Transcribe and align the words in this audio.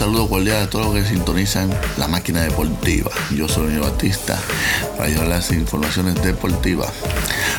Saludo 0.00 0.30
cordial 0.30 0.62
a 0.62 0.70
todos 0.70 0.86
los 0.86 0.94
que 0.94 1.06
sintonizan 1.10 1.68
la 1.98 2.08
máquina 2.08 2.40
deportiva. 2.40 3.10
Yo 3.36 3.46
soy 3.48 3.64
Daniel 3.64 3.82
Batista 3.82 4.40
para 4.96 5.10
llevar 5.10 5.26
las 5.26 5.52
informaciones 5.52 6.14
deportivas. 6.22 6.88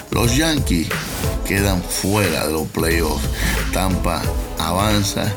Los 0.09 0.35
Yankees 0.35 0.87
quedan 1.47 1.83
fuera 1.83 2.47
de 2.47 2.53
los 2.53 2.67
playoffs. 2.69 3.23
Tampa 3.71 4.23
avanza 4.57 5.31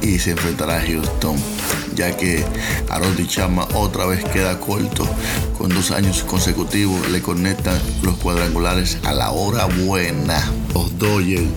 y 0.00 0.20
se 0.20 0.30
enfrentará 0.30 0.76
a 0.76 0.82
Houston, 0.82 1.34
ya 1.96 2.16
que 2.16 2.44
Harold 2.88 3.26
Chapman 3.26 3.66
otra 3.74 4.06
vez 4.06 4.24
queda 4.26 4.60
corto. 4.60 5.08
Con 5.58 5.70
dos 5.70 5.90
años 5.90 6.22
consecutivos 6.22 7.10
le 7.10 7.20
conectan 7.20 7.80
los 8.04 8.16
cuadrangulares 8.18 8.98
a 9.02 9.12
la 9.12 9.32
hora 9.32 9.64
buena. 9.64 10.52
Los 10.72 10.96
Dodgers 11.00 11.50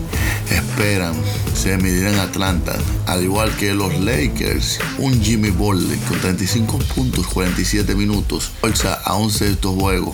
esperan 0.52 1.16
se 1.54 1.78
medirán 1.78 2.16
a 2.16 2.24
Atlanta, 2.24 2.78
al 3.08 3.24
igual 3.24 3.56
que 3.58 3.74
los 3.74 4.00
Lakers. 4.00 4.80
Un 5.00 5.22
Jimmy 5.22 5.50
Butler 5.50 5.98
con 6.08 6.20
35 6.20 6.80
puntos, 6.96 7.28
47 7.28 7.96
minutos, 7.96 8.52
fuerza 8.62 8.94
a 8.94 9.16
un 9.16 9.32
sexto 9.32 9.74
juego, 9.74 10.12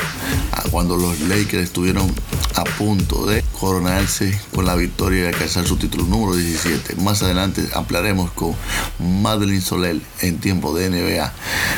cuando 0.72 0.96
los 0.96 1.20
Lakers 1.22 1.64
estuvieron 1.64 2.14
a 2.56 2.64
punto 2.64 3.26
de 3.26 3.44
coronarse 3.60 4.40
con 4.54 4.66
la 4.66 4.76
victoria 4.76 5.24
y 5.24 5.28
alcanzar 5.28 5.66
su 5.66 5.78
título 5.78 6.06
número 6.06 6.36
17. 6.36 6.96
Más 6.96 7.22
adelante 7.24 7.68
ampliaremos 7.74 8.32
con 8.32 8.56
Madeline 9.00 9.62
Soler 9.62 10.00
en 10.22 10.40
tiempo 10.40 10.74
de 10.74 10.90
NBA. 10.90 11.32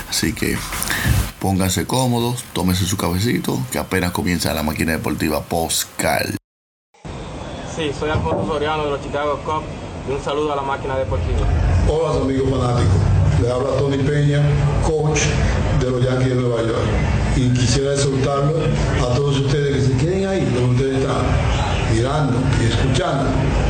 Así 0.09 0.33
que 0.33 0.57
pónganse 1.39 1.85
cómodos, 1.85 2.43
tómense 2.53 2.85
su 2.85 2.97
cafecito, 2.97 3.65
que 3.71 3.79
apenas 3.79 4.11
comienza 4.11 4.53
la 4.53 4.63
máquina 4.63 4.93
deportiva 4.93 5.43
Postcal. 5.43 6.37
Sí, 7.75 7.91
soy 7.99 8.09
Alfonso 8.09 8.47
Soriano 8.47 8.85
de 8.85 8.91
los 8.91 9.01
Chicago 9.01 9.37
Cubs 9.43 9.65
y 10.07 10.13
un 10.13 10.21
saludo 10.21 10.53
a 10.53 10.55
la 10.55 10.61
máquina 10.61 10.95
deportiva. 10.95 11.45
Hola 11.89 12.21
amigos 12.21 12.49
fanáticos, 12.49 12.95
le 13.41 13.51
habla 13.51 13.69
Tony 13.77 13.97
Peña, 13.97 14.41
coach 14.87 15.19
de 15.81 15.91
los 15.91 16.01
Yankees 16.01 16.29
de 16.29 16.35
Nueva 16.35 16.61
York. 16.61 16.87
Y 17.35 17.49
quisiera 17.49 17.91
exhortarlo 17.91 18.53
a 19.03 19.13
todos 19.13 19.39
ustedes 19.39 19.75
que 19.75 19.81
se 19.81 19.97
queden 19.97 20.25
ahí 20.25 20.45
donde 20.55 20.85
ustedes 20.85 21.01
están, 21.01 21.25
mirando 21.93 22.37
y 22.61 22.63
escuchando 22.63 23.25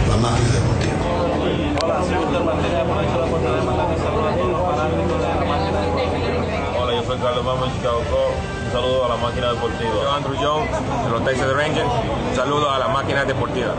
la 0.07 0.17
máquina 0.17 0.53
deportiva. 0.53 1.81
Hola, 1.83 2.03
soy 2.05 2.17
Víctor 2.19 2.43
Martínez, 2.45 2.77
aprovecho 2.77 3.17
la 3.17 3.25
oportunidad 3.25 3.57
de 3.57 3.65
mandar 3.65 3.87
un 3.89 3.97
saludo 3.97 4.29
a 4.29 4.35
todos 4.35 4.51
los 4.51 4.61
fanáticos 4.69 5.17
de 5.17 5.27
la 5.33 5.45
máquina 5.49 5.81
deportiva. 5.81 6.77
Hola, 6.77 6.93
yo 6.93 7.03
soy 7.07 7.17
Carlos 7.17 7.43
Mamo 7.43 7.65
de 7.65 7.71
Chicago 7.73 8.01
Cubs. 8.11 8.54
Un 8.75 8.81
saludo 8.81 9.05
a 9.05 9.07
la 9.07 9.15
máquina 9.15 9.53
deportiva. 9.53 9.89
Yo, 10.03 10.11
Andrew 10.11 10.35
Jones, 10.35 10.69
de 11.05 11.09
los 11.09 11.23
Texas 11.23 11.53
Rangers. 11.55 11.87
Un 12.29 12.35
saludo 12.35 12.69
a 12.69 12.77
la 12.77 12.89
máquina 12.89 13.23
deportiva. 13.23 13.71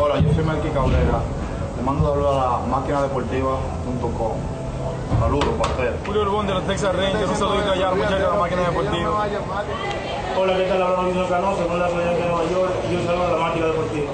Hola, 0.00 0.20
yo 0.20 0.32
soy 0.32 0.42
Melqui 0.42 0.70
Cabrera. 0.70 1.20
Le 1.76 1.82
mando 1.82 2.08
saludos 2.08 2.32
a 2.32 2.48
la 2.48 2.66
máquina 2.66 3.02
deportiva.com. 3.02 4.32
Saludos 5.20 5.48
ustedes. 5.52 5.92
Julio 6.06 6.22
Urbón 6.22 6.46
de 6.46 6.54
los 6.54 6.66
Texas 6.66 6.96
Rangers, 6.96 7.28
un 7.28 7.36
saludito 7.36 7.72
allá 7.72 7.88
a 7.88 7.90
los 7.90 7.98
muchachos 7.98 8.20
de 8.20 8.26
la 8.26 8.40
máquina 8.40 8.62
deportiva. 8.62 9.10
Hola, 10.38 10.56
¿qué 10.56 10.64
tal? 10.64 10.82
Habla 10.82 10.96
Mauricio 10.96 11.28
Canoso, 11.28 11.66
con 11.68 11.78
la 11.78 11.88
ciudad 11.90 12.12
de 12.12 12.18
Nueva 12.18 12.44
York 12.50 12.72
y 12.90 12.94
un 12.96 13.06
saludo 13.06 13.26
a 13.26 13.32
la 13.32 13.36
máquina 13.36 13.66
deportiva. 13.66 14.10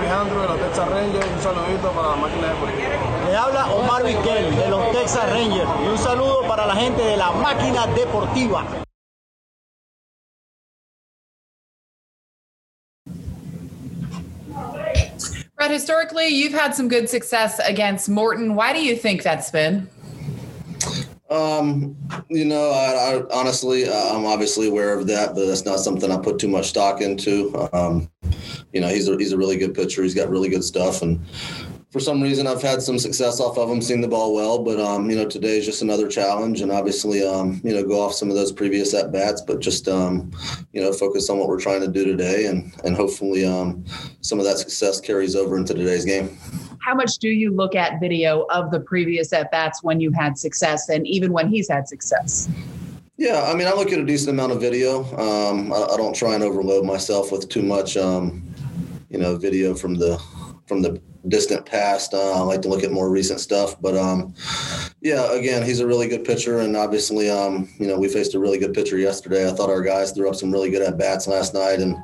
Alejandro 0.00 0.40
de 0.40 0.48
los 0.48 0.56
Texas 0.56 0.88
Rangers, 0.88 1.26
un 1.28 1.42
saludito 1.42 1.90
para 1.92 2.08
la 2.08 2.16
máquina 2.16 2.48
deportiva. 2.48 3.11
Le 3.32 3.38
habla 3.38 3.74
Omar 3.74 4.04
Vizquel 4.04 4.54
de 4.56 4.68
los 4.68 4.92
Texas 4.92 5.24
Rangers 5.30 5.66
y 5.82 5.88
un 5.88 5.96
saludo 5.96 6.46
para 6.46 6.66
la 6.66 6.76
gente 6.76 7.02
de 7.02 7.16
la 7.16 7.30
máquina 7.32 7.86
deportiva. 7.86 8.62
Brett, 15.56 15.70
historically, 15.70 16.28
you've 16.28 16.52
had 16.52 16.74
some 16.74 16.88
good 16.88 17.08
success 17.08 17.58
against 17.60 18.10
Morton. 18.10 18.54
Why 18.54 18.74
do 18.74 18.84
you 18.84 18.94
think 18.94 19.22
that's 19.22 19.50
been? 19.50 19.88
Um, 21.30 21.96
you 22.28 22.44
know, 22.44 22.70
I, 22.70 23.14
I 23.16 23.22
honestly, 23.32 23.88
uh, 23.88 24.14
I'm 24.14 24.26
obviously 24.26 24.68
aware 24.68 24.92
of 24.92 25.06
that, 25.06 25.34
but 25.34 25.46
that's 25.46 25.64
not 25.64 25.80
something 25.80 26.12
I 26.12 26.18
put 26.18 26.38
too 26.38 26.48
much 26.48 26.68
stock 26.68 27.00
into. 27.00 27.70
Um, 27.72 28.10
you 28.74 28.82
know, 28.82 28.88
he's 28.88 29.08
a, 29.08 29.16
he's 29.16 29.32
a 29.32 29.38
really 29.38 29.56
good 29.56 29.72
pitcher. 29.72 30.02
He's 30.02 30.14
got 30.14 30.28
really 30.28 30.50
good 30.50 30.64
stuff, 30.64 31.00
and 31.00 31.18
for 31.92 32.00
some 32.00 32.22
reason, 32.22 32.46
I've 32.46 32.62
had 32.62 32.80
some 32.80 32.98
success 32.98 33.38
off 33.38 33.58
of 33.58 33.68
him, 33.68 33.82
seeing 33.82 34.00
the 34.00 34.08
ball 34.08 34.34
well. 34.34 34.58
But 34.58 34.80
um, 34.80 35.10
you 35.10 35.16
know, 35.16 35.28
today 35.28 35.58
is 35.58 35.66
just 35.66 35.82
another 35.82 36.08
challenge, 36.08 36.62
and 36.62 36.72
obviously, 36.72 37.22
um, 37.22 37.60
you 37.62 37.74
know, 37.74 37.84
go 37.84 38.00
off 38.00 38.14
some 38.14 38.30
of 38.30 38.34
those 38.34 38.50
previous 38.50 38.94
at 38.94 39.12
bats, 39.12 39.42
but 39.42 39.60
just 39.60 39.88
um, 39.88 40.32
you 40.72 40.80
know, 40.80 40.90
focus 40.90 41.28
on 41.28 41.38
what 41.38 41.48
we're 41.48 41.60
trying 41.60 41.82
to 41.82 41.88
do 41.88 42.06
today, 42.06 42.46
and 42.46 42.72
and 42.84 42.96
hopefully, 42.96 43.44
um, 43.44 43.84
some 44.22 44.38
of 44.38 44.46
that 44.46 44.56
success 44.56 45.02
carries 45.02 45.36
over 45.36 45.58
into 45.58 45.74
today's 45.74 46.06
game. 46.06 46.38
How 46.80 46.94
much 46.94 47.18
do 47.18 47.28
you 47.28 47.54
look 47.54 47.76
at 47.76 48.00
video 48.00 48.46
of 48.48 48.70
the 48.70 48.80
previous 48.80 49.30
at 49.34 49.50
bats 49.50 49.82
when 49.82 50.00
you 50.00 50.10
had 50.12 50.36
success 50.36 50.88
and 50.88 51.06
even 51.06 51.32
when 51.32 51.48
he's 51.48 51.68
had 51.68 51.86
success? 51.86 52.48
Yeah, 53.18 53.44
I 53.44 53.54
mean, 53.54 53.68
I 53.68 53.72
look 53.72 53.92
at 53.92 54.00
a 54.00 54.04
decent 54.04 54.30
amount 54.30 54.50
of 54.50 54.60
video. 54.60 55.04
Um, 55.16 55.72
I, 55.72 55.76
I, 55.76 55.96
don't 55.96 56.12
try 56.12 56.34
and 56.34 56.42
overload 56.42 56.84
myself 56.84 57.30
with 57.30 57.48
too 57.48 57.62
much, 57.62 57.96
um, 57.96 58.42
you 59.10 59.18
know, 59.18 59.36
video 59.36 59.74
from 59.74 59.94
the 59.94 60.20
from 60.66 60.82
the 60.82 61.00
distant 61.28 61.64
past. 61.66 62.14
Uh, 62.14 62.32
I 62.32 62.40
like 62.40 62.62
to 62.62 62.68
look 62.68 62.82
at 62.82 62.90
more 62.90 63.10
recent 63.10 63.40
stuff, 63.40 63.80
but 63.80 63.96
um, 63.96 64.34
yeah, 65.00 65.32
again, 65.32 65.64
he's 65.64 65.80
a 65.80 65.86
really 65.86 66.08
good 66.08 66.24
pitcher, 66.24 66.58
and 66.60 66.76
obviously, 66.76 67.30
um, 67.30 67.68
you 67.78 67.86
know, 67.86 67.98
we 67.98 68.08
faced 68.08 68.34
a 68.34 68.38
really 68.38 68.58
good 68.58 68.74
pitcher 68.74 68.98
yesterday. 68.98 69.48
I 69.48 69.52
thought 69.52 69.70
our 69.70 69.82
guys 69.82 70.12
threw 70.12 70.28
up 70.28 70.34
some 70.34 70.50
really 70.50 70.70
good 70.70 70.82
at 70.82 70.98
bats 70.98 71.26
last 71.26 71.54
night, 71.54 71.80
and 71.80 71.96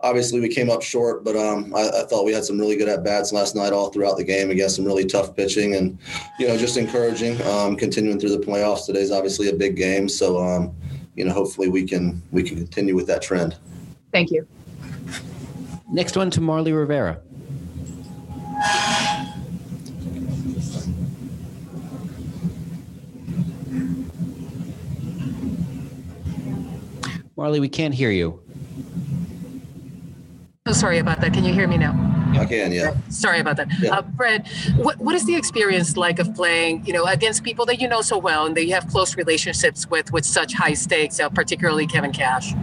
obviously 0.00 0.40
we 0.40 0.48
came 0.48 0.70
up 0.70 0.82
short, 0.82 1.24
but 1.24 1.36
um, 1.36 1.74
I, 1.74 1.88
I, 1.88 2.04
thought 2.04 2.24
we 2.24 2.32
had 2.32 2.44
some 2.44 2.58
really 2.58 2.76
good 2.76 2.88
at 2.88 3.02
bats 3.02 3.32
last 3.32 3.56
night 3.56 3.72
all 3.72 3.90
throughout 3.90 4.16
the 4.16 4.24
game 4.24 4.50
against 4.50 4.76
some 4.76 4.84
really 4.84 5.04
tough 5.04 5.34
pitching, 5.34 5.74
and 5.74 5.98
you 6.38 6.46
know, 6.46 6.56
just 6.56 6.76
encouraging. 6.76 7.40
Um, 7.42 7.76
continuing 7.76 8.20
through 8.20 8.36
the 8.36 8.44
playoffs, 8.44 8.86
today's 8.86 9.10
obviously 9.10 9.48
a 9.48 9.54
big 9.54 9.76
game, 9.76 10.08
so 10.08 10.42
um, 10.42 10.74
you 11.16 11.24
know, 11.24 11.32
hopefully 11.32 11.68
we 11.68 11.86
can 11.86 12.22
we 12.30 12.42
can 12.42 12.56
continue 12.56 12.94
with 12.94 13.06
that 13.06 13.22
trend. 13.22 13.56
Thank 14.12 14.30
you. 14.30 14.46
Next 15.90 16.16
one 16.16 16.30
to 16.30 16.40
Marly 16.40 16.72
Rivera. 16.72 17.20
Marly, 27.36 27.58
we 27.58 27.68
can't 27.68 27.94
hear 27.94 28.10
you. 28.10 28.40
Oh, 30.66 30.72
sorry 30.72 30.98
about 30.98 31.20
that. 31.20 31.34
Can 31.34 31.44
you 31.44 31.52
hear 31.52 31.66
me 31.66 31.76
now? 31.76 31.92
I 32.38 32.46
can, 32.46 32.72
yeah. 32.72 32.94
Sorry 33.10 33.38
about 33.40 33.56
that. 33.56 33.68
Yeah. 33.80 33.98
Uh, 33.98 34.02
Fred, 34.16 34.48
what, 34.76 34.98
what 34.98 35.14
is 35.14 35.26
the 35.26 35.36
experience 35.36 35.96
like 35.96 36.18
of 36.18 36.34
playing, 36.34 36.86
you 36.86 36.92
know, 36.92 37.04
against 37.06 37.44
people 37.44 37.66
that 37.66 37.80
you 37.80 37.88
know 37.88 38.02
so 38.02 38.18
well 38.18 38.46
and 38.46 38.56
that 38.56 38.64
you 38.64 38.72
have 38.72 38.88
close 38.88 39.16
relationships 39.16 39.88
with, 39.90 40.12
with 40.12 40.24
such 40.24 40.54
high 40.54 40.74
stakes, 40.74 41.20
uh, 41.20 41.28
particularly 41.28 41.86
Kevin 41.86 42.12
Cash? 42.12 42.54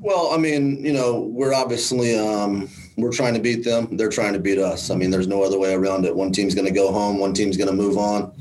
Well, 0.00 0.30
I 0.32 0.36
mean, 0.36 0.84
you 0.84 0.92
know, 0.92 1.20
we're 1.20 1.52
obviously, 1.52 2.18
um, 2.18 2.70
we're 2.96 3.12
trying 3.12 3.34
to 3.34 3.40
beat 3.40 3.62
them. 3.62 3.96
They're 3.96 4.08
trying 4.08 4.32
to 4.32 4.38
beat 4.38 4.58
us. 4.58 4.90
I 4.90 4.94
mean, 4.94 5.10
there's 5.10 5.26
no 5.26 5.42
other 5.42 5.58
way 5.58 5.74
around 5.74 6.06
it. 6.06 6.16
One 6.16 6.32
team's 6.32 6.54
going 6.54 6.66
to 6.66 6.72
go 6.72 6.90
home. 6.90 7.18
One 7.18 7.34
team's 7.34 7.56
going 7.56 7.68
to 7.68 7.76
move 7.76 7.98
on. 7.98 8.32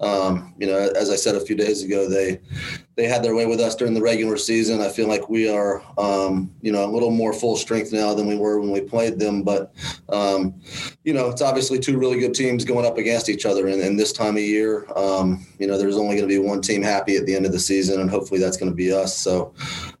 Um, 0.00 0.54
you 0.58 0.66
know, 0.66 0.76
as 0.76 1.10
I 1.10 1.16
said 1.16 1.34
a 1.34 1.40
few 1.40 1.56
days 1.56 1.82
ago, 1.82 2.08
they 2.08 2.40
they 2.96 3.08
had 3.08 3.24
their 3.24 3.34
way 3.34 3.44
with 3.46 3.58
us 3.58 3.74
during 3.74 3.92
the 3.92 4.00
regular 4.00 4.36
season. 4.36 4.80
I 4.80 4.88
feel 4.88 5.08
like 5.08 5.28
we 5.28 5.48
are, 5.48 5.82
um, 5.98 6.54
you 6.62 6.70
know, 6.70 6.84
a 6.84 6.92
little 6.92 7.10
more 7.10 7.32
full 7.32 7.56
strength 7.56 7.92
now 7.92 8.14
than 8.14 8.28
we 8.28 8.36
were 8.36 8.60
when 8.60 8.70
we 8.70 8.80
played 8.80 9.18
them. 9.18 9.42
But, 9.42 9.74
um, 10.10 10.54
you 11.02 11.12
know, 11.12 11.28
it's 11.28 11.42
obviously 11.42 11.80
two 11.80 11.98
really 11.98 12.20
good 12.20 12.34
teams 12.34 12.64
going 12.64 12.86
up 12.86 12.96
against 12.96 13.28
each 13.28 13.46
other. 13.46 13.66
And, 13.66 13.82
and 13.82 13.98
this 13.98 14.12
time 14.12 14.36
of 14.36 14.42
year, 14.42 14.86
um, 14.96 15.44
you 15.58 15.66
know, 15.66 15.76
there's 15.76 15.96
only 15.96 16.14
going 16.16 16.28
to 16.28 16.32
be 16.32 16.38
one 16.38 16.60
team 16.60 16.82
happy 16.82 17.16
at 17.16 17.26
the 17.26 17.34
end 17.34 17.46
of 17.46 17.52
the 17.52 17.58
season, 17.58 18.00
and 18.00 18.08
hopefully 18.08 18.38
that's 18.38 18.56
going 18.56 18.70
to 18.70 18.76
be 18.76 18.92
us. 18.92 19.18
So, 19.18 19.52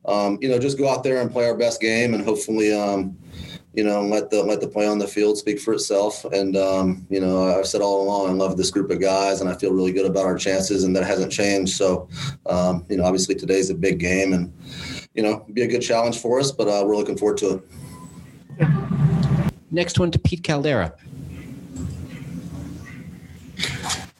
um, 0.04 0.38
you 0.40 0.48
know, 0.48 0.60
just 0.60 0.78
go 0.78 0.88
out 0.88 1.02
there 1.02 1.20
and 1.20 1.32
play 1.32 1.46
our 1.46 1.56
best 1.56 1.80
game, 1.80 2.14
and 2.14 2.24
hopefully, 2.24 2.72
um, 2.72 3.16
you 3.74 3.82
know, 3.82 4.02
let 4.02 4.30
the 4.30 4.42
let 4.42 4.60
the 4.60 4.68
play 4.68 4.86
on 4.86 4.98
the 4.98 5.06
field 5.06 5.36
speak 5.36 5.60
for 5.60 5.74
itself. 5.74 6.24
And 6.26 6.56
um, 6.56 7.06
you 7.10 7.20
know, 7.20 7.58
I've 7.58 7.66
said 7.66 7.80
all 7.80 8.02
along, 8.02 8.30
I 8.30 8.32
love 8.32 8.56
this 8.56 8.70
group 8.70 8.90
of 8.90 9.00
guys, 9.00 9.40
and 9.40 9.50
I 9.50 9.54
feel 9.54 9.72
really 9.72 9.92
good 9.92 10.06
about 10.06 10.24
our 10.24 10.38
chances, 10.38 10.84
and 10.84 10.94
that 10.94 11.04
hasn't 11.04 11.32
changed. 11.32 11.76
So, 11.76 12.08
um, 12.46 12.86
you 12.88 12.96
know, 12.96 13.04
obviously 13.04 13.34
today's 13.34 13.70
a 13.70 13.74
big 13.74 13.98
game, 13.98 14.32
and 14.32 14.52
you 15.14 15.22
know, 15.22 15.44
be 15.52 15.62
a 15.62 15.66
good 15.66 15.82
challenge 15.82 16.20
for 16.20 16.38
us. 16.38 16.52
But 16.52 16.68
uh, 16.68 16.84
we're 16.86 16.96
looking 16.96 17.16
forward 17.16 17.38
to 17.38 17.62
it. 18.58 18.68
Next 19.70 19.98
one 19.98 20.12
to 20.12 20.18
Pete 20.20 20.44
Caldera. 20.44 20.94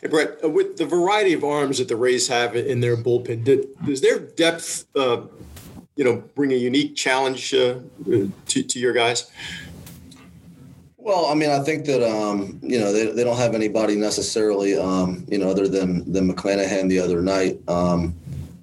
Hey, 0.00 0.08
Brett, 0.10 0.38
uh, 0.44 0.50
with 0.50 0.76
the 0.76 0.84
variety 0.84 1.32
of 1.32 1.44
arms 1.44 1.78
that 1.78 1.88
the 1.88 1.96
Rays 1.96 2.28
have 2.28 2.56
in 2.56 2.80
their 2.80 2.94
bullpen, 2.94 3.44
did, 3.44 3.68
does 3.86 4.02
their 4.02 4.18
depth 4.18 4.84
uh, 4.94 5.22
you 5.96 6.04
know, 6.04 6.22
bring 6.34 6.52
a 6.52 6.56
unique 6.56 6.96
challenge 6.96 7.54
uh, 7.54 7.78
to, 8.04 8.62
to 8.62 8.78
your 8.78 8.92
guys? 8.92 9.30
Well, 10.96 11.26
I 11.26 11.34
mean, 11.34 11.50
I 11.50 11.60
think 11.60 11.84
that 11.84 12.02
um, 12.02 12.58
you 12.62 12.80
know 12.80 12.90
they, 12.90 13.10
they 13.12 13.24
don't 13.24 13.36
have 13.36 13.54
anybody 13.54 13.94
necessarily, 13.94 14.78
um, 14.78 15.26
you 15.28 15.36
know, 15.36 15.50
other 15.50 15.68
than 15.68 16.10
than 16.10 16.32
McClanahan 16.32 16.88
the 16.88 16.98
other 16.98 17.20
night. 17.20 17.60
Um, 17.68 18.14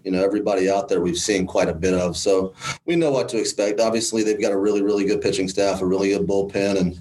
you 0.03 0.11
know, 0.11 0.23
everybody 0.23 0.69
out 0.69 0.89
there 0.89 1.01
we've 1.01 1.17
seen 1.17 1.45
quite 1.45 1.69
a 1.69 1.73
bit 1.73 1.93
of, 1.93 2.17
so 2.17 2.53
we 2.85 2.95
know 2.95 3.11
what 3.11 3.29
to 3.29 3.39
expect. 3.39 3.79
Obviously, 3.79 4.23
they've 4.23 4.41
got 4.41 4.51
a 4.51 4.57
really 4.57 4.81
really 4.81 5.05
good 5.05 5.21
pitching 5.21 5.47
staff, 5.47 5.81
a 5.81 5.85
really 5.85 6.09
good 6.09 6.27
bullpen, 6.27 6.79
and 6.79 6.99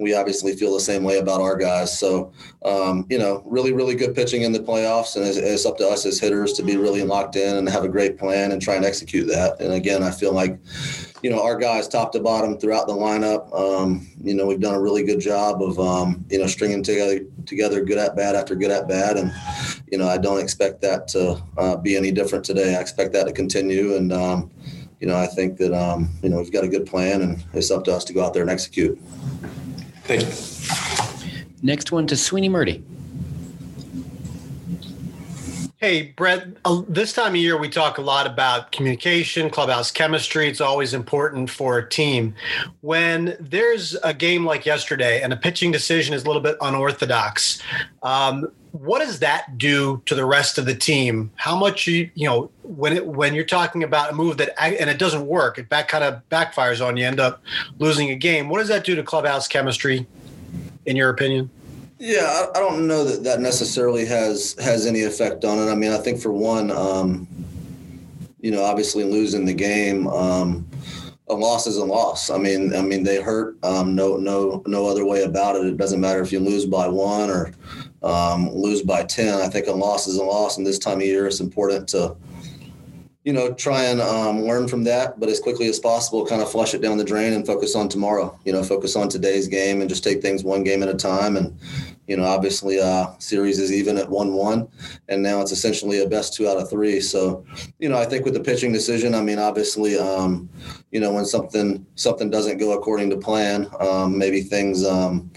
we 0.00 0.14
obviously 0.14 0.56
feel 0.56 0.72
the 0.72 0.80
same 0.80 1.04
way 1.04 1.18
about 1.18 1.42
our 1.42 1.56
guys. 1.56 1.96
So, 1.96 2.32
um, 2.64 3.06
you 3.10 3.18
know, 3.18 3.42
really, 3.44 3.72
really 3.72 3.94
good 3.94 4.14
pitching 4.14 4.42
in 4.42 4.52
the 4.52 4.58
playoffs, 4.58 5.14
and 5.14 5.24
it's, 5.26 5.36
it's, 5.36 5.66
up 5.66 5.76
to 5.76 5.86
us 5.86 6.06
as 6.06 6.18
hitters 6.18 6.54
to 6.54 6.62
be 6.62 6.76
really 6.76 7.02
locked 7.02 7.36
in 7.36 7.58
and 7.58 7.68
have 7.68 7.84
a 7.84 7.88
great 7.88 8.18
plan 8.18 8.52
and 8.52 8.62
try 8.62 8.76
and 8.76 8.84
execute 8.84 9.28
that. 9.28 9.60
And 9.60 9.74
again, 9.74 10.02
I 10.02 10.10
feel 10.10 10.32
like, 10.32 10.58
you 11.22 11.28
know, 11.28 11.42
our 11.42 11.54
guys 11.54 11.86
top 11.86 12.12
to 12.12 12.20
bottom 12.20 12.58
throughout 12.58 12.86
the 12.86 12.94
lineup, 12.94 13.54
um, 13.54 14.08
you 14.22 14.32
know, 14.32 14.46
we've 14.46 14.60
done 14.60 14.74
a 14.74 14.80
really 14.80 15.04
good 15.04 15.20
job 15.20 15.62
of, 15.62 15.78
um, 15.78 16.24
you 16.30 16.38
know, 16.38 16.46
stringing 16.46 16.82
together 16.82 17.20
together 17.44 17.84
good 17.84 17.98
at 17.98 18.16
bad 18.16 18.34
after 18.34 18.54
good 18.54 18.70
at 18.70 18.88
bad, 18.88 19.18
and 19.18 19.30
you 19.90 19.98
know, 19.98 20.08
I 20.08 20.18
don't 20.18 20.40
expect 20.40 20.80
that 20.82 21.08
to 21.08 21.42
uh, 21.58 21.76
be 21.76 21.96
any 21.96 22.12
different 22.12 22.44
today. 22.44 22.76
I 22.76 22.80
expect 22.80 23.12
that 23.12 23.24
to 23.26 23.32
continue, 23.32 23.96
and 23.96 24.12
um, 24.12 24.50
you 25.00 25.06
know, 25.06 25.16
I 25.16 25.26
think 25.26 25.56
that 25.58 25.72
um, 25.72 26.10
you 26.22 26.28
know 26.28 26.38
we've 26.38 26.52
got 26.52 26.64
a 26.64 26.68
good 26.68 26.86
plan, 26.86 27.22
and 27.22 27.44
it's 27.52 27.70
up 27.70 27.84
to 27.84 27.94
us 27.94 28.04
to 28.04 28.12
go 28.12 28.24
out 28.24 28.32
there 28.32 28.42
and 28.42 28.50
execute. 28.50 28.98
Thank 30.04 30.22
you. 30.22 31.40
Next 31.62 31.92
one 31.92 32.06
to 32.06 32.16
Sweeney 32.16 32.48
Murti. 32.48 32.82
Hey, 35.80 36.12
Brett, 36.14 36.46
uh, 36.66 36.82
this 36.88 37.14
time 37.14 37.30
of 37.32 37.36
year 37.36 37.56
we 37.56 37.70
talk 37.70 37.96
a 37.96 38.02
lot 38.02 38.26
about 38.26 38.70
communication, 38.70 39.48
clubhouse 39.48 39.90
chemistry. 39.90 40.46
It's 40.46 40.60
always 40.60 40.92
important 40.92 41.48
for 41.48 41.78
a 41.78 41.88
team. 41.88 42.34
When 42.82 43.34
there's 43.40 43.94
a 44.04 44.12
game 44.12 44.44
like 44.44 44.66
yesterday 44.66 45.22
and 45.22 45.32
a 45.32 45.38
pitching 45.38 45.72
decision 45.72 46.12
is 46.12 46.24
a 46.24 46.26
little 46.26 46.42
bit 46.42 46.58
unorthodox, 46.60 47.62
um, 48.02 48.52
what 48.72 48.98
does 48.98 49.20
that 49.20 49.56
do 49.56 50.02
to 50.04 50.14
the 50.14 50.26
rest 50.26 50.58
of 50.58 50.66
the 50.66 50.74
team? 50.74 51.30
How 51.36 51.56
much 51.56 51.86
you 51.86 52.10
you 52.12 52.26
know 52.26 52.50
when 52.62 52.92
it 52.92 53.06
when 53.06 53.32
you're 53.32 53.42
talking 53.44 53.82
about 53.82 54.10
a 54.10 54.14
move 54.14 54.36
that 54.36 54.52
and 54.62 54.90
it 54.90 54.98
doesn't 54.98 55.26
work, 55.26 55.56
it 55.56 55.70
back 55.70 55.88
kind 55.88 56.04
of 56.04 56.20
backfires 56.28 56.86
on 56.86 56.98
you, 56.98 57.06
end 57.06 57.20
up 57.20 57.42
losing 57.78 58.10
a 58.10 58.16
game. 58.16 58.50
What 58.50 58.58
does 58.58 58.68
that 58.68 58.84
do 58.84 58.96
to 58.96 59.02
clubhouse 59.02 59.48
chemistry, 59.48 60.06
in 60.84 60.94
your 60.94 61.08
opinion? 61.08 61.48
Yeah, 62.02 62.46
I, 62.54 62.58
don't 62.58 62.86
know 62.86 63.04
that 63.04 63.24
that 63.24 63.40
necessarily 63.40 64.06
has 64.06 64.56
has 64.58 64.86
any 64.86 65.02
effect 65.02 65.44
on 65.44 65.58
it. 65.58 65.70
I 65.70 65.74
mean, 65.74 65.92
I 65.92 65.98
think 65.98 66.18
for 66.18 66.32
one, 66.32 66.70
um, 66.70 67.28
you 68.40 68.50
know, 68.50 68.64
obviously 68.64 69.04
losing 69.04 69.44
the 69.44 69.52
game. 69.52 70.08
Um, 70.08 70.66
a 71.28 71.34
loss 71.34 71.66
is 71.66 71.76
a 71.76 71.84
loss. 71.84 72.30
I 72.30 72.38
mean, 72.38 72.74
I 72.74 72.80
mean 72.80 73.04
they 73.04 73.20
hurt. 73.20 73.62
Um, 73.62 73.94
no, 73.94 74.16
no, 74.16 74.62
no 74.66 74.86
other 74.86 75.04
way 75.04 75.24
about 75.24 75.56
it. 75.56 75.66
It 75.66 75.76
doesn't 75.76 76.00
matter 76.00 76.22
if 76.22 76.32
you 76.32 76.40
lose 76.40 76.64
by 76.64 76.88
one 76.88 77.28
or 77.28 77.52
um, 78.02 78.48
lose 78.48 78.80
by 78.80 79.04
ten. 79.04 79.38
I 79.38 79.48
think 79.48 79.66
a 79.66 79.72
loss 79.72 80.06
is 80.06 80.16
a 80.16 80.24
loss, 80.24 80.56
and 80.56 80.66
this 80.66 80.78
time 80.78 81.00
of 81.00 81.04
year, 81.04 81.26
it's 81.26 81.40
important 81.40 81.86
to 81.90 82.16
you 83.24 83.34
know, 83.34 83.52
try 83.52 83.84
and 83.84 84.00
um, 84.00 84.44
learn 84.44 84.66
from 84.66 84.82
that, 84.84 85.20
but 85.20 85.28
as 85.28 85.40
quickly 85.40 85.68
as 85.68 85.78
possible, 85.78 86.24
kind 86.24 86.40
of 86.40 86.50
flush 86.50 86.72
it 86.72 86.80
down 86.80 86.96
the 86.96 87.04
drain 87.04 87.34
and 87.34 87.46
focus 87.46 87.76
on 87.76 87.86
tomorrow. 87.86 88.38
You 88.46 88.52
know, 88.52 88.62
focus 88.62 88.96
on 88.96 89.10
today's 89.10 89.46
game 89.46 89.82
and 89.82 89.90
just 89.90 90.02
take 90.02 90.22
things 90.22 90.42
one 90.42 90.64
game 90.64 90.82
at 90.82 90.88
a 90.88 90.94
time. 90.94 91.36
And 91.36 91.58
you 92.06 92.16
know, 92.16 92.24
obviously, 92.24 92.80
uh, 92.80 93.08
series 93.18 93.58
is 93.58 93.72
even 93.72 93.98
at 93.98 94.08
one-one, 94.08 94.68
and 95.08 95.22
now 95.22 95.42
it's 95.42 95.52
essentially 95.52 96.02
a 96.02 96.08
best 96.08 96.32
two 96.32 96.48
out 96.48 96.56
of 96.56 96.70
three. 96.70 96.98
So, 96.98 97.44
you 97.78 97.90
know, 97.90 97.98
I 97.98 98.06
think 98.06 98.24
with 98.24 98.34
the 98.34 98.40
pitching 98.40 98.72
decision, 98.72 99.14
I 99.14 99.20
mean, 99.20 99.38
obviously, 99.38 99.98
um, 99.98 100.48
you 100.90 100.98
know, 100.98 101.12
when 101.12 101.26
something 101.26 101.84
something 101.96 102.30
doesn't 102.30 102.56
go 102.56 102.72
according 102.72 103.10
to 103.10 103.18
plan, 103.18 103.68
um, 103.80 104.16
maybe 104.16 104.40
things, 104.40 104.84
um, 104.84 105.30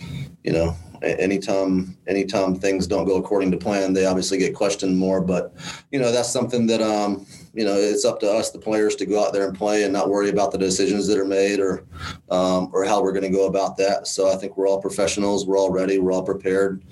you 0.43 0.53
know, 0.53 0.73
anytime 1.03 1.97
anytime 2.07 2.55
things 2.55 2.87
don't 2.87 3.05
go 3.05 3.17
according 3.17 3.51
to 3.51 3.57
plan, 3.57 3.91
they 3.91 4.05
obviously 4.05 4.37
get 4.37 4.55
questioned 4.55 4.97
more. 4.97 5.19
But 5.19 5.53
you 5.91 5.99
know, 5.99 6.13
that's 6.13 6.31
something 6.31 6.65
that 6.67 6.81
um, 6.81 7.25
you 7.53 7.63
know, 7.63 7.75
it's 7.75 8.03
up 8.03 8.19
to 8.21 8.31
us, 8.31 8.49
the 8.49 8.57
players, 8.57 8.95
to 8.95 9.05
go 9.05 9.23
out 9.23 9.31
there 9.31 9.47
and 9.47 9.55
play 9.55 9.83
and 9.83 9.93
not 9.93 10.09
worry 10.09 10.29
about 10.29 10.51
the 10.51 10.57
decisions 10.57 11.05
that 11.07 11.19
are 11.19 11.25
made 11.25 11.59
or 11.59 11.83
um, 12.31 12.71
or 12.73 12.83
how 12.83 13.01
we're 13.01 13.11
going 13.11 13.23
to 13.23 13.29
go 13.29 13.45
about 13.45 13.77
that. 13.77 14.07
So 14.07 14.31
I 14.31 14.35
think 14.37 14.57
we're 14.57 14.67
all 14.67 14.81
professionals. 14.81 15.45
We're 15.45 15.57
all 15.57 15.71
ready. 15.71 15.99
We're 15.99 16.13
all 16.13 16.23
prepared. 16.23 16.83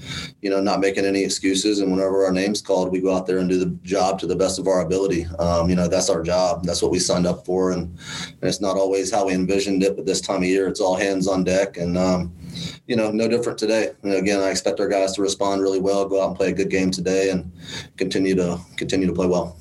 You 0.41 0.51
know, 0.51 0.61
not 0.61 0.79
making 0.79 1.05
any 1.05 1.23
excuses. 1.23 1.79
And 1.79 1.91
whenever 1.91 2.25
our 2.25 2.31
name's 2.31 2.61
called, 2.61 2.91
we 2.91 3.01
go 3.01 3.15
out 3.15 3.25
there 3.25 3.39
and 3.39 3.49
do 3.49 3.57
the 3.57 3.71
job 3.81 4.19
to 4.19 4.27
the 4.27 4.35
best 4.35 4.59
of 4.59 4.67
our 4.67 4.81
ability. 4.81 5.25
Um, 5.39 5.67
you 5.67 5.75
know, 5.75 5.87
that's 5.87 6.11
our 6.11 6.21
job. 6.21 6.63
That's 6.63 6.83
what 6.83 6.91
we 6.91 6.99
signed 6.99 7.25
up 7.25 7.43
for. 7.43 7.71
And, 7.71 7.81
and 7.81 8.43
it's 8.43 8.61
not 8.61 8.77
always 8.77 9.11
how 9.11 9.25
we 9.25 9.33
envisioned 9.33 9.81
it, 9.81 9.95
but 9.95 10.05
this 10.05 10.21
time 10.21 10.43
of 10.43 10.43
year, 10.43 10.67
it's 10.67 10.79
all 10.79 10.95
hands 10.95 11.27
on 11.27 11.43
deck. 11.43 11.77
And 11.77 11.97
um, 11.97 12.35
you 12.85 12.95
know, 12.95 13.09
no 13.09 13.27
different 13.27 13.57
today. 13.57 13.93
And 14.03 14.13
again, 14.13 14.39
I 14.41 14.51
expect 14.51 14.79
our 14.79 14.87
guys 14.87 15.13
to 15.13 15.23
respond 15.23 15.63
really 15.63 15.79
well, 15.79 16.07
go 16.07 16.21
out 16.21 16.27
and 16.27 16.37
play 16.37 16.49
a 16.49 16.53
good 16.53 16.69
game 16.69 16.91
today, 16.91 17.31
and 17.31 17.51
continue 17.97 18.35
to 18.35 18.59
continue 18.77 19.07
to 19.07 19.13
play 19.13 19.25
well. 19.25 19.57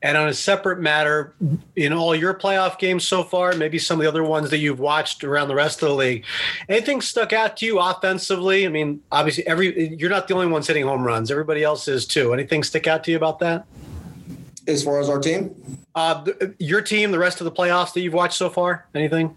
And 0.00 0.16
on 0.16 0.28
a 0.28 0.34
separate 0.34 0.78
matter, 0.78 1.34
in 1.74 1.92
all 1.92 2.14
your 2.14 2.32
playoff 2.32 2.78
games 2.78 3.04
so 3.04 3.24
far, 3.24 3.54
maybe 3.54 3.78
some 3.78 3.98
of 3.98 4.04
the 4.04 4.08
other 4.08 4.22
ones 4.22 4.50
that 4.50 4.58
you've 4.58 4.78
watched 4.78 5.24
around 5.24 5.48
the 5.48 5.56
rest 5.56 5.82
of 5.82 5.88
the 5.88 5.94
league, 5.94 6.24
anything 6.68 7.00
stuck 7.00 7.32
out 7.32 7.56
to 7.56 7.66
you 7.66 7.80
offensively? 7.80 8.64
I 8.64 8.68
mean, 8.68 9.02
obviously, 9.10 9.44
every 9.46 9.96
you're 9.96 10.10
not 10.10 10.28
the 10.28 10.34
only 10.34 10.46
ones 10.46 10.68
hitting 10.68 10.84
home 10.84 11.02
runs; 11.02 11.32
everybody 11.32 11.64
else 11.64 11.88
is 11.88 12.06
too. 12.06 12.32
Anything 12.32 12.62
stick 12.62 12.86
out 12.86 13.02
to 13.04 13.10
you 13.10 13.16
about 13.16 13.40
that? 13.40 13.66
As 14.68 14.84
far 14.84 15.00
as 15.00 15.08
our 15.08 15.18
team, 15.18 15.54
uh, 15.96 16.24
your 16.58 16.80
team, 16.80 17.10
the 17.10 17.18
rest 17.18 17.40
of 17.40 17.46
the 17.46 17.52
playoffs 17.52 17.92
that 17.94 18.00
you've 18.00 18.14
watched 18.14 18.36
so 18.36 18.50
far, 18.50 18.86
anything? 18.94 19.34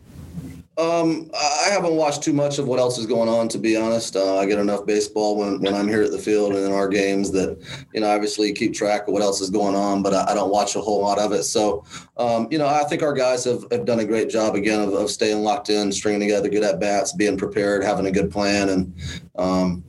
Um, 0.82 1.30
I 1.36 1.70
haven't 1.70 1.96
watched 1.96 2.24
too 2.24 2.34
much 2.34 2.58
of 2.58 2.68
what 2.68 2.80
else 2.80 2.98
is 2.98 3.06
going 3.06 3.30
on, 3.30 3.48
to 3.50 3.60
be 3.60 3.78
honest. 3.78 4.16
Uh, 4.16 4.40
I 4.40 4.48
get 4.48 4.58
enough 4.58 4.84
baseball 4.84 5.38
when, 5.38 5.62
when 5.62 5.76
I'm 5.76 5.88
here 5.88 6.02
at 6.02 6.10
the 6.10 6.18
field 6.18 6.54
and 6.56 6.66
in 6.66 6.72
our 6.72 6.88
games 6.88 7.30
that, 7.34 7.56
you 7.94 8.02
know, 8.02 8.10
obviously 8.10 8.52
keep 8.52 8.74
track 8.74 9.08
of 9.08 9.14
what 9.14 9.22
else 9.22 9.42
is 9.42 9.52
going 9.52 9.76
on, 9.76 10.02
but 10.02 10.16
I, 10.16 10.32
I 10.32 10.34
don't 10.34 10.50
watch 10.52 10.76
a 10.76 10.82
whole 10.82 11.00
lot 11.00 11.20
of 11.20 11.34
it. 11.34 11.44
So, 11.44 11.86
um, 12.18 12.48
you 12.50 12.58
know, 12.58 12.66
I 12.66 12.84
think 12.86 13.04
our 13.04 13.14
guys 13.14 13.44
have, 13.44 13.64
have 13.72 13.86
done 13.86 14.00
a 14.00 14.06
great 14.06 14.28
job 14.28 14.56
again 14.56 14.82
of, 14.82 14.94
of 14.94 15.12
staying 15.12 15.44
locked 15.44 15.70
in, 15.70 15.92
stringing 15.92 16.22
together 16.22 16.50
good 16.50 16.64
at 16.64 16.80
bats, 16.80 17.14
being 17.14 17.38
prepared, 17.38 17.84
having 17.84 18.08
a 18.08 18.12
good 18.12 18.32
plan. 18.32 18.70
And, 18.70 18.94
um, 19.36 19.84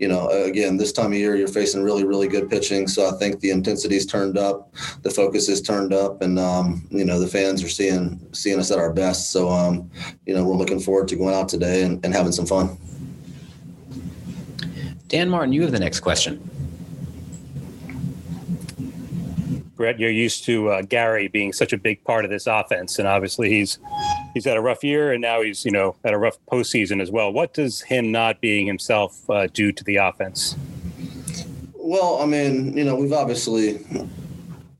you 0.00 0.08
know, 0.08 0.28
again, 0.28 0.78
this 0.78 0.92
time 0.92 1.12
of 1.12 1.18
year, 1.18 1.36
you're 1.36 1.46
facing 1.46 1.82
really, 1.82 2.04
really 2.04 2.26
good 2.26 2.48
pitching. 2.48 2.88
So 2.88 3.06
I 3.06 3.18
think 3.18 3.38
the 3.40 3.50
intensity's 3.50 4.06
turned 4.06 4.38
up, 4.38 4.74
the 5.02 5.10
focus 5.10 5.46
is 5.50 5.60
turned 5.60 5.92
up, 5.92 6.22
and 6.22 6.38
um, 6.38 6.86
you 6.90 7.04
know, 7.04 7.20
the 7.20 7.28
fans 7.28 7.62
are 7.62 7.68
seeing 7.68 8.18
seeing 8.32 8.58
us 8.58 8.70
at 8.70 8.78
our 8.78 8.94
best. 8.94 9.30
So 9.30 9.50
um, 9.50 9.90
you 10.24 10.34
know, 10.34 10.42
we're 10.42 10.56
looking 10.56 10.80
forward 10.80 11.06
to 11.08 11.16
going 11.16 11.34
out 11.34 11.50
today 11.50 11.82
and, 11.82 12.02
and 12.02 12.14
having 12.14 12.32
some 12.32 12.46
fun. 12.46 12.78
Dan 15.08 15.28
Martin, 15.28 15.52
you 15.52 15.60
have 15.62 15.72
the 15.72 15.78
next 15.78 16.00
question. 16.00 16.48
Brett, 19.76 20.00
you're 20.00 20.10
used 20.10 20.44
to 20.44 20.70
uh, 20.70 20.82
Gary 20.82 21.28
being 21.28 21.52
such 21.52 21.74
a 21.74 21.78
big 21.78 22.02
part 22.04 22.24
of 22.24 22.30
this 22.30 22.46
offense, 22.46 22.98
and 22.98 23.06
obviously 23.06 23.50
he's 23.50 23.78
he's 24.34 24.44
had 24.44 24.56
a 24.56 24.60
rough 24.60 24.84
year, 24.84 25.12
and 25.12 25.20
now 25.20 25.42
he's 25.42 25.64
you 25.64 25.70
know 25.70 25.96
had 26.04 26.14
a 26.14 26.18
rough 26.18 26.38
postseason 26.50 27.00
as 27.00 27.10
well. 27.10 27.32
What 27.32 27.54
does 27.54 27.82
him 27.82 28.12
not 28.12 28.40
being 28.40 28.66
himself 28.66 29.28
uh, 29.30 29.46
do 29.52 29.72
to 29.72 29.84
the 29.84 29.96
offense? 29.96 30.56
Well, 31.74 32.20
I 32.22 32.26
mean, 32.26 32.76
you 32.76 32.84
know, 32.84 32.94
we've 32.94 33.12
obviously 33.12 33.84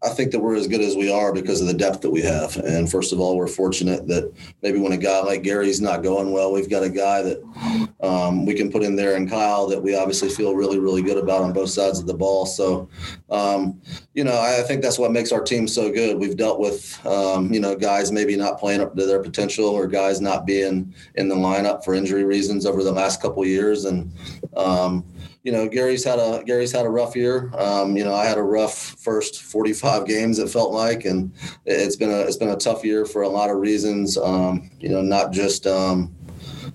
I 0.03 0.09
think 0.09 0.33
that 0.33 0.39
we're 0.41 0.57
as 0.57 0.67
good 0.67 0.81
as 0.81 0.97
we 0.97 1.13
are 1.13 1.31
because 1.31 1.61
of 1.61 1.67
the 1.67 1.75
depth 1.75 2.01
that 2.01 2.11
we 2.11 2.23
have. 2.23 2.57
And 2.57 2.91
first 2.91 3.13
of 3.13 3.21
all, 3.21 3.37
we're 3.37 3.47
fortunate 3.47 4.07
that 4.09 4.33
maybe 4.63 4.79
when 4.79 4.93
a 4.93 4.97
guy 4.97 5.21
like 5.21 5.43
Gary's 5.43 5.83
not 5.83 6.03
going 6.03 6.33
well, 6.33 6.53
we've 6.53 6.71
got 6.71 6.83
a 6.83 6.89
guy 6.89 7.21
that 7.21 7.91
um, 8.01 8.47
we 8.47 8.55
can 8.55 8.73
put 8.73 8.83
in 8.83 8.97
there 8.97 9.17
and 9.17 9.29
Kyle 9.29 9.67
that 9.67 9.83
we 9.83 9.95
obviously 9.95 10.31
feel 10.31 10.55
really, 10.55 10.79
really 10.79 11.03
good 11.03 11.19
about 11.19 11.43
on 11.43 11.53
both 11.53 11.69
sides 11.69 11.99
of 11.99 12.07
the 12.07 12.15
ball. 12.15 12.47
So, 12.47 12.89
um, 13.29 13.79
you 14.15 14.25
know, 14.25 14.41
I, 14.41 14.63
think 14.63 14.81
that's 14.81 14.99
what 14.99 15.13
makes 15.13 15.33
our 15.33 15.43
team 15.43 15.69
so 15.69 15.93
good. 15.93 16.19
We've 16.19 16.37
dealt 16.37 16.61
with, 16.61 17.05
um, 17.07 17.53
you 17.53 17.61
know, 17.61 17.77
guys 17.77 18.11
maybe 18.11 18.37
not 18.37 18.59
playing 18.59 18.81
up 18.81 18.97
to 18.97 19.05
their 19.05 19.23
potential 19.23 19.67
or 19.67 19.87
guys 19.87 20.21
not 20.23 20.47
being 20.47 20.95
in 21.17 21.29
the 21.29 21.35
lineup 21.35 21.85
for 21.85 21.93
injury 21.93 22.25
reasons 22.25 22.65
over 22.65 22.83
the 22.83 22.93
last 22.93 23.21
couple 23.21 23.45
years. 23.45 23.85
And, 23.85 24.11
um, 24.57 25.05
you 25.43 25.53
know, 25.53 25.69
Gary's 25.69 26.05
had 26.05 26.19
a 26.19 26.43
Gary's 26.45 26.73
had 26.73 26.87
a 26.87 26.91
rough 26.91 27.17
year. 27.17 27.51
Um, 27.57 27.97
you 27.97 28.05
know, 28.05 28.15
I 28.15 28.27
had 28.27 28.39
a 28.39 28.43
rough 28.43 28.97
first 28.99 29.43
45 29.43 30.07
games. 30.07 30.39
It 30.39 30.51
felt 30.51 30.73
like, 30.73 31.05
and 31.05 31.33
it's 31.65 31.97
been 31.97 32.11
a 32.11 32.21
it's 32.21 32.37
been 32.37 32.51
a 32.51 32.57
tough 32.57 32.85
year 32.85 33.07
for 33.07 33.23
a 33.23 33.29
lot 33.29 33.51
of 33.51 33.57
reasons. 33.57 34.19
Um, 34.19 34.71
you 34.79 34.91
know, 34.91 35.01
not 35.01 35.33
just 35.33 35.67
um, 35.67 36.15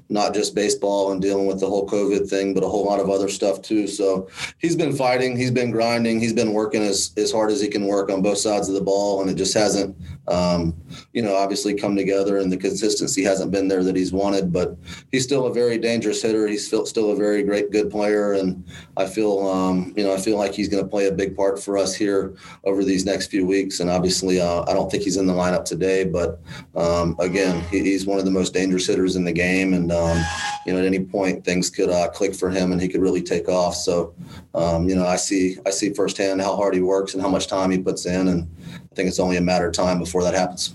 not 0.10 0.34
just 0.34 0.56
baseball 0.56 1.12
and 1.12 1.22
dealing 1.22 1.48
with 1.48 1.60
the 1.60 1.68
whole 1.68 1.88
COVID 1.88 2.30
thing, 2.30 2.54
but 2.54 2.64
a 2.64 2.68
whole 2.68 2.86
lot 2.86 3.00
of 3.00 3.10
other 3.10 3.28
stuff 3.28 3.62
too. 3.62 3.88
So 3.88 4.30
he's 4.60 4.76
been 4.76 4.96
fighting, 4.96 5.36
he's 5.36 5.52
been 5.52 5.72
grinding, 5.72 6.20
he's 6.20 6.34
been 6.34 6.54
working 6.54 6.84
as, 6.84 7.12
as 7.18 7.32
hard 7.32 7.52
as 7.52 7.62
he 7.62 7.68
can 7.68 7.88
work 7.88 8.12
on 8.12 8.22
both 8.22 8.38
sides 8.38 8.68
of 8.70 8.76
the 8.76 8.82
ball. 8.82 9.22
And 9.22 9.30
it 9.30 9.36
just 9.36 9.54
hasn't, 9.54 9.96
um, 10.28 10.76
you 11.14 11.22
know, 11.22 11.36
obviously 11.36 11.74
come 11.74 11.96
together 11.96 12.38
and 12.38 12.52
the 12.52 12.58
consistency 12.58 13.24
hasn't 13.24 13.52
been 13.52 13.68
there 13.68 13.84
that 13.84 13.96
he's 13.96 14.12
wanted, 14.12 14.52
but 14.52 14.76
he's 15.12 15.24
still 15.24 15.46
a 15.46 15.54
very 15.54 15.78
dangerous 15.78 16.22
hitter. 16.22 16.48
He's 16.48 16.66
still, 16.66 16.86
still 16.86 17.12
a 17.12 17.16
very 17.16 17.44
great, 17.44 17.72
good 17.72 17.90
player. 17.90 18.34
And 18.34 18.64
I 18.98 19.06
feel, 19.06 19.48
um, 19.48 19.94
you 19.96 20.04
know, 20.04 20.14
I 20.14 20.18
feel 20.18 20.38
like 20.38 20.54
he's 20.54 20.70
going 20.70 20.84
to 20.84 20.90
play 20.90 21.08
a 21.08 21.12
big 21.12 21.36
part 21.36 21.62
for 21.62 21.78
us 21.78 21.94
here 21.94 22.36
over 22.64 22.84
these 22.84 23.06
next 23.06 23.28
few 23.28 23.46
weeks. 23.46 23.80
And 23.80 23.90
obviously, 23.90 24.42
uh, 24.42 24.64
I 24.68 24.74
don't 24.74 24.90
think 24.90 25.04
he's 25.04 25.18
in 25.18 25.28
the 25.28 25.34
lineup 25.34 25.66
today, 25.66 26.04
but 26.04 26.40
um, 26.76 27.16
again, 27.20 27.64
he, 27.70 27.82
he's 27.82 28.06
one 28.06 28.20
of 28.20 28.26
the 28.26 28.32
most 28.32 28.54
dangerous 28.54 28.88
hitters 28.88 29.16
in 29.16 29.24
the 29.24 29.32
game. 29.32 29.74
And, 29.74 29.92
um, 29.92 30.18
you 30.66 30.74
know, 30.74 30.80
at 30.80 30.86
any 30.86 31.00
point 31.00 31.46
things 31.46 31.70
could 31.70 31.90
uh, 31.90 32.10
click 32.10 32.34
for 32.34 32.50
him 32.50 32.72
and 32.72 32.82
he 32.82 32.88
could 32.88 33.02
really 33.02 33.22
take 33.22 33.48
off. 33.48 33.76
So, 33.76 34.14
um, 34.54 34.90
you 34.90 34.96
know, 34.96 35.06
I 35.06 35.16
see 35.16 35.58
I 35.66 35.70
see 35.70 35.94
firsthand 35.94 36.42
how 36.42 36.56
hard 36.56 36.74
he 36.74 36.82
works 36.82 37.14
and 37.14 37.22
how 37.22 37.30
much 37.30 37.48
time 37.48 37.72
he 37.72 37.78
puts 37.78 38.06
in, 38.06 38.28
and 38.30 38.50
I 38.96 38.98
think 38.98 39.10
it's 39.10 39.20
only 39.20 39.36
a 39.36 39.42
matter 39.42 39.68
of 39.68 39.74
time 39.74 40.00
before 40.00 40.24
that 40.24 40.34
happens. 40.34 40.74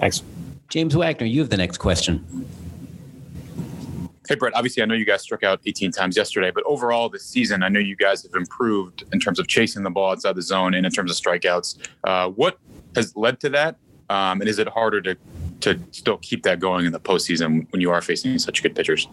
Thanks, 0.00 0.20
James 0.68 0.96
Wagner. 0.96 1.28
You 1.28 1.42
have 1.42 1.48
the 1.48 1.56
next 1.56 1.78
question. 1.78 2.48
Hey, 4.28 4.34
Brett, 4.34 4.52
obviously, 4.56 4.82
I 4.82 4.86
know 4.86 4.96
you 4.96 5.04
guys 5.04 5.22
struck 5.22 5.44
out 5.44 5.60
18 5.64 5.92
times 5.92 6.16
yesterday, 6.16 6.50
but 6.50 6.64
overall 6.66 7.08
this 7.08 7.24
season, 7.24 7.62
I 7.62 7.68
know 7.68 7.78
you 7.78 7.94
guys 7.94 8.24
have 8.24 8.34
improved 8.34 9.04
in 9.12 9.20
terms 9.20 9.38
of 9.38 9.46
chasing 9.46 9.84
the 9.84 9.90
ball 9.90 10.10
outside 10.10 10.34
the 10.34 10.42
zone 10.42 10.74
and 10.74 10.84
in 10.84 10.90
terms 10.90 11.08
of 11.08 11.16
strikeouts. 11.16 11.86
Uh, 12.02 12.30
what 12.30 12.58
has 12.96 13.14
led 13.14 13.38
to 13.40 13.48
that? 13.50 13.76
Um, 14.10 14.40
and 14.40 14.48
is 14.48 14.58
it 14.58 14.66
harder 14.66 15.00
to 15.02 15.16
to 15.60 15.78
still 15.92 16.18
keep 16.18 16.42
that 16.42 16.58
going 16.58 16.84
in 16.84 16.90
the 16.90 16.98
postseason 16.98 17.70
when 17.70 17.80
you 17.80 17.92
are 17.92 18.02
facing 18.02 18.36
such 18.40 18.60
good 18.60 18.74
pitchers? 18.74 19.06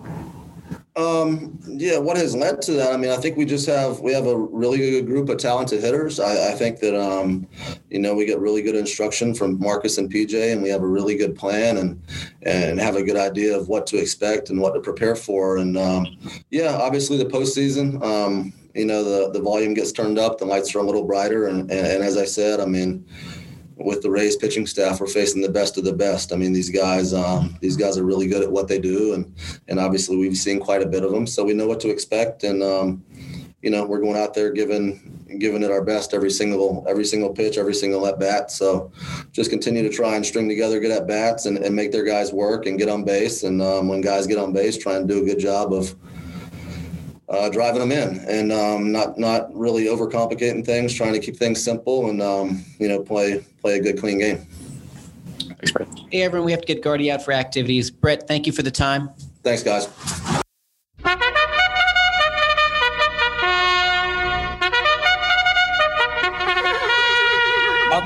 Um, 0.96 1.58
yeah, 1.66 1.98
what 1.98 2.18
has 2.18 2.36
led 2.36 2.62
to 2.64 2.74
that? 2.74 2.94
I 2.94 2.98
mean, 2.98 3.12
I 3.12 3.18
think 3.18 3.38
we 3.38 3.46
just 3.46 3.66
have 3.68 4.02
we 4.02 4.12
have 4.14 4.28
a 4.28 4.38
really 4.38 4.78
good 4.78 5.06
group 5.06 5.30
of 5.30 5.38
talented 5.38 5.82
hitters. 5.82 6.20
I, 6.20 6.52
I 6.52 6.52
think 6.52 6.80
that 6.80 7.00
um, 7.00 7.48
you 7.90 8.00
know 8.00 8.14
we 8.14 8.26
get 8.26 8.40
really 8.40 8.62
good 8.62 8.76
instruction 8.76 9.34
from 9.34 9.60
Marcus 9.60 9.98
and 9.98 10.12
PJ, 10.12 10.52
and 10.52 10.62
we 10.62 10.70
have 10.70 10.82
a 10.82 10.88
really 10.88 11.16
good 11.16 11.36
plan 11.36 11.78
and 11.78 12.02
and 12.44 12.80
have 12.80 12.96
a 12.96 13.04
good 13.04 13.16
idea 13.16 13.58
of 13.58 13.70
what 13.70 13.88
to 13.88 13.98
expect 13.98 14.50
and 14.50 14.60
what 14.60 14.74
to 14.74 14.82
prepare 14.82 15.16
for. 15.16 15.58
And 15.58 15.78
um, 15.78 16.08
yeah, 16.50 16.76
obviously 16.76 17.18
the 17.18 17.26
postseason, 17.26 18.04
um, 18.04 18.54
you 18.76 18.86
know, 18.86 19.04
the 19.04 19.32
the 19.32 19.42
volume 19.42 19.74
gets 19.74 19.94
turned 19.94 20.20
up, 20.20 20.40
the 20.40 20.46
lights 20.46 20.76
are 20.76 20.80
a 20.80 20.84
little 20.84 21.06
brighter, 21.06 21.48
and 21.48 21.72
and, 21.72 21.88
and 21.88 22.04
as 22.04 22.18
I 22.18 22.26
said, 22.26 22.60
I 22.60 22.66
mean 22.66 23.06
with 23.84 24.02
the 24.02 24.10
Rays 24.10 24.36
pitching 24.36 24.66
staff, 24.66 25.00
we're 25.00 25.08
facing 25.08 25.42
the 25.42 25.50
best 25.50 25.78
of 25.78 25.84
the 25.84 25.94
best. 25.94 26.34
I 26.34 26.36
mean, 26.36 26.54
these 26.54 26.70
guys, 26.70 27.14
um, 27.14 27.58
these 27.62 27.78
guys 27.78 27.98
are 27.98 28.04
really 28.04 28.28
good 28.28 28.44
at 28.44 28.52
what 28.52 28.68
they 28.68 28.80
do, 28.80 29.14
and 29.14 29.34
and 29.68 29.80
obviously 29.80 30.18
we've 30.18 30.38
seen 30.38 30.60
quite 30.60 30.82
a 30.82 30.88
bit 30.88 31.04
of 31.04 31.12
them, 31.12 31.28
so 31.28 31.44
we 31.44 31.54
know 31.54 31.68
what 31.68 31.80
to 31.82 31.90
expect. 31.90 32.44
And 32.44 32.62
um, 32.64 33.04
you 33.62 33.70
know, 33.70 33.86
we're 33.86 34.00
going 34.00 34.18
out 34.18 34.34
there 34.34 34.52
giving 34.52 35.18
giving 35.40 35.64
it 35.64 35.72
our 35.72 35.84
best 35.84 36.14
every 36.14 36.32
single 36.32 36.86
every 36.88 37.06
single 37.06 37.30
pitch, 37.30 37.58
every 37.58 37.74
single 37.74 38.06
at 38.08 38.20
bat. 38.20 38.52
So 38.52 38.92
just 39.32 39.50
continue 39.50 39.84
to 39.84 39.90
try 39.90 40.16
and 40.16 40.26
string 40.26 40.50
together 40.50 40.80
good 40.80 40.92
at 40.92 41.08
bats 41.08 41.46
and, 41.46 41.58
and 41.58 41.76
make 41.76 41.92
their 41.92 42.04
guys 42.04 42.34
work 42.34 42.66
and 42.66 42.78
get 42.78 42.90
on 42.90 43.04
base. 43.04 43.44
And 43.44 43.62
um, 43.62 43.88
when 43.88 44.02
guys 44.02 44.28
get 44.28 44.38
on 44.38 44.54
base, 44.54 44.78
try 44.78 44.96
and 44.96 45.08
do 45.08 45.22
a 45.22 45.26
good 45.26 45.40
job 45.40 45.74
of 45.74 45.96
uh, 47.30 47.50
driving 47.50 47.80
them 47.80 47.92
in 47.92 48.20
and 48.28 48.52
um, 48.52 48.92
not 48.92 49.18
not 49.18 49.56
really 49.56 49.86
overcomplicating 49.86 50.66
things, 50.66 50.94
trying 50.94 51.14
to 51.14 51.20
keep 51.20 51.38
things 51.38 51.64
simple 51.64 52.10
and 52.10 52.22
um, 52.22 52.64
you 52.80 52.88
know 52.88 53.02
play 53.02 53.44
play 53.62 53.78
a 53.78 53.82
good 53.82 54.00
clean 54.00 54.20
game. 54.20 54.48
Thanks, 55.40 55.72
Brett. 55.72 55.88
Hey, 56.12 56.24
everyone, 56.24 56.46
we 56.46 56.52
have 56.52 56.62
to 56.62 56.68
get 56.68 56.84
Gardy 56.84 57.12
out 57.12 57.24
for 57.24 57.32
activities. 57.32 57.92
Brett, 57.92 58.28
thank 58.28 58.48
you 58.48 58.54
for 58.54 58.64
the 58.64 58.72
time. 58.72 59.10
Thanks, 59.44 59.64
guys. 59.64 60.41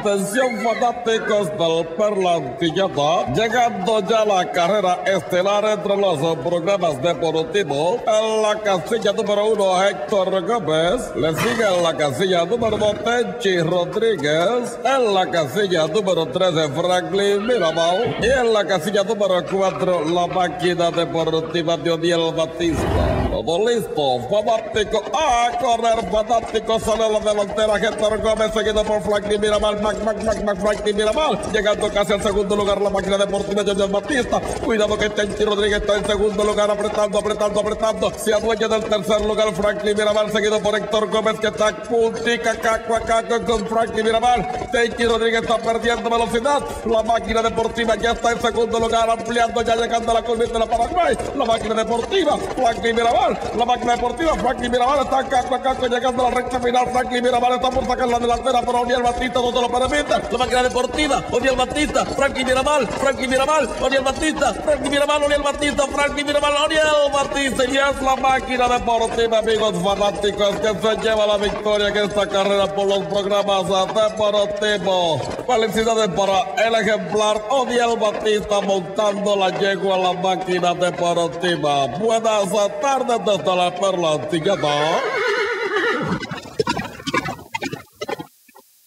Atención 0.05 0.59
fanáticos 0.63 1.49
del 1.57 1.87
Perlantillada, 1.97 3.25
llegando 3.33 4.01
ya 4.01 4.23
la 4.23 4.51
carrera 4.51 4.99
estelar 5.03 5.65
entre 5.65 5.97
los 5.97 6.19
programas 6.45 7.01
deportivos. 7.01 8.01
En 8.05 8.41
la 8.43 8.61
casilla 8.61 9.13
número 9.13 9.47
uno, 9.47 9.83
Héctor 9.83 10.45
Gómez. 10.45 11.11
Le 11.15 11.35
sigue 11.37 11.75
en 11.75 11.81
la 11.81 11.97
casilla 11.97 12.45
número 12.45 12.77
dos, 12.77 12.93
Tenchi 13.03 13.57
Rodríguez. 13.61 14.77
En 14.83 15.11
la 15.11 15.25
casilla 15.25 15.87
número 15.87 16.27
tres, 16.27 16.53
Franklin 16.75 17.47
Mirabal. 17.47 18.15
Y 18.21 18.27
en 18.27 18.53
la 18.53 18.63
casilla 18.63 19.03
número 19.03 19.43
cuatro, 19.51 20.05
la 20.05 20.27
máquina 20.27 20.91
deportiva 20.91 21.77
de 21.77 21.91
Odiel 21.91 22.31
Batista. 22.31 22.83
Todo 23.31 23.67
listo, 23.67 24.19
fanático. 24.29 25.01
A 25.13 25.57
correr, 25.57 26.11
fanático. 26.11 26.79
Sale 26.79 27.09
la 27.09 27.19
delantera, 27.19 27.75
Héctor 27.77 28.21
Gómez, 28.21 28.53
seguido 28.53 28.83
por 28.83 29.01
Franklin 29.01 29.41
Mirabal. 29.41 29.94
Mac, 30.03 30.23
Mac, 30.23 30.43
Mac, 30.43 30.57
Mac, 30.59 30.93
Mirabal. 30.93 31.39
Llegando 31.51 31.91
casi 31.91 32.13
al 32.13 32.21
segundo 32.21 32.55
lugar, 32.55 32.81
la 32.81 32.89
máquina 32.89 33.17
deportiva 33.17 33.63
de 33.63 33.71
Odiel 33.71 33.91
Batista. 33.91 34.39
Cuidado 34.63 34.97
que 34.97 35.09
Tenchi 35.09 35.43
Rodríguez 35.43 35.81
está 35.81 35.97
en 35.97 36.05
segundo 36.05 36.43
lugar, 36.43 36.69
apretando, 36.69 37.19
apretando, 37.19 37.59
apretando. 37.59 38.11
Se 38.17 38.33
adueña 38.33 38.67
del 38.67 38.83
tercer 38.85 39.21
lugar, 39.21 39.53
Franklin 39.53 39.95
Mirabal, 39.95 40.31
seguido 40.31 40.59
por 40.59 40.75
Héctor 40.75 41.09
Gómez, 41.09 41.39
que 41.39 41.47
está 41.47 41.75
puntica, 41.75 42.55
caco, 42.55 42.95
caco 43.05 43.45
con 43.45 43.67
Franklin 43.67 44.05
Mirabal. 44.05 44.69
Tenchi 44.71 45.05
Rodríguez 45.05 45.41
está 45.41 45.57
perdiendo 45.57 46.09
velocidad. 46.09 46.61
La 46.85 47.03
máquina 47.03 47.41
deportiva 47.41 47.95
ya 47.95 48.11
está 48.11 48.31
en 48.31 48.41
segundo 48.41 48.79
lugar, 48.79 49.09
ampliando, 49.09 49.61
ya 49.61 49.75
llegando 49.75 50.11
a 50.11 50.13
la 50.15 50.21
curva 50.23 50.45
de 50.45 50.59
la 50.59 50.65
Paraguay. 50.65 51.17
La 51.35 51.45
máquina 51.45 51.75
deportiva, 51.75 52.37
Franklin 52.55 52.95
Mirabal. 52.95 53.39
La 53.57 53.65
máquina 53.65 53.95
deportiva, 53.95 54.35
Franklin 54.35 54.71
Mirabal 54.71 54.99
está 55.05 55.23
caco, 55.27 55.61
caco, 55.61 55.87
llegando 55.87 56.25
a 56.25 56.29
la 56.29 56.35
recta 56.35 56.59
final. 56.59 56.87
Franklin 56.91 57.23
Mirabal 57.23 57.53
está 57.53 57.69
por 57.69 57.85
sacar 57.85 58.07
la 58.07 58.19
delantera, 58.19 58.61
pero 58.61 58.81
Odiel 58.81 59.03
Batista 59.03 59.39
se 59.39 59.61
lo 59.61 59.69
La 59.85 60.37
máquina 60.39 60.63
deportiva, 60.63 61.23
Odiel 61.31 61.55
Batista, 61.55 62.03
Franklin 62.05 62.47
Mirabal, 62.47 62.87
Franklin 62.87 63.29
Mirabal, 63.29 63.69
Odiel 63.79 64.03
Batista, 64.03 64.51
Franklin 64.51 64.91
Mirabal, 64.91 65.23
Odiel 65.23 65.43
Batista, 65.43 65.85
Franklin 65.85 66.25
Mirabal, 66.25 66.53
Odiel 66.65 67.11
Batista. 67.13 67.65
Y 67.65 67.77
es 67.77 68.01
la 68.01 68.15
máquina 68.15 68.67
deportiva, 68.67 69.37
amigos 69.37 69.75
fanáticos, 69.83 70.55
que 70.55 70.69
se 70.69 70.95
lleva 71.03 71.27
la 71.27 71.37
victoria 71.37 71.89
en 71.89 71.97
esta 71.97 72.27
carrera 72.27 72.65
por 72.73 72.87
los 72.87 73.05
programas 73.05 73.67
deportivos. 73.93 75.21
Felicidades 75.45 76.09
para 76.09 76.65
el 76.65 76.75
ejemplar 76.75 77.43
Odiel 77.51 77.99
Batista 77.99 78.61
montando 78.61 79.35
la 79.35 79.51
yegua 79.59 79.97
a 79.97 79.99
la 79.99 80.13
máquina 80.13 80.73
deportiva. 80.73 81.85
Buenas 81.99 82.49
tardes 82.81 83.19
desde 83.23 83.55
la 83.55 83.75
Perla 83.75 84.13
Antillada. 84.13 85.01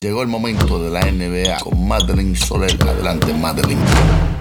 Llegó 0.00 0.23
el 0.23 0.28
momento 0.28 0.81
de 0.81 0.90
la 0.90 1.00
NBA 1.00 1.59
con 1.59 1.88
Madeline 1.88 2.37
Soler. 2.37 2.71
Adelante, 2.87 3.35
Madeline. 3.35 4.38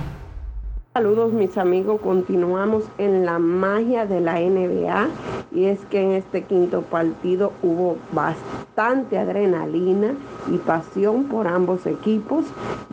Saludos 0.97 1.31
mis 1.31 1.59
amigos, 1.59 2.01
continuamos 2.01 2.85
en 2.97 3.23
la 3.23 3.37
magia 3.37 4.07
de 4.07 4.19
la 4.19 4.39
NBA 4.39 5.09
y 5.51 5.65
es 5.65 5.79
que 5.91 6.01
en 6.01 6.13
este 6.13 6.41
quinto 6.41 6.81
partido 6.81 7.51
hubo 7.61 7.97
bastante 8.13 9.19
adrenalina 9.19 10.15
y 10.51 10.57
pasión 10.57 11.25
por 11.25 11.47
ambos 11.47 11.85
equipos, 11.85 12.45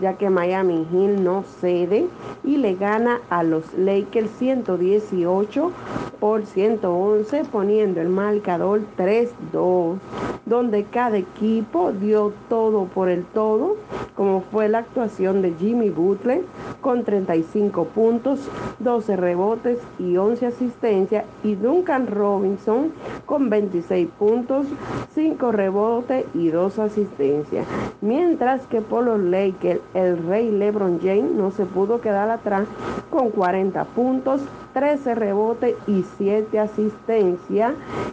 ya 0.03 0.19
que 0.19 0.29
Miami 0.29 0.87
Heat 0.93 1.19
no 1.19 1.45
cede 1.63 2.07
y 2.45 2.59
le 2.59 2.75
gana 2.75 3.23
a 3.31 3.43
los 3.43 3.73
Lakers 3.73 4.31
118 4.39 5.73
por 6.21 6.45
111, 6.45 7.45
poniendo 7.51 8.03
el 8.03 8.11
marcador 8.11 8.83
3-2, 8.99 9.97
donde 10.45 10.85
cada 10.85 11.17
equipo 11.17 11.93
dio 11.93 12.35
todo 12.51 12.85
por 12.85 13.09
el 13.09 13.25
todo, 13.25 13.77
como 14.15 14.43
fue 14.43 14.69
la 14.69 14.79
actuación 14.79 15.43
de 15.43 15.55
Jimmy 15.55 15.91
Butler 15.91 16.43
con 16.81 17.03
35 17.03 17.87
puntos, 17.95 18.41
12 18.81 19.17
rebotes 19.17 19.79
y 19.99 20.17
11 20.17 20.47
asistencias 20.47 21.25
y 21.43 21.55
Duncan 21.55 22.07
Robinson 22.07 22.93
con 23.27 23.49
26 23.49 24.09
puntos, 24.19 24.67
5 25.15 25.53
rebotes 25.53 26.25
y 26.35 26.49
2 26.49 26.79
asistencias. 26.79 27.67
Mientras 28.01 28.67
que 28.67 28.81
por 28.81 29.05
los 29.05 29.21
Lakers 29.21 29.81
el 29.95 30.19
rey 30.27 30.51
LeBron 30.51 30.99
James 31.01 31.33
no 31.33 31.51
se 31.51 31.65
pudo 31.65 32.01
quedar 32.01 32.31
atrás 32.31 32.67
con 33.11 33.31
40 33.31 33.85
puntos, 33.85 34.43
13 34.75 35.15
rebotes 35.15 35.77
y 35.87 36.05
7 36.19 36.59
asistencias. 36.59 37.73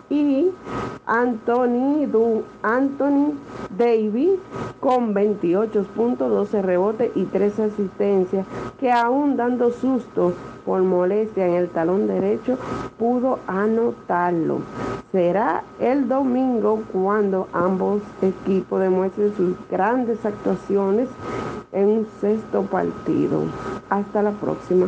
Y 0.09 0.51
Anthony, 1.05 2.05
du, 2.05 2.43
Anthony 2.61 3.33
Davis 3.77 4.39
con 4.79 5.13
28 5.13 5.83
puntos, 5.95 6.29
12 6.29 6.61
rebotes 6.61 7.11
y 7.15 7.25
13 7.25 7.63
asistencias, 7.63 8.45
que 8.79 8.91
aún 8.91 9.35
dando 9.35 9.71
sustos 9.71 10.33
por 10.65 10.81
molestia 10.83 11.47
en 11.47 11.55
el 11.55 11.69
talón 11.69 12.07
derecho, 12.07 12.57
pudo 12.97 13.39
anotarlo. 13.47 14.59
Será 15.11 15.63
el 15.79 16.07
domingo 16.07 16.83
cuando 16.93 17.47
ambos 17.51 18.01
equipos 18.21 18.79
demuestren 18.79 19.35
sus 19.35 19.55
grandes 19.69 20.25
actuaciones 20.25 21.09
en 21.71 21.87
un 21.87 22.07
sexto 22.21 22.61
partido. 22.63 23.43
Hasta 23.89 24.21
la 24.21 24.31
próxima. 24.31 24.87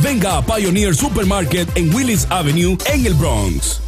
venga 0.00 0.38
a 0.38 0.42
Pioneer 0.44 0.94
Supermarket 0.94 1.68
en 1.76 1.94
Willis 1.94 2.26
Avenue 2.30 2.76
en 2.92 3.06
el 3.06 3.14
Bronx. 3.14 3.80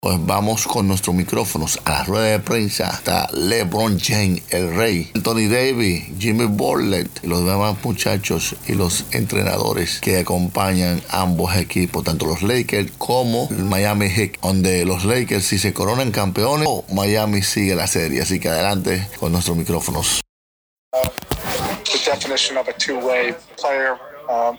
Pues 0.00 0.24
vamos 0.24 0.68
con 0.68 0.86
nuestros 0.86 1.16
micrófonos 1.16 1.80
a 1.84 1.90
la 1.90 2.04
rueda 2.04 2.26
de 2.26 2.38
prensa. 2.38 2.88
Está 2.88 3.28
LeBron 3.32 3.98
James, 3.98 4.42
el 4.50 4.74
rey, 4.76 5.10
Anthony 5.12 5.48
Davis, 5.50 6.04
Jimmy 6.20 6.44
Borlett 6.46 7.10
y 7.24 7.26
los 7.26 7.44
demás 7.44 7.76
muchachos 7.82 8.54
y 8.68 8.74
los 8.74 9.06
entrenadores 9.10 9.98
que 10.00 10.18
acompañan 10.18 11.02
ambos 11.10 11.56
equipos, 11.56 12.04
tanto 12.04 12.26
los 12.26 12.42
Lakers 12.42 12.92
como 12.96 13.48
el 13.50 13.64
Miami 13.64 14.08
Heat, 14.08 14.38
donde 14.40 14.84
los 14.84 15.04
Lakers 15.04 15.44
si 15.44 15.58
se 15.58 15.72
coronan 15.72 16.12
campeones 16.12 16.68
Miami 16.92 17.42
sigue 17.42 17.74
la 17.74 17.88
serie. 17.88 18.22
Así 18.22 18.38
que 18.38 18.48
adelante 18.48 19.08
con 19.18 19.32
nuestros 19.32 19.56
micrófonos. 19.56 20.20
Definition 22.08 22.56
of 22.56 22.66
a 22.68 22.72
two-way 22.72 23.34
player, 23.58 23.98
um, 24.30 24.56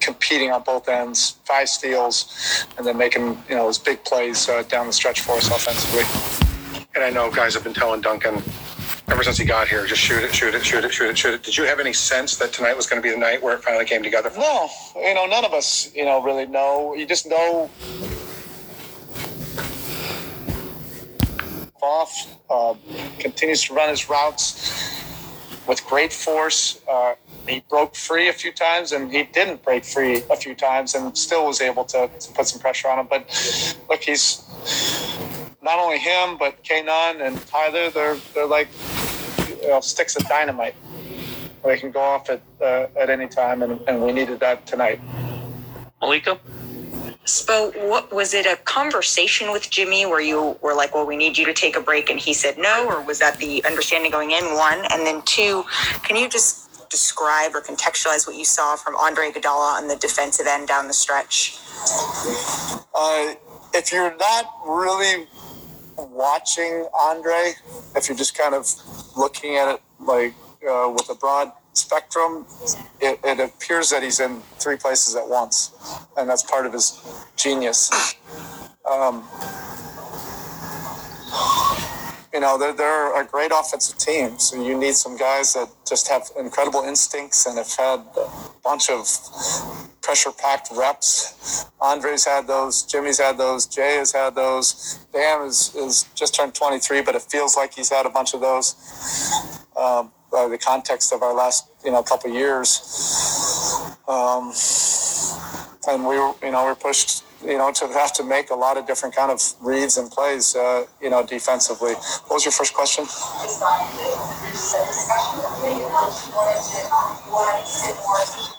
competing 0.00 0.50
on 0.50 0.64
both 0.64 0.88
ends, 0.88 1.38
five 1.44 1.68
steals, 1.68 2.66
and 2.76 2.84
then 2.84 2.98
making 2.98 3.40
you 3.48 3.54
know 3.54 3.66
those 3.66 3.78
big 3.78 4.02
plays 4.02 4.48
uh, 4.48 4.64
down 4.64 4.88
the 4.88 4.92
stretch 4.92 5.20
for 5.20 5.36
us 5.36 5.46
offensively. 5.46 6.04
And 6.96 7.04
I 7.04 7.10
know 7.10 7.30
guys 7.30 7.54
have 7.54 7.62
been 7.62 7.74
telling 7.74 8.00
Duncan 8.00 8.42
ever 9.06 9.22
since 9.22 9.38
he 9.38 9.44
got 9.44 9.68
here, 9.68 9.86
just 9.86 10.02
shoot 10.02 10.24
it, 10.24 10.34
shoot 10.34 10.56
it, 10.56 10.64
shoot 10.64 10.84
it, 10.84 10.92
shoot 10.92 11.08
it, 11.08 11.16
shoot 11.16 11.34
it. 11.34 11.42
Did 11.44 11.56
you 11.56 11.64
have 11.64 11.78
any 11.78 11.92
sense 11.92 12.36
that 12.38 12.52
tonight 12.52 12.76
was 12.76 12.88
going 12.88 13.00
to 13.00 13.08
be 13.08 13.14
the 13.14 13.20
night 13.20 13.40
where 13.40 13.54
it 13.54 13.62
finally 13.62 13.84
came 13.84 14.02
together? 14.02 14.32
No, 14.36 14.68
you 14.96 15.14
know 15.14 15.26
none 15.26 15.44
of 15.44 15.52
us 15.52 15.94
you 15.94 16.04
know 16.04 16.20
really 16.20 16.46
know. 16.46 16.94
You 16.94 17.06
just 17.06 17.28
know 17.28 17.70
off 21.80 22.12
uh, 22.50 22.74
continues 23.20 23.62
to 23.62 23.72
run 23.72 23.88
his 23.88 24.10
routes 24.10 24.98
with 25.68 25.84
great 25.86 26.12
force. 26.12 26.80
Uh, 26.88 27.14
he 27.46 27.62
broke 27.68 27.94
free 27.94 28.28
a 28.28 28.32
few 28.32 28.50
times, 28.50 28.92
and 28.92 29.12
he 29.12 29.22
didn't 29.22 29.62
break 29.62 29.84
free 29.84 30.22
a 30.30 30.36
few 30.36 30.54
times, 30.54 30.94
and 30.94 31.16
still 31.16 31.46
was 31.46 31.60
able 31.60 31.84
to, 31.84 32.08
to 32.08 32.32
put 32.32 32.48
some 32.48 32.58
pressure 32.58 32.88
on 32.88 32.98
him. 32.98 33.06
But 33.08 33.22
look, 33.88 34.02
he's 34.02 34.42
not 35.62 35.78
only 35.78 35.98
him, 35.98 36.38
but 36.38 36.64
Kanan 36.64 37.20
and 37.20 37.46
Tyler. 37.46 37.90
They're 37.90 38.16
they're 38.34 38.46
like 38.46 38.68
you 39.62 39.68
know, 39.68 39.80
sticks 39.80 40.16
of 40.16 40.26
dynamite. 40.26 40.74
They 41.64 41.78
can 41.78 41.90
go 41.90 42.00
off 42.00 42.30
at 42.30 42.40
uh, 42.60 42.86
at 42.98 43.10
any 43.10 43.28
time, 43.28 43.62
and, 43.62 43.80
and 43.86 44.02
we 44.02 44.12
needed 44.12 44.40
that 44.40 44.66
tonight. 44.66 45.00
Malika? 46.00 46.40
Spo, 47.28 47.76
what 47.90 48.10
was 48.10 48.32
it 48.32 48.46
a 48.46 48.56
conversation 48.64 49.52
with 49.52 49.68
Jimmy 49.68 50.06
where 50.06 50.20
you 50.20 50.56
were 50.62 50.72
like, 50.72 50.94
well, 50.94 51.04
we 51.04 51.14
need 51.14 51.36
you 51.36 51.44
to 51.44 51.52
take 51.52 51.76
a 51.76 51.80
break 51.80 52.08
and 52.08 52.18
he 52.18 52.32
said 52.32 52.56
no? 52.56 52.86
Or 52.88 53.02
was 53.02 53.18
that 53.18 53.36
the 53.36 53.62
understanding 53.66 54.10
going 54.10 54.30
in? 54.30 54.44
One. 54.54 54.78
And 54.90 55.06
then 55.06 55.20
two, 55.26 55.62
can 56.04 56.16
you 56.16 56.26
just 56.26 56.88
describe 56.88 57.54
or 57.54 57.60
contextualize 57.60 58.26
what 58.26 58.34
you 58.34 58.46
saw 58.46 58.76
from 58.76 58.96
Andre 58.96 59.30
Iguodala 59.30 59.76
on 59.76 59.88
the 59.88 59.96
defensive 59.96 60.46
end 60.46 60.68
down 60.68 60.86
the 60.86 60.94
stretch? 60.94 61.58
Uh, 62.94 63.34
if 63.74 63.92
you're 63.92 64.16
not 64.16 64.46
really 64.66 65.26
watching 65.98 66.88
Andre, 66.98 67.52
if 67.94 68.08
you're 68.08 68.16
just 68.16 68.38
kind 68.38 68.54
of 68.54 68.66
looking 69.18 69.56
at 69.56 69.74
it 69.74 69.82
like 70.00 70.32
uh, 70.66 70.90
with 70.90 71.10
a 71.10 71.14
broad 71.14 71.52
spectrum, 71.78 72.46
it, 73.00 73.18
it 73.24 73.40
appears 73.40 73.90
that 73.90 74.02
he's 74.02 74.20
in 74.20 74.40
three 74.58 74.76
places 74.76 75.16
at 75.16 75.28
once, 75.28 75.72
and 76.16 76.28
that's 76.28 76.42
part 76.42 76.66
of 76.66 76.72
his 76.72 77.00
genius. 77.36 77.90
Um, 78.90 79.24
you 82.32 82.40
know, 82.40 82.58
they're, 82.58 82.72
they're 82.72 83.20
a 83.20 83.24
great 83.24 83.50
offensive 83.54 83.98
team, 83.98 84.38
so 84.38 84.62
you 84.62 84.76
need 84.78 84.94
some 84.94 85.16
guys 85.16 85.54
that 85.54 85.68
just 85.88 86.08
have 86.08 86.28
incredible 86.38 86.82
instincts 86.82 87.46
and 87.46 87.56
have 87.58 87.72
had 87.74 88.00
a 88.16 88.30
bunch 88.62 88.90
of 88.90 89.08
pressure 90.02 90.32
packed 90.32 90.68
reps. 90.74 91.66
Andre's 91.80 92.24
had 92.24 92.46
those, 92.46 92.82
Jimmy's 92.82 93.18
had 93.18 93.38
those, 93.38 93.66
Jay 93.66 93.96
has 93.96 94.12
had 94.12 94.34
those. 94.34 94.98
Bam 95.12 95.42
is, 95.46 95.74
is 95.74 96.06
just 96.14 96.34
turned 96.34 96.54
23, 96.54 97.02
but 97.02 97.14
it 97.14 97.22
feels 97.22 97.56
like 97.56 97.74
he's 97.74 97.90
had 97.90 98.06
a 98.06 98.10
bunch 98.10 98.34
of 98.34 98.40
those. 98.40 98.74
Um, 99.76 100.12
by 100.30 100.48
the 100.48 100.58
context 100.58 101.12
of 101.12 101.22
our 101.22 101.34
last, 101.34 101.68
you 101.84 101.90
know, 101.90 102.02
couple 102.02 102.30
years. 102.30 102.80
Um, 104.08 104.52
and 105.88 106.06
we 106.06 106.18
were, 106.18 106.32
you 106.42 106.50
know, 106.50 106.64
we're 106.64 106.74
pushed, 106.74 107.24
you 107.44 107.56
know, 107.56 107.72
to 107.72 107.86
have 107.88 108.12
to 108.14 108.24
make 108.24 108.50
a 108.50 108.54
lot 108.54 108.76
of 108.76 108.86
different 108.86 109.14
kind 109.14 109.30
of 109.30 109.40
reads 109.60 109.96
and 109.96 110.10
plays, 110.10 110.54
uh, 110.54 110.84
you 111.00 111.10
know, 111.10 111.24
defensively. 111.24 111.94
What 111.94 112.36
was 112.36 112.44
your 112.44 112.52
first 112.52 112.74
question? 112.74 113.04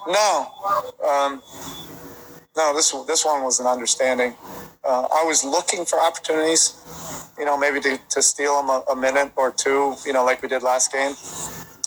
No, 0.07 0.51
um, 1.07 1.41
no. 2.59 2.75
This 2.75 2.91
this 3.07 3.25
one 3.25 3.43
was 3.43 3.59
an 3.59 3.67
understanding. 3.67 4.35
Uh, 4.83 5.07
I 5.13 5.23
was 5.23 5.43
looking 5.43 5.85
for 5.85 5.99
opportunities, 5.99 6.63
you 7.37 7.45
know, 7.45 7.57
maybe 7.57 7.79
to, 7.81 7.99
to 8.09 8.21
steal 8.21 8.57
them 8.57 8.69
a, 8.69 8.83
a 8.91 8.95
minute 8.95 9.31
or 9.35 9.51
two, 9.51 9.95
you 10.05 10.13
know, 10.13 10.23
like 10.25 10.41
we 10.41 10.47
did 10.47 10.63
last 10.63 10.91
game. 10.91 11.13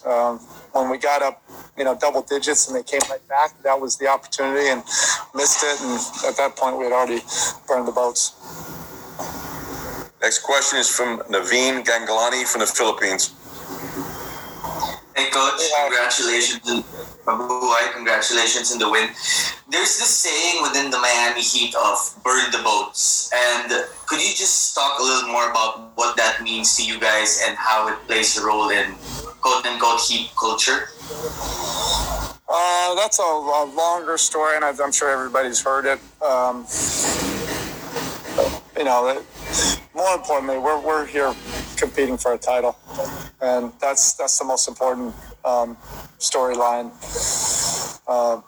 Um, 0.04 0.38
when 0.72 0.90
we 0.90 0.98
got 0.98 1.22
up, 1.22 1.42
you 1.76 1.84
know, 1.84 1.94
double 1.94 2.22
digits 2.22 2.66
and 2.66 2.76
they 2.76 2.82
came 2.82 3.00
right 3.10 3.26
back, 3.28 3.50
that 3.62 3.80
was 3.80 3.96
the 3.96 4.08
opportunity 4.08 4.68
and 4.68 4.82
missed 5.34 5.62
it. 5.62 5.80
And 5.80 5.98
at 6.28 6.36
that 6.36 6.56
point, 6.56 6.78
we 6.78 6.84
had 6.84 6.92
already 6.92 7.20
burned 7.68 7.86
the 7.86 7.92
boats. 7.92 8.32
Next 10.20 10.40
question 10.40 10.78
is 10.78 10.88
from 10.88 11.18
Naveen 11.30 11.84
Ganglani 11.84 12.44
from 12.46 12.60
the 12.60 12.66
Philippines. 12.66 13.34
Hey, 15.14 15.28
coach, 15.30 15.60
congratulations. 15.84 16.84
Mabuhay, 17.26 17.92
congratulations 17.92 18.72
in 18.72 18.78
the 18.78 18.90
win. 18.90 19.08
There's 19.68 19.98
this 19.98 20.08
saying 20.08 20.62
within 20.62 20.90
the 20.90 20.98
Miami 20.98 21.42
Heat 21.42 21.74
of 21.74 22.18
burn 22.24 22.50
the 22.50 22.62
boats. 22.64 23.30
And 23.34 23.70
could 24.06 24.20
you 24.20 24.34
just 24.34 24.74
talk 24.74 24.98
a 24.98 25.02
little 25.02 25.30
more 25.30 25.50
about 25.50 25.92
what 25.96 26.16
that 26.16 26.42
means 26.42 26.76
to 26.76 26.84
you 26.84 26.98
guys 26.98 27.42
and 27.46 27.56
how 27.58 27.88
it 27.88 27.98
plays 28.06 28.38
a 28.38 28.46
role 28.46 28.70
in 28.70 28.94
quote 29.40 29.66
unquote 29.66 30.00
Heat 30.00 30.30
culture? 30.38 30.88
Uh, 32.48 32.94
that's 32.94 33.18
a, 33.18 33.22
a 33.22 33.70
longer 33.74 34.16
story, 34.16 34.56
and 34.56 34.64
I'm 34.64 34.92
sure 34.92 35.10
everybody's 35.10 35.62
heard 35.62 35.86
it. 35.86 36.00
Um, 36.22 36.66
you 38.76 38.84
know, 38.84 39.22
more 39.94 40.14
importantly, 40.14 40.58
we're, 40.58 40.80
we're 40.80 41.06
here 41.06 41.34
competing 41.82 42.16
for 42.16 42.32
a 42.32 42.38
title, 42.38 42.76
and 43.40 43.72
that's 43.80 44.14
that's 44.14 44.38
the 44.38 44.44
most 44.44 44.68
important 44.68 45.12
um, 45.44 45.76
storyline. 46.18 46.88
Uh, 48.06 48.40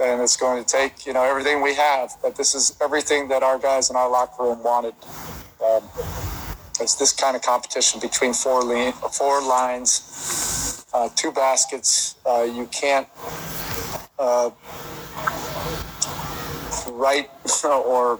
and 0.00 0.22
it's 0.22 0.36
going 0.36 0.62
to 0.62 0.68
take 0.68 1.04
you 1.06 1.12
know 1.12 1.24
everything 1.24 1.62
we 1.62 1.74
have, 1.74 2.12
but 2.22 2.36
this 2.36 2.54
is 2.54 2.76
everything 2.80 3.28
that 3.28 3.42
our 3.42 3.58
guys 3.58 3.90
in 3.90 3.96
our 3.96 4.08
locker 4.08 4.44
room 4.44 4.62
wanted. 4.62 4.94
Um, 5.64 5.82
it's 6.80 6.94
this 6.94 7.12
kind 7.12 7.36
of 7.36 7.42
competition 7.42 8.00
between 8.00 8.32
four 8.34 8.62
lean, 8.62 8.92
four 8.92 9.42
lines 9.42 10.84
uh, 10.94 11.08
two 11.16 11.32
baskets. 11.32 12.14
Uh, 12.24 12.42
you 12.42 12.66
can't 12.66 13.08
uh, 14.18 14.50
write 16.88 17.28
or 17.64 18.18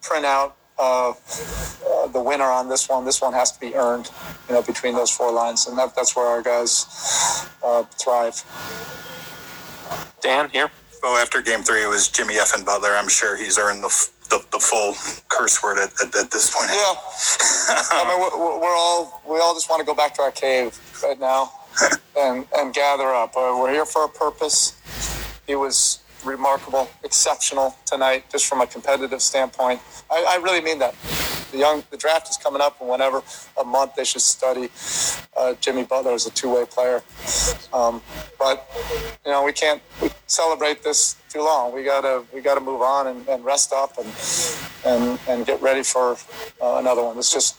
print 0.00 0.24
out 0.24 0.56
uh, 0.78 1.10
uh, 1.10 2.06
the 2.08 2.20
winner 2.20 2.44
on 2.44 2.68
this 2.68 2.88
one. 2.88 3.04
This 3.04 3.20
one 3.20 3.32
has 3.32 3.52
to 3.52 3.60
be 3.60 3.74
earned, 3.74 4.10
you 4.48 4.54
know, 4.54 4.62
between 4.62 4.94
those 4.94 5.10
four 5.10 5.32
lines, 5.32 5.66
and 5.66 5.78
that, 5.78 5.94
that's 5.94 6.16
where 6.16 6.26
our 6.26 6.42
guys 6.42 7.48
uh, 7.62 7.84
thrive. 7.84 8.42
Dan, 10.20 10.48
here. 10.50 10.70
Well, 11.02 11.16
after 11.18 11.42
game 11.42 11.62
three, 11.62 11.82
it 11.82 11.88
was 11.88 12.08
Jimmy 12.08 12.36
F. 12.36 12.54
and 12.54 12.64
Butler. 12.64 12.90
I'm 12.90 13.08
sure 13.08 13.36
he's 13.36 13.58
earned 13.58 13.82
the, 13.82 13.88
f- 13.88 14.10
the, 14.30 14.42
the 14.52 14.58
full 14.58 14.94
curse 15.28 15.62
word 15.62 15.78
at, 15.78 15.92
at, 16.02 16.16
at 16.16 16.30
this 16.30 16.50
point. 16.54 16.70
Yeah. 16.70 16.94
I 17.92 18.08
mean, 18.08 18.20
we're, 18.20 18.60
we're 18.60 18.74
all 18.74 19.22
we 19.28 19.38
all 19.38 19.54
just 19.54 19.68
want 19.68 19.80
to 19.80 19.86
go 19.86 19.94
back 19.94 20.14
to 20.14 20.22
our 20.22 20.30
cave 20.30 20.78
right 21.02 21.20
now 21.20 21.52
and 22.18 22.46
and 22.56 22.72
gather 22.72 23.08
up. 23.14 23.36
Uh, 23.36 23.54
we're 23.60 23.70
here 23.70 23.84
for 23.84 24.04
a 24.04 24.08
purpose. 24.08 24.80
He 25.46 25.54
was 25.54 25.98
remarkable, 26.24 26.88
exceptional 27.02 27.76
tonight, 27.86 28.24
just 28.30 28.46
from 28.46 28.60
a 28.60 28.66
competitive 28.66 29.22
standpoint. 29.22 29.80
I, 30.10 30.36
I 30.38 30.42
really 30.42 30.60
mean 30.60 30.78
that. 30.78 30.94
The 31.54 31.60
young, 31.60 31.84
the 31.92 31.96
draft 31.96 32.28
is 32.28 32.36
coming 32.36 32.60
up, 32.60 32.80
and 32.80 32.90
whenever 32.90 33.22
a 33.56 33.62
month 33.64 33.94
they 33.94 34.02
should 34.04 34.22
study 34.22 34.70
uh, 35.36 35.54
Jimmy 35.60 35.84
Butler 35.84 36.10
as 36.12 36.26
a 36.26 36.30
two-way 36.32 36.64
player. 36.68 37.00
Um, 37.72 38.02
but 38.40 38.68
you 39.24 39.30
know, 39.30 39.44
we 39.44 39.52
can't 39.52 39.80
celebrate 40.26 40.82
this 40.82 41.14
too 41.28 41.42
long. 41.44 41.72
We 41.72 41.84
gotta 41.84 42.24
we 42.34 42.40
gotta 42.40 42.60
move 42.60 42.82
on 42.82 43.06
and, 43.06 43.28
and 43.28 43.44
rest 43.44 43.72
up 43.72 43.96
and 43.98 44.08
and 44.84 45.20
and 45.28 45.46
get 45.46 45.62
ready 45.62 45.84
for 45.84 46.16
uh, 46.60 46.78
another 46.78 47.04
one. 47.04 47.14
This 47.16 47.32
just 47.32 47.56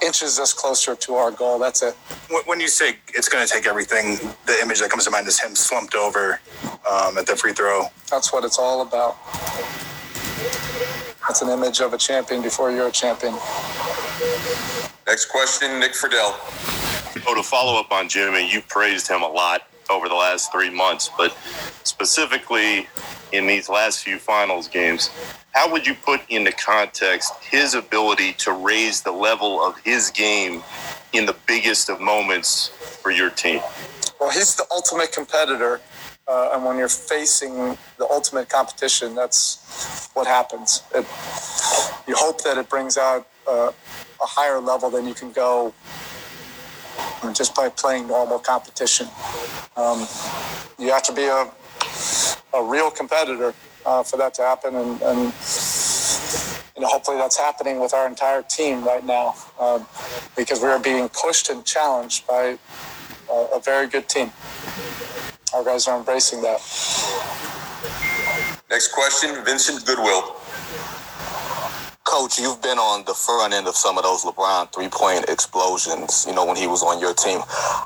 inches 0.00 0.38
us 0.38 0.52
closer 0.52 0.94
to 0.94 1.14
our 1.14 1.32
goal. 1.32 1.58
That's 1.58 1.82
it. 1.82 1.94
When- 2.30 2.44
When 2.44 2.60
you 2.60 2.68
say 2.68 2.98
it's 3.14 3.28
going 3.28 3.44
to 3.44 3.52
take 3.52 3.66
everything, 3.66 4.18
the 4.46 4.56
image 4.62 4.78
that 4.80 4.90
comes 4.90 5.04
to 5.06 5.10
mind 5.10 5.26
is 5.26 5.40
him 5.40 5.56
slumped 5.56 5.96
over 5.96 6.40
um, 6.88 7.18
at 7.18 7.26
the 7.26 7.34
free 7.34 7.52
throw. 7.52 7.86
That's 8.08 8.32
what 8.32 8.44
it's 8.44 8.58
all 8.60 8.82
about. 8.82 9.16
It's 11.28 11.40
an 11.40 11.48
image 11.48 11.80
of 11.80 11.94
a 11.94 11.98
champion 11.98 12.42
before 12.42 12.70
you're 12.70 12.88
a 12.88 12.92
champion. 12.92 13.32
Next 15.06 15.26
question, 15.26 15.80
Nick 15.80 15.94
Friedel. 15.94 16.34
Oh, 17.26 17.34
to 17.34 17.42
follow 17.42 17.80
up 17.80 17.90
on 17.92 18.08
Jimmy, 18.08 18.50
you 18.50 18.60
praised 18.68 19.08
him 19.08 19.22
a 19.22 19.28
lot 19.28 19.62
over 19.90 20.08
the 20.08 20.14
last 20.14 20.52
three 20.52 20.70
months, 20.70 21.10
but 21.16 21.36
specifically 21.84 22.88
in 23.32 23.46
these 23.46 23.68
last 23.68 24.04
few 24.04 24.18
finals 24.18 24.68
games, 24.68 25.10
how 25.52 25.70
would 25.70 25.86
you 25.86 25.94
put 25.94 26.20
into 26.28 26.52
context 26.52 27.32
his 27.42 27.74
ability 27.74 28.34
to 28.34 28.52
raise 28.52 29.00
the 29.00 29.12
level 29.12 29.64
of 29.64 29.78
his 29.80 30.10
game 30.10 30.62
in 31.12 31.26
the 31.26 31.36
biggest 31.46 31.88
of 31.88 32.00
moments 32.00 32.68
for 33.02 33.10
your 33.10 33.30
team? 33.30 33.60
Well, 34.20 34.30
he's 34.30 34.56
the 34.56 34.66
ultimate 34.70 35.12
competitor, 35.12 35.80
uh, 36.26 36.50
and 36.52 36.64
when 36.64 36.78
you're 36.78 36.88
facing 36.88 37.76
the 37.98 38.06
ultimate 38.10 38.48
competition, 38.48 39.14
that's 39.14 40.10
what 40.14 40.26
happens. 40.26 40.82
It, 40.94 41.06
you 42.06 42.14
hope 42.16 42.42
that 42.44 42.56
it 42.58 42.68
brings 42.68 42.96
out 42.96 43.26
uh, 43.48 43.70
a 44.22 44.26
higher 44.26 44.60
level 44.60 44.90
than 44.90 45.06
you 45.06 45.14
can 45.14 45.32
go 45.32 45.74
uh, 47.22 47.32
just 47.32 47.54
by 47.54 47.68
playing 47.68 48.08
normal 48.08 48.38
competition. 48.38 49.08
Um, 49.76 50.06
you 50.78 50.90
have 50.90 51.02
to 51.04 51.12
be 51.12 51.24
a, 51.24 51.50
a 52.54 52.64
real 52.64 52.90
competitor 52.90 53.54
uh, 53.84 54.02
for 54.02 54.16
that 54.16 54.34
to 54.34 54.42
happen, 54.42 54.74
and, 54.74 55.02
and 55.02 55.18
you 56.76 56.82
know, 56.82 56.88
hopefully 56.88 57.18
that's 57.18 57.38
happening 57.38 57.80
with 57.80 57.92
our 57.92 58.08
entire 58.08 58.42
team 58.42 58.84
right 58.84 59.04
now 59.04 59.34
um, 59.60 59.86
because 60.36 60.60
we 60.60 60.68
are 60.68 60.80
being 60.80 61.08
pushed 61.10 61.50
and 61.50 61.64
challenged 61.64 62.26
by 62.26 62.58
a, 63.30 63.34
a 63.54 63.60
very 63.60 63.86
good 63.86 64.08
team. 64.08 64.32
Our 65.54 65.62
guys 65.62 65.86
are 65.86 65.96
embracing 65.96 66.42
that. 66.42 66.60
Next 68.68 68.88
question, 68.88 69.44
Vincent 69.44 69.86
Goodwill. 69.86 70.34
Coach, 72.02 72.38
you've 72.40 72.60
been 72.60 72.78
on 72.78 73.04
the 73.04 73.14
front 73.14 73.54
end 73.54 73.68
of 73.68 73.76
some 73.76 73.96
of 73.96 74.02
those 74.02 74.24
LeBron 74.24 74.72
three 74.72 74.88
point 74.88 75.26
explosions, 75.28 76.26
you 76.28 76.34
know, 76.34 76.44
when 76.44 76.56
he 76.56 76.66
was 76.66 76.82
on 76.82 77.00
your 77.00 77.14
team. 77.14 77.40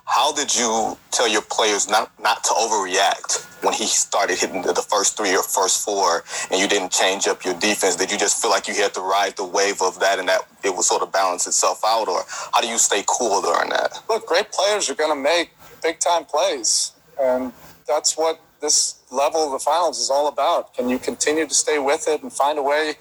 How 0.06 0.32
did 0.32 0.54
you 0.54 0.96
tell 1.10 1.28
your 1.28 1.42
players 1.42 1.90
not, 1.90 2.10
not 2.20 2.42
to 2.44 2.50
overreact 2.50 3.44
when 3.62 3.74
he 3.74 3.84
started 4.04 4.38
hitting 4.38 4.62
the, 4.62 4.72
the 4.72 4.82
first 4.82 5.16
three 5.16 5.36
or 5.36 5.42
first 5.42 5.84
four 5.84 6.24
and 6.50 6.58
you 6.58 6.68
didn't 6.68 6.90
change 6.90 7.28
up 7.28 7.44
your 7.44 7.54
defense? 7.60 7.96
Did 7.96 8.10
you 8.10 8.18
just 8.18 8.40
feel 8.40 8.50
like 8.50 8.66
you 8.66 8.74
had 8.74 8.94
to 8.94 9.02
ride 9.02 9.36
the 9.36 9.44
wave 9.44 9.82
of 9.82 10.00
that 10.00 10.18
and 10.18 10.28
that 10.28 10.40
it 10.64 10.74
would 10.74 10.84
sort 10.84 11.02
of 11.02 11.12
balance 11.12 11.46
itself 11.46 11.82
out? 11.86 12.08
Or 12.08 12.24
how 12.52 12.62
do 12.62 12.68
you 12.68 12.78
stay 12.78 13.04
cool 13.06 13.42
during 13.42 13.68
that? 13.70 14.02
Look, 14.08 14.26
great 14.26 14.50
players 14.52 14.88
are 14.90 14.94
going 14.94 15.14
to 15.14 15.22
make 15.22 15.50
big 15.82 16.00
time 16.00 16.24
plays, 16.24 16.92
and 17.20 17.52
that's 17.86 18.16
what 18.16 18.40
this 18.60 19.00
level 19.10 19.44
of 19.44 19.52
the 19.52 19.58
finals 19.58 19.98
is 19.98 20.10
all 20.10 20.28
about. 20.28 20.74
Can 20.74 20.88
you 20.88 20.98
continue 20.98 21.46
to 21.46 21.54
stay 21.54 21.78
with 21.78 22.08
it 22.08 22.22
and 22.22 22.32
find 22.32 22.58
a 22.58 22.62
way 22.62 22.94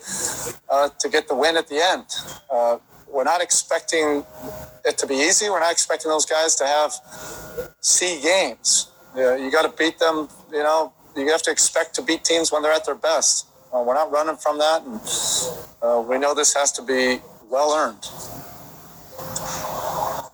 uh, 0.69 0.89
to 0.99 1.09
get 1.09 1.27
the 1.27 1.35
win 1.35 1.57
at 1.57 1.67
the 1.67 1.81
end? 1.83 2.05
Uh, 2.49 2.77
we're 3.09 3.23
not 3.23 3.41
expecting 3.41 4.23
it 4.85 4.97
to 4.97 5.07
be 5.07 5.15
easy. 5.15 5.49
We're 5.49 5.59
not 5.59 5.71
expecting 5.71 6.09
those 6.11 6.25
guys 6.25 6.55
to 6.55 6.65
have 6.65 6.93
C 7.81 8.21
games. 8.21 8.91
Yeah, 9.15 9.35
you 9.35 9.51
got 9.51 9.63
to 9.63 9.75
beat 9.77 9.99
them. 9.99 10.29
You 10.51 10.63
know, 10.63 10.93
you 11.15 11.31
have 11.31 11.41
to 11.43 11.51
expect 11.51 11.95
to 11.95 12.01
beat 12.01 12.23
teams 12.23 12.51
when 12.51 12.61
they're 12.61 12.71
at 12.71 12.85
their 12.85 12.95
best. 12.95 13.47
Uh, 13.73 13.83
we're 13.85 13.95
not 13.95 14.11
running 14.11 14.37
from 14.37 14.59
that, 14.59 14.83
and 14.83 15.01
uh, 15.81 16.01
we 16.01 16.17
know 16.17 16.33
this 16.33 16.53
has 16.53 16.71
to 16.73 16.81
be 16.81 17.19
well 17.49 17.73
earned. 17.75 18.07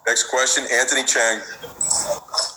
Next 0.05 0.29
question, 0.29 0.65
Anthony 0.71 1.03
Chiang. 1.03 1.39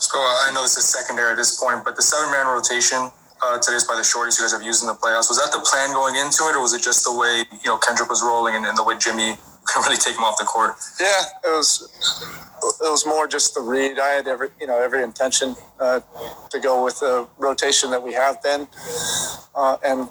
So 0.01 0.19
uh, 0.19 0.47
I 0.47 0.51
know 0.53 0.63
this 0.63 0.77
is 0.77 0.85
secondary 0.85 1.31
at 1.31 1.37
this 1.37 1.61
point, 1.61 1.85
but 1.85 1.97
the 1.97 2.03
seven 2.03 2.31
man 2.33 2.47
rotation 2.47 3.11
uh, 3.43 3.59
today 3.59 3.77
is 3.77 3.85
by 3.85 3.95
the 3.95 4.03
shorties 4.03 4.39
you 4.39 4.45
guys 4.45 4.53
have 4.53 4.63
used 4.63 4.83
in 4.83 4.89
the 4.89 4.95
playoffs. 4.95 5.29
Was 5.29 5.39
that 5.39 5.53
the 5.53 5.63
plan 5.65 5.93
going 5.93 6.17
into 6.17 6.45
it, 6.45 6.57
or 6.57 6.61
was 6.61 6.75
it 6.75 6.83
just 6.83 7.05
the 7.05 7.15
way 7.15 7.45
you 7.51 7.71
know 7.71 7.79
Kendrick 7.79 8.11
was 8.11 8.23
rolling 8.23 8.57
and, 8.57 8.67
and 8.67 8.77
the 8.77 8.85
way 8.85 8.97
Jimmy 8.99 9.37
could 9.65 9.85
really 9.85 9.97
take 9.97 10.17
him 10.17 10.25
off 10.25 10.39
the 10.39 10.45
court? 10.45 10.75
Yeah, 11.01 11.23
it 11.45 11.55
was. 11.55 11.89
It 12.81 12.91
was 12.91 13.07
more 13.07 13.29
just 13.29 13.55
the 13.55 13.61
read. 13.61 13.99
I 14.01 14.09
had 14.09 14.27
every, 14.27 14.49
you 14.59 14.67
know, 14.67 14.83
every 14.83 15.03
intention 15.03 15.55
uh, 15.79 16.01
to 16.51 16.59
go 16.59 16.83
with 16.83 16.99
the 17.01 17.29
rotation 17.39 17.91
that 17.91 18.03
we 18.03 18.13
have 18.15 18.43
been, 18.43 18.67
uh, 19.55 19.77
and 19.85 20.09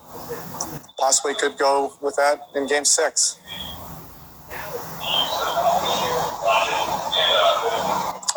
possibly 0.98 1.34
could 1.34 1.58
go 1.58 1.94
with 2.02 2.16
that 2.16 2.40
in 2.56 2.68
Game 2.68 2.86
Six. 2.86 3.40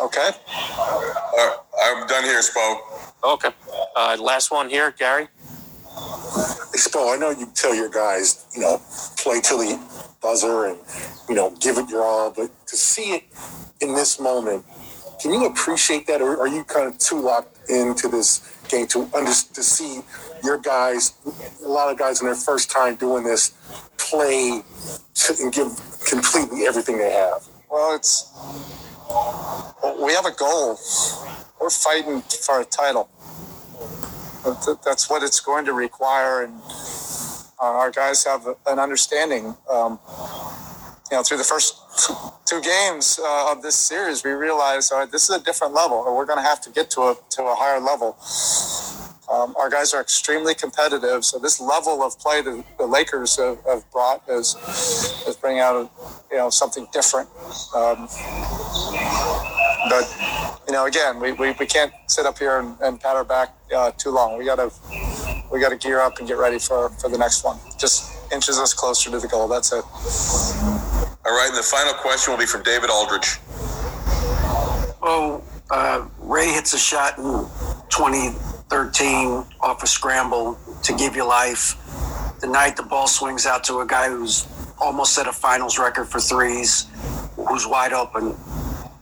Okay. 0.09 0.31
Uh, 0.49 1.51
I'm 1.83 2.07
done 2.07 2.23
here, 2.23 2.41
Spo. 2.41 2.77
Okay. 3.23 3.51
Uh, 3.95 4.17
last 4.19 4.49
one 4.49 4.67
here, 4.67 4.91
Gary. 4.97 5.27
Spo, 6.73 7.13
I 7.13 7.17
know 7.17 7.29
you 7.29 7.45
tell 7.53 7.75
your 7.75 7.89
guys, 7.89 8.47
you 8.55 8.61
know, 8.61 8.81
play 9.17 9.39
till 9.39 9.59
the 9.59 9.79
buzzer 10.19 10.65
and, 10.65 10.79
you 11.29 11.35
know, 11.35 11.51
give 11.59 11.77
it 11.77 11.89
your 11.89 12.01
all, 12.03 12.31
but 12.31 12.49
to 12.65 12.75
see 12.75 13.13
it 13.13 13.23
in 13.81 13.93
this 13.93 14.19
moment, 14.19 14.65
can 15.21 15.31
you 15.31 15.45
appreciate 15.45 16.07
that, 16.07 16.23
or 16.23 16.39
are 16.39 16.47
you 16.47 16.63
kind 16.63 16.87
of 16.87 16.97
too 16.97 17.19
locked 17.21 17.69
into 17.69 18.07
this 18.07 18.41
game 18.67 18.87
to 18.87 19.07
under, 19.13 19.29
to 19.29 19.61
see 19.61 20.01
your 20.43 20.57
guys, 20.57 21.13
a 21.63 21.67
lot 21.67 21.91
of 21.91 21.99
guys 21.99 22.19
in 22.19 22.25
their 22.25 22.35
first 22.35 22.71
time 22.71 22.95
doing 22.95 23.23
this, 23.23 23.51
play 23.97 24.63
to, 25.13 25.35
and 25.39 25.53
give 25.53 25.67
completely 26.09 26.65
everything 26.65 26.97
they 26.97 27.11
have? 27.11 27.47
Well, 27.69 27.95
it's 27.95 28.33
we 29.09 30.13
have 30.13 30.25
a 30.25 30.31
goal. 30.31 30.79
We're 31.59 31.69
fighting 31.69 32.21
for 32.21 32.61
a 32.61 32.65
title. 32.65 33.09
That's 34.85 35.09
what 35.09 35.23
it's 35.23 35.39
going 35.39 35.65
to 35.65 35.73
require, 35.73 36.43
and 36.43 36.61
uh, 37.61 37.65
our 37.65 37.91
guys 37.91 38.23
have 38.25 38.47
an 38.67 38.79
understanding. 38.79 39.55
Um, 39.69 39.99
you 41.11 41.17
know, 41.17 41.23
through 41.23 41.37
the 41.37 41.43
first 41.43 41.75
two 42.45 42.61
games 42.61 43.19
uh, 43.21 43.51
of 43.51 43.61
this 43.61 43.75
series, 43.75 44.23
we 44.23 44.31
realized, 44.31 44.93
all 44.93 44.99
right, 44.99 45.11
this 45.11 45.29
is 45.29 45.35
a 45.35 45.43
different 45.43 45.73
level, 45.73 45.97
or 45.97 46.15
we're 46.15 46.25
going 46.25 46.37
to 46.39 46.47
have 46.47 46.61
to 46.61 46.69
get 46.69 46.89
to 46.91 47.01
a 47.01 47.15
to 47.31 47.43
a 47.43 47.55
higher 47.55 47.79
level. 47.79 48.17
Um, 49.29 49.55
our 49.57 49.69
guys 49.69 49.93
are 49.93 50.01
extremely 50.01 50.55
competitive, 50.55 51.23
so 51.23 51.37
this 51.37 51.61
level 51.61 52.01
of 52.01 52.17
play 52.17 52.41
that 52.41 52.63
the 52.79 52.85
Lakers 52.87 53.37
have, 53.37 53.59
have 53.65 53.89
brought 53.91 54.23
is 54.27 54.55
is 55.27 55.35
bringing 55.35 55.61
out, 55.61 55.75
a, 55.75 55.89
you 56.31 56.37
know, 56.37 56.49
something 56.49 56.87
different. 56.91 57.29
Um, 57.75 58.09
but 59.87 60.03
you 60.67 60.73
know, 60.73 60.87
again, 60.87 61.19
we, 61.19 61.33
we, 61.33 61.51
we 61.59 61.67
can't 61.67 61.93
sit 62.07 62.25
up 62.25 62.39
here 62.39 62.59
and, 62.59 62.75
and 62.81 62.99
pat 62.99 63.15
our 63.15 63.23
back 63.23 63.55
uh, 63.75 63.91
too 63.91 64.09
long. 64.09 64.37
We 64.37 64.45
gotta 64.45 64.71
we 65.51 65.59
gotta 65.59 65.77
gear 65.77 65.99
up 65.99 66.17
and 66.17 66.27
get 66.27 66.37
ready 66.37 66.57
for 66.57 66.89
for 66.89 67.07
the 67.07 67.17
next 67.17 67.43
one. 67.43 67.59
Just 67.77 68.33
inches 68.33 68.57
us 68.57 68.73
closer 68.73 69.11
to 69.11 69.19
the 69.19 69.27
goal. 69.27 69.47
That's 69.47 69.71
it. 69.71 69.83
All 71.25 71.35
right, 71.35 71.49
and 71.49 71.57
the 71.57 71.63
final 71.63 71.93
question 71.93 72.33
will 72.33 72.39
be 72.39 72.47
from 72.47 72.63
David 72.63 72.89
Aldridge. 72.89 73.37
Oh, 75.01 75.43
uh, 75.69 76.07
Ray 76.17 76.47
hits 76.47 76.73
a 76.73 76.79
shot 76.79 77.17
in 77.19 77.47
2013 78.69 79.45
off 79.61 79.81
a 79.81 79.87
scramble 79.87 80.57
to 80.83 80.93
give 80.93 81.15
you 81.15 81.25
life. 81.25 81.75
The 82.39 82.47
night 82.47 82.77
the 82.77 82.83
ball 82.83 83.07
swings 83.07 83.45
out 83.45 83.63
to 83.65 83.79
a 83.79 83.85
guy 83.85 84.09
who's 84.09 84.47
almost 84.79 85.13
set 85.13 85.27
a 85.27 85.33
finals 85.33 85.79
record 85.79 86.05
for 86.05 86.19
threes, 86.19 86.85
who's 87.35 87.65
wide 87.67 87.93
open. 87.93 88.35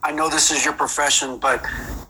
I 0.04 0.12
know 0.12 0.30
this 0.30 0.52
is 0.52 0.64
your 0.64 0.74
profession, 0.74 1.38
but 1.38 1.60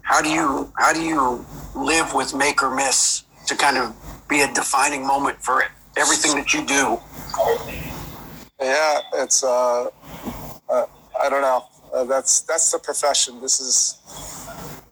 how 0.04 0.22
do 0.22 0.30
you 0.30 0.72
how 0.78 0.94
do 0.94 1.02
you 1.02 1.44
live 1.76 2.14
with 2.14 2.36
make 2.36 2.62
or 2.62 2.74
miss 2.74 3.24
to 3.48 3.56
kind 3.56 3.78
of 3.78 3.96
be 4.30 4.42
a 4.42 4.54
defining 4.54 5.06
moment 5.06 5.42
for 5.42 5.64
everything 5.98 6.36
that 6.36 6.54
you 6.54 6.64
do? 6.66 7.00
Yeah, 8.62 9.00
it's 9.16 9.44
uh, 9.44 9.88
uh 10.70 10.86
I 11.20 11.30
don't 11.30 11.42
know. 11.42 11.66
Uh, 11.94 12.04
that's 12.04 12.42
that's 12.42 12.72
the 12.72 12.80
profession. 12.80 13.42
This 13.42 13.60
is 13.60 13.98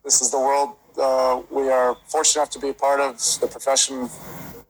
this 0.03 0.21
is 0.21 0.31
the 0.31 0.39
world 0.39 0.75
uh, 0.97 1.41
we 1.51 1.69
are 1.69 1.95
fortunate 2.07 2.41
enough 2.41 2.49
to 2.51 2.59
be 2.59 2.73
part 2.73 2.99
of. 2.99 3.17
The 3.41 3.47
profession 3.47 4.09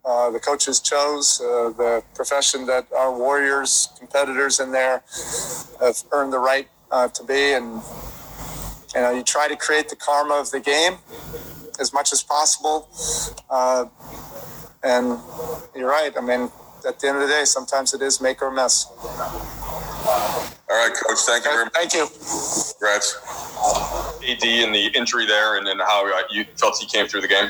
uh, 0.05 0.29
the 0.29 0.39
coaches 0.39 0.79
chose, 0.79 1.41
uh, 1.41 1.71
the 1.75 2.03
profession 2.13 2.67
that 2.67 2.85
our 2.93 3.11
warriors, 3.11 3.89
competitors 3.97 4.59
in 4.59 4.71
there, 4.71 5.03
have 5.81 6.03
earned 6.11 6.31
the 6.31 6.37
right 6.37 6.67
uh, 6.91 7.07
to 7.07 7.23
be, 7.23 7.53
and 7.53 7.81
you 8.93 9.01
know 9.01 9.11
you 9.11 9.23
try 9.23 9.47
to 9.47 9.55
create 9.55 9.89
the 9.89 9.95
karma 9.95 10.35
of 10.35 10.51
the 10.51 10.59
game 10.59 10.97
as 11.79 11.91
much 11.91 12.13
as 12.13 12.21
possible. 12.21 12.87
Uh, 13.49 13.85
and 14.83 15.19
you're 15.75 15.89
right. 15.89 16.13
I 16.15 16.21
mean, 16.21 16.51
at 16.85 16.99
the 16.99 17.07
end 17.07 17.17
of 17.17 17.23
the 17.23 17.33
day, 17.33 17.45
sometimes 17.45 17.93
it 17.93 18.01
is 18.01 18.21
make 18.21 18.41
or 18.41 18.51
miss. 18.51 18.85
All 18.87 20.53
right, 20.69 20.93
coach. 20.93 21.19
Thank 21.19 21.45
you 21.45 21.51
very 21.51 21.65
much. 21.65 21.73
Thank 21.73 21.93
you. 21.93 22.07
Congrats. 22.79 23.15
AD 24.27 24.43
and 24.43 24.73
the 24.73 24.91
injury 24.95 25.25
there, 25.25 25.57
and 25.57 25.65
then 25.65 25.79
how 25.79 26.05
uh, 26.07 26.21
you 26.29 26.45
felt 26.57 26.77
he 26.79 26.87
came 26.87 27.07
through 27.07 27.21
the 27.21 27.27
game. 27.27 27.49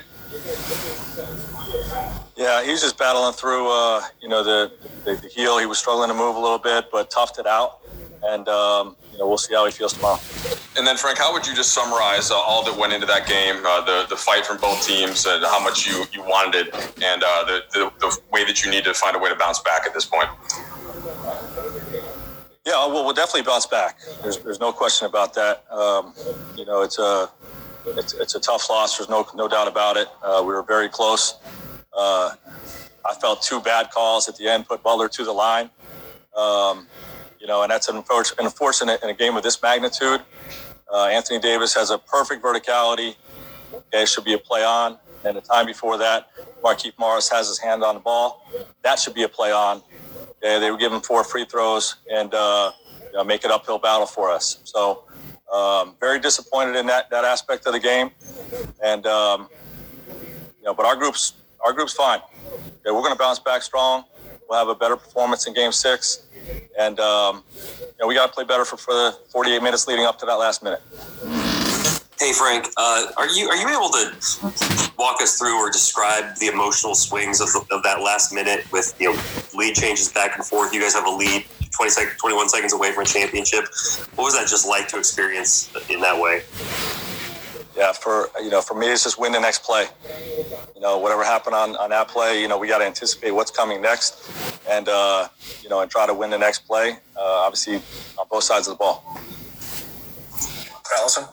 Yeah, 2.35 2.63
he 2.63 2.71
was 2.71 2.81
just 2.81 2.97
battling 2.97 3.33
through, 3.33 3.71
uh, 3.71 4.01
you 4.21 4.27
know, 4.27 4.43
the, 4.43 4.71
the, 5.05 5.15
the 5.15 5.27
heel. 5.29 5.57
He 5.57 5.65
was 5.65 5.79
struggling 5.79 6.09
to 6.09 6.13
move 6.13 6.35
a 6.35 6.39
little 6.39 6.57
bit, 6.59 6.85
but 6.91 7.09
toughed 7.09 7.39
it 7.39 7.47
out. 7.47 7.79
And, 8.23 8.47
um, 8.49 8.95
you 9.15 9.19
know, 9.19 9.27
we'll 9.29 9.37
see 9.37 9.53
how 9.53 9.65
he 9.65 9.71
feels 9.71 9.93
tomorrow. 9.93 10.19
And 10.77 10.85
then, 10.85 10.97
Frank, 10.97 11.17
how 11.17 11.31
would 11.31 11.47
you 11.47 11.55
just 11.55 11.73
summarize 11.73 12.31
uh, 12.31 12.35
all 12.35 12.65
that 12.65 12.77
went 12.77 12.91
into 12.91 13.05
that 13.05 13.25
game, 13.27 13.65
uh, 13.65 13.79
the 13.85 14.05
the 14.09 14.17
fight 14.17 14.45
from 14.45 14.57
both 14.57 14.85
teams, 14.85 15.25
and 15.25 15.43
how 15.45 15.63
much 15.63 15.87
you, 15.87 16.03
you 16.11 16.21
wanted 16.21 16.67
it, 16.67 16.75
and 17.01 17.23
uh, 17.23 17.45
the, 17.45 17.63
the 17.71 17.91
the 18.01 18.19
way 18.29 18.43
that 18.43 18.65
you 18.65 18.69
need 18.69 18.83
to 18.83 18.93
find 18.93 19.15
a 19.15 19.19
way 19.19 19.29
to 19.29 19.35
bounce 19.35 19.59
back 19.59 19.87
at 19.87 19.93
this 19.93 20.05
point? 20.05 20.27
Yeah, 22.65 22.73
well, 22.87 23.05
we'll 23.05 23.13
definitely 23.13 23.43
bounce 23.43 23.67
back. 23.67 23.99
There's, 24.21 24.39
there's 24.39 24.59
no 24.59 24.73
question 24.73 25.07
about 25.07 25.33
that. 25.35 25.63
Um, 25.71 26.13
you 26.57 26.65
know, 26.65 26.81
it's 26.81 26.99
a 26.99 27.29
it's, 27.85 28.13
it's 28.13 28.35
a 28.35 28.39
tough 28.39 28.69
loss. 28.69 28.97
There's 28.97 29.09
no 29.09 29.25
no 29.33 29.47
doubt 29.47 29.69
about 29.69 29.95
it. 29.95 30.09
Uh, 30.21 30.41
we 30.41 30.53
were 30.53 30.63
very 30.63 30.89
close. 30.89 31.35
Uh, 31.95 32.31
I 33.09 33.13
felt 33.21 33.41
two 33.43 33.61
bad 33.61 33.91
calls 33.91 34.27
at 34.27 34.35
the 34.35 34.49
end, 34.49 34.67
put 34.67 34.83
Butler 34.83 35.07
to 35.07 35.23
the 35.23 35.31
line. 35.31 35.69
Um, 36.35 36.87
you 37.45 37.47
know, 37.47 37.61
and 37.61 37.69
that's 37.69 37.89
an 37.89 37.95
unfortunate 37.95 39.03
in 39.03 39.09
a 39.11 39.13
game 39.13 39.37
of 39.37 39.43
this 39.43 39.61
magnitude. 39.61 40.19
Uh, 40.91 41.05
Anthony 41.05 41.39
Davis 41.39 41.75
has 41.75 41.91
a 41.91 41.97
perfect 41.99 42.43
verticality. 42.43 43.13
Okay, 43.71 44.03
should 44.07 44.23
be 44.23 44.33
a 44.33 44.37
play 44.39 44.63
on. 44.63 44.97
And 45.23 45.37
the 45.37 45.41
time 45.41 45.67
before 45.67 45.95
that, 45.99 46.29
Markieff 46.63 46.93
Morris 46.97 47.29
has 47.29 47.47
his 47.47 47.59
hand 47.59 47.83
on 47.83 47.93
the 47.93 48.01
ball. 48.01 48.51
That 48.81 48.97
should 48.97 49.13
be 49.13 49.21
a 49.21 49.29
play 49.29 49.51
on. 49.51 49.83
Okay, 50.43 50.59
they 50.59 50.71
were 50.71 50.77
given 50.77 51.01
four 51.01 51.23
free 51.23 51.45
throws 51.45 51.97
and 52.11 52.33
uh, 52.33 52.71
you 53.11 53.13
know, 53.13 53.23
make 53.23 53.45
it 53.45 53.51
uphill 53.51 53.77
battle 53.77 54.07
for 54.07 54.31
us. 54.31 54.57
So 54.63 55.03
um, 55.53 55.93
very 55.99 56.19
disappointed 56.19 56.75
in 56.75 56.87
that 56.87 57.11
that 57.11 57.25
aspect 57.25 57.67
of 57.67 57.73
the 57.73 57.79
game. 57.79 58.09
And 58.83 59.05
um, 59.05 59.49
you 60.09 60.63
know, 60.63 60.73
but 60.73 60.87
our 60.87 60.95
group's 60.95 61.33
our 61.63 61.73
group's 61.73 61.93
fine. 61.93 62.21
We're 62.83 62.91
going 62.93 63.13
to 63.13 63.19
bounce 63.19 63.37
back 63.37 63.61
strong. 63.61 64.05
We'll 64.49 64.57
have 64.57 64.67
a 64.67 64.75
better 64.75 64.95
performance 64.95 65.45
in 65.45 65.53
Game 65.53 65.71
Six, 65.71 66.23
and 66.77 66.99
um, 66.99 67.43
you 67.79 67.85
know, 67.99 68.07
we 68.07 68.13
got 68.15 68.27
to 68.27 68.33
play 68.33 68.43
better 68.43 68.65
for, 68.65 68.77
for 68.77 68.93
the 68.93 69.17
48 69.29 69.61
minutes 69.61 69.87
leading 69.87 70.05
up 70.05 70.19
to 70.19 70.25
that 70.25 70.35
last 70.35 70.63
minute. 70.63 70.81
Hey 72.17 72.31
Frank, 72.31 72.69
uh, 72.77 73.07
are 73.17 73.27
you 73.27 73.49
are 73.49 73.57
you 73.57 73.67
able 73.67 73.89
to 73.89 74.93
walk 74.97 75.21
us 75.21 75.37
through 75.37 75.57
or 75.57 75.69
describe 75.69 76.37
the 76.37 76.47
emotional 76.47 76.95
swings 76.95 77.41
of, 77.41 77.49
of 77.71 77.83
that 77.83 78.01
last 78.01 78.33
minute 78.33 78.71
with 78.71 78.95
you 78.99 79.13
know 79.13 79.21
lead 79.53 79.75
changes 79.75 80.11
back 80.13 80.35
and 80.37 80.45
forth? 80.45 80.73
You 80.73 80.79
guys 80.79 80.93
have 80.93 81.05
a 81.05 81.09
lead, 81.09 81.45
20 81.75 81.91
sec- 81.91 82.17
21 82.17 82.47
seconds 82.47 82.71
away 82.71 82.93
from 82.93 83.03
a 83.03 83.05
championship. 83.05 83.65
What 84.15 84.23
was 84.23 84.33
that 84.35 84.47
just 84.47 84.65
like 84.65 84.87
to 84.89 84.97
experience 84.97 85.69
in 85.89 85.99
that 86.01 86.19
way? 86.19 86.43
Yeah, 87.75 87.91
for 87.91 88.29
you 88.41 88.49
know, 88.49 88.61
for 88.61 88.73
me, 88.73 88.87
it's 88.87 89.03
just 89.03 89.19
win 89.19 89.33
the 89.33 89.39
next 89.39 89.63
play. 89.63 89.85
You 90.75 90.81
know, 90.81 90.97
whatever 90.97 91.23
happened 91.25 91.55
on, 91.55 91.75
on 91.75 91.89
that 91.89 92.07
play, 92.07 92.41
you 92.41 92.47
know, 92.47 92.57
we 92.57 92.67
got 92.67 92.79
to 92.79 92.85
anticipate 92.85 93.31
what's 93.31 93.51
coming 93.51 93.81
next, 93.81 94.31
and 94.69 94.87
uh, 94.87 95.27
you 95.61 95.69
know, 95.69 95.81
and 95.81 95.91
try 95.91 96.07
to 96.07 96.13
win 96.13 96.29
the 96.29 96.37
next 96.37 96.59
play. 96.67 96.93
Uh, 97.17 97.43
obviously, 97.45 97.75
on 98.17 98.25
both 98.31 98.43
sides 98.43 98.67
of 98.67 98.73
the 98.73 98.77
ball. 98.77 99.19
Allison. 100.97 101.25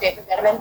David 0.00 0.24
Betterman. 0.28 0.58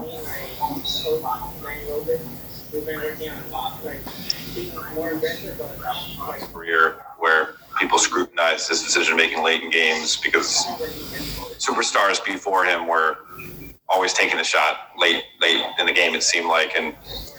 career 6.52 7.04
where 7.17 7.56
people 7.80 7.97
scrutinized 7.97 8.67
his 8.67 8.84
decision 8.84 9.15
making 9.15 9.43
late 9.43 9.63
in 9.63 9.69
games 9.69 10.17
because 10.17 10.65
superstars 11.58 12.24
before 12.26 12.65
him 12.65 12.88
were 12.88 13.17
always 13.93 14.13
taking 14.13 14.39
a 14.39 14.43
shot 14.43 14.89
late 14.97 15.23
late 15.39 15.63
in 15.80 15.86
the 15.86 15.93
game 15.93 16.15
it 16.15 16.23
seemed 16.23 16.47
like 16.47 16.73
and 16.77 16.95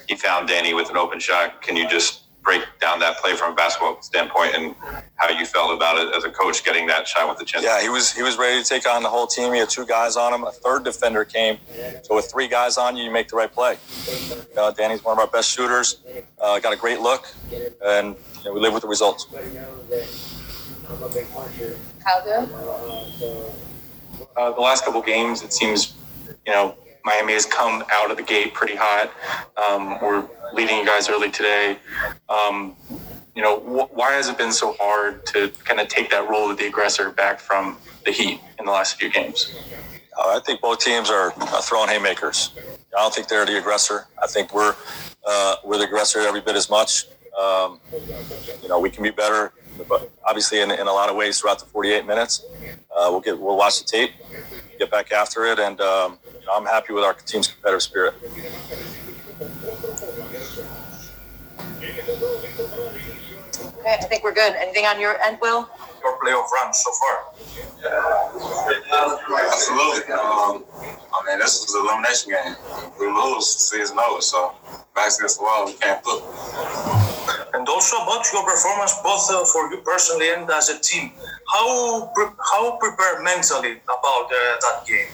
he 0.08 0.14
found 0.16 0.48
Danny 0.48 0.74
with 0.74 0.90
an 0.90 0.96
open 0.96 1.18
shot 1.20 1.62
can 1.62 1.76
you 1.76 1.88
just 1.88 2.20
break 2.42 2.62
down 2.80 2.98
that 2.98 3.16
play 3.18 3.34
from 3.36 3.52
a 3.52 3.54
basketball 3.54 4.02
standpoint 4.02 4.52
and 4.56 4.74
how 5.14 5.28
you 5.30 5.46
felt 5.46 5.72
about 5.76 5.96
it 5.96 6.12
as 6.14 6.24
a 6.24 6.30
coach 6.30 6.64
getting 6.64 6.86
that 6.88 7.06
shot 7.06 7.28
with 7.28 7.38
the 7.38 7.44
chin 7.44 7.62
Yeah, 7.62 7.80
he 7.80 7.88
was 7.88 8.12
he 8.12 8.22
was 8.22 8.36
ready 8.36 8.60
to 8.60 8.68
take 8.68 8.84
on 8.88 9.04
the 9.04 9.08
whole 9.08 9.28
team. 9.28 9.52
He 9.52 9.60
had 9.60 9.70
two 9.70 9.86
guys 9.86 10.16
on 10.16 10.34
him. 10.34 10.42
A 10.42 10.50
third 10.50 10.82
defender 10.82 11.24
came. 11.24 11.58
So 12.02 12.16
with 12.16 12.28
three 12.32 12.48
guys 12.48 12.76
on 12.78 12.96
you, 12.96 13.04
you 13.04 13.12
make 13.12 13.28
the 13.28 13.36
right 13.36 13.50
play. 13.52 13.78
Uh, 14.58 14.72
Danny's 14.72 15.04
one 15.04 15.12
of 15.12 15.20
our 15.20 15.28
best 15.28 15.50
shooters. 15.54 16.00
Uh, 16.40 16.58
got 16.58 16.72
a 16.72 16.76
great 16.76 16.98
look, 17.00 17.28
and 17.86 18.16
you 18.40 18.44
know, 18.46 18.52
we 18.54 18.58
live 18.60 18.72
with 18.72 18.82
the 18.82 18.88
results. 18.88 19.26
Kyle 22.04 22.24
Dillon. 22.24 22.50
uh, 24.36 24.50
the 24.52 24.60
last 24.60 24.84
couple 24.84 25.00
games, 25.00 25.42
it 25.42 25.52
seems, 25.52 25.94
you 26.46 26.52
know, 26.52 26.76
Miami 27.04 27.32
has 27.32 27.46
come 27.46 27.84
out 27.90 28.10
of 28.10 28.16
the 28.16 28.22
gate 28.22 28.54
pretty 28.54 28.76
hot. 28.76 29.12
Um, 29.56 29.98
we're 30.00 30.24
leading 30.54 30.78
you 30.78 30.86
guys 30.86 31.08
early 31.08 31.30
today. 31.30 31.76
Um, 32.28 32.76
you 33.34 33.42
know, 33.42 33.58
wh- 33.60 33.92
why 33.96 34.12
has 34.12 34.28
it 34.28 34.38
been 34.38 34.52
so 34.52 34.76
hard 34.78 35.24
to 35.26 35.48
kind 35.64 35.80
of 35.80 35.88
take 35.88 36.10
that 36.10 36.28
role 36.28 36.50
of 36.50 36.58
the 36.58 36.66
aggressor 36.66 37.10
back 37.10 37.40
from 37.40 37.76
the 38.04 38.12
Heat 38.12 38.40
in 38.58 38.66
the 38.66 38.70
last 38.70 39.00
few 39.00 39.10
games? 39.10 39.54
Uh, 40.16 40.36
I 40.36 40.40
think 40.44 40.60
both 40.60 40.80
teams 40.80 41.10
are 41.10 41.32
throwing 41.62 41.88
haymakers. 41.88 42.50
I 42.96 43.00
don't 43.00 43.14
think 43.14 43.28
they're 43.28 43.46
the 43.46 43.58
aggressor. 43.58 44.06
I 44.22 44.26
think 44.26 44.54
we're 44.54 44.74
uh, 45.26 45.56
we're 45.64 45.78
the 45.78 45.84
aggressor 45.84 46.20
every 46.20 46.40
bit 46.40 46.56
as 46.56 46.68
much. 46.68 47.06
Um, 47.40 47.80
you 48.62 48.68
know, 48.68 48.78
we 48.78 48.90
can 48.90 49.02
be 49.02 49.10
better, 49.10 49.52
but 49.88 50.10
obviously 50.28 50.60
in, 50.60 50.70
in 50.70 50.86
a 50.86 50.92
lot 50.92 51.08
of 51.08 51.16
ways 51.16 51.40
throughout 51.40 51.58
the 51.58 51.64
48 51.64 52.06
minutes. 52.06 52.44
Uh, 52.94 53.08
we'll 53.10 53.20
get 53.20 53.40
we'll 53.40 53.56
watch 53.56 53.78
the 53.78 53.86
tape, 53.86 54.10
get 54.78 54.90
back 54.90 55.12
after 55.12 55.46
it, 55.46 55.58
and 55.58 55.80
um, 55.80 56.18
I'm 56.52 56.66
happy 56.66 56.92
with 56.92 57.04
our 57.04 57.14
team's 57.14 57.48
competitive 57.48 57.82
spirit. 57.82 58.14
Okay, 63.80 63.94
I 63.94 64.04
think 64.04 64.22
we're 64.22 64.34
good. 64.34 64.54
Anything 64.56 64.84
on 64.84 65.00
your 65.00 65.18
end, 65.22 65.38
Will? 65.40 65.68
Your 66.02 66.18
playoff 66.20 66.50
run 66.50 66.74
so 66.74 66.90
far. 67.00 67.24
Absolutely. 69.46 70.12
Um, 70.12 70.64
I 71.14 71.22
mean, 71.26 71.38
this 71.38 71.64
is 71.64 71.74
an 71.74 71.86
elimination 71.86 72.32
game. 72.32 72.56
We 73.00 73.06
lose, 73.06 73.48
season 73.48 73.98
over. 73.98 74.20
So, 74.20 74.52
backs 74.94 75.18
against 75.18 75.38
the 75.38 75.44
wall, 75.44 75.66
we 75.66 75.72
can't 75.74 76.04
flip. 76.04 76.22
And 77.54 77.66
also 77.68 77.96
about 77.96 78.26
your 78.32 78.44
performance, 78.44 78.94
both 79.02 79.30
uh, 79.30 79.44
for 79.46 79.70
you 79.72 79.80
personally 79.80 80.32
and 80.32 80.50
as 80.50 80.68
a 80.68 80.78
team. 80.80 81.12
How 81.48 82.10
pre- 82.14 82.36
how 82.52 82.76
prepared 82.76 83.22
mentally 83.22 83.80
about 83.84 84.26
uh, 84.26 84.56
that 84.60 84.84
game? 84.86 85.08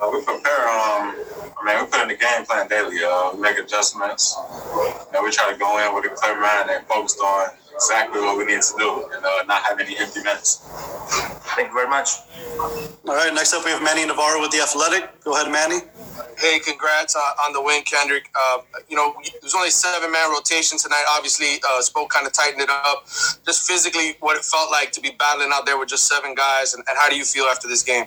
Uh, 0.00 0.10
we 0.12 0.22
prepare. 0.22 0.68
Um, 0.68 1.14
I 1.58 1.62
mean, 1.64 1.82
we 1.82 1.90
put 1.90 2.02
in 2.02 2.08
the 2.08 2.16
game 2.16 2.46
plan 2.46 2.68
daily. 2.68 2.98
Uh, 3.02 3.34
we 3.34 3.40
make 3.40 3.58
adjustments. 3.58 4.36
You 4.38 5.12
know, 5.12 5.24
we 5.24 5.30
try 5.30 5.50
to 5.52 5.58
go 5.58 5.78
in 5.82 5.94
with 5.94 6.06
a 6.06 6.14
clear 6.14 6.40
mind 6.40 6.70
and 6.70 6.86
focused 6.86 7.18
on 7.18 7.50
exactly 7.74 8.20
what 8.20 8.38
we 8.38 8.44
need 8.44 8.62
to 8.62 8.74
do, 8.78 9.10
and 9.14 9.24
uh, 9.24 9.42
not 9.46 9.62
have 9.62 9.78
any 9.80 9.98
empty 9.98 10.22
minutes. 10.22 10.62
Thank 11.54 11.68
you 11.68 11.74
very 11.74 11.88
much. 11.88 12.10
All 12.58 13.14
right, 13.14 13.34
next 13.34 13.54
up 13.54 13.64
we 13.64 13.70
have 13.70 13.82
Manny 13.82 14.06
Navarro 14.06 14.40
with 14.40 14.50
the 14.50 14.60
Athletic. 14.60 15.20
Go 15.24 15.34
ahead, 15.34 15.50
Manny. 15.50 15.80
Hey, 16.38 16.60
congrats 16.60 17.16
uh, 17.16 17.44
on 17.44 17.52
the 17.52 17.62
win, 17.62 17.82
Kendrick. 17.82 18.30
Uh, 18.38 18.58
you 18.88 18.96
know, 18.96 19.14
there's 19.40 19.54
only 19.54 19.70
seven 19.70 20.12
man 20.12 20.30
rotation 20.30 20.78
tonight. 20.78 21.04
Obviously, 21.10 21.60
uh, 21.68 21.80
Spoke 21.80 22.10
kind 22.10 22.26
of 22.26 22.32
tightened 22.32 22.62
it 22.62 22.70
up. 22.70 23.06
Just 23.44 23.66
physically, 23.66 24.14
what 24.20 24.36
it 24.36 24.44
felt 24.44 24.70
like 24.70 24.92
to 24.92 25.00
be 25.00 25.10
battling 25.18 25.50
out 25.52 25.66
there 25.66 25.78
with 25.78 25.88
just 25.88 26.06
seven 26.06 26.36
guys, 26.36 26.74
and, 26.74 26.84
and 26.88 26.96
how 26.96 27.08
do 27.08 27.16
you 27.16 27.24
feel 27.24 27.46
after 27.46 27.66
this 27.66 27.82
game? 27.82 28.06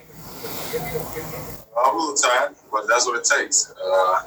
I'm 1.72 1.96
a 1.96 1.98
little 1.98 2.16
tired, 2.16 2.56
but 2.72 2.88
that's 2.88 3.06
what 3.06 3.18
it 3.18 3.24
takes. 3.24 3.72
Uh, 3.72 4.24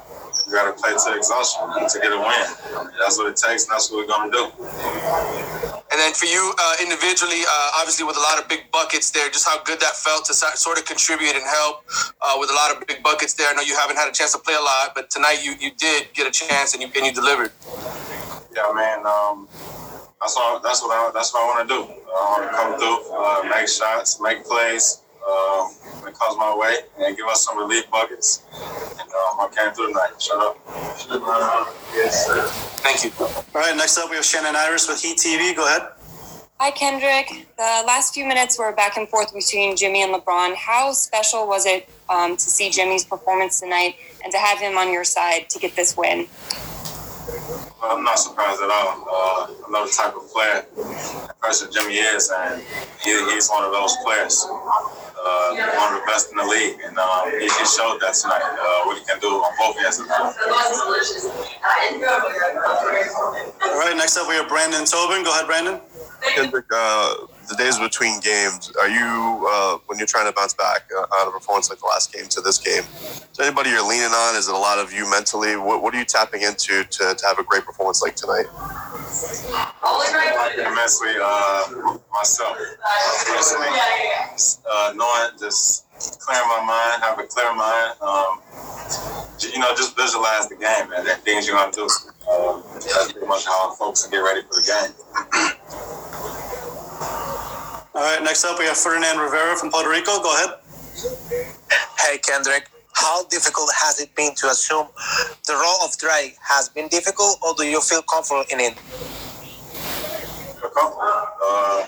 we 0.47 0.53
got 0.53 0.65
to 0.65 0.73
play 0.81 0.91
to 0.91 1.17
exhaustion 1.17 1.61
to 1.69 1.99
get 2.01 2.11
a 2.11 2.17
win. 2.17 2.89
That's 2.99 3.17
what 3.17 3.29
it 3.29 3.37
takes, 3.37 3.65
and 3.65 3.71
that's 3.73 3.91
what 3.91 4.01
we're 4.01 4.09
going 4.09 4.31
to 4.31 4.37
do. 4.37 4.43
And 5.91 6.01
then 6.01 6.13
for 6.13 6.25
you 6.25 6.53
uh, 6.57 6.75
individually, 6.81 7.45
uh, 7.45 7.79
obviously 7.79 8.03
with 8.03 8.17
a 8.17 8.19
lot 8.19 8.41
of 8.41 8.49
big 8.49 8.69
buckets 8.71 9.11
there, 9.11 9.29
just 9.29 9.47
how 9.47 9.61
good 9.63 9.79
that 9.79 9.95
felt 9.95 10.25
to 10.25 10.33
sort 10.33 10.79
of 10.79 10.85
contribute 10.85 11.35
and 11.35 11.45
help 11.45 11.85
uh, 12.21 12.35
with 12.39 12.49
a 12.49 12.53
lot 12.53 12.75
of 12.75 12.85
big 12.87 13.03
buckets 13.03 13.33
there. 13.33 13.47
I 13.49 13.53
know 13.53 13.61
you 13.61 13.75
haven't 13.75 13.95
had 13.95 14.09
a 14.09 14.11
chance 14.11 14.33
to 14.33 14.39
play 14.39 14.55
a 14.55 14.61
lot, 14.61 14.93
but 14.95 15.09
tonight 15.09 15.45
you, 15.45 15.53
you 15.59 15.71
did 15.77 16.11
get 16.13 16.27
a 16.27 16.31
chance 16.31 16.73
and 16.73 16.81
you, 16.81 16.89
and 16.95 17.05
you 17.05 17.13
delivered. 17.13 17.51
Yeah, 18.53 18.71
man. 18.73 19.05
Um, 19.05 19.47
that's 20.19 20.35
all. 20.37 20.59
That's 20.59 20.81
what 20.81 20.91
I. 20.91 21.11
That's 21.13 21.33
what 21.33 21.43
I 21.43 21.45
want 21.45 21.69
to 21.69 21.75
do. 21.75 21.81
I 22.09 22.19
want 22.31 22.49
to 22.49 22.57
come 22.57 22.71
through, 22.79 23.13
uh, 23.13 23.43
make 23.55 23.67
shots, 23.67 24.19
make 24.19 24.43
plays, 24.45 25.01
um, 25.27 25.71
when 26.01 26.13
it 26.13 26.17
comes 26.17 26.37
my 26.37 26.55
way, 26.55 26.77
and 26.99 27.17
give 27.17 27.25
us 27.27 27.43
some 27.43 27.57
relief 27.57 27.89
buckets. 27.89 28.43
And 28.53 29.01
um, 29.01 29.39
I 29.39 29.49
came 29.55 29.73
through 29.73 29.87
tonight. 29.87 30.21
Shut 30.21 30.37
up. 30.37 30.57
Yes, 31.93 32.27
sir. 32.27 32.45
Thank 32.81 33.03
you. 33.03 33.11
All 33.19 33.43
right. 33.53 33.75
Next 33.75 33.97
up, 33.97 34.09
we 34.09 34.15
have 34.15 34.25
Shannon 34.25 34.55
Iris 34.55 34.87
with 34.87 35.01
Heat 35.01 35.17
TV. 35.17 35.55
Go 35.55 35.65
ahead. 35.65 35.89
Hi, 36.57 36.71
Kendrick. 36.71 37.47
The 37.57 37.83
last 37.85 38.13
few 38.13 38.25
minutes 38.25 38.57
were 38.57 38.71
back 38.71 38.95
and 38.95 39.09
forth 39.09 39.33
between 39.33 39.75
Jimmy 39.75 40.03
and 40.03 40.13
LeBron. 40.13 40.55
How 40.55 40.93
special 40.93 41.47
was 41.47 41.65
it 41.65 41.89
um, 42.07 42.37
to 42.37 42.41
see 42.41 42.69
Jimmy's 42.69 43.03
performance 43.03 43.59
tonight 43.59 43.97
and 44.23 44.31
to 44.31 44.37
have 44.37 44.59
him 44.59 44.77
on 44.77 44.91
your 44.93 45.03
side 45.03 45.49
to 45.49 45.59
get 45.59 45.75
this 45.75 45.97
win? 45.97 46.27
I'm 47.91 48.03
not 48.03 48.19
surprised 48.19 48.61
at 48.61 48.69
all. 48.69 49.05
Uh, 49.09 49.47
I 49.67 49.87
type 49.91 50.15
of 50.15 50.31
player 50.31 50.65
person 51.41 51.69
Jimmy 51.71 51.95
is, 51.95 52.31
and 52.35 52.61
he, 53.03 53.11
he's 53.31 53.49
one 53.49 53.63
of 53.63 53.71
those 53.71 53.95
players. 54.03 54.45
Uh, 54.49 55.57
one 55.77 55.93
of 55.93 56.01
the 56.01 56.05
best 56.05 56.29
in 56.29 56.37
the 56.37 56.45
league, 56.45 56.77
and 56.85 56.97
um, 56.97 57.31
he, 57.31 57.49
he, 57.49 57.65
showed 57.65 57.97
that 57.97 58.13
tonight. 58.13 58.45
Uh, 58.45 58.85
what 58.85 58.97
he 58.97 59.03
can 59.05 59.17
do 59.19 59.41
on 59.41 59.53
both 59.57 59.75
ends 59.81 59.97
All 63.63 63.79
right, 63.79 63.97
next 63.97 64.17
up 64.17 64.27
we 64.29 64.35
have 64.35 64.47
Brandon 64.47 64.85
Tobin. 64.85 65.23
Go 65.23 65.31
ahead, 65.31 65.47
Brandon. 65.47 65.81
Kendrick, 66.33 66.65
uh, 66.73 67.15
the 67.49 67.55
days 67.55 67.77
between 67.79 68.19
games, 68.19 68.71
are 68.81 68.89
you, 68.89 69.47
uh, 69.49 69.77
when 69.85 69.97
you're 69.97 70.07
trying 70.07 70.25
to 70.25 70.33
bounce 70.33 70.53
back 70.53 70.89
uh, 70.97 71.01
out 71.01 71.27
of 71.27 71.33
a 71.33 71.37
performance 71.37 71.69
like 71.69 71.79
the 71.79 71.85
last 71.85 72.11
game 72.11 72.25
to 72.27 72.41
this 72.41 72.57
game, 72.57 72.83
is 73.31 73.39
anybody 73.39 73.69
you're 73.69 73.87
leaning 73.87 74.09
on? 74.11 74.35
Is 74.35 74.47
it 74.47 74.55
a 74.55 74.57
lot 74.57 74.79
of 74.79 74.91
you 74.91 75.09
mentally? 75.09 75.55
What, 75.55 75.81
what 75.83 75.93
are 75.93 75.99
you 75.99 76.05
tapping 76.05 76.41
into 76.41 76.83
to, 76.83 77.15
to 77.15 77.25
have 77.27 77.39
a 77.39 77.43
great 77.43 77.63
performance 77.65 78.01
like 78.01 78.15
tonight? 78.15 78.45
Immensely, 80.57 81.13
uh, 81.21 81.97
myself. 82.11 82.57
Personally, 83.27 83.67
uh, 84.69 84.93
knowing, 84.95 85.29
just 85.39 85.84
clearing 86.19 86.47
my 86.47 86.61
mind, 86.65 87.03
have 87.03 87.19
a 87.19 87.23
clear 87.23 87.53
mind. 87.55 87.95
Um, 88.01 88.41
you 89.39 89.59
know, 89.59 89.73
just 89.75 89.95
visualize 89.95 90.47
the 90.47 90.55
game 90.55 90.91
and 90.95 91.05
the 91.07 91.15
things 91.23 91.47
you're 91.47 91.55
going 91.55 91.71
to 91.71 91.79
do. 91.81 91.87
Uh, 92.29 92.61
that's 92.73 93.11
pretty 93.11 93.27
much 93.27 93.45
how 93.45 93.71
I 93.71 93.75
focus 93.77 94.03
and 94.03 94.11
get 94.11 94.19
ready 94.19 94.41
for 94.41 94.55
the 94.55 94.65
game. 94.65 94.91
All 97.95 98.01
right, 98.01 98.21
next 98.23 98.43
up 98.43 98.59
we 98.59 98.65
have 98.65 98.77
Ferdinand 98.77 99.19
Rivera 99.19 99.55
from 99.55 99.71
Puerto 99.71 99.89
Rico. 99.89 100.21
Go 100.21 100.33
ahead. 100.35 100.59
Hey, 101.99 102.17
Kendrick. 102.17 102.69
How 102.93 103.23
difficult 103.25 103.69
has 103.75 103.99
it 103.99 104.15
been 104.15 104.33
to 104.35 104.47
assume 104.47 104.87
the 105.45 105.53
role 105.53 105.83
of 105.83 105.97
Drake 105.97 106.37
has 106.41 106.69
been 106.69 106.87
difficult, 106.87 107.39
or 107.41 107.53
do 107.53 107.63
you 107.63 107.81
feel 107.81 108.01
comfortable 108.01 108.45
in 108.49 108.59
it? 108.59 108.73
Uh, 110.75 111.87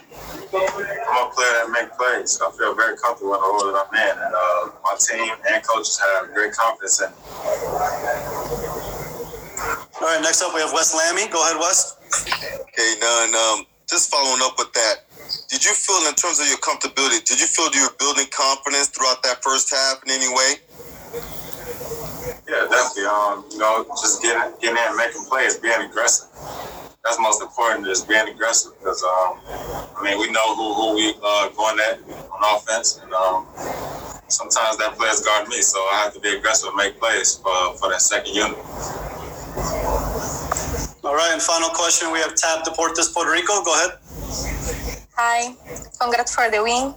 I'm 0.53 1.27
a 1.27 1.31
player 1.33 1.53
that 1.59 1.69
make 1.71 1.91
plays. 1.97 2.39
I 2.41 2.51
feel 2.51 2.73
very 2.75 2.97
comfortable 2.97 3.35
in 3.35 3.41
the 3.41 3.47
role 3.47 3.71
that 3.71 3.87
I'm 3.87 3.93
in, 3.95 4.15
and 4.23 4.33
uh, 4.33 4.71
my 4.83 4.95
team 4.99 5.35
and 5.49 5.63
coaches 5.63 5.99
have 5.99 6.33
great 6.33 6.53
confidence 6.53 7.01
in. 7.01 7.11
All 9.97 10.07
right, 10.07 10.21
next 10.21 10.41
up 10.41 10.53
we 10.53 10.61
have 10.61 10.71
Wes 10.73 10.93
Lammy. 10.95 11.27
Go 11.31 11.41
ahead, 11.43 11.57
Wes. 11.59 11.97
Okay, 12.61 12.95
none. 13.01 13.35
Um, 13.35 13.65
just 13.89 14.11
following 14.11 14.41
up 14.43 14.57
with 14.57 14.71
that 14.73 15.07
did 15.49 15.63
you 15.63 15.71
feel 15.71 16.07
in 16.07 16.15
terms 16.15 16.39
of 16.39 16.47
your 16.47 16.57
comfortability, 16.57 17.23
did 17.23 17.39
you 17.39 17.47
feel 17.47 17.69
you 17.73 17.83
were 17.83 17.95
building 17.99 18.27
confidence 18.31 18.87
throughout 18.87 19.23
that 19.23 19.43
first 19.43 19.73
half 19.73 20.01
in 20.05 20.11
any 20.11 20.27
way? 20.27 20.55
Yeah, 22.47 22.67
definitely. 22.69 23.05
Um, 23.05 23.45
you 23.51 23.57
know, 23.59 23.85
just 24.01 24.21
getting 24.21 24.53
getting 24.61 24.77
in, 24.77 24.97
making 24.97 25.23
plays, 25.25 25.57
being 25.57 25.81
aggressive. 25.81 26.29
That's 27.07 27.21
most 27.21 27.41
important 27.41 27.87
is 27.87 28.03
being 28.03 28.27
aggressive 28.27 28.73
because 28.77 29.01
um, 29.01 29.39
I 29.95 30.03
mean 30.03 30.19
we 30.19 30.29
know 30.29 30.55
who 30.57 30.73
who 30.73 30.95
we 30.95 31.15
uh, 31.23 31.47
going 31.55 31.79
at 31.79 32.03
on 32.03 32.39
offense, 32.51 32.99
and 33.01 33.13
um, 33.13 33.47
sometimes 34.27 34.75
that 34.75 34.97
players 34.99 35.21
guard 35.21 35.47
me, 35.47 35.61
so 35.61 35.79
I 35.79 36.03
have 36.03 36.13
to 36.15 36.19
be 36.19 36.35
aggressive 36.35 36.67
and 36.67 36.75
make 36.75 36.99
plays 36.99 37.35
for 37.35 37.55
for 37.79 37.87
that 37.91 38.01
second 38.01 38.35
unit. 38.35 38.59
All 41.07 41.15
right, 41.15 41.31
and 41.31 41.41
final 41.41 41.69
question 41.69 42.11
we 42.11 42.19
have 42.19 42.35
Tab 42.35 42.65
Deportes 42.65 43.13
Puerto 43.13 43.31
Rico. 43.31 43.63
Go 43.63 43.73
ahead. 43.73 43.99
Hi, 45.15 45.55
congrats 46.01 46.35
for 46.35 46.51
the 46.51 46.61
win. 46.61 46.93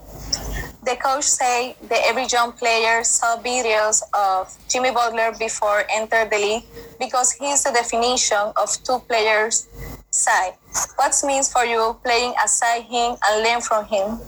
The 0.82 0.96
coach 0.96 1.24
say 1.24 1.76
that 1.88 2.00
every 2.06 2.24
young 2.24 2.52
player 2.52 3.04
saw 3.04 3.36
videos 3.36 4.02
of 4.14 4.56
Jimmy 4.66 4.90
Butler 4.90 5.32
before 5.38 5.84
enter 5.92 6.24
the 6.24 6.38
league 6.38 6.64
because 6.98 7.32
he's 7.32 7.64
the 7.64 7.70
definition 7.70 8.52
of 8.56 8.70
two 8.82 8.98
players 9.00 9.68
side. 10.10 10.54
What 10.96 11.14
means 11.26 11.52
for 11.52 11.66
you 11.66 11.98
playing 12.02 12.32
aside 12.42 12.84
him 12.84 13.14
and 13.22 13.44
learn 13.44 13.60
from 13.60 13.84
him? 13.84 14.20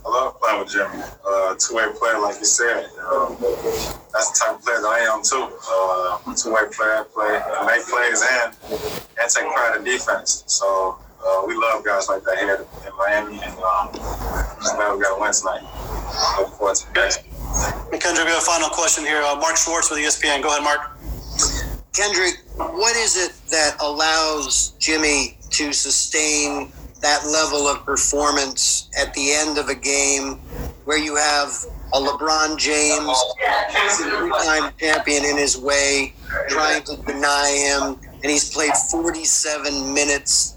I 0.00 0.08
love 0.08 0.40
playing 0.40 0.60
with 0.60 0.72
Jimmy. 0.72 1.02
Uh, 1.26 1.54
two-way 1.56 1.86
player, 1.98 2.18
like 2.20 2.38
you 2.38 2.46
said. 2.46 2.88
Um, 3.04 3.36
that's 4.12 4.30
the 4.32 4.44
type 4.46 4.56
of 4.56 4.64
player 4.64 4.80
that 4.80 4.88
I 4.88 5.00
am 5.12 5.22
too. 5.22 5.44
Uh, 5.68 6.34
two-way 6.34 6.72
player, 6.72 7.04
play, 7.12 7.40
make 7.66 7.84
plays 7.84 8.24
and 8.24 8.56
and 9.20 9.30
take 9.30 9.44
pride 9.52 9.76
in 9.76 9.84
defense. 9.84 10.44
So 10.46 10.98
uh, 11.26 11.44
we 11.46 11.54
love 11.54 11.84
guys 11.84 12.08
like 12.08 12.22
that 12.24 12.38
here 12.38 12.66
in 12.86 12.92
Miami, 12.98 13.40
and 13.42 13.58
um, 13.58 13.88
just 13.92 14.76
glad 14.76 14.94
we 14.94 15.02
got 15.02 15.16
a 15.16 15.20
win 15.20 15.32
tonight. 15.32 15.62
Look 16.38 16.52
forward 16.54 16.76
to 16.76 16.86
the 16.86 17.00
next. 17.00 17.24
Kendrick, 18.02 18.26
we 18.26 18.32
have 18.32 18.42
a 18.42 18.46
final 18.46 18.68
question 18.68 19.04
here. 19.04 19.22
Uh, 19.22 19.36
Mark 19.36 19.56
Schwartz 19.56 19.90
with 19.90 20.00
ESPN. 20.00 20.42
Go 20.42 20.48
ahead, 20.48 20.62
Mark. 20.62 20.98
Kendrick, 21.92 22.42
what 22.56 22.96
is 22.96 23.16
it 23.16 23.32
that 23.50 23.76
allows 23.80 24.70
Jimmy 24.78 25.38
to 25.50 25.72
sustain 25.72 26.72
that 27.00 27.24
level 27.26 27.68
of 27.68 27.84
performance 27.84 28.90
at 28.98 29.14
the 29.14 29.32
end 29.32 29.58
of 29.58 29.68
a 29.68 29.74
game 29.74 30.36
where 30.84 30.98
you 30.98 31.16
have 31.16 31.48
a 31.92 31.98
LeBron 31.98 32.58
James, 32.58 33.16
three-time 33.96 34.72
champion 34.80 35.24
in 35.24 35.36
his 35.36 35.56
way, 35.56 36.12
trying 36.48 36.82
to 36.82 36.96
deny 37.06 37.50
him, 37.56 38.00
and 38.14 38.24
he's 38.24 38.52
played 38.52 38.72
47 38.90 39.94
minutes 39.94 40.53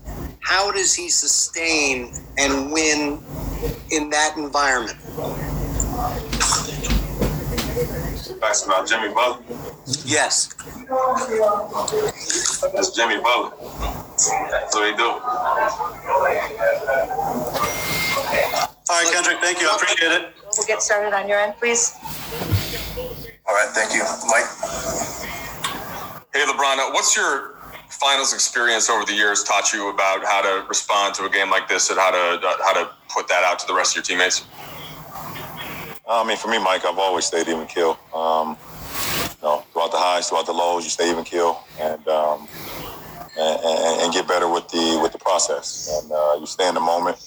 how 0.47 0.71
does 0.71 0.95
he 0.95 1.09
sustain 1.09 2.13
and 2.37 2.71
win 2.71 3.19
in 3.91 4.09
that 4.09 4.37
environment? 4.37 4.97
That's 8.39 8.65
about 8.65 8.87
Jimmy 8.87 9.13
Butler. 9.13 9.43
Yes. 10.05 10.55
That's 12.73 12.91
Jimmy 12.95 13.19
Butler. 13.19 13.51
That's 14.49 14.73
what 14.73 14.89
he 14.89 14.95
do. 14.95 15.09
All 18.89 19.03
right, 19.03 19.13
Kendrick, 19.13 19.39
thank 19.41 19.59
you. 19.59 19.67
I 19.67 19.75
appreciate 19.75 20.13
it. 20.13 20.31
We'll 20.55 20.65
get 20.65 20.81
started 20.81 21.13
on 21.13 21.27
your 21.27 21.39
end, 21.39 21.55
please. 21.59 21.93
All 23.45 23.53
right, 23.53 23.67
thank 23.75 23.93
you. 23.93 24.03
Mike? 24.27 24.47
Hey, 26.33 26.45
LeBron, 26.45 26.77
uh, 26.79 26.91
what's 26.93 27.17
your 27.17 27.56
finals 27.89 28.33
experience 28.33 28.89
over 28.89 29.05
the 29.05 29.13
years 29.13 29.43
taught 29.43 29.73
you 29.73 29.89
about 29.89 30.23
how 30.23 30.41
to 30.41 30.67
respond 30.67 31.15
to 31.15 31.25
a 31.25 31.29
game 31.29 31.49
like 31.49 31.67
this 31.67 31.89
and 31.89 31.99
how 31.99 32.11
to 32.11 32.47
uh, 32.47 32.53
how 32.63 32.73
to 32.73 32.89
put 33.09 33.27
that 33.27 33.43
out 33.43 33.59
to 33.59 33.67
the 33.67 33.73
rest 33.73 33.91
of 33.91 33.95
your 33.97 34.03
teammates? 34.03 34.45
I 36.09 36.25
mean, 36.25 36.37
for 36.37 36.47
me, 36.47 36.57
Mike, 36.57 36.85
I've 36.85 36.97
always 36.97 37.25
stayed 37.25 37.47
even 37.47 37.67
kill. 37.67 37.99
Um, 38.13 38.57
you 39.41 39.43
know, 39.43 39.63
throughout 39.73 39.91
the 39.91 39.97
highs, 39.97 40.29
throughout 40.29 40.45
the 40.45 40.53
lows, 40.53 40.83
you 40.83 40.89
stay 40.89 41.11
even 41.11 41.23
kill, 41.23 41.59
and, 41.79 42.07
um, 42.07 42.47
and, 43.37 43.59
and, 43.63 44.01
and 44.01 44.13
get 44.13 44.27
better 44.27 44.49
with 44.49 44.67
the 44.69 44.99
with 45.01 45.11
the 45.11 45.19
process. 45.19 45.89
And 46.01 46.11
uh, 46.11 46.37
you 46.39 46.45
stay 46.45 46.67
in 46.67 46.75
the 46.75 46.81
moment, 46.81 47.17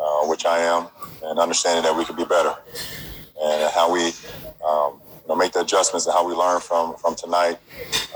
uh, 0.00 0.26
which 0.26 0.46
I 0.46 0.58
am, 0.58 0.88
and 1.22 1.38
understanding 1.38 1.84
that 1.84 1.96
we 1.96 2.04
could 2.04 2.16
be 2.16 2.24
better, 2.24 2.54
and 3.42 3.70
how 3.72 3.92
we 3.92 4.12
um, 4.66 5.00
you 5.24 5.28
know, 5.28 5.36
make 5.36 5.52
the 5.52 5.60
adjustments 5.60 6.06
and 6.06 6.14
how 6.14 6.26
we 6.26 6.34
learn 6.34 6.60
from 6.60 6.94
from 6.96 7.14
tonight, 7.14 7.58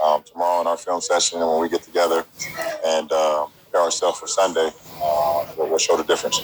um, 0.05 0.23
tomorrow 0.23 0.61
in 0.61 0.66
our 0.66 0.77
film 0.77 1.01
session, 1.01 1.40
and 1.40 1.49
when 1.51 1.61
we 1.61 1.68
get 1.68 1.83
together 1.83 2.25
and 2.87 3.11
uh, 3.12 3.47
prepare 3.62 3.81
ourselves 3.83 4.18
for 4.18 4.27
Sunday, 4.27 4.71
uh, 5.03 5.47
we'll, 5.57 5.68
we'll 5.68 5.79
show 5.79 5.97
the 5.97 6.05
difference. 6.05 6.38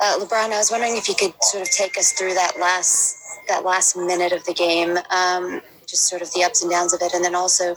Uh, 0.00 0.18
LeBron, 0.18 0.52
I 0.52 0.58
was 0.58 0.70
wondering 0.70 0.96
if 0.96 1.08
you 1.08 1.14
could 1.14 1.32
sort 1.42 1.62
of 1.62 1.70
take 1.70 1.98
us 1.98 2.12
through 2.12 2.34
that 2.34 2.52
last 2.60 3.18
that 3.48 3.64
last 3.64 3.96
minute 3.96 4.32
of 4.32 4.44
the 4.44 4.54
game, 4.54 4.96
um, 5.10 5.60
just 5.86 6.08
sort 6.08 6.22
of 6.22 6.32
the 6.32 6.44
ups 6.44 6.62
and 6.62 6.70
downs 6.70 6.92
of 6.94 7.02
it, 7.02 7.14
and 7.14 7.24
then 7.24 7.34
also 7.34 7.74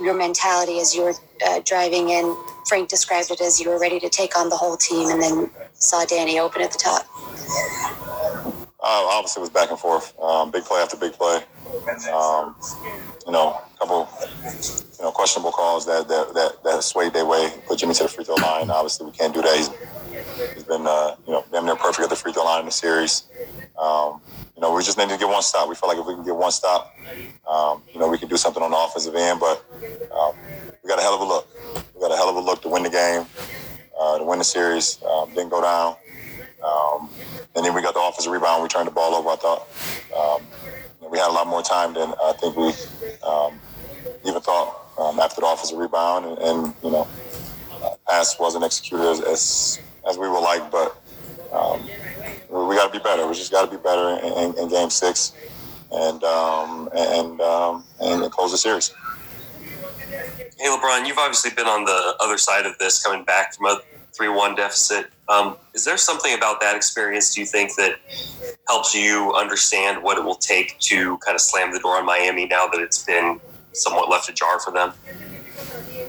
your 0.00 0.14
mentality 0.14 0.80
as 0.80 0.94
you 0.94 1.02
were 1.02 1.14
uh, 1.46 1.60
driving 1.64 2.08
in. 2.08 2.34
Frank 2.66 2.88
described 2.88 3.30
it 3.30 3.42
as 3.42 3.60
you 3.60 3.68
were 3.68 3.78
ready 3.78 4.00
to 4.00 4.08
take 4.08 4.38
on 4.38 4.48
the 4.48 4.56
whole 4.56 4.76
team, 4.78 5.10
and 5.10 5.22
then 5.22 5.50
saw 5.74 6.04
Danny 6.06 6.38
open 6.38 6.62
at 6.62 6.72
the 6.72 6.78
top. 6.78 7.06
Uh, 8.86 9.08
obviously, 9.16 9.40
it 9.40 9.44
was 9.44 9.50
back 9.50 9.70
and 9.70 9.78
forth, 9.78 10.12
um, 10.20 10.50
big 10.50 10.62
play 10.62 10.78
after 10.78 10.94
big 10.94 11.14
play. 11.14 11.40
Um, 12.12 12.54
you 13.24 13.32
know, 13.32 13.56
a 13.56 13.78
couple, 13.78 14.06
you 14.44 15.04
know, 15.04 15.10
questionable 15.10 15.52
calls 15.52 15.86
that 15.86 16.06
that 16.06 16.34
that, 16.34 16.62
that 16.64 16.84
swayed 16.84 17.14
their 17.14 17.24
way, 17.24 17.50
put 17.66 17.78
Jimmy 17.78 17.94
to 17.94 18.02
the 18.02 18.10
free 18.10 18.24
throw 18.24 18.34
line. 18.34 18.68
Obviously, 18.68 19.06
we 19.06 19.12
can't 19.12 19.32
do 19.32 19.40
that. 19.40 19.56
He's, 19.56 19.70
he's 20.52 20.64
been, 20.64 20.86
uh, 20.86 21.16
you 21.26 21.32
know, 21.32 21.42
damn 21.50 21.64
near 21.64 21.76
perfect 21.76 22.00
at 22.00 22.10
the 22.10 22.16
free 22.16 22.34
throw 22.34 22.44
line 22.44 22.60
in 22.60 22.66
the 22.66 22.72
series. 22.72 23.24
Um, 23.80 24.20
you 24.54 24.60
know, 24.60 24.74
we 24.74 24.82
just 24.82 24.98
need 24.98 25.08
to 25.08 25.16
get 25.16 25.28
one 25.28 25.42
stop. 25.42 25.66
We 25.66 25.76
feel 25.76 25.88
like 25.88 25.96
if 25.96 26.04
we 26.04 26.14
can 26.14 26.24
get 26.24 26.36
one 26.36 26.52
stop, 26.52 26.94
um, 27.48 27.82
you 27.90 27.98
know, 27.98 28.08
we 28.08 28.18
can 28.18 28.28
do 28.28 28.36
something 28.36 28.62
on 28.62 28.70
the 28.70 28.76
offensive 28.76 29.14
end. 29.14 29.40
But 29.40 29.64
um, 30.12 30.36
we 30.82 30.88
got 30.90 30.98
a 30.98 31.02
hell 31.02 31.14
of 31.14 31.22
a 31.22 31.24
look. 31.24 31.48
We 31.94 32.02
got 32.02 32.12
a 32.12 32.16
hell 32.16 32.28
of 32.28 32.36
a 32.36 32.40
look 32.40 32.60
to 32.62 32.68
win 32.68 32.82
the 32.82 32.90
game, 32.90 33.24
uh, 33.98 34.18
to 34.18 34.24
win 34.24 34.40
the 34.40 34.44
series. 34.44 35.02
Um, 35.02 35.30
didn't 35.30 35.48
go 35.48 35.62
down. 35.62 35.96
Um, 36.64 37.10
and 37.54 37.64
then 37.64 37.74
we 37.74 37.82
got 37.82 37.94
the 37.94 38.00
offensive 38.00 38.32
rebound. 38.32 38.62
We 38.62 38.68
turned 38.68 38.86
the 38.86 38.92
ball 38.92 39.14
over. 39.14 39.30
I 39.30 39.36
thought 39.36 39.68
um, 40.16 41.10
we 41.10 41.18
had 41.18 41.28
a 41.28 41.32
lot 41.32 41.46
more 41.46 41.62
time 41.62 41.94
than 41.94 42.14
I 42.22 42.32
think 42.32 42.56
we 42.56 42.72
um, 43.22 43.60
even 44.24 44.40
thought 44.40 44.86
um, 44.98 45.20
after 45.20 45.40
the 45.40 45.46
offensive 45.46 45.78
rebound. 45.78 46.26
And, 46.26 46.38
and 46.38 46.74
you 46.82 46.90
know, 46.90 47.06
uh, 47.82 47.90
pass 48.08 48.38
wasn't 48.38 48.64
executed 48.64 49.06
as, 49.06 49.20
as 49.20 49.80
as 50.08 50.18
we 50.18 50.28
would 50.28 50.40
like, 50.40 50.70
but 50.70 51.00
um, 51.52 51.82
we, 52.50 52.76
got 52.76 52.92
to 52.92 52.98
be 52.98 53.02
better. 53.02 53.26
We 53.26 53.34
just 53.34 53.50
got 53.50 53.70
to 53.70 53.76
be 53.76 53.82
better 53.82 54.20
in, 54.22 54.32
in, 54.32 54.58
in 54.58 54.68
Game 54.68 54.90
Six, 54.90 55.32
and 55.92 56.22
um, 56.24 56.88
and 56.94 57.40
and 58.00 58.32
close 58.32 58.52
the 58.52 58.58
series. 58.58 58.92
Hey, 60.58 60.68
LeBron, 60.68 61.06
you've 61.06 61.18
obviously 61.18 61.50
been 61.50 61.66
on 61.66 61.84
the 61.84 62.14
other 62.20 62.38
side 62.38 62.64
of 62.64 62.78
this, 62.78 63.02
coming 63.02 63.24
back 63.24 63.54
from 63.54 63.66
a 63.66 63.80
3 64.12 64.28
1 64.28 64.54
deficit. 64.54 65.10
Um, 65.28 65.56
is 65.72 65.84
there 65.84 65.96
something 65.96 66.34
about 66.34 66.60
that 66.60 66.76
experience, 66.76 67.34
do 67.34 67.40
you 67.40 67.46
think, 67.46 67.74
that 67.76 67.98
helps 68.68 68.94
you 68.94 69.32
understand 69.34 70.02
what 70.02 70.18
it 70.18 70.24
will 70.24 70.34
take 70.34 70.78
to 70.80 71.16
kind 71.18 71.34
of 71.34 71.40
slam 71.40 71.72
the 71.72 71.78
door 71.78 71.96
on 71.96 72.04
Miami 72.04 72.46
now 72.46 72.66
that 72.68 72.80
it's 72.80 73.02
been 73.02 73.40
somewhat 73.72 74.10
left 74.10 74.28
ajar 74.28 74.60
for 74.60 74.70
them? 74.70 74.92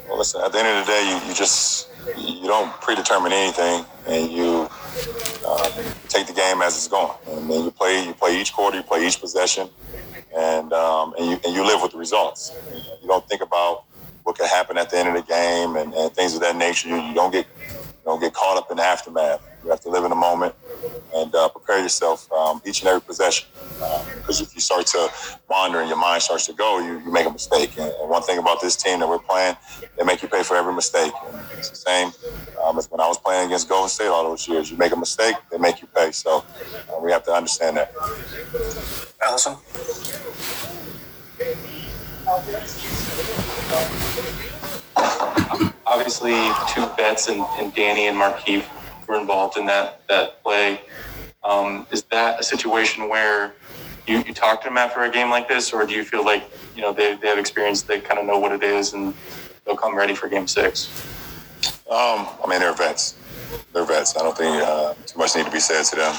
Well, 0.08 0.18
listen. 0.18 0.42
At 0.42 0.52
the 0.52 0.60
end 0.60 0.68
of 0.68 0.86
the 0.86 0.92
day, 0.92 1.10
you, 1.10 1.30
you 1.30 1.34
just 1.34 1.90
you 2.18 2.48
don't 2.48 2.72
predetermine 2.82 3.32
anything, 3.32 3.86
and 4.08 4.32
you 4.32 4.68
uh, 5.46 5.84
take 6.10 6.28
the 6.28 6.34
game 6.34 6.62
as 6.62 6.76
it's 6.76 6.88
going. 6.88 7.18
And 7.28 7.50
then 7.50 7.64
you 7.64 7.72
play 7.72 8.06
you 8.06 8.14
play 8.14 8.40
each 8.40 8.54
quarter, 8.54 8.78
you 8.78 8.84
play 8.84 9.08
each 9.08 9.20
possession, 9.20 9.70
and 10.38 10.74
um, 10.74 11.14
and 11.18 11.26
you 11.26 11.40
and 11.46 11.56
you 11.56 11.66
live 11.66 11.82
with 11.82 11.92
the 11.92 11.98
results. 11.98 12.54
You 13.02 13.08
don't 13.08 13.28
think 13.28 13.42
about 13.42 13.86
what 14.24 14.38
could 14.38 14.48
happen 14.48 14.78
at 14.78 14.90
the 14.90 14.98
end 14.98 15.10
of 15.10 15.16
the 15.16 15.22
game 15.22 15.76
and, 15.76 15.94
and 15.94 16.12
things 16.14 16.34
of 16.34 16.42
that 16.42 16.56
nature. 16.56 16.90
You, 16.90 16.98
you 16.98 17.14
don't 17.14 17.32
get 17.32 17.48
don't 18.06 18.22
get 18.22 18.34
caught 18.34 18.56
up 18.56 18.70
in 18.72 18.78
the 18.78 18.84
aftermath. 18.84 19.42
You 19.64 19.72
have 19.72 19.82
to 19.82 19.90
live 19.90 20.04
in 20.04 20.12
the 20.12 20.16
moment 20.16 20.54
and 21.16 21.34
uh, 21.34 21.50
prepare 21.50 21.82
yourself 21.82 22.32
um, 22.32 22.62
each 22.64 22.82
and 22.82 22.88
every 22.88 23.02
possession. 23.02 23.48
Because 24.18 24.42
if 24.42 24.54
you 24.54 24.62
start 24.62 24.86
to 24.88 25.10
wander 25.50 25.80
and 25.80 25.90
your 25.90 25.98
mind 25.98 26.22
starts 26.22 26.46
to 26.46 26.54
go, 26.54 26.80
you, 26.80 27.00
you 27.00 27.12
make 27.12 27.26
a 27.26 27.32
mistake. 27.32 27.72
And, 27.80 27.92
and 27.92 28.10
one 28.10 28.22
thing 28.22 28.38
about 28.38 28.62
this 28.62 28.76
team 28.76 29.00
that 29.00 29.10
we're 29.10 29.18
playing, 29.18 29.58
they 29.98 30.04
make 30.04 30.22
you 30.22 30.28
pay 30.28 30.44
for 30.44 30.56
every 30.56 30.74
mistake. 30.74 31.14
And 31.28 31.36
it's 31.58 31.72
the 31.72 31.76
same 31.76 32.12
um, 32.64 32.78
as 32.78 32.90
when 32.92 33.02
I 33.02 33.08
was 33.08 33.18
playing 33.18 33.48
against 33.48 33.68
Golden 33.68 33.90
State 33.90 34.08
all 34.08 34.24
those 34.24 34.48
years. 34.48 34.70
You 34.70 34.78
make 34.78 34.92
a 34.92 34.98
mistake, 34.98 35.36
they 35.52 35.58
make 35.58 35.82
you 35.82 35.88
pay. 35.88 36.12
So 36.12 36.46
uh, 36.94 37.00
we 37.02 37.12
have 37.12 37.24
to 37.24 37.34
understand 37.34 37.78
that. 37.78 37.92
Allison? 39.26 39.56
Obviously, 45.88 46.34
two 46.74 46.86
vets 46.96 47.28
and, 47.28 47.42
and 47.60 47.74
Danny 47.74 48.08
and 48.08 48.18
Markieff 48.18 48.66
were 49.08 49.20
involved 49.20 49.58
in 49.58 49.66
that 49.68 50.02
that 50.08 50.42
play. 50.44 50.82
Um, 51.44 51.86
is 51.92 52.04
that 52.04 52.40
a 52.40 52.44
situation 52.44 53.08
where 53.08 53.54
you, 54.08 54.18
you 54.20 54.34
talk 54.34 54.62
to 54.62 54.68
them 54.68 54.78
after 54.78 55.02
a 55.02 55.12
game 55.12 55.30
like 55.30 55.48
this, 55.48 55.72
or 55.74 55.86
do 55.86 55.94
you 55.94 56.04
feel 56.04 56.26
like 56.26 56.44
you 56.76 56.82
know 56.82 56.92
they, 56.92 57.16
they 57.16 57.28
have 57.28 57.38
experience, 57.38 57.84
they 57.84 58.00
kind 58.00 58.20
of 58.20 58.26
know 58.26 58.40
what 58.40 58.52
it 58.52 58.64
is, 58.64 58.94
and 58.94 59.14
they'll 59.66 59.78
come 59.78 59.96
ready 59.96 60.16
for 60.16 60.28
Game 60.28 60.48
Six? 60.48 60.90
Um, 61.90 62.28
I 62.44 62.46
mean, 62.48 62.60
they're 62.60 62.74
vets. 62.74 63.16
They're 63.74 63.86
vets. 63.86 64.18
I 64.18 64.24
don't 64.24 64.38
think 64.38 64.64
uh, 64.64 64.96
too 65.06 65.20
much 65.20 65.36
need 65.36 65.46
to 65.46 65.52
be 65.52 65.60
said 65.60 65.84
to 65.86 65.96
them, 65.96 66.16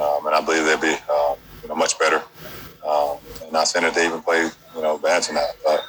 um, 0.00 0.26
and 0.26 0.34
I 0.34 0.40
believe 0.40 0.64
they'll 0.64 0.78
be 0.78 0.96
uh, 1.10 1.34
you 1.62 1.68
know, 1.68 1.74
much 1.74 1.98
better. 1.98 2.22
Um, 2.86 3.18
not 3.50 3.68
saying 3.68 3.84
that 3.84 3.94
they 3.94 4.06
even 4.06 4.22
played 4.22 4.50
you 4.76 4.82
know 4.82 4.96
bad 4.98 5.22
tonight, 5.22 5.52
but 5.64 5.84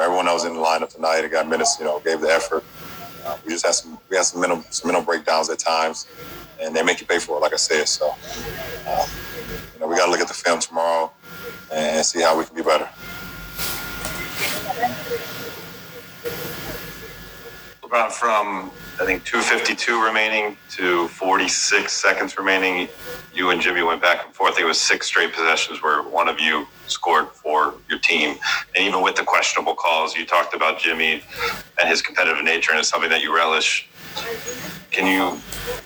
everyone 0.00 0.26
that 0.26 0.32
was 0.32 0.44
in 0.44 0.54
the 0.54 0.60
lineup 0.60 0.92
tonight 0.92 1.20
and 1.20 1.30
got 1.30 1.48
minutes, 1.48 1.76
you 1.78 1.84
know, 1.84 2.00
gave 2.00 2.20
the 2.20 2.28
effort. 2.28 2.64
Uh, 3.24 3.36
we 3.44 3.52
just 3.52 3.64
had 3.64 3.74
some 3.74 3.98
we 4.08 4.16
had 4.16 4.24
some 4.24 4.40
mental 4.40 4.64
some 4.70 4.88
mental 4.88 5.04
breakdowns 5.04 5.48
at 5.50 5.58
times, 5.58 6.06
and 6.60 6.74
they 6.74 6.82
make 6.82 7.00
you 7.00 7.06
pay 7.06 7.18
for 7.18 7.36
it, 7.36 7.40
like 7.40 7.52
I 7.52 7.56
said. 7.56 7.86
So, 7.86 8.14
uh, 8.86 9.06
you 9.74 9.80
know, 9.80 9.86
we 9.86 9.96
got 9.96 10.06
to 10.06 10.10
look 10.10 10.20
at 10.20 10.28
the 10.28 10.34
film 10.34 10.60
tomorrow 10.60 11.12
and 11.72 12.04
see 12.04 12.20
how 12.20 12.36
we 12.38 12.44
can 12.44 12.56
be 12.56 12.62
better. 12.62 12.88
LeBron, 17.82 18.10
from 18.10 18.70
I 19.00 19.04
think 19.04 19.24
252 19.24 20.04
remaining 20.04 20.56
to 20.72 21.08
46 21.08 21.92
seconds 21.92 22.36
remaining, 22.36 22.88
you 23.34 23.50
and 23.50 23.60
Jimmy 23.60 23.82
went 23.82 24.02
back 24.02 24.24
and 24.24 24.34
forth. 24.34 24.58
It 24.58 24.64
was 24.64 24.78
six 24.78 25.06
straight 25.06 25.32
possessions 25.32 25.82
where 25.82 26.02
one 26.02 26.28
of 26.28 26.38
you 26.38 26.66
scored 26.86 27.28
for 27.28 27.74
your 27.88 27.98
team. 27.98 28.36
And 28.76 28.86
even 28.86 29.02
with 29.02 29.16
the 29.16 29.24
questionable 29.24 29.74
calls, 29.74 30.14
you 30.14 30.26
talked 30.26 30.54
about 30.54 30.78
Jimmy 30.78 31.22
and 31.80 31.88
his 31.88 32.02
competitive 32.02 32.44
nature, 32.44 32.70
and 32.72 32.80
it's 32.80 32.90
something 32.90 33.10
that 33.10 33.22
you 33.22 33.34
relish. 33.34 33.88
Can 34.90 35.06
you 35.06 35.40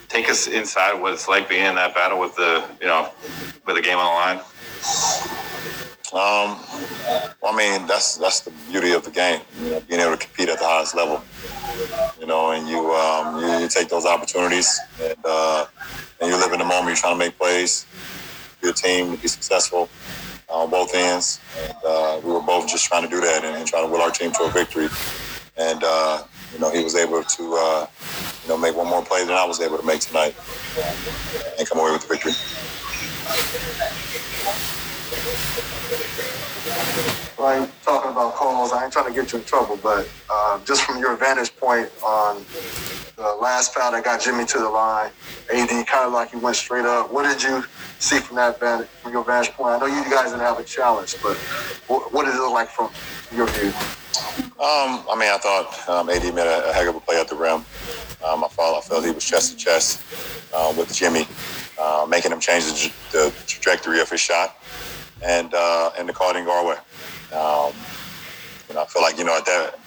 take 0.08 0.28
us 0.28 0.48
inside 0.48 1.00
what 1.00 1.12
it's 1.12 1.28
like 1.28 1.48
being 1.48 1.64
in 1.64 1.76
that 1.76 1.94
battle 1.94 2.18
with 2.18 2.34
the, 2.34 2.64
you 2.80 2.86
know, 2.86 3.10
with 3.66 3.76
the 3.76 3.82
game 3.82 3.98
on 3.98 4.04
the 4.04 4.40
line? 4.42 5.35
Um, 6.12 6.58
I 7.44 7.54
mean, 7.56 7.86
that's 7.86 8.16
that's 8.16 8.40
the 8.40 8.52
beauty 8.70 8.92
of 8.92 9.04
the 9.04 9.10
game, 9.10 9.40
you 9.60 9.70
know, 9.70 9.80
being 9.80 10.00
able 10.00 10.12
to 10.12 10.18
compete 10.18 10.48
at 10.48 10.58
the 10.58 10.64
highest 10.64 10.94
level. 10.94 11.22
You 12.20 12.26
know, 12.26 12.52
and 12.52 12.68
you 12.68 12.92
um, 12.92 13.40
you, 13.40 13.62
you 13.62 13.68
take 13.68 13.88
those 13.88 14.06
opportunities, 14.06 14.78
and 15.02 15.18
uh, 15.24 15.66
and 16.20 16.30
you 16.30 16.36
live 16.36 16.52
in 16.52 16.60
the 16.60 16.64
moment. 16.64 16.88
You're 16.88 16.96
trying 16.96 17.14
to 17.14 17.18
make 17.18 17.36
plays, 17.36 17.86
your 18.62 18.72
team 18.72 19.16
to 19.16 19.20
be 19.20 19.28
successful 19.28 19.88
on 20.48 20.70
both 20.70 20.94
ends. 20.94 21.40
And 21.58 21.76
uh, 21.84 22.20
we 22.22 22.32
were 22.32 22.40
both 22.40 22.68
just 22.68 22.86
trying 22.86 23.02
to 23.02 23.08
do 23.08 23.20
that 23.20 23.44
and, 23.44 23.56
and 23.56 23.66
trying 23.66 23.84
to 23.84 23.90
will 23.90 24.00
our 24.00 24.10
team 24.10 24.32
to 24.32 24.44
a 24.44 24.50
victory. 24.50 24.88
And 25.56 25.82
uh, 25.82 26.22
you 26.52 26.60
know, 26.60 26.70
he 26.70 26.84
was 26.84 26.94
able 26.94 27.22
to 27.22 27.54
uh, 27.54 27.86
you 28.44 28.48
know 28.48 28.58
make 28.58 28.76
one 28.76 28.86
more 28.86 29.04
play 29.04 29.24
than 29.24 29.34
I 29.34 29.44
was 29.44 29.60
able 29.60 29.78
to 29.78 29.86
make 29.86 30.00
tonight, 30.00 30.34
and 31.58 31.68
come 31.68 31.78
away 31.78 31.92
with 31.92 32.02
the 32.02 32.08
victory. 32.08 32.32
Ryan, 37.38 37.70
talking 37.82 38.10
about 38.10 38.34
calls, 38.34 38.72
I 38.72 38.84
ain't 38.84 38.92
trying 38.92 39.06
to 39.06 39.12
get 39.12 39.32
you 39.32 39.38
in 39.38 39.44
trouble, 39.44 39.78
but 39.82 40.08
uh, 40.28 40.58
just 40.64 40.82
from 40.82 40.98
your 40.98 41.16
vantage 41.16 41.54
point 41.56 41.90
on 42.02 42.44
the 43.16 43.38
last 43.40 43.72
foul 43.72 43.92
that 43.92 44.04
got 44.04 44.20
Jimmy 44.20 44.44
to 44.46 44.58
the 44.58 44.68
line, 44.68 45.10
AD 45.52 45.68
kind 45.68 46.06
of 46.06 46.12
like 46.12 46.30
he 46.30 46.38
went 46.38 46.56
straight 46.56 46.84
up. 46.84 47.12
What 47.12 47.22
did 47.22 47.42
you 47.42 47.64
see 47.98 48.18
from 48.18 48.36
that 48.36 48.58
vantage, 48.58 48.88
from 48.88 49.12
your 49.12 49.24
vantage 49.24 49.52
point? 49.52 49.74
I 49.74 49.78
know 49.78 49.86
you 49.86 50.10
guys 50.10 50.30
didn't 50.30 50.40
have 50.40 50.58
a 50.58 50.64
challenge, 50.64 51.16
but 51.22 51.36
what, 51.86 52.12
what 52.12 52.24
did 52.26 52.34
it 52.34 52.38
look 52.38 52.52
like 52.52 52.68
from 52.68 52.90
your 53.34 53.46
view? 53.46 53.72
Um, 54.58 55.04
I 55.08 55.16
mean, 55.18 55.30
I 55.30 55.38
thought 55.38 55.88
um, 55.88 56.10
AD 56.10 56.22
made 56.34 56.46
a, 56.46 56.70
a 56.70 56.72
heck 56.72 56.88
of 56.88 56.96
a 56.96 57.00
play 57.00 57.20
at 57.20 57.28
the 57.28 57.36
rim. 57.36 57.64
Um, 58.24 58.42
I 58.44 58.48
felt 58.48 58.76
I 58.76 58.80
felt 58.80 59.04
he 59.04 59.10
was 59.10 59.24
chest 59.24 59.52
to 59.52 59.56
chest 59.56 60.00
uh, 60.54 60.74
with 60.76 60.92
Jimmy, 60.92 61.26
uh, 61.78 62.06
making 62.08 62.32
him 62.32 62.40
change 62.40 62.64
the, 62.64 62.92
the 63.12 63.34
trajectory 63.46 64.00
of 64.00 64.10
his 64.10 64.20
shot, 64.20 64.56
and 65.22 65.52
uh, 65.54 65.90
and 65.98 66.08
the 66.08 66.12
call 66.12 66.32
didn't 66.32 66.46
go 66.46 66.52
our 66.52 66.66
way. 66.66 66.76
Um, 67.32 67.72
you 68.68 68.74
know, 68.74 68.82
I 68.82 68.86
feel 68.86 69.02
like 69.02 69.18
you 69.18 69.24
know 69.24 69.36
at 69.36 69.46
that 69.46 69.78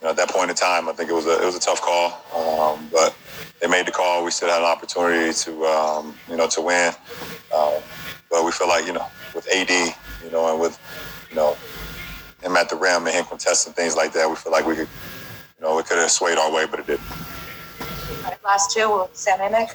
you 0.00 0.06
know, 0.06 0.10
at 0.10 0.16
that 0.16 0.28
point 0.28 0.50
in 0.50 0.56
time, 0.56 0.88
I 0.88 0.92
think 0.92 1.10
it 1.10 1.14
was 1.14 1.26
a 1.26 1.42
it 1.42 1.46
was 1.46 1.56
a 1.56 1.60
tough 1.60 1.80
call, 1.80 2.20
um, 2.34 2.88
but 2.92 3.16
they 3.60 3.66
made 3.66 3.86
the 3.86 3.92
call. 3.92 4.24
We 4.24 4.30
still 4.30 4.48
had 4.48 4.58
an 4.58 4.64
opportunity 4.64 5.32
to 5.32 5.64
um, 5.64 6.14
you 6.28 6.36
know 6.36 6.46
to 6.48 6.60
win, 6.60 6.92
um, 7.56 7.80
but 8.30 8.44
we 8.44 8.52
feel 8.52 8.68
like 8.68 8.86
you 8.86 8.92
know 8.92 9.06
with 9.34 9.48
AD, 9.48 9.70
you 9.70 10.30
know, 10.30 10.50
and 10.52 10.60
with 10.60 10.78
you 11.30 11.36
know 11.36 11.56
him 12.42 12.56
at 12.56 12.68
the 12.68 12.76
rim 12.76 13.06
and 13.06 13.14
him 13.14 13.24
contesting 13.24 13.72
things 13.72 13.96
like 13.96 14.12
that, 14.12 14.28
we 14.28 14.36
feel 14.36 14.52
like 14.52 14.66
we 14.66 14.74
could, 14.76 14.88
you 15.58 15.64
know, 15.64 15.78
it 15.78 15.86
could 15.86 15.96
have 15.96 16.10
swayed 16.10 16.36
our 16.36 16.52
way, 16.52 16.66
but 16.66 16.80
it 16.80 16.86
didn't. 16.86 17.06
Last 18.44 18.70
two, 18.72 19.08
Sam 19.14 19.38
Amick. 19.38 19.72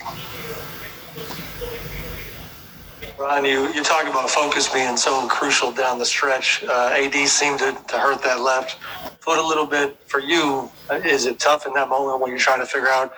Ron, 3.20 3.44
you, 3.44 3.68
you 3.74 3.84
talk 3.84 4.08
about 4.08 4.30
focus 4.30 4.72
being 4.72 4.96
so 4.96 5.28
crucial 5.28 5.74
down 5.74 6.00
the 6.00 6.06
stretch. 6.06 6.64
Uh, 6.64 6.90
AD 6.94 7.14
seemed 7.28 7.60
to, 7.60 7.78
to 7.90 8.00
hurt 8.00 8.24
that 8.24 8.40
left 8.40 8.82
foot 9.20 9.38
a 9.38 9.46
little 9.46 9.66
bit. 9.66 9.98
For 10.08 10.22
you, 10.22 10.72
uh, 10.90 11.02
is 11.04 11.26
it 11.26 11.38
tough 11.38 11.68
in 11.68 11.74
that 11.74 11.90
moment 11.90 12.22
when 12.22 12.30
you're 12.30 12.40
trying 12.40 12.62
to 12.62 12.66
figure 12.66 12.88
out, 12.88 13.14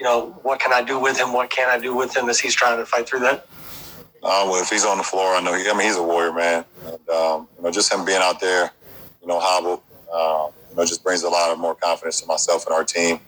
you 0.00 0.04
know, 0.06 0.30
what 0.44 0.60
can 0.60 0.72
I 0.72 0.82
do 0.82 0.98
with 0.98 1.18
him? 1.18 1.34
What 1.34 1.50
can 1.50 1.68
I 1.68 1.78
do 1.78 1.94
with 1.94 2.16
him 2.16 2.30
as 2.30 2.40
he's 2.40 2.54
trying 2.54 2.78
to 2.78 2.86
fight 2.86 3.06
through 3.06 3.20
that? 3.20 3.46
Uh, 4.22 4.48
well, 4.48 4.62
if 4.62 4.70
he's 4.70 4.86
on 4.86 4.96
the 4.96 5.04
floor, 5.04 5.34
I 5.34 5.42
know. 5.42 5.52
He, 5.52 5.68
I 5.68 5.74
mean, 5.74 5.82
he's 5.82 5.96
a 5.96 6.02
warrior, 6.02 6.32
man. 6.32 6.64
And 6.86 7.08
um, 7.10 7.48
you 7.58 7.64
know, 7.64 7.70
just 7.70 7.92
him 7.92 8.06
being 8.06 8.22
out 8.22 8.40
there, 8.40 8.70
you 9.20 9.28
know, 9.28 9.38
hobbled, 9.38 9.82
uh, 10.10 10.48
you 10.70 10.76
know, 10.76 10.86
just 10.86 11.04
brings 11.04 11.22
a 11.22 11.28
lot 11.28 11.50
of 11.50 11.58
more 11.58 11.74
confidence 11.74 12.18
to 12.22 12.26
myself 12.26 12.64
and 12.64 12.74
our 12.74 12.82
team. 12.84 13.20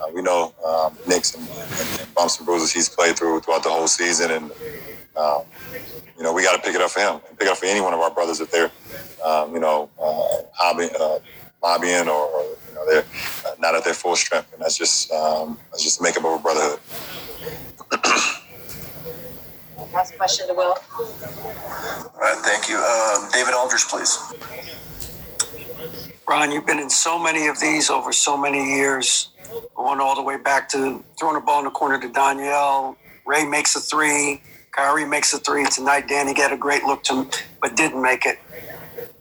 Uh, 0.00 0.06
we 0.14 0.22
know 0.22 0.54
um, 0.66 0.96
nicks 1.06 1.34
and, 1.34 1.46
and, 1.46 2.00
and 2.00 2.14
bumps 2.14 2.38
and 2.38 2.46
bruises 2.46 2.72
he's 2.72 2.88
played 2.88 3.18
through 3.18 3.40
throughout 3.40 3.62
the 3.62 3.68
whole 3.68 3.86
season, 3.86 4.30
and 4.30 4.50
um, 5.16 5.42
you 5.72 5.78
you 6.18 6.24
know, 6.24 6.32
we 6.32 6.42
got 6.42 6.56
to 6.56 6.62
pick 6.62 6.74
it 6.74 6.80
up 6.80 6.90
for 6.90 7.00
him, 7.00 7.20
and 7.28 7.38
pick 7.38 7.46
it 7.46 7.52
up 7.52 7.58
for 7.58 7.66
any 7.66 7.80
one 7.80 7.94
of 7.94 8.00
our 8.00 8.10
brothers 8.10 8.40
if 8.40 8.50
they're, 8.50 8.70
um, 9.24 9.54
you 9.54 9.60
know, 9.60 9.88
uh, 10.00 10.42
hobby, 10.54 10.88
uh, 10.98 11.18
lobbying 11.62 12.08
or, 12.08 12.26
or 12.26 12.42
you 12.42 12.74
know 12.74 12.86
they're 12.86 13.04
uh, 13.46 13.54
not 13.58 13.74
at 13.74 13.84
their 13.84 13.94
full 13.94 14.16
strength, 14.16 14.52
and 14.52 14.62
that's 14.62 14.76
just 14.76 15.10
um, 15.12 15.58
that's 15.70 15.82
just 15.82 15.98
the 15.98 16.02
makeup 16.04 16.24
of 16.24 16.40
a 16.40 16.42
brotherhood. 16.42 16.80
Last 19.92 20.16
question 20.18 20.46
to 20.48 20.54
Will. 20.54 20.74
All 20.98 22.20
right, 22.20 22.36
thank 22.44 22.68
you. 22.68 22.76
Um, 22.76 23.30
David 23.32 23.54
Aldridge, 23.54 23.84
please. 23.84 24.18
Ron, 26.28 26.52
you've 26.52 26.66
been 26.66 26.78
in 26.78 26.90
so 26.90 27.18
many 27.18 27.46
of 27.46 27.58
these 27.58 27.88
over 27.88 28.12
so 28.12 28.36
many 28.36 28.76
years, 28.76 29.30
going 29.74 29.98
all 29.98 30.14
the 30.14 30.22
way 30.22 30.36
back 30.36 30.68
to 30.70 31.02
throwing 31.18 31.36
a 31.36 31.40
ball 31.40 31.60
in 31.60 31.64
the 31.64 31.70
corner 31.70 31.98
to 31.98 32.08
Donyell. 32.08 32.96
Ray 33.24 33.46
makes 33.46 33.74
a 33.76 33.80
three. 33.80 34.42
Kyrie 34.72 35.04
makes 35.04 35.32
a 35.34 35.38
three. 35.38 35.64
Tonight, 35.66 36.08
Danny 36.08 36.34
got 36.34 36.52
a 36.52 36.56
great 36.56 36.84
look 36.84 37.02
to 37.04 37.22
him, 37.22 37.30
but 37.60 37.76
didn't 37.76 38.02
make 38.02 38.26
it. 38.26 38.38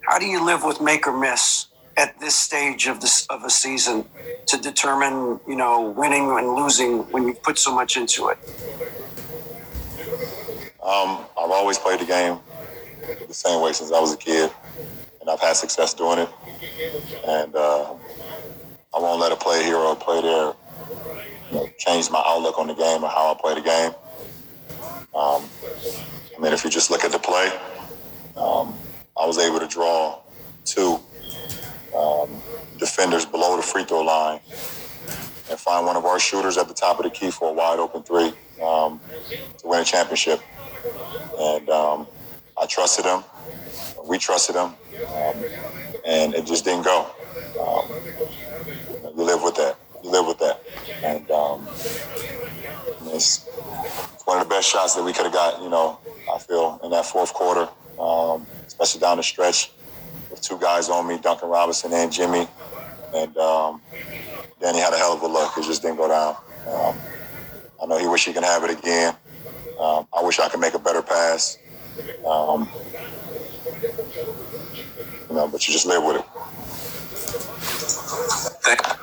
How 0.02 0.20
do 0.20 0.26
you 0.26 0.44
live 0.44 0.64
with 0.64 0.82
make 0.82 1.08
or 1.08 1.18
miss 1.18 1.68
at 1.98 2.20
this 2.20 2.36
stage 2.36 2.88
of 2.88 3.02
this 3.02 3.26
of 3.28 3.44
a 3.44 3.50
season 3.50 4.06
to 4.46 4.58
determine, 4.58 5.40
you 5.48 5.56
know, 5.56 5.90
winning 5.90 6.30
and 6.38 6.54
losing 6.54 7.00
when 7.12 7.28
you 7.28 7.34
put 7.34 7.58
so 7.58 7.74
much 7.74 7.98
into 7.98 8.30
it? 8.30 8.38
Um, 10.84 11.26
I've 11.38 11.52
always 11.52 11.78
played 11.78 12.00
the 12.00 12.06
game 12.06 12.40
the 13.28 13.34
same 13.34 13.62
way 13.62 13.74
since 13.74 13.92
I 13.92 14.00
was 14.00 14.14
a 14.14 14.18
kid, 14.18 14.52
and 15.20 15.30
I've 15.30 15.40
had 15.40 15.56
success 15.56 15.94
doing 15.94 16.20
it. 16.20 16.30
And 17.28 17.56
uh, 17.56 17.94
I 18.94 19.00
won't 19.00 19.20
let 19.20 19.32
a 19.32 19.36
play 19.36 19.64
here 19.64 19.76
or 19.76 19.94
a 19.94 19.96
play 19.96 20.22
there 20.22 20.54
you 21.52 21.58
know, 21.58 21.70
change 21.78 22.10
my 22.10 22.22
outlook 22.26 22.58
on 22.60 22.68
the 22.68 22.74
game 22.74 23.04
or 23.04 23.10
how 23.10 23.34
I 23.34 23.42
play 23.42 23.56
the 23.56 23.62
game. 23.62 23.92
Um, 25.16 25.44
I 26.38 26.40
mean, 26.40 26.54
if 26.54 26.64
you 26.64 26.70
just 26.70 26.92
look 26.92 27.04
at 27.04 27.12
the 27.12 27.20
play, 27.20 27.50
um, 28.36 28.74
I 29.20 29.26
was 29.26 29.38
able 29.40 29.60
to 29.60 29.68
draw 29.68 30.20
two 30.66 31.00
um, 31.96 32.30
defenders 32.78 33.26
below 33.26 33.56
the 33.56 33.64
free 33.64 33.84
throw 33.84 34.02
line 34.02 34.40
and 35.50 35.60
find 35.60 35.86
one 35.86 35.96
of 35.96 36.06
our 36.06 36.20
shooters 36.20 36.58
at 36.58 36.68
the 36.68 36.74
top 36.74 37.00
of 37.00 37.06
the 37.06 37.10
key 37.10 37.32
for 37.32 37.50
a 37.50 37.54
wide 37.54 37.80
open 37.80 38.04
three 38.04 38.34
um, 38.62 39.00
to 39.58 39.68
win 39.68 39.82
a 39.82 39.86
championship. 39.86 40.42
And 41.40 41.70
um, 41.70 42.08
I 42.60 42.66
trusted 42.68 43.06
him. 43.06 43.24
We 44.06 44.18
trusted 44.18 44.56
him. 44.56 44.74
Um, 45.16 45.46
and 46.06 46.34
it 46.36 46.46
just 46.46 46.66
didn't 46.66 46.84
go. 46.84 47.08
You 49.16 49.24
live 49.24 49.42
with 49.42 49.56
that. 49.56 49.78
You 50.04 50.12
live 50.12 50.28
with 50.28 50.38
that. 50.40 50.64
And 51.04 51.26
it's 53.14 53.48
one 54.28 54.38
of 54.40 54.44
the 54.44 54.50
best 54.54 54.70
shots 54.70 54.94
that 54.94 55.04
we 55.04 55.14
could 55.14 55.24
have 55.24 55.32
got, 55.32 55.62
you 55.62 55.70
know, 55.70 55.98
I 56.32 56.38
feel, 56.38 56.82
in 56.84 56.92
that 56.92 57.06
fourth 57.06 57.34
quarter, 57.34 57.70
um, 57.98 58.46
especially 58.68 59.00
down 59.00 59.16
the 59.16 59.24
stretch 59.24 59.72
with 60.30 60.42
two 60.42 60.60
guys 60.60 60.90
on 60.90 61.08
me, 61.08 61.18
Duncan 61.18 61.48
Robinson 61.48 61.94
and 61.94 62.12
Jimmy. 62.12 62.46
And 63.16 63.38
um, 63.38 63.82
Danny 64.60 64.80
had 64.80 64.92
a 64.92 64.98
hell 64.98 65.14
of 65.14 65.22
a 65.22 65.28
look. 65.28 65.58
It 65.58 65.64
just 65.64 65.82
didn't 65.82 65.96
go 65.96 66.10
down. 66.10 66.36
Um, 66.70 66.96
I 67.82 67.86
know 67.86 67.98
he 67.98 68.06
wish 68.06 68.26
he 68.26 68.34
could 68.34 68.44
have 68.44 68.66
it 68.66 68.78
again. 68.78 69.16
Um, 69.80 70.06
I 70.12 70.22
wish 70.22 70.40
I 70.40 70.50
could 70.50 70.60
make 70.60 70.74
a 70.74 70.80
better 70.80 71.02
pass. 71.02 71.58
Um, 72.28 72.68
you 75.30 75.36
know, 75.36 75.48
but 75.48 75.66
you 75.66 75.74
just 75.74 75.86
live 75.86 76.04
with 76.04 76.18
it. 78.68 78.98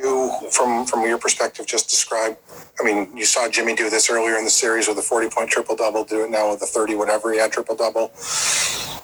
You, 0.00 0.30
from 0.52 0.86
from 0.86 1.02
your 1.02 1.18
perspective, 1.18 1.66
just 1.66 1.90
describe. 1.90 2.38
I 2.80 2.84
mean, 2.84 3.16
you 3.16 3.24
saw 3.24 3.48
Jimmy 3.48 3.74
do 3.74 3.90
this 3.90 4.08
earlier 4.08 4.36
in 4.36 4.44
the 4.44 4.50
series 4.50 4.86
with 4.86 4.96
a 4.98 5.02
forty-point 5.02 5.50
triple 5.50 5.74
double. 5.74 6.04
Do 6.04 6.22
it 6.24 6.30
now 6.30 6.52
with 6.52 6.62
a 6.62 6.66
thirty, 6.66 6.94
whatever 6.94 7.32
he 7.32 7.38
had 7.40 7.50
triple 7.50 7.74
double. 7.74 8.12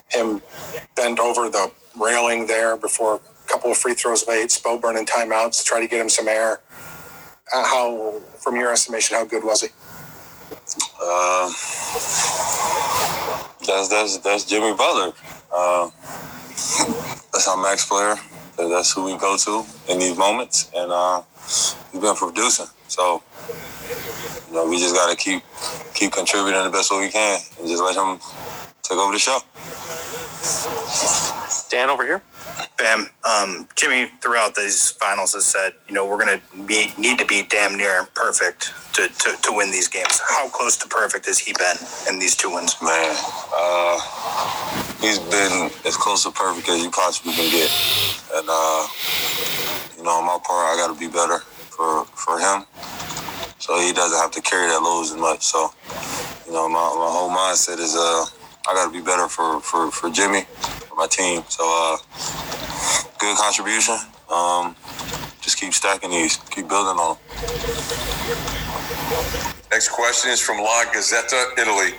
Him 0.08 0.40
bend 0.94 1.18
over 1.18 1.50
the 1.50 1.72
railing 2.00 2.46
there 2.46 2.76
before 2.76 3.16
a 3.16 3.48
couple 3.48 3.72
of 3.72 3.76
free 3.76 3.94
throws 3.94 4.28
late. 4.28 4.50
Spo 4.50 4.80
burning 4.80 5.04
timeouts 5.04 5.58
to 5.58 5.64
try 5.64 5.80
to 5.80 5.88
get 5.88 6.00
him 6.00 6.08
some 6.08 6.28
air. 6.28 6.60
Uh, 7.52 7.64
how, 7.64 8.20
from 8.38 8.54
your 8.54 8.70
estimation, 8.72 9.16
how 9.16 9.24
good 9.24 9.42
was 9.44 9.62
he? 9.62 9.68
Uh, 11.02 11.48
that's 13.66 13.88
that's 13.88 14.18
that's 14.18 14.44
Jimmy 14.44 14.76
Butler. 14.76 15.12
Uh, 15.52 15.90
that's 17.32 17.48
our 17.48 17.60
max 17.60 17.84
player. 17.84 18.14
That's 18.56 18.92
who 18.92 19.04
we 19.04 19.16
go 19.18 19.36
to 19.36 19.64
in 19.88 19.98
these 19.98 20.16
moments, 20.16 20.70
and 20.74 20.92
uh, 20.92 21.22
he's 21.92 22.00
been 22.00 22.14
producing. 22.14 22.66
So, 22.88 23.22
you 24.48 24.54
know, 24.54 24.68
we 24.68 24.78
just 24.78 24.94
got 24.94 25.10
to 25.10 25.16
keep 25.16 25.42
keep 25.94 26.12
contributing 26.12 26.62
the 26.62 26.70
best 26.70 26.90
way 26.90 27.00
we 27.00 27.10
can, 27.10 27.40
and 27.58 27.68
just 27.68 27.82
let 27.82 27.96
him 27.96 28.18
take 28.82 28.98
over 28.98 29.12
the 29.12 29.18
show. 29.18 29.38
Dan 31.70 31.90
over 31.90 32.04
here. 32.04 32.22
Bam. 32.78 33.08
Um, 33.24 33.68
Jimmy, 33.74 34.10
throughout 34.20 34.54
these 34.54 34.90
finals, 34.92 35.34
has 35.34 35.44
said, 35.44 35.72
you 35.88 35.94
know, 35.94 36.06
we're 36.06 36.24
going 36.24 36.38
to 36.38 36.62
be 36.64 36.92
need 36.98 37.18
to 37.18 37.26
be 37.26 37.42
damn 37.42 37.76
near 37.76 38.06
perfect 38.14 38.72
to, 38.94 39.08
to, 39.08 39.36
to 39.42 39.52
win 39.52 39.70
these 39.70 39.88
games. 39.88 40.20
How 40.28 40.48
close 40.48 40.76
to 40.78 40.88
perfect 40.88 41.26
has 41.26 41.38
he 41.38 41.52
been 41.54 41.76
in 42.08 42.18
these 42.20 42.36
two 42.36 42.54
wins? 42.54 42.76
Man, 42.82 43.16
uh, 43.56 44.96
he's 45.00 45.18
been 45.18 45.70
as 45.84 45.96
close 45.96 46.22
to 46.24 46.30
perfect 46.30 46.68
as 46.68 46.82
you 46.82 46.90
possibly 46.90 47.32
can 47.32 47.50
get, 47.50 47.70
and 48.34 48.46
uh, 48.48 48.86
you 49.96 50.04
know, 50.04 50.10
on 50.10 50.24
my 50.26 50.38
part, 50.44 50.70
I 50.70 50.76
got 50.76 50.92
to 50.92 50.98
be 50.98 51.08
better 51.08 51.38
for 51.38 52.04
for 52.14 52.38
him, 52.38 52.64
so 53.58 53.80
he 53.80 53.92
doesn't 53.92 54.18
have 54.18 54.30
to 54.32 54.40
carry 54.42 54.68
that 54.68 54.82
load 54.82 55.02
as 55.02 55.16
much. 55.16 55.42
So, 55.42 55.72
you 56.46 56.52
know, 56.52 56.68
my, 56.68 56.78
my 56.78 57.10
whole 57.10 57.30
mindset 57.30 57.78
is 57.78 57.96
uh, 57.96 58.26
I 58.66 58.72
got 58.72 58.86
to 58.86 58.92
be 58.92 59.04
better 59.04 59.28
for 59.28 59.60
for 59.60 59.90
for 59.90 60.08
Jimmy, 60.10 60.42
for 60.88 60.96
my 60.96 61.06
team. 61.06 61.42
So, 61.48 61.64
uh, 61.64 61.98
good 63.18 63.36
contribution. 63.36 63.96
Um, 64.32 64.74
just 65.42 65.60
keep 65.60 65.74
stacking 65.74 66.10
these, 66.10 66.36
keep 66.50 66.68
building 66.68 66.98
on 66.98 67.16
them. 67.16 67.18
Next 69.70 69.90
question 69.90 70.30
is 70.30 70.40
from 70.40 70.58
La 70.58 70.84
Gazzetta, 70.84 71.58
Italy. 71.58 71.92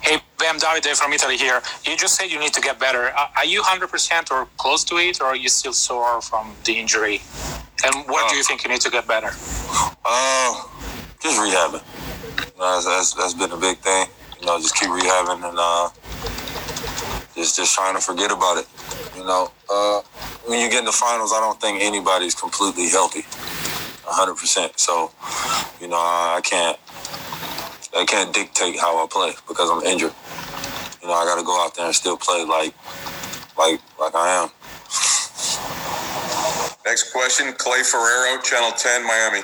Hey, 0.00 0.22
Bam 0.38 0.56
Davide 0.58 0.96
from 0.96 1.12
Italy 1.12 1.36
here. 1.36 1.60
You 1.84 1.96
just 1.98 2.16
said 2.16 2.30
you 2.30 2.38
need 2.38 2.54
to 2.54 2.62
get 2.62 2.78
better. 2.78 3.10
Are 3.10 3.30
are 3.36 3.44
you 3.44 3.60
100% 3.62 4.30
or 4.30 4.48
close 4.56 4.84
to 4.84 4.96
it, 4.96 5.20
or 5.20 5.26
are 5.26 5.36
you 5.36 5.50
still 5.50 5.74
sore 5.74 6.22
from 6.22 6.54
the 6.64 6.78
injury? 6.78 7.20
And 7.84 7.94
what 8.06 8.30
do 8.30 8.36
you 8.36 8.42
think 8.42 8.64
you 8.64 8.70
need 8.70 8.80
to 8.80 8.90
get 8.90 9.06
better? 9.06 9.28
Uh, 10.04 10.64
just 11.20 11.38
rehabbing. 11.38 11.84
You 12.54 12.58
know, 12.58 12.74
that's, 12.74 12.86
that's, 12.86 13.12
that's 13.12 13.34
been 13.34 13.52
a 13.52 13.56
big 13.56 13.78
thing. 13.78 14.06
You 14.40 14.46
know, 14.46 14.58
just 14.58 14.76
keep 14.76 14.88
rehabbing 14.90 15.48
and 15.48 15.58
uh, 15.58 15.90
just 17.34 17.56
just 17.56 17.74
trying 17.74 17.94
to 17.94 18.00
forget 18.00 18.30
about 18.30 18.58
it. 18.58 18.66
You 19.16 19.24
know, 19.24 19.50
uh, 19.70 20.00
when 20.46 20.60
you 20.60 20.70
get 20.70 20.80
in 20.80 20.84
the 20.84 20.92
finals, 20.92 21.32
I 21.32 21.40
don't 21.40 21.60
think 21.60 21.82
anybody's 21.82 22.34
completely 22.34 22.88
healthy, 22.88 23.22
hundred 24.04 24.36
percent. 24.36 24.78
So, 24.78 25.10
you 25.80 25.88
know, 25.88 25.96
I 25.96 26.40
can't 26.44 26.78
I 27.96 28.04
can't 28.04 28.32
dictate 28.32 28.78
how 28.78 29.02
I 29.02 29.08
play 29.08 29.32
because 29.48 29.70
I'm 29.70 29.82
injured. 29.82 30.14
You 31.02 31.08
know, 31.08 31.14
I 31.14 31.24
got 31.24 31.38
to 31.38 31.44
go 31.44 31.64
out 31.64 31.74
there 31.74 31.86
and 31.86 31.94
still 31.94 32.16
play 32.16 32.44
like 32.44 32.74
like 33.58 33.80
like 33.98 34.14
I 34.14 34.44
am. 34.44 34.50
Next 36.86 37.12
question, 37.12 37.52
Clay 37.58 37.82
Ferraro, 37.82 38.40
Channel 38.40 38.72
10, 38.72 39.06
Miami. 39.06 39.40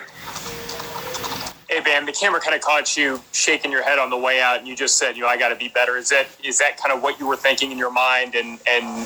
Hey, 1.75 1.81
Bam, 1.81 2.07
the 2.07 2.13
camera 2.13 2.41
kind 2.41 2.55
of 2.55 2.61
caught 2.61 2.97
you 2.97 3.21
shaking 3.33 3.73
your 3.73 3.83
head 3.83 3.99
on 3.99 4.09
the 4.09 4.17
way 4.17 4.41
out, 4.41 4.61
and 4.61 4.69
you 4.69 4.77
just 4.77 4.97
said, 4.97 5.17
"You 5.17 5.23
know, 5.23 5.29
I 5.29 5.37
got 5.37 5.49
to 5.49 5.57
be 5.57 5.67
better." 5.67 5.97
Is 5.97 6.09
that 6.11 6.29
is 6.45 6.57
that 6.59 6.77
kind 6.77 6.97
of 6.97 7.03
what 7.03 7.19
you 7.19 7.27
were 7.27 7.35
thinking 7.35 7.73
in 7.73 7.79
your 7.79 7.91
mind, 7.91 8.37
and 8.37 8.61
and 8.69 9.05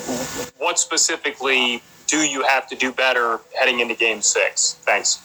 what 0.58 0.78
specifically 0.78 1.82
do 2.06 2.18
you 2.18 2.42
have 2.42 2.68
to 2.68 2.76
do 2.76 2.92
better 2.92 3.40
heading 3.58 3.80
into 3.80 3.94
Game 3.94 4.20
Six? 4.20 4.74
Thanks. 4.82 5.18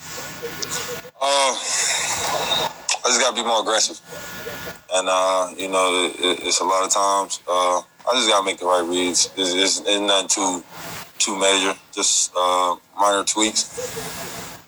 Uh, 1.22 1.52
I 1.52 3.08
just 3.08 3.20
gotta 3.20 3.36
be 3.36 3.44
more 3.44 3.60
aggressive, 3.60 4.00
and 4.94 5.10
uh, 5.10 5.50
you 5.58 5.68
know, 5.68 6.06
it, 6.06 6.16
it, 6.24 6.48
it's 6.48 6.62
a 6.62 6.64
lot 6.64 6.86
of 6.86 6.92
times. 6.92 7.42
Uh, 7.46 7.80
I 7.80 8.14
just 8.14 8.30
gotta 8.30 8.46
make 8.46 8.58
the 8.58 8.68
right 8.68 8.88
reads. 8.88 9.34
It's, 9.36 9.54
it's, 9.54 9.80
it's 9.82 10.00
nothing 10.00 10.30
too 10.30 10.64
too 11.20 11.38
major, 11.38 11.78
just 11.92 12.32
uh, 12.38 12.78
minor 12.98 13.26
tweaks. 13.26 13.68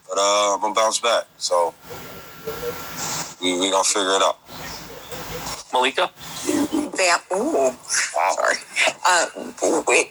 But 0.09 0.17
uh, 0.17 0.55
I'm 0.55 0.59
gonna 0.59 0.73
bounce 0.73 0.99
back, 0.99 1.23
so 1.37 1.73
we 3.41 3.59
we 3.59 3.71
gonna 3.71 3.83
figure 3.83 4.15
it 4.15 4.21
out. 4.21 4.39
Malika. 5.75 6.09
Bam. 6.95 7.19
Ooh. 7.33 7.71
Sorry. 7.83 8.55
Uh, 9.05 9.25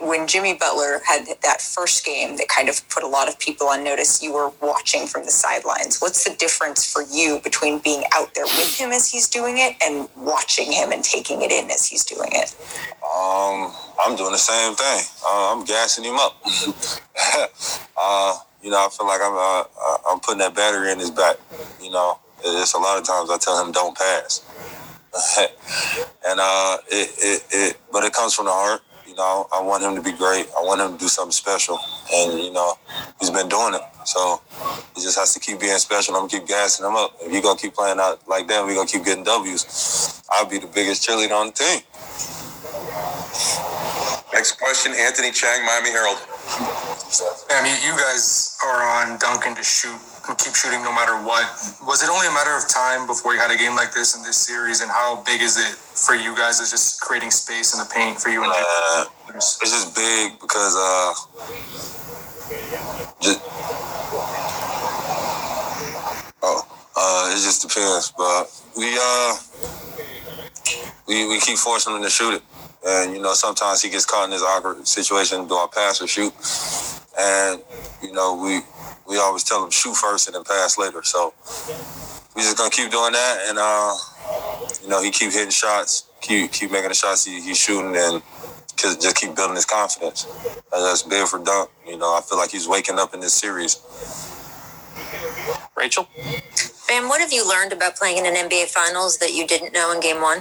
when 0.01 0.26
Jimmy 0.26 0.55
Butler 0.55 1.01
had 1.07 1.26
that 1.43 1.62
first 1.62 2.05
game 2.05 2.37
that 2.37 2.49
kind 2.49 2.68
of 2.68 2.87
put 2.91 3.03
a 3.03 3.07
lot 3.07 3.28
of 3.28 3.39
people 3.39 3.68
on 3.68 3.82
notice, 3.82 4.22
you 4.22 4.35
were 4.35 4.51
watching 4.61 5.07
from 5.07 5.24
the 5.24 5.30
sidelines. 5.30 6.01
What's 6.01 6.24
the 6.24 6.37
difference 6.37 6.91
for 6.93 7.03
you 7.11 7.41
between 7.43 7.78
being 7.78 8.05
out 8.14 8.35
there 8.35 8.45
with 8.45 8.78
him 8.78 8.91
as 8.93 9.11
he's 9.11 9.26
doing 9.26 9.57
it 9.57 9.76
and 9.82 10.07
watching 10.16 10.70
him 10.70 10.93
and 10.93 11.03
taking 11.03 11.41
it 11.41 11.51
in 11.51 11.70
as 11.70 11.87
he's 11.87 12.05
doing 12.05 12.30
it? 12.32 12.55
Um, 13.03 13.72
I'm 14.05 14.16
doing 14.16 14.32
the 14.32 14.39
same 14.39 14.74
thing. 14.74 15.03
Uh, 15.26 15.55
I'm 15.57 15.64
gassing 15.64 16.05
him 16.05 16.16
up. 16.16 16.43
uh, 17.97 18.39
you 18.62 18.70
know, 18.70 18.85
I 18.85 18.89
feel 18.91 19.07
like 19.07 19.20
I'm 19.22 19.32
uh, 19.35 19.61
uh, 19.62 19.99
I'm 20.11 20.20
putting 20.20 20.41
that 20.41 20.55
battery 20.55 20.93
in 20.93 20.99
his 20.99 21.11
back. 21.11 21.37
You 21.82 21.91
know, 21.91 22.18
it's 22.45 22.75
a 22.75 22.79
lot 22.79 22.99
of 22.99 23.05
times 23.05 23.31
I 23.31 23.39
tell 23.39 23.65
him 23.65 23.73
don't 23.73 23.97
pass, 23.97 24.43
and 26.27 26.41
uh, 26.41 26.79
it, 26.89 27.11
it, 27.19 27.45
it, 27.51 27.77
but 27.93 28.05
it 28.05 28.13
comes 28.13 28.35
from 28.35 28.47
the 28.47 28.53
heart. 28.53 28.83
You 29.07 29.15
know, 29.15 29.47
I 29.55 29.63
want 29.63 29.83
him 29.85 29.95
to 29.95 30.03
be 30.03 30.17
great. 30.17 30.47
I 30.59 30.63
want 30.63 30.81
him 30.81 30.93
to 30.93 30.99
do 30.99 31.09
something 31.09 31.33
special, 31.33 31.79
and 32.13 32.41
you 32.41 32.53
know, 32.53 32.75
he's 33.21 33.31
been 33.31 33.49
doing 33.49 33.75
it. 33.75 33.83
So 34.05 34.41
he 34.95 35.03
just 35.03 35.19
has 35.19 35.33
to 35.35 35.41
keep 35.41 35.61
being 35.61 35.79
special. 35.79 36.15
I'm 36.15 36.23
gonna 36.27 36.41
keep 36.41 36.49
gassing 36.49 36.87
him 36.87 36.97
up. 36.97 37.17
If 37.21 37.33
you 37.33 37.41
gonna 37.43 37.59
keep 37.59 37.75
playing 37.75 37.99
out 38.01 38.27
like 38.29 38.49
that, 38.49 38.67
we 38.67 38.75
gonna 38.75 38.89
keep 38.89 39.05
getting 39.05 39.25
W's. 39.25 40.23
I'll 40.31 40.47
be 40.47 40.59
the 40.59 40.67
biggest 40.67 41.09
cheerleader 41.09 41.33
on 41.33 41.47
the 41.47 41.53
team. 41.53 41.81
Next 44.33 44.59
question, 44.59 44.93
Anthony 44.99 45.31
Chiang, 45.31 45.65
Miami 45.65 45.91
Herald. 45.91 46.19
I 47.51 47.63
mean, 47.63 47.77
you 47.87 47.97
guys 47.97 48.59
are 48.65 48.83
on 48.83 49.19
Duncan 49.19 49.55
to 49.55 49.63
shoot 49.63 49.95
and 49.95 50.14
keep 50.33 50.55
shooting 50.55 50.83
no 50.83 50.93
matter 50.93 51.12
what. 51.20 51.45
Was 51.85 52.03
it 52.03 52.09
only 52.09 52.27
a 52.27 52.33
matter 52.33 52.57
of 52.57 52.66
time 52.68 53.07
before 53.07 53.35
you 53.35 53.41
had 53.41 53.51
a 53.51 53.57
game 53.57 53.77
like 53.77 53.93
this 53.93 54.16
in 54.16 54.22
this 54.22 54.39
series? 54.39 54.81
And 54.81 54.91
how 54.91 55.22
big 55.27 55.43
is 55.43 55.59
it 55.59 55.77
for 55.77 56.14
you 56.14 56.35
guys? 56.37 56.61
Is 56.61 56.70
just 56.70 57.01
creating 57.01 57.31
space 57.31 57.75
in 57.75 57.81
the 57.81 57.91
paint 57.93 58.20
for 58.20 58.31
you 58.31 58.43
and 58.43 58.53
uh, 58.53 59.05
It's 59.35 59.59
just 59.61 59.95
big 59.95 60.41
because 60.41 60.75
uh, 60.79 61.12
just, 63.20 63.41
oh, 66.43 66.62
uh, 66.97 67.31
it 67.33 67.41
just 67.45 67.62
depends. 67.62 68.12
But 68.16 68.49
we 68.77 68.97
uh, 68.99 69.37
we 71.07 71.29
we 71.29 71.41
keep 71.41 71.59
forcing 71.59 71.95
him 71.95 72.03
to 72.03 72.11
shoot 72.11 72.35
it. 72.35 72.43
And 72.87 73.14
you 73.14 73.22
know, 73.22 73.35
sometimes 73.35 73.83
he 73.83 73.91
gets 73.91 74.07
caught 74.07 74.25
in 74.25 74.31
this 74.31 74.43
awkward 74.43 74.87
situation: 74.89 75.47
do 75.49 75.55
I 75.55 75.66
pass 75.72 76.01
or 76.03 76.07
shoot? 76.09 76.33
And 77.18 77.62
you 78.03 78.12
know, 78.12 78.37
we 78.43 78.61
we 79.09 79.19
always 79.19 79.45
tell 79.45 79.61
them 79.61 79.71
shoot 79.71 79.97
first 79.97 80.29
and 80.29 80.35
then 80.35 80.45
pass 80.45 80.79
later. 80.79 81.03
So 81.03 81.35
we 82.35 82.43
just 82.43 82.57
gonna 82.57 82.71
keep 82.71 82.91
doing 82.91 83.13
that, 83.13 83.47
and 83.49 83.59
uh, 83.59 83.95
you 84.83 84.89
know, 84.89 85.03
he 85.03 85.11
keep 85.11 85.33
hitting 85.33 85.51
shots, 85.51 86.09
keep 86.21 86.53
keep 86.53 86.71
making 86.71 86.89
the 86.89 86.95
shots 86.95 87.25
he, 87.25 87.41
he's 87.41 87.59
shooting, 87.59 87.95
and 87.97 88.23
just 88.77 89.17
keep 89.17 89.35
building 89.37 89.57
his 89.57 89.65
confidence. 89.67 90.27
And 90.73 90.85
that's 90.85 91.03
big 91.03 91.27
for 91.27 91.39
Dunk. 91.39 91.71
You 91.87 91.99
know, 91.99 92.15
I 92.17 92.21
feel 92.23 92.39
like 92.39 92.51
he's 92.51 92.69
waking 92.69 92.99
up 92.99 93.15
in 93.15 93.21
this 93.21 93.35
series. 93.35 93.81
Rachel. 95.77 96.09
Bam, 96.89 97.09
what 97.09 97.21
have 97.21 97.33
you 97.33 97.49
learned 97.49 97.73
about 97.73 97.97
playing 97.97 98.19
in 98.19 98.27
an 98.27 98.35
NBA 98.35 98.67
Finals 98.69 99.19
that 99.19 99.33
you 99.35 99.47
didn't 99.47 99.73
know 99.73 99.93
in 99.93 100.01
Game 100.01 100.21
One? 100.21 100.39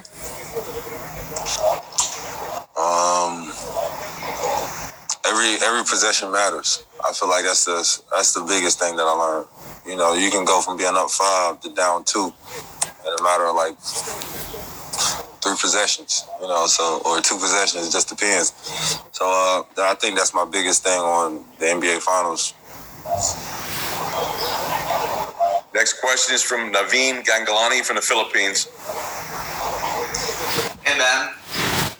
Um, 2.77 3.51
every 5.25 5.55
every 5.65 5.83
possession 5.83 6.31
matters. 6.31 6.83
I 7.05 7.11
feel 7.13 7.29
like 7.29 7.43
that's 7.43 7.65
the 7.65 8.01
that's 8.15 8.33
the 8.33 8.41
biggest 8.41 8.79
thing 8.79 8.95
that 8.95 9.03
I 9.03 9.11
learned. 9.11 9.47
You 9.85 9.97
know, 9.97 10.13
you 10.13 10.31
can 10.31 10.45
go 10.45 10.61
from 10.61 10.77
being 10.77 10.95
up 10.95 11.09
five 11.09 11.59
to 11.61 11.69
down 11.73 12.05
two 12.05 12.31
in 13.05 13.13
a 13.19 13.23
matter 13.23 13.45
of 13.45 13.55
like 13.55 13.77
three 15.43 15.55
possessions. 15.59 16.25
You 16.41 16.47
know, 16.47 16.65
so 16.67 17.01
or 17.05 17.19
two 17.21 17.35
possessions. 17.35 17.87
It 17.87 17.91
just 17.91 18.07
depends. 18.07 18.53
So 19.11 19.25
uh, 19.25 19.63
I 19.79 19.95
think 19.95 20.15
that's 20.17 20.33
my 20.33 20.45
biggest 20.45 20.83
thing 20.83 20.99
on 20.99 21.43
the 21.59 21.65
NBA 21.65 21.99
Finals. 21.99 22.53
Next 25.73 25.99
question 25.99 26.35
is 26.35 26.41
from 26.43 26.71
Naveen 26.71 27.25
Ganglani 27.25 27.83
from 27.83 27.97
the 27.97 28.01
Philippines. 28.01 28.67
Hey 30.85 30.97
man, 30.97 31.33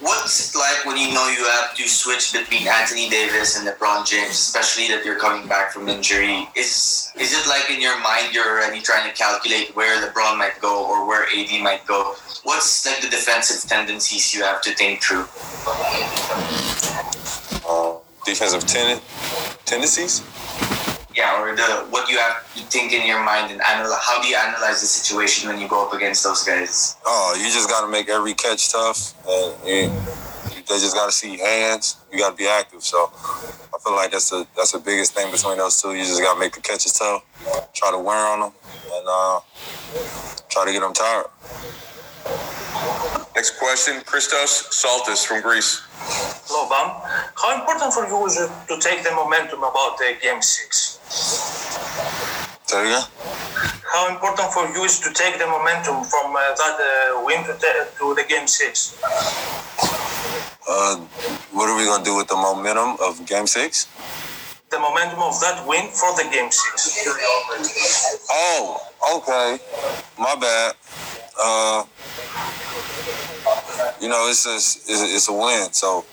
what's 0.04 0.54
it 0.54 0.58
like 0.58 0.86
when 0.86 0.98
you 0.98 1.14
know 1.14 1.28
you 1.30 1.44
have 1.46 1.74
to 1.76 1.88
switch 1.88 2.34
between 2.34 2.68
Anthony 2.68 3.10
Davis 3.10 3.58
and 3.58 3.68
LeBron 3.68 4.06
James, 4.06 4.32
especially 4.32 4.88
that 4.90 5.04
you're 5.06 5.18
coming 5.18 5.48
back 5.48 5.72
from 5.72 5.88
injury? 5.88 6.48
Is 6.56 7.12
is 7.20 7.34
it 7.34 7.48
like 7.48 7.70
in 7.72 7.82
your 7.82 8.00
mind 8.02 8.34
you're 8.34 8.48
already 8.48 8.82
trying 8.82 9.10
to 9.10 9.16
calculate 9.16 9.76
where 9.76 9.96
LeBron 10.06 10.38
might 10.38 10.60
go 10.62 10.86
or 10.86 11.08
where 11.08 11.24
AD 11.24 11.64
might 11.64 11.86
go? 11.88 12.16
What's 12.44 12.86
like 12.86 13.02
the 13.02 13.10
defensive 13.10 13.68
tendencies 13.70 14.34
you 14.34 14.44
have 14.44 14.62
to 14.62 14.76
think 14.76 15.02
through? 15.02 15.26
Uh, 17.68 17.98
defensive 18.26 18.66
ten- 18.68 19.02
tendencies. 19.66 20.22
Yeah, 21.16 21.42
or 21.42 21.56
the 21.56 21.86
what 21.90 22.10
you 22.10 22.18
have 22.18 22.42
to 22.56 22.62
think 22.64 22.92
in 22.92 23.06
your 23.06 23.24
mind 23.24 23.52
and 23.52 23.62
analyze. 23.62 24.00
How 24.02 24.22
do 24.22 24.28
you 24.28 24.36
analyze 24.36 24.82
the 24.82 24.88
situation 24.88 25.50
when 25.50 25.60
you 25.60 25.68
go 25.68 25.86
up 25.86 25.94
against 25.94 26.24
those 26.24 26.44
guys? 26.44 26.96
Oh, 27.06 27.36
you 27.38 27.46
just 27.46 27.70
got 27.70 27.86
to 27.86 27.92
make 27.92 28.10
every 28.10 28.34
catch 28.34 28.72
tough, 28.72 29.14
and, 29.28 29.54
and 29.68 30.08
they 30.68 30.80
just 30.80 30.96
got 30.96 31.06
to 31.06 31.12
see 31.12 31.38
hands. 31.38 31.98
You 32.12 32.20
got 32.20 32.32
to 32.32 32.36
be 32.36 32.48
active. 32.48 32.84
So 32.84 33.12
I 33.16 33.78
feel 33.84 33.96
like 33.96 34.12
that's 34.12 34.30
the 34.32 34.48
that's 34.56 34.72
the 34.72 34.80
biggest 34.80 35.14
thing 35.14 35.32
between 35.32 35.58
those 35.58 35.80
two. 35.82 35.94
You 35.94 36.04
just 36.04 36.22
got 36.22 36.34
to 36.34 36.40
make 36.40 36.54
the 36.54 36.62
catches 36.62 36.94
tough, 36.94 37.24
try 37.74 37.92
to 37.92 38.00
wear 38.00 38.18
on 38.18 38.40
them, 38.40 38.52
and 38.92 39.06
uh, 39.08 39.40
try 40.50 40.66
to 40.66 40.72
get 40.72 40.82
them 40.82 40.94
tired. 40.94 41.28
Next 43.44 43.60
question, 43.60 44.00
Christos 44.06 44.72
Saltis 44.72 45.28
from 45.28 45.42
Greece. 45.42 45.82
Hello, 46.48 46.64
Bam. 46.72 46.96
How 47.36 47.60
important 47.60 47.92
for 47.92 48.08
you 48.08 48.26
is 48.26 48.40
it 48.40 48.48
to 48.72 48.80
take 48.80 49.04
the 49.04 49.12
momentum 49.12 49.60
about 49.60 49.98
the 49.98 50.16
game 50.24 50.42
six? 50.42 50.96
Say 52.64 52.88
again. 52.88 53.04
How 53.92 54.08
important 54.08 54.48
for 54.56 54.64
you 54.72 54.86
is 54.86 54.98
to 55.02 55.12
take 55.12 55.40
the 55.40 55.46
momentum 55.46 56.08
from 56.08 56.32
uh, 56.32 56.40
that 56.56 56.80
uh, 56.80 57.26
win 57.26 57.44
to, 57.44 57.52
te- 57.60 57.92
to 58.00 58.16
the 58.16 58.24
game 58.24 58.48
six? 58.48 58.96
Uh, 60.64 61.04
what 61.52 61.68
are 61.68 61.76
we 61.76 61.84
gonna 61.84 62.02
do 62.02 62.16
with 62.16 62.30
the 62.30 62.40
momentum 62.40 62.96
of 63.04 63.28
Game 63.28 63.46
Six? 63.46 63.92
The 64.72 64.80
momentum 64.80 65.20
of 65.20 65.36
that 65.42 65.68
win 65.68 65.92
for 65.92 66.16
the 66.16 66.32
game 66.32 66.48
six. 66.50 66.96
Oh, 68.32 68.80
okay. 69.20 69.60
My 70.18 70.34
bad. 70.40 70.76
Uh, 71.36 71.84
you 74.02 74.10
know, 74.10 74.28
it's 74.30 74.46
a, 74.46 74.56
it's, 74.56 74.90
it's 74.90 75.28
a 75.30 75.34
win. 75.34 75.72
So, 75.72 76.06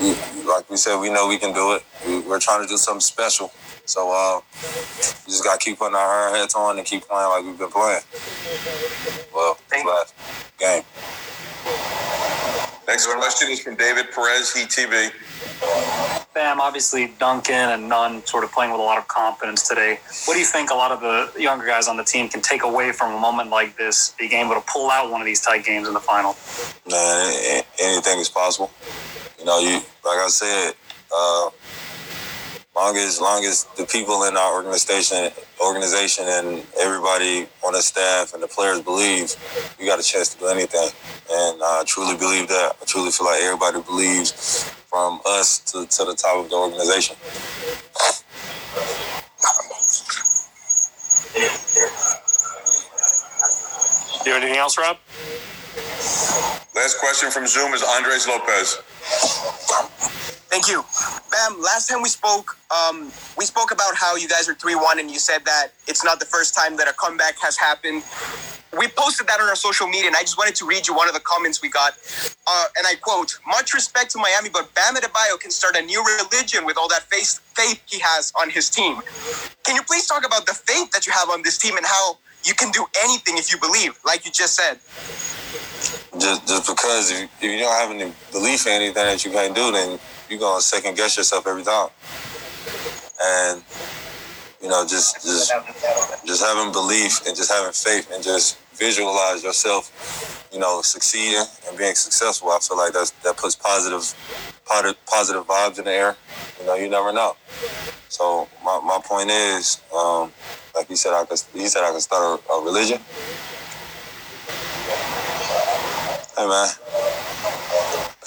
we, 0.00 0.14
like 0.44 0.68
we 0.70 0.76
said, 0.76 0.98
we 1.00 1.10
know 1.10 1.28
we 1.28 1.38
can 1.38 1.52
do 1.54 1.74
it. 1.74 1.82
We, 2.06 2.20
we're 2.20 2.40
trying 2.40 2.62
to 2.62 2.68
do 2.68 2.76
something 2.76 3.00
special. 3.00 3.52
So, 3.84 4.10
uh, 4.10 4.40
we 5.26 5.32
just 5.32 5.44
got 5.44 5.60
to 5.60 5.64
keep 5.64 5.78
putting 5.78 5.96
our 5.96 6.30
heads 6.30 6.54
on 6.54 6.78
and 6.78 6.86
keep 6.86 7.02
playing 7.02 7.28
like 7.28 7.44
we've 7.44 7.58
been 7.58 7.70
playing. 7.70 8.02
Well, 9.34 9.58
last 9.84 10.14
game. 10.58 10.82
Next 12.92 13.06
question 13.06 13.48
is 13.48 13.58
from 13.58 13.74
David 13.76 14.12
Perez, 14.14 14.52
Heat 14.52 14.68
TV. 14.68 15.10
Bam, 16.34 16.60
obviously 16.60 17.14
Duncan 17.18 17.70
and 17.70 17.88
Nunn 17.88 18.22
sort 18.26 18.44
of 18.44 18.52
playing 18.52 18.70
with 18.70 18.80
a 18.80 18.84
lot 18.84 18.98
of 18.98 19.08
confidence 19.08 19.66
today. 19.66 19.98
What 20.26 20.34
do 20.34 20.40
you 20.40 20.44
think 20.44 20.70
a 20.70 20.74
lot 20.74 20.92
of 20.92 21.00
the 21.00 21.40
younger 21.40 21.64
guys 21.64 21.88
on 21.88 21.96
the 21.96 22.04
team 22.04 22.28
can 22.28 22.42
take 22.42 22.64
away 22.64 22.92
from 22.92 23.14
a 23.14 23.18
moment 23.18 23.48
like 23.48 23.78
this, 23.78 24.14
being 24.18 24.32
able 24.32 24.56
to 24.56 24.60
pull 24.70 24.90
out 24.90 25.10
one 25.10 25.22
of 25.22 25.24
these 25.24 25.40
tight 25.40 25.64
games 25.64 25.88
in 25.88 25.94
the 25.94 26.00
final? 26.00 26.36
Man, 26.86 27.62
anything 27.80 28.18
is 28.18 28.28
possible. 28.28 28.70
You 29.38 29.46
know, 29.46 29.58
you 29.58 29.76
like 30.04 30.18
I 30.18 30.28
said, 30.28 30.74
uh, 31.16 31.48
long 32.74 32.96
as 32.96 33.20
long 33.20 33.44
as 33.44 33.64
the 33.76 33.84
people 33.84 34.24
in 34.24 34.36
our 34.36 34.54
organization 34.54 35.30
organization 35.60 36.24
and 36.26 36.64
everybody 36.80 37.46
on 37.66 37.72
the 37.72 37.82
staff 37.82 38.32
and 38.34 38.42
the 38.42 38.48
players 38.48 38.80
believe, 38.80 39.34
we 39.78 39.86
got 39.86 40.00
a 40.00 40.02
chance 40.02 40.34
to 40.34 40.38
do 40.38 40.48
anything. 40.48 40.88
And 41.30 41.60
I 41.62 41.84
truly 41.86 42.16
believe 42.16 42.48
that. 42.48 42.76
I 42.80 42.84
truly 42.84 43.10
feel 43.10 43.26
like 43.26 43.42
everybody 43.42 43.82
believes 43.82 44.64
from 44.88 45.20
us 45.26 45.58
to, 45.72 45.86
to 45.86 46.04
the 46.04 46.14
top 46.14 46.44
of 46.44 46.50
the 46.50 46.56
organization. 46.56 47.16
Do 54.24 54.30
you 54.30 54.34
have 54.34 54.42
anything 54.42 54.58
else, 54.58 54.78
Rob? 54.78 54.98
Last 56.74 56.98
question 56.98 57.30
from 57.30 57.46
Zoom 57.46 57.74
is 57.74 57.82
Andres 57.82 58.26
Lopez. 58.26 60.21
Thank 60.52 60.68
you. 60.68 60.84
Bam, 61.30 61.62
last 61.62 61.88
time 61.88 62.02
we 62.02 62.10
spoke, 62.10 62.58
um, 62.68 63.10
we 63.38 63.46
spoke 63.46 63.70
about 63.72 63.94
how 63.94 64.16
you 64.16 64.28
guys 64.28 64.50
are 64.50 64.54
3 64.54 64.74
1, 64.74 65.00
and 65.00 65.10
you 65.10 65.18
said 65.18 65.46
that 65.46 65.68
it's 65.88 66.04
not 66.04 66.20
the 66.20 66.26
first 66.26 66.54
time 66.54 66.76
that 66.76 66.86
a 66.86 66.92
comeback 66.92 67.38
has 67.40 67.56
happened. 67.56 68.02
We 68.78 68.88
posted 68.88 69.26
that 69.28 69.40
on 69.40 69.48
our 69.48 69.56
social 69.56 69.86
media, 69.86 70.08
and 70.08 70.14
I 70.14 70.20
just 70.20 70.36
wanted 70.36 70.54
to 70.56 70.66
read 70.66 70.86
you 70.86 70.94
one 70.94 71.08
of 71.08 71.14
the 71.14 71.24
comments 71.24 71.62
we 71.62 71.70
got. 71.70 71.94
Uh, 72.46 72.66
and 72.76 72.86
I 72.86 72.96
quote 73.00 73.38
Much 73.46 73.72
respect 73.72 74.10
to 74.10 74.18
Miami, 74.18 74.50
but 74.50 74.68
Bam 74.74 74.94
Adebayo 74.94 75.40
can 75.40 75.50
start 75.50 75.74
a 75.74 75.80
new 75.80 76.04
religion 76.04 76.66
with 76.66 76.76
all 76.76 76.88
that 76.88 77.04
faith, 77.04 77.40
faith 77.56 77.80
he 77.86 77.98
has 78.00 78.30
on 78.38 78.50
his 78.50 78.68
team. 78.68 79.00
Can 79.64 79.74
you 79.74 79.82
please 79.84 80.06
talk 80.06 80.26
about 80.26 80.44
the 80.44 80.52
faith 80.52 80.90
that 80.90 81.06
you 81.06 81.14
have 81.14 81.30
on 81.30 81.40
this 81.40 81.56
team 81.56 81.78
and 81.78 81.86
how 81.86 82.18
you 82.44 82.52
can 82.52 82.70
do 82.72 82.84
anything 83.02 83.38
if 83.38 83.50
you 83.50 83.58
believe, 83.58 83.98
like 84.04 84.26
you 84.26 84.30
just 84.30 84.54
said? 84.54 84.76
Just, 86.20 86.46
just 86.46 86.68
because 86.68 87.10
if, 87.10 87.22
if 87.40 87.42
you 87.42 87.58
don't 87.58 87.72
have 87.72 87.90
any 87.90 88.12
belief 88.32 88.66
in 88.66 88.72
anything 88.74 89.04
that 89.04 89.24
you 89.24 89.30
can't 89.30 89.54
do, 89.54 89.72
then 89.72 89.98
you're 90.32 90.40
gonna 90.40 90.62
second 90.62 90.96
guess 90.96 91.18
yourself 91.18 91.46
every 91.46 91.62
time. 91.62 91.88
And 93.22 93.62
you 94.62 94.68
know, 94.68 94.86
just 94.86 95.16
just 95.16 95.52
just 96.24 96.42
having 96.42 96.72
belief 96.72 97.26
and 97.26 97.36
just 97.36 97.52
having 97.52 97.72
faith 97.72 98.10
and 98.12 98.24
just 98.24 98.58
visualize 98.74 99.44
yourself, 99.44 100.48
you 100.50 100.58
know, 100.58 100.80
succeeding 100.80 101.44
and 101.68 101.76
being 101.76 101.94
successful. 101.94 102.48
I 102.48 102.58
feel 102.60 102.78
like 102.78 102.94
that's 102.94 103.10
that 103.22 103.36
puts 103.36 103.54
positive 103.56 104.02
positive 104.64 104.96
positive 105.04 105.46
vibes 105.46 105.78
in 105.78 105.84
the 105.84 105.92
air. 105.92 106.16
You 106.58 106.66
know, 106.66 106.74
you 106.76 106.88
never 106.88 107.12
know. 107.12 107.36
So 108.08 108.48
my, 108.64 108.80
my 108.84 109.00
point 109.04 109.30
is, 109.30 109.82
um, 109.94 110.32
like 110.74 110.88
he 110.88 110.96
said, 110.96 111.12
I 111.12 111.26
could 111.26 111.42
he 111.52 111.66
said 111.68 111.84
I 111.84 111.92
could 111.92 112.00
start 112.00 112.40
a, 112.48 112.52
a 112.52 112.64
religion. 112.64 113.00
Hey 116.38 116.48
man, 116.48 116.68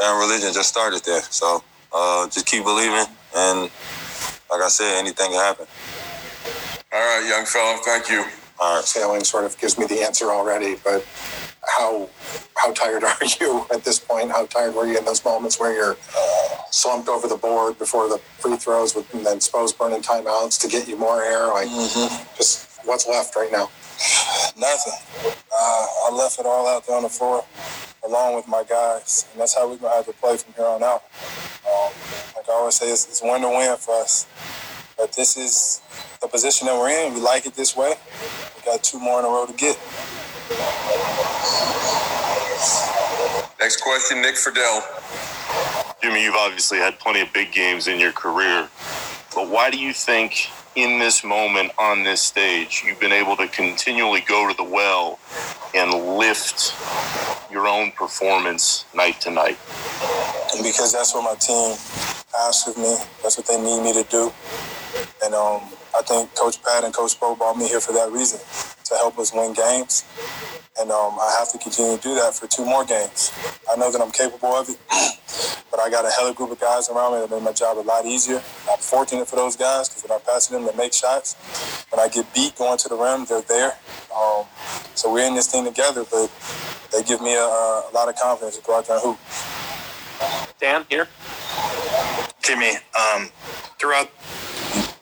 and 0.02 0.20
religion 0.20 0.54
just 0.54 0.70
started 0.70 1.04
there. 1.04 1.22
So 1.24 1.64
uh, 1.96 2.30
just 2.30 2.46
keep 2.46 2.64
believing, 2.66 3.06
and 3.36 3.72
like 4.52 4.62
I 4.62 4.70
said, 4.70 5.00
anything 5.00 5.32
can 5.32 5.42
happen. 5.42 5.68
All 6.94 7.00
right, 7.00 7.28
young 7.30 7.46
fellow. 7.46 7.78
Thank 7.84 8.10
you. 8.10 8.26
All 8.60 8.78
right. 8.78 8.86
Sailing 8.86 9.24
sort 9.24 9.46
of 9.46 9.58
gives 9.60 9.78
me 9.78 9.86
the 9.86 10.02
answer 10.02 10.28
already, 10.32 10.76
but 10.84 11.06
how 11.78 12.10
how 12.58 12.74
tired 12.74 13.04
are 13.04 13.18
you 13.42 13.66
at 13.74 13.84
this 13.84 14.00
point? 14.00 14.32
How 14.32 14.46
tired 14.48 14.76
were 14.76 14.88
you 14.88 14.98
in 14.98 15.06
those 15.06 15.24
moments 15.26 15.60
where 15.60 15.74
you're 15.74 15.98
slumped 16.72 17.10
over 17.10 17.28
the 17.28 17.38
board 17.38 17.80
before 17.80 18.10
the 18.10 18.20
free 18.40 18.58
throws, 18.58 18.96
with, 18.96 19.14
and 19.14 19.26
then 19.26 19.42
supposed 19.42 19.78
burning 19.78 20.02
timeouts 20.02 20.60
to 20.62 20.68
get 20.70 20.88
you 20.88 20.98
more 20.98 21.24
air? 21.24 21.48
Like, 21.48 21.70
just 22.38 22.80
what's 22.86 23.08
left 23.08 23.36
right 23.36 23.52
now? 23.52 23.70
Nothing. 24.58 24.94
Uh, 25.54 25.88
I 26.08 26.12
left 26.14 26.40
it 26.40 26.46
all 26.46 26.68
out 26.68 26.88
there 26.88 26.96
on 26.98 27.04
the 27.04 27.10
floor, 27.10 27.44
along 28.06 28.36
with 28.36 28.48
my 28.48 28.64
guys, 28.64 29.28
and 29.32 29.42
that's 29.42 29.56
how 29.56 29.70
we're 29.70 29.78
gonna 29.78 29.96
have 29.96 30.06
to 30.06 30.14
play 30.14 30.38
from 30.38 30.54
here 30.54 30.66
on 30.66 30.84
out. 30.84 31.04
Um, 31.66 31.92
like 32.36 32.48
I 32.50 32.54
always 32.54 32.76
say, 32.76 32.92
it's, 32.92 33.08
it's 33.08 33.22
win 33.22 33.42
to 33.42 33.50
win 33.50 33.76
for 33.78 33.96
us. 34.02 34.28
But 34.98 35.14
this 35.14 35.36
is 35.36 35.82
the 36.22 36.28
position 36.28 36.68
that 36.68 36.78
we're 36.78 36.90
in. 36.90 37.14
We 37.14 37.20
like 37.20 37.46
it 37.46 37.54
this 37.56 37.76
way. 37.76 37.94
We 38.56 38.66
got 38.66 38.84
two 38.84 39.00
more 39.00 39.20
in 39.20 39.26
a 39.26 39.30
row 39.30 39.46
to 39.46 39.54
get. 39.54 39.78
Next 43.60 43.82
question, 43.82 44.22
Nick 44.22 44.36
Friedell. 44.36 44.82
Jimmy, 46.02 46.24
you've 46.24 46.36
obviously 46.36 46.78
had 46.78 47.00
plenty 47.00 47.22
of 47.22 47.34
big 47.34 47.52
games 47.52 47.88
in 47.88 48.00
your 48.00 48.12
career, 48.12 48.70
but 49.34 49.50
why 49.50 49.72
do 49.72 49.78
you 49.78 49.92
think 49.92 50.50
in 50.76 51.00
this 51.00 51.24
moment 51.24 51.72
on 51.80 52.04
this 52.04 52.22
stage 52.22 52.84
you've 52.86 53.00
been 53.00 53.12
able 53.12 53.36
to 53.38 53.48
continually 53.48 54.22
go 54.22 54.48
to 54.50 54.56
the 54.56 54.64
well 54.64 55.20
and 55.74 55.92
lift 56.18 56.74
your 57.52 57.68
own 57.68 57.92
performance 57.92 58.86
night 58.94 59.22
to 59.22 59.32
night? 59.32 59.58
And 60.54 60.64
because 60.64 60.94
that's 60.94 61.14
what 61.14 61.24
my 61.24 61.36
team 61.36 61.72
asks 62.40 62.68
of 62.68 62.78
me. 62.78 62.96
That's 63.24 63.38
what 63.38 63.48
they 63.48 63.62
need 63.62 63.84
me 63.84 63.94
to 63.94 64.10
do. 64.10 64.32
And 65.24 65.34
um, 65.34 65.62
I 65.98 66.02
think 66.04 66.34
Coach 66.36 66.62
Pat 66.64 66.84
and 66.84 66.94
Coach 66.94 67.20
Bo 67.20 67.36
brought 67.36 67.58
me 67.58 67.68
here 67.68 67.80
for 67.80 67.94
that 67.94 68.12
reason 68.12 68.40
to 68.86 68.96
help 68.96 69.18
us 69.20 69.34
win 69.34 69.54
games. 69.54 70.06
And 70.80 70.92
um, 70.92 71.18
I 71.20 71.36
have 71.40 71.52
to 71.54 71.58
continue 71.58 71.98
to 71.98 72.04
do 72.04 72.16
that 72.16 72.34
for 72.34 72.48
two 72.48 72.66
more 72.66 72.84
games. 72.84 73.32
I 73.72 73.78
know 73.78 73.92
that 73.92 74.02
I'm 74.02 74.12
capable 74.12 74.54
of 74.54 74.70
it, 74.70 74.78
but 75.72 75.80
I 75.80 75.90
got 75.90 76.06
a 76.06 76.10
hell 76.10 76.28
of 76.28 76.34
a 76.34 76.38
group 76.38 76.52
of 76.52 76.60
guys 76.60 76.90
around 76.90 77.14
me 77.14 77.22
that 77.22 77.32
make 77.32 77.44
my 77.44 77.54
job 77.54 77.78
a 77.78 77.80
lot 77.80 78.06
easier. 78.06 78.42
I'm 78.70 78.80
fortunate 78.80 79.28
for 79.28 79.38
those 79.38 79.56
guys 79.56 79.88
because 79.88 80.04
when 80.04 80.12
I'm 80.12 80.26
passing 80.26 80.58
them, 80.58 80.68
they 80.70 80.76
make 80.78 80.94
shots. 80.94 81.36
When 81.90 82.00
I 82.00 82.10
get 82.10 82.32
beat 82.34 82.56
going 82.56 82.78
to 82.78 82.90
the 82.90 82.96
rim, 82.96 83.26
they're 83.26 83.42
there. 83.42 83.78
Um, 84.16 84.46
so 84.96 85.12
we're 85.12 85.28
in 85.28 85.36
this 85.36 85.48
thing 85.48 85.66
together, 85.66 86.04
but 86.12 86.30
they 86.92 87.04
give 87.04 87.22
me 87.22 87.36
a, 87.36 87.40
a 87.40 87.92
lot 87.94 88.10
of 88.10 88.16
confidence 88.16 88.58
to 88.58 88.64
go 88.64 88.78
out 88.78 88.88
there 88.88 88.98
and 88.98 89.06
hoop. 89.06 89.20
Dan, 90.60 90.86
here. 90.90 91.08
Jimmy, 92.42 92.74
um, 93.00 93.30
throughout 93.80 94.10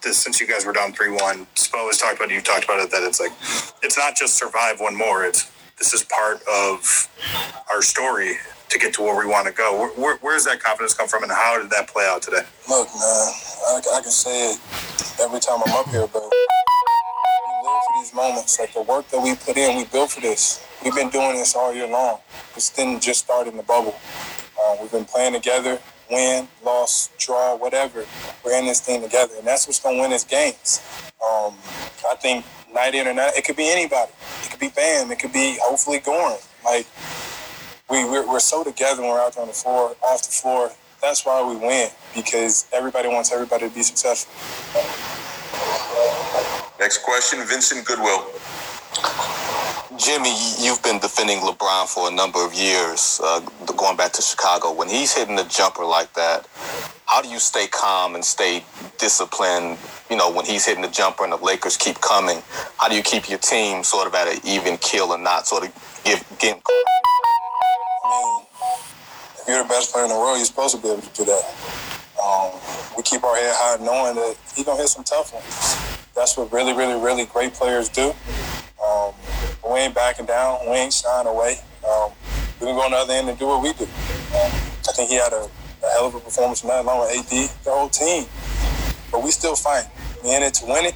this, 0.04 0.18
since 0.18 0.40
you 0.40 0.48
guys 0.48 0.66
were 0.66 0.74
down 0.74 0.94
3 0.94 1.12
1, 1.12 1.48
Spo 1.56 1.88
has 1.88 1.98
talked 1.98 2.18
about 2.18 2.30
it, 2.30 2.34
You've 2.34 2.44
talked 2.44 2.66
about 2.66 2.80
it, 2.80 2.92
that 2.92 3.04
it's 3.04 3.20
like, 3.20 3.32
it's 3.82 3.98
not 3.98 4.16
just 4.16 4.36
survive 4.36 4.80
one 4.80 4.96
more, 4.96 5.24
it's 5.24 5.52
this 5.78 5.94
is 5.94 6.04
part 6.04 6.42
of 6.48 7.10
our 7.72 7.82
story 7.82 8.36
to 8.70 8.80
get 8.80 8.94
to 8.94 9.02
where 9.02 9.18
we 9.18 9.30
want 9.30 9.48
to 9.48 9.54
go. 9.54 9.78
Where, 9.78 9.90
where, 9.90 10.18
where 10.18 10.36
does 10.36 10.46
that 10.46 10.60
confidence 10.62 10.94
come 10.94 11.08
from, 11.08 11.24
and 11.24 11.32
how 11.32 11.60
did 11.60 11.70
that 11.72 11.88
play 11.88 12.06
out 12.08 12.22
today? 12.22 12.44
Look, 12.70 12.88
man, 12.88 13.34
I, 13.68 13.82
I 13.96 14.02
can 14.02 14.12
say 14.12 14.54
it 14.54 14.60
every 15.20 15.40
time 15.40 15.60
I'm 15.66 15.74
up 15.74 15.88
here, 15.90 16.08
but 16.08 16.24
we 16.24 16.30
live 17.64 17.82
for 17.88 17.94
these 18.02 18.14
moments. 18.14 18.60
Like 18.60 18.74
the 18.74 18.82
work 18.82 19.08
that 19.10 19.22
we 19.22 19.36
put 19.36 19.58
in, 19.58 19.78
we 19.78 19.86
built 19.86 20.12
for 20.12 20.22
this. 20.22 20.66
We've 20.84 20.96
been 20.96 21.10
doing 21.10 21.36
this 21.36 21.56
all 21.56 21.74
year 21.74 21.88
long. 21.88 22.20
This 22.56 22.70
didn't 22.70 23.02
just 23.02 23.22
start 23.26 23.48
in 23.48 23.58
the 23.58 23.64
bubble. 23.64 23.96
Uh, 24.60 24.78
we've 24.82 24.92
been 24.92 25.06
playing 25.06 25.34
together, 25.34 25.80
win, 26.12 26.48
loss, 26.64 27.10
draw, 27.18 27.56
whatever. 27.56 28.06
We're 28.44 28.58
in 28.58 28.66
this 28.66 28.82
thing 28.82 29.02
together, 29.02 29.34
and 29.38 29.48
that's 29.48 29.68
what's 29.68 29.80
going 29.80 29.98
to 29.98 30.02
win 30.02 30.14
us 30.14 30.24
games. 30.24 30.82
Um, 31.24 31.56
I 32.10 32.16
think 32.16 32.46
night 32.74 32.96
in 32.96 33.08
or 33.08 33.14
night, 33.14 33.34
it 33.38 33.46
could 33.46 33.56
be 33.56 33.72
anybody. 33.72 34.12
It 34.44 34.52
could 34.52 34.60
be 34.60 34.70
Bam. 34.70 35.12
It 35.12 35.20
could 35.20 35.34
be 35.34 35.58
hopefully 35.62 36.00
Goran. 36.00 36.42
Like 36.66 36.88
we 37.90 38.04
we're, 38.06 38.28
we're 38.28 38.40
so 38.40 38.64
together 38.64 39.02
when 39.02 39.12
we're 39.12 39.22
out 39.22 39.34
there 39.34 39.42
on 39.42 39.48
the 39.48 39.54
floor, 39.54 39.96
off 40.04 40.24
the 40.24 40.32
floor. 40.32 40.72
That's 41.02 41.26
why 41.26 41.44
we 41.48 41.56
win 41.58 41.90
because 42.16 42.66
everybody 42.74 43.10
wants 43.10 43.32
everybody 43.32 43.68
to 43.68 43.76
be 43.76 43.84
successful. 43.84 44.34
Next 46.80 47.00
question, 47.04 47.40
Vincent 47.46 47.86
Goodwill. 47.86 48.30
Jimmy, 49.98 50.34
you've 50.60 50.82
been 50.82 50.98
defending 50.98 51.40
LeBron 51.40 51.88
for 51.88 52.10
a 52.10 52.12
number 52.12 52.44
of 52.44 52.54
years, 52.54 53.22
uh, 53.24 53.42
going 53.66 53.96
back 53.96 54.12
to 54.14 54.24
Chicago. 54.24 54.74
When 54.74 54.90
he's 54.90 55.14
hitting 55.14 55.36
the 55.36 55.44
jumper 55.44 55.86
like 55.86 56.12
that, 56.14 56.48
how 57.06 57.22
do 57.22 57.30
you 57.30 57.38
stay 57.38 57.68
calm 57.68 58.16
and 58.16 58.26
stay 58.26 58.64
disciplined? 58.98 59.78
You 60.10 60.18
know, 60.18 60.32
when 60.32 60.46
he's 60.46 60.66
hitting 60.66 60.82
the 60.82 60.90
jumper 60.90 61.24
and 61.24 61.32
the 61.32 61.38
Lakers 61.38 61.78
keep 61.78 62.02
coming, 62.02 62.42
how 62.78 62.90
do 62.90 62.96
you 62.96 63.04
keep 63.04 63.30
your 63.30 63.38
team 63.38 63.84
sort 63.84 64.08
of 64.08 64.16
at 64.16 64.28
an 64.28 64.40
even 64.44 64.78
kill 64.78 65.14
and 65.14 65.24
not 65.24 65.46
sort 65.46 65.64
of 65.68 66.02
give 66.04 66.26
get 66.40 66.58
If 69.38 69.48
you're 69.48 69.62
the 69.62 69.70
best 69.70 69.92
player 69.92 70.06
in 70.06 70.10
the 70.10 70.18
world, 70.18 70.38
you're 70.38 70.46
supposed 70.46 70.76
to 70.76 70.82
be 70.82 70.90
able 70.90 71.02
to 71.04 71.14
do 71.14 71.26
that. 71.26 71.44
Um, 72.24 72.52
we 72.98 73.04
keep 73.04 73.24
our 73.24 73.36
head 73.36 73.54
high, 73.56 73.84
knowing 73.84 74.16
that 74.16 74.38
he's 74.56 74.66
gonna 74.66 74.80
hit 74.80 74.90
some 74.90 75.04
tough 75.04 75.34
ones. 75.34 75.78
That's 76.16 76.36
what 76.36 76.52
really, 76.52 76.74
really, 76.74 77.00
really 77.00 77.26
great 77.26 77.54
players 77.54 77.90
do. 77.90 78.14
Um, 78.84 79.14
we 79.68 79.80
ain't 79.80 79.96
backing 79.96 80.26
down. 80.26 80.60
We 80.66 80.74
ain't 80.74 80.94
shying 80.94 81.28
away. 81.28 81.58
Um, 81.88 82.12
we 82.60 82.68
can 82.68 82.76
go 82.76 82.82
on 82.82 82.92
the 82.92 82.98
other 82.98 83.14
end 83.14 83.30
and 83.30 83.38
do 83.38 83.48
what 83.48 83.64
we 83.64 83.74
do. 83.74 83.86
Um, 83.86 84.52
I 84.88 84.92
think 84.96 85.10
he 85.10 85.16
had 85.16 85.34
a, 85.34 85.48
a 85.84 85.90
hell 85.92 86.08
of 86.08 86.16
a 86.16 86.20
performance 86.20 86.62
tonight, 86.62 86.80
along 86.80 87.02
with 87.02 87.18
AD, 87.18 87.50
the 87.64 87.72
whole 87.72 87.90
team. 87.90 88.26
But 89.12 89.24
we 89.24 89.32
still 89.32 89.56
fight. 89.56 89.86
We 90.24 90.36
in 90.36 90.44
it 90.44 90.54
to 90.56 90.66
win 90.66 90.86
it. 90.86 90.96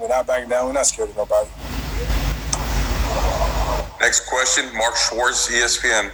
We're 0.00 0.08
not 0.08 0.26
backing 0.26 0.48
down. 0.48 0.66
We're 0.66 0.72
not 0.72 0.86
scared 0.86 1.10
of 1.10 1.16
nobody. 1.16 1.48
Next 4.00 4.26
question, 4.26 4.64
Mark 4.76 4.96
Schwartz, 4.96 5.48
ESPN. 5.48 6.10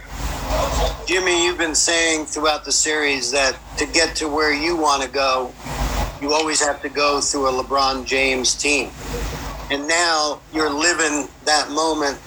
Jimmy, 1.07 1.45
you've 1.45 1.57
been 1.57 1.75
saying 1.75 2.25
throughout 2.25 2.65
the 2.65 2.71
series 2.71 3.31
that 3.31 3.57
to 3.77 3.87
get 3.87 4.15
to 4.17 4.27
where 4.27 4.53
you 4.53 4.75
want 4.75 5.01
to 5.01 5.09
go, 5.09 5.51
you 6.21 6.33
always 6.33 6.63
have 6.63 6.81
to 6.81 6.89
go 6.89 7.19
through 7.19 7.47
a 7.47 7.63
LeBron 7.63 8.05
James 8.05 8.53
team. 8.53 8.91
And 9.71 9.87
now 9.87 10.41
you're 10.51 10.71
living 10.71 11.29
that 11.45 11.69
moment, 11.69 12.17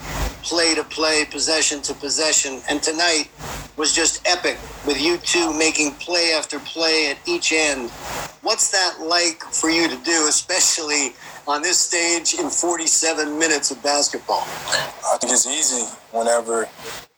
play 0.43 0.75
to 0.75 0.83
play, 0.85 1.25
possession 1.29 1.81
to 1.81 1.93
possession. 1.93 2.61
And 2.69 2.81
tonight 2.81 3.29
was 3.75 3.93
just 3.93 4.25
epic 4.25 4.57
with 4.87 5.01
you 5.01 5.17
two 5.17 5.51
making 5.57 5.91
play 5.95 6.33
after 6.33 6.59
play 6.59 7.11
at 7.11 7.17
each 7.27 7.51
end. 7.51 7.89
What's 8.43 8.71
that 8.71 9.01
like 9.01 9.41
for 9.43 9.69
you 9.69 9.89
to 9.89 9.97
do, 10.03 10.27
especially 10.29 11.15
on 11.45 11.61
this 11.61 11.79
stage 11.79 12.33
in 12.39 12.49
47 12.49 13.37
minutes 13.37 13.71
of 13.71 13.83
basketball? 13.83 14.43
I 14.43 15.17
think 15.19 15.33
it's 15.33 15.47
easy 15.47 15.83
whenever 16.11 16.69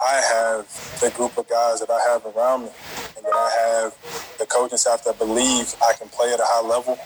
I 0.01 0.21
have 0.33 0.65
the 1.01 1.11
group 1.15 1.37
of 1.37 1.47
guys 1.47 1.81
that 1.81 1.89
I 1.91 1.99
have 2.09 2.25
around 2.35 2.63
me 2.63 2.69
and 3.15 3.25
that 3.25 3.33
I 3.33 3.81
have 3.83 4.35
the 4.39 4.45
coaching 4.47 4.77
staff 4.77 5.03
that 5.03 5.19
believe 5.19 5.75
I 5.81 5.93
can 5.93 6.07
play 6.09 6.33
at 6.33 6.39
a 6.39 6.45
high 6.45 6.67
level. 6.67 6.97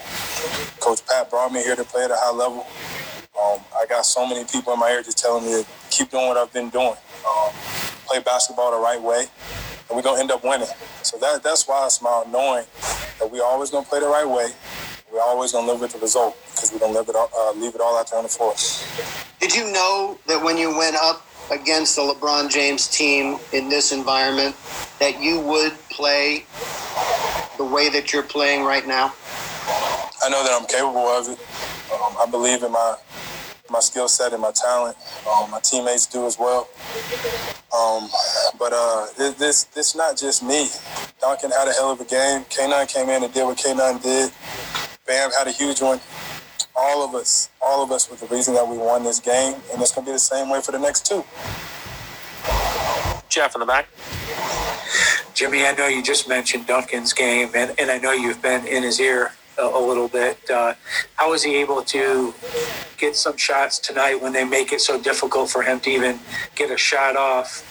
Coach 0.79 1.05
Pat 1.05 1.29
brought 1.29 1.51
me 1.51 1.61
here 1.63 1.75
to 1.75 1.83
play 1.83 2.05
at 2.05 2.11
a 2.11 2.17
high 2.17 2.35
level. 2.35 2.65
Um, 3.39 3.61
I 3.77 3.85
got 3.85 4.05
so 4.05 4.27
many 4.27 4.43
people 4.45 4.73
in 4.73 4.79
my 4.79 4.91
ear 4.91 5.01
just 5.01 5.17
telling 5.17 5.45
me 5.45 5.51
to 5.51 5.65
keep 5.89 6.11
doing 6.11 6.27
what 6.27 6.37
I've 6.37 6.51
been 6.51 6.69
doing. 6.69 6.95
Um, 7.27 7.51
play 8.05 8.19
basketball 8.19 8.71
the 8.71 8.77
right 8.77 9.01
way, 9.01 9.25
and 9.87 9.95
we're 9.95 10.01
gonna 10.01 10.19
end 10.19 10.31
up 10.31 10.43
winning. 10.43 10.67
So 11.03 11.17
that 11.19 11.43
that's 11.43 11.67
why 11.67 11.85
I 11.85 11.87
smile, 11.89 12.27
knowing 12.29 12.65
that 13.19 13.31
we 13.31 13.39
always 13.39 13.69
gonna 13.69 13.85
play 13.85 13.99
the 13.99 14.07
right 14.07 14.27
way. 14.27 14.49
We're 15.11 15.21
always 15.21 15.51
gonna 15.51 15.71
live 15.71 15.79
with 15.81 15.93
the 15.93 15.99
result 15.99 16.37
because 16.51 16.73
we're 16.73 16.79
gonna 16.79 16.93
live 16.93 17.07
it 17.07 17.15
all, 17.15 17.29
uh, 17.35 17.51
leave 17.53 17.75
it 17.75 17.81
all 17.81 17.97
out 17.97 18.09
there 18.09 18.17
on 18.17 18.23
the 18.23 18.29
floor. 18.29 18.53
Did 19.39 19.55
you 19.55 19.71
know 19.71 20.17
that 20.27 20.43
when 20.43 20.57
you 20.57 20.75
went 20.77 20.97
up 20.97 21.25
against 21.51 21.95
the 21.95 22.01
LeBron 22.01 22.51
James 22.51 22.87
team 22.87 23.39
in 23.53 23.69
this 23.69 23.91
environment, 23.91 24.55
that 24.99 25.21
you 25.21 25.39
would 25.39 25.73
play 25.89 26.45
the 27.57 27.63
way 27.63 27.89
that 27.89 28.11
you're 28.11 28.23
playing 28.23 28.63
right 28.63 28.85
now? 28.85 29.13
I 30.21 30.29
know 30.29 30.43
that 30.43 30.51
I'm 30.51 30.67
capable 30.67 31.07
of 31.07 31.29
it. 31.29 31.39
Um, 31.91 32.15
I 32.19 32.27
believe 32.29 32.61
in 32.61 32.71
my 32.71 32.95
my 33.71 33.79
skill 33.79 34.07
set 34.07 34.33
and 34.33 34.41
my 34.41 34.51
talent. 34.51 34.97
Um, 35.29 35.51
my 35.51 35.59
teammates 35.59 36.05
do 36.05 36.25
as 36.25 36.37
well. 36.39 36.67
Um, 37.75 38.09
but 38.57 38.73
uh, 38.73 39.07
it, 39.17 39.37
this 39.37 39.65
this 39.65 39.95
not 39.95 40.17
just 40.17 40.43
me. 40.43 40.67
Duncan 41.21 41.51
had 41.51 41.67
a 41.67 41.73
hell 41.73 41.91
of 41.91 42.01
a 42.01 42.05
game. 42.05 42.41
K9 42.45 42.87
came 42.87 43.09
in 43.09 43.23
and 43.23 43.33
did 43.33 43.43
what 43.43 43.57
K9 43.57 44.01
did. 44.01 44.31
Bam 45.05 45.31
had 45.31 45.47
a 45.47 45.51
huge 45.51 45.81
one. 45.81 45.99
All 46.75 47.03
of 47.03 47.13
us, 47.13 47.49
all 47.61 47.83
of 47.83 47.91
us, 47.91 48.09
was 48.09 48.21
the 48.21 48.27
reason 48.27 48.53
that 48.53 48.67
we 48.67 48.77
won 48.77 49.03
this 49.03 49.19
game, 49.19 49.55
and 49.71 49.81
it's 49.81 49.91
gonna 49.91 50.05
be 50.05 50.13
the 50.13 50.19
same 50.19 50.49
way 50.49 50.61
for 50.61 50.71
the 50.71 50.79
next 50.79 51.05
two. 51.05 51.23
Jeff 53.29 53.55
in 53.55 53.59
the 53.59 53.65
back. 53.65 53.87
Jimmy, 55.33 55.65
I 55.65 55.73
know 55.73 55.87
you 55.87 56.03
just 56.03 56.27
mentioned 56.27 56.67
Duncan's 56.67 57.13
game, 57.13 57.49
and, 57.55 57.73
and 57.79 57.89
I 57.89 57.97
know 57.97 58.11
you've 58.11 58.41
been 58.41 58.65
in 58.65 58.83
his 58.83 58.99
ear 58.99 59.31
a, 59.59 59.65
a 59.65 59.79
little 59.79 60.07
bit. 60.07 60.37
Uh, 60.49 60.73
how 61.15 61.31
was 61.31 61.43
he 61.43 61.57
able 61.57 61.81
to 61.83 62.33
get 62.97 63.15
some 63.15 63.37
shots 63.37 63.79
tonight 63.79 64.21
when 64.21 64.33
they 64.33 64.43
make 64.43 64.71
it 64.73 64.81
so 64.81 64.99
difficult 64.99 65.49
for 65.49 65.61
him 65.61 65.79
to 65.81 65.89
even 65.89 66.19
get 66.55 66.71
a 66.71 66.77
shot 66.77 67.15
off? 67.15 67.63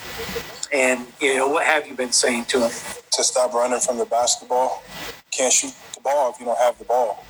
And 0.72 1.06
you 1.20 1.36
know, 1.36 1.48
what 1.48 1.64
have 1.64 1.86
you 1.86 1.94
been 1.94 2.12
saying 2.12 2.46
to 2.46 2.60
him? 2.60 2.70
To 3.12 3.24
stop 3.24 3.52
running 3.52 3.80
from 3.80 3.98
the 3.98 4.04
basketball. 4.04 4.82
Can't 5.30 5.52
shoot 5.52 5.74
the 5.98 6.02
ball 6.02 6.30
if 6.30 6.38
you 6.38 6.46
don't 6.46 6.58
have 6.58 6.78
the 6.78 6.84
ball. 6.84 7.24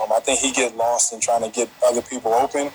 Um, 0.00 0.12
I 0.12 0.20
think 0.20 0.40
he 0.40 0.52
get 0.52 0.76
lost 0.76 1.12
in 1.12 1.20
trying 1.20 1.42
to 1.42 1.50
get 1.50 1.68
other 1.86 2.02
people 2.02 2.32
open 2.34 2.68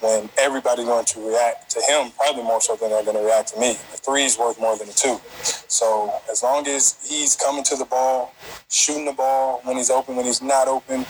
when 0.00 0.28
everybody's 0.38 0.86
going 0.86 1.04
to 1.04 1.28
react 1.28 1.70
to 1.70 1.80
him 1.80 2.10
probably 2.16 2.42
more 2.42 2.60
so 2.60 2.76
than 2.76 2.90
they're 2.90 3.04
going 3.04 3.16
to 3.16 3.22
react 3.22 3.54
to 3.54 3.60
me. 3.60 3.72
The 3.92 3.98
three 3.98 4.24
is 4.24 4.38
worth 4.38 4.60
more 4.60 4.76
than 4.76 4.88
the 4.88 4.94
two. 4.94 5.20
So 5.68 6.12
as 6.30 6.42
long 6.42 6.66
as 6.66 6.96
he's 7.06 7.36
coming 7.36 7.64
to 7.64 7.76
the 7.76 7.84
ball, 7.84 8.34
shooting 8.70 9.04
the 9.04 9.12
ball 9.12 9.60
when 9.64 9.76
he's 9.76 9.90
open, 9.90 10.16
when 10.16 10.24
he's 10.24 10.42
not 10.42 10.68
open, 10.68 11.04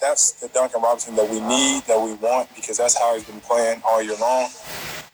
that's 0.00 0.32
the 0.32 0.48
Duncan 0.48 0.82
Robinson 0.82 1.14
that 1.14 1.30
we 1.30 1.38
need, 1.40 1.84
that 1.84 2.00
we 2.00 2.14
want, 2.14 2.52
because 2.56 2.76
that's 2.76 2.98
how 2.98 3.14
he's 3.14 3.24
been 3.24 3.40
playing 3.40 3.80
all 3.88 4.02
year 4.02 4.16
long. 4.20 4.50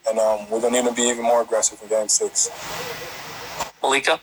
And 0.09 0.19
um, 0.19 0.49
we're 0.49 0.61
going 0.61 0.73
to 0.73 0.83
need 0.83 0.89
to 0.89 0.95
be 0.95 1.03
even 1.03 1.25
more 1.25 1.43
aggressive 1.43 1.79
in 1.83 1.89
game 1.89 2.09
six. 2.09 2.49
Malika? 3.83 4.19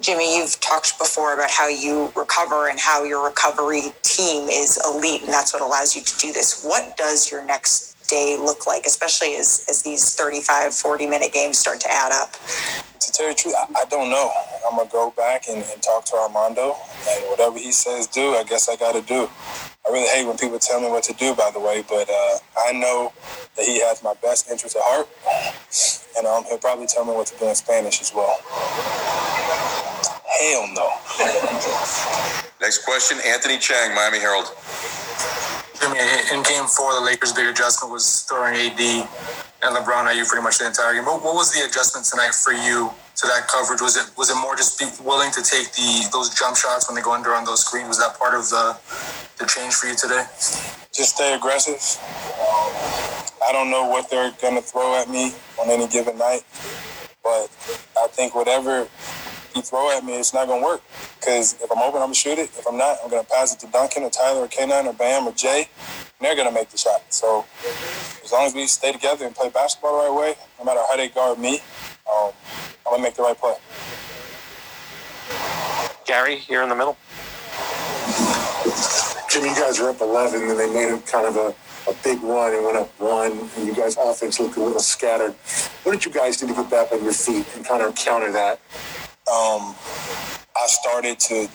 Jimmy, 0.00 0.38
you've 0.38 0.60
talked 0.60 0.96
before 0.96 1.34
about 1.34 1.50
how 1.50 1.66
you 1.66 2.12
recover 2.14 2.68
and 2.68 2.78
how 2.78 3.02
your 3.02 3.24
recovery 3.26 3.92
team 4.02 4.48
is 4.48 4.80
elite, 4.86 5.22
and 5.22 5.32
that's 5.32 5.52
what 5.52 5.60
allows 5.60 5.96
you 5.96 6.02
to 6.02 6.18
do 6.18 6.32
this. 6.32 6.62
What 6.62 6.96
does 6.96 7.32
your 7.32 7.44
next 7.44 8.08
day 8.08 8.36
look 8.38 8.64
like, 8.64 8.86
especially 8.86 9.34
as, 9.34 9.66
as 9.68 9.82
these 9.82 10.14
35, 10.14 10.72
40 10.72 11.06
minute 11.08 11.32
games 11.32 11.58
start 11.58 11.80
to 11.80 11.90
add 11.90 12.12
up? 12.12 12.30
To 13.00 13.12
tell 13.12 13.26
you 13.26 13.34
the 13.34 13.40
truth, 13.40 13.54
I, 13.58 13.80
I 13.80 13.84
don't 13.86 14.08
know. 14.08 14.30
I'm 14.70 14.76
going 14.76 14.86
to 14.86 14.92
go 14.92 15.10
back 15.16 15.48
and, 15.48 15.64
and 15.64 15.82
talk 15.82 16.04
to 16.06 16.14
Armando, 16.14 16.76
and 17.08 17.24
whatever 17.24 17.58
he 17.58 17.72
says 17.72 18.06
do, 18.06 18.36
I 18.36 18.44
guess 18.44 18.68
I 18.68 18.76
got 18.76 18.92
to 18.92 19.02
do. 19.02 19.28
I 19.84 19.90
really 19.92 20.06
hate 20.06 20.28
when 20.28 20.36
people 20.36 20.60
tell 20.60 20.80
me 20.80 20.88
what 20.88 21.02
to 21.04 21.12
do, 21.14 21.34
by 21.34 21.50
the 21.52 21.58
way, 21.58 21.82
but 21.88 22.08
uh, 22.08 22.38
I 22.68 22.70
know 22.70 23.12
that 23.56 23.64
he 23.66 23.80
has 23.80 24.04
my 24.04 24.14
best 24.22 24.48
interest 24.48 24.76
at 24.76 24.82
heart, 24.84 25.08
and 26.16 26.24
um, 26.24 26.44
he'll 26.44 26.58
probably 26.58 26.86
tell 26.86 27.04
me 27.04 27.14
what 27.14 27.26
to 27.26 27.36
do 27.36 27.48
in 27.48 27.54
Spanish 27.56 28.00
as 28.00 28.12
well. 28.14 28.38
Hell 30.38 30.68
no. 30.74 30.88
Next 32.60 32.84
question, 32.84 33.18
Anthony 33.26 33.58
Chiang, 33.58 33.94
Miami 33.94 34.18
Herald. 34.18 34.46
Jimmy, 35.80 35.98
in 36.32 36.42
game 36.42 36.66
four, 36.66 36.94
the 36.94 37.00
Lakers' 37.00 37.32
big 37.32 37.46
adjustment 37.46 37.92
was 37.92 38.22
throwing 38.22 38.54
AD 38.54 38.80
and 39.62 39.74
LeBron 39.74 40.06
at 40.06 40.16
you 40.16 40.24
pretty 40.24 40.42
much 40.42 40.58
the 40.58 40.66
entire 40.66 40.94
game. 40.94 41.04
What, 41.04 41.24
what 41.24 41.34
was 41.34 41.52
the 41.52 41.66
adjustment 41.66 42.06
tonight 42.06 42.34
for 42.34 42.52
you 42.52 42.90
to 43.16 43.26
that 43.26 43.48
coverage? 43.48 43.80
Was 43.80 43.96
it 43.96 44.10
was 44.16 44.30
it 44.30 44.36
more 44.36 44.54
just 44.54 44.78
be 44.78 44.86
willing 45.04 45.30
to 45.32 45.42
take 45.42 45.72
the 45.72 46.08
those 46.12 46.30
jump 46.34 46.56
shots 46.56 46.88
when 46.88 46.94
they 46.94 47.02
go 47.02 47.12
under 47.12 47.34
on 47.34 47.44
those 47.44 47.64
screens? 47.64 47.88
Was 47.88 47.98
that 47.98 48.18
part 48.18 48.34
of 48.34 48.48
the 48.50 48.78
the 49.38 49.46
change 49.46 49.74
for 49.74 49.88
you 49.88 49.96
today? 49.96 50.24
Just 50.94 51.16
stay 51.16 51.34
aggressive. 51.34 51.82
Um, 52.38 52.70
I 53.48 53.50
don't 53.52 53.70
know 53.70 53.86
what 53.86 54.10
they're 54.10 54.32
going 54.40 54.54
to 54.54 54.62
throw 54.62 54.94
at 55.00 55.08
me 55.08 55.32
on 55.60 55.70
any 55.70 55.88
given 55.88 56.18
night, 56.18 56.42
but 57.22 57.50
I 57.98 58.06
think 58.10 58.34
whatever 58.34 58.86
you 59.54 59.62
throw 59.62 59.96
at 59.96 60.04
me, 60.04 60.18
it's 60.18 60.34
not 60.34 60.46
going 60.46 60.60
to 60.60 60.66
work. 60.66 60.82
Because 61.18 61.54
if 61.62 61.70
I'm 61.70 61.78
open, 61.78 62.00
I'm 62.00 62.08
going 62.08 62.12
to 62.12 62.18
shoot 62.18 62.38
it. 62.38 62.50
If 62.58 62.66
I'm 62.66 62.78
not, 62.78 62.98
I'm 63.02 63.10
going 63.10 63.24
to 63.24 63.30
pass 63.30 63.52
it 63.54 63.60
to 63.60 63.66
Duncan 63.66 64.02
or 64.02 64.10
Tyler 64.10 64.42
or 64.42 64.48
K9 64.48 64.86
or 64.86 64.92
Bam 64.92 65.26
or 65.26 65.32
Jae, 65.32 65.66
and 65.66 66.20
they're 66.20 66.36
going 66.36 66.48
to 66.48 66.54
make 66.54 66.70
the 66.70 66.78
shot. 66.78 67.02
So 67.12 67.44
as 68.24 68.32
long 68.32 68.46
as 68.46 68.54
we 68.54 68.66
stay 68.66 68.92
together 68.92 69.26
and 69.26 69.34
play 69.34 69.50
basketball 69.50 70.02
the 70.02 70.08
right 70.08 70.18
way, 70.18 70.34
no 70.58 70.64
matter 70.64 70.80
how 70.88 70.96
they 70.96 71.08
guard 71.08 71.38
me, 71.38 71.60
um, 72.10 72.32
I'm 72.86 72.92
going 72.92 72.98
to 72.98 73.02
make 73.02 73.14
the 73.14 73.22
right 73.22 73.38
play. 73.38 73.54
Gary, 76.06 76.42
you're 76.48 76.62
in 76.62 76.70
the 76.70 76.74
middle. 76.74 76.96
Jimmy, 79.28 79.50
you 79.50 79.54
guys 79.56 79.78
were 79.78 79.90
up 79.90 80.00
11, 80.00 80.40
and 80.48 80.58
they 80.58 80.72
made 80.72 80.90
a 80.90 80.98
kind 81.00 81.26
of 81.26 81.36
a, 81.36 81.54
a 81.90 81.94
big 82.02 82.22
run 82.22 82.54
and 82.54 82.64
went 82.64 82.78
up 82.78 82.90
one, 82.98 83.32
and 83.56 83.66
you 83.66 83.74
guys' 83.74 83.96
offense 83.98 84.40
looked 84.40 84.56
a 84.56 84.62
little 84.62 84.80
scattered. 84.80 85.32
What 85.82 85.92
did 85.92 86.04
you 86.06 86.10
guys 86.10 86.38
do 86.38 86.46
to 86.46 86.54
get 86.54 86.70
back 86.70 86.92
on 86.92 87.04
your 87.04 87.12
feet 87.12 87.46
and 87.54 87.64
kind 87.64 87.82
of 87.82 87.94
counter 87.94 88.32
that? 88.32 88.58
Um, 89.28 89.74
I 90.56 90.66
started 90.66 91.20
to 91.20 91.48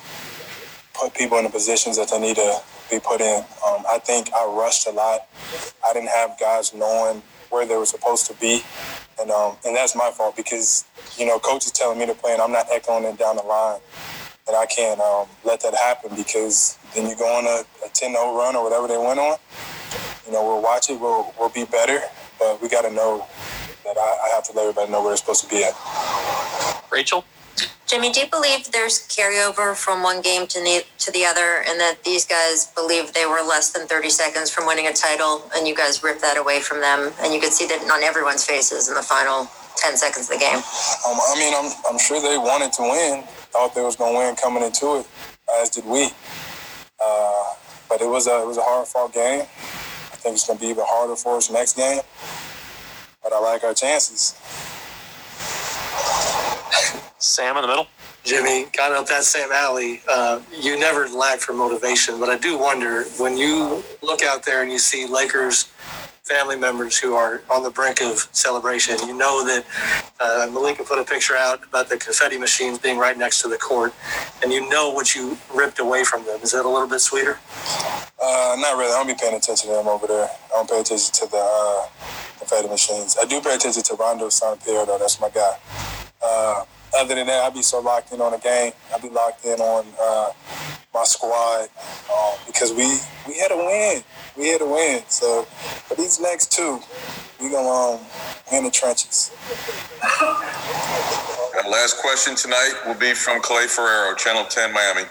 put 0.93 1.13
people 1.15 1.37
in 1.39 1.45
the 1.45 1.49
positions 1.49 1.97
that 1.97 2.09
they 2.09 2.19
need 2.19 2.35
to 2.35 2.61
be 2.91 2.99
put 2.99 3.19
in. 3.19 3.39
Um, 3.65 3.83
I 3.89 3.99
think 3.99 4.31
I 4.33 4.45
rushed 4.45 4.87
a 4.87 4.91
lot. 4.91 5.27
I 5.87 5.93
didn't 5.93 6.09
have 6.09 6.39
guys 6.39 6.73
knowing 6.73 7.21
where 7.49 7.65
they 7.65 7.75
were 7.75 7.85
supposed 7.85 8.27
to 8.27 8.33
be, 8.35 8.61
and 9.19 9.31
um, 9.31 9.57
and 9.65 9.75
that's 9.75 9.95
my 9.95 10.11
fault 10.11 10.35
because 10.35 10.85
you 11.17 11.25
know 11.25 11.39
coach 11.39 11.65
is 11.65 11.71
telling 11.71 11.99
me 11.99 12.05
to 12.05 12.13
play, 12.13 12.33
and 12.33 12.41
I'm 12.41 12.51
not 12.51 12.67
echoing 12.71 13.05
it 13.05 13.17
down 13.17 13.37
the 13.37 13.43
line, 13.43 13.79
and 14.47 14.55
I 14.55 14.65
can't 14.65 14.99
um, 14.99 15.27
let 15.43 15.61
that 15.61 15.75
happen 15.75 16.15
because 16.15 16.77
then 16.95 17.09
you 17.09 17.15
go 17.15 17.25
on 17.25 17.45
a, 17.45 17.65
a 17.85 17.89
10-0 17.89 18.13
run 18.37 18.55
or 18.55 18.63
whatever 18.63 18.87
they 18.87 18.97
went 18.97 19.19
on. 19.19 19.37
You 20.25 20.33
know, 20.33 20.45
we'll 20.45 20.61
watch 20.61 20.89
it. 20.89 20.99
We'll 20.99 21.33
we'll 21.39 21.49
be 21.49 21.65
better, 21.65 21.99
but 22.39 22.61
we 22.61 22.69
got 22.69 22.83
to 22.83 22.91
know 22.91 23.25
that 23.83 23.97
I, 23.97 24.27
I 24.27 24.35
have 24.35 24.43
to 24.45 24.53
let 24.53 24.63
everybody 24.63 24.91
know 24.91 25.01
where 25.01 25.09
they're 25.09 25.17
supposed 25.17 25.43
to 25.43 25.49
be 25.49 25.63
at. 25.63 25.73
Rachel. 26.91 27.25
Jimmy, 27.85 28.11
do 28.11 28.21
you 28.21 28.27
believe 28.27 28.71
there's 28.71 29.07
carryover 29.07 29.75
from 29.75 30.01
one 30.01 30.21
game 30.21 30.47
to 30.47 30.59
the, 30.59 30.83
to 30.97 31.11
the 31.11 31.25
other, 31.25 31.63
and 31.67 31.79
that 31.79 32.03
these 32.03 32.25
guys 32.25 32.71
believe 32.73 33.13
they 33.13 33.25
were 33.25 33.41
less 33.41 33.71
than 33.71 33.85
30 33.87 34.09
seconds 34.09 34.49
from 34.49 34.65
winning 34.65 34.87
a 34.87 34.93
title, 34.93 35.43
and 35.55 35.67
you 35.67 35.75
guys 35.75 36.01
ripped 36.01 36.21
that 36.21 36.37
away 36.37 36.59
from 36.59 36.81
them, 36.81 37.11
and 37.21 37.33
you 37.33 37.39
could 37.39 37.53
see 37.53 37.67
that 37.67 37.81
on 37.91 38.01
everyone's 38.01 38.45
faces 38.45 38.89
in 38.89 38.95
the 38.95 39.03
final 39.03 39.47
10 39.77 39.97
seconds 39.97 40.29
of 40.29 40.39
the 40.39 40.39
game? 40.39 40.57
Um, 40.57 41.19
I 41.19 41.35
mean, 41.37 41.53
I'm, 41.53 41.71
I'm 41.89 41.99
sure 41.99 42.21
they 42.21 42.37
wanted 42.37 42.73
to 42.73 42.81
win. 42.83 43.23
Thought 43.51 43.75
they 43.75 43.81
was 43.81 43.95
going 43.95 44.13
to 44.13 44.19
win 44.19 44.35
coming 44.35 44.63
into 44.63 44.97
it, 44.99 45.07
as 45.61 45.69
did 45.69 45.85
we. 45.85 46.09
Uh, 47.03 47.43
but 47.89 48.01
it 48.01 48.07
was 48.07 48.27
a 48.27 48.41
it 48.41 48.47
was 48.47 48.57
a 48.57 48.61
hard 48.61 48.87
fought 48.87 49.13
game. 49.13 49.41
I 49.41 50.15
think 50.15 50.35
it's 50.35 50.47
going 50.47 50.57
to 50.57 50.65
be 50.65 50.69
even 50.69 50.83
harder 50.87 51.15
for 51.15 51.37
us 51.37 51.51
next 51.51 51.75
game. 51.75 52.01
But 53.21 53.33
I 53.33 53.39
like 53.39 53.63
our 53.63 53.73
chances. 53.73 54.33
Sam 57.23 57.55
in 57.55 57.61
the 57.61 57.67
middle. 57.67 57.87
Jimmy, 58.25 58.65
kind 58.65 58.93
of 58.93 58.99
up 58.99 59.07
that 59.07 59.23
same 59.23 59.51
alley, 59.51 60.01
uh, 60.09 60.41
you 60.61 60.77
never 60.77 61.07
lack 61.07 61.39
for 61.39 61.53
motivation, 61.53 62.19
but 62.19 62.29
I 62.29 62.37
do 62.37 62.57
wonder 62.57 63.03
when 63.17 63.37
you 63.37 63.83
look 64.01 64.23
out 64.23 64.45
there 64.45 64.61
and 64.61 64.71
you 64.71 64.77
see 64.77 65.05
Lakers 65.07 65.71
family 66.23 66.55
members 66.55 66.97
who 66.97 67.15
are 67.15 67.41
on 67.49 67.63
the 67.63 67.69
brink 67.69 68.01
of 68.01 68.29
celebration. 68.31 68.97
You 69.07 69.17
know 69.17 69.45
that 69.45 69.65
uh, 70.21 70.49
Malika 70.51 70.83
put 70.83 70.99
a 70.99 71.03
picture 71.03 71.35
out 71.35 71.65
about 71.65 71.89
the 71.89 71.97
confetti 71.97 72.37
machines 72.37 72.77
being 72.77 72.97
right 72.97 73.17
next 73.17 73.41
to 73.41 73.49
the 73.49 73.57
court, 73.57 73.93
and 74.41 74.51
you 74.51 74.69
know 74.69 74.89
what 74.89 75.15
you 75.15 75.37
ripped 75.53 75.79
away 75.79 76.03
from 76.03 76.25
them. 76.25 76.39
Is 76.41 76.51
that 76.51 76.65
a 76.65 76.69
little 76.69 76.87
bit 76.87 76.99
sweeter? 76.99 77.39
Uh, 78.21 78.55
not 78.59 78.77
really. 78.77 78.91
I 78.93 79.03
don't 79.03 79.07
be 79.07 79.15
paying 79.19 79.35
attention 79.35 79.69
to 79.69 79.75
them 79.75 79.87
over 79.87 80.07
there. 80.07 80.27
I 80.27 80.49
don't 80.51 80.69
pay 80.69 80.79
attention 80.79 81.13
to 81.13 81.25
the 81.29 81.37
uh, 81.37 81.87
confetti 82.39 82.69
machines. 82.69 83.17
I 83.21 83.25
do 83.25 83.41
pay 83.41 83.55
attention 83.55 83.83
to 83.83 83.95
Rondo 83.95 84.29
St. 84.29 84.63
Pierre, 84.63 84.85
though. 84.85 84.97
That's 84.97 85.19
my 85.19 85.29
guy. 85.29 85.57
Uh, 86.21 86.63
other 86.95 87.15
than 87.15 87.27
that, 87.27 87.43
I'd 87.43 87.53
be 87.53 87.61
so 87.61 87.79
locked 87.79 88.11
in 88.11 88.21
on 88.21 88.31
the 88.31 88.37
game. 88.37 88.73
I'd 88.93 89.01
be 89.01 89.09
locked 89.09 89.45
in 89.45 89.59
on 89.59 89.85
uh, 90.01 90.29
my 90.93 91.03
squad 91.03 91.69
um, 92.11 92.33
because 92.45 92.71
we 92.71 92.85
we 93.27 93.37
had 93.39 93.51
a 93.51 93.57
win. 93.57 94.03
We 94.37 94.49
had 94.49 94.61
a 94.61 94.67
win. 94.67 95.03
So 95.07 95.43
for 95.43 95.95
these 95.95 96.19
next 96.19 96.51
two, 96.51 96.79
we 97.41 97.49
gonna 97.49 97.67
um, 97.67 97.99
in 98.51 98.63
the 98.63 98.71
trenches. 98.71 99.31
And 101.55 101.71
last 101.71 101.97
question 101.99 102.35
tonight 102.35 102.73
will 102.85 102.95
be 102.95 103.13
from 103.13 103.41
Clay 103.41 103.67
Ferraro, 103.67 104.15
Channel 104.15 104.45
10 104.45 104.73
Miami. 104.73 105.03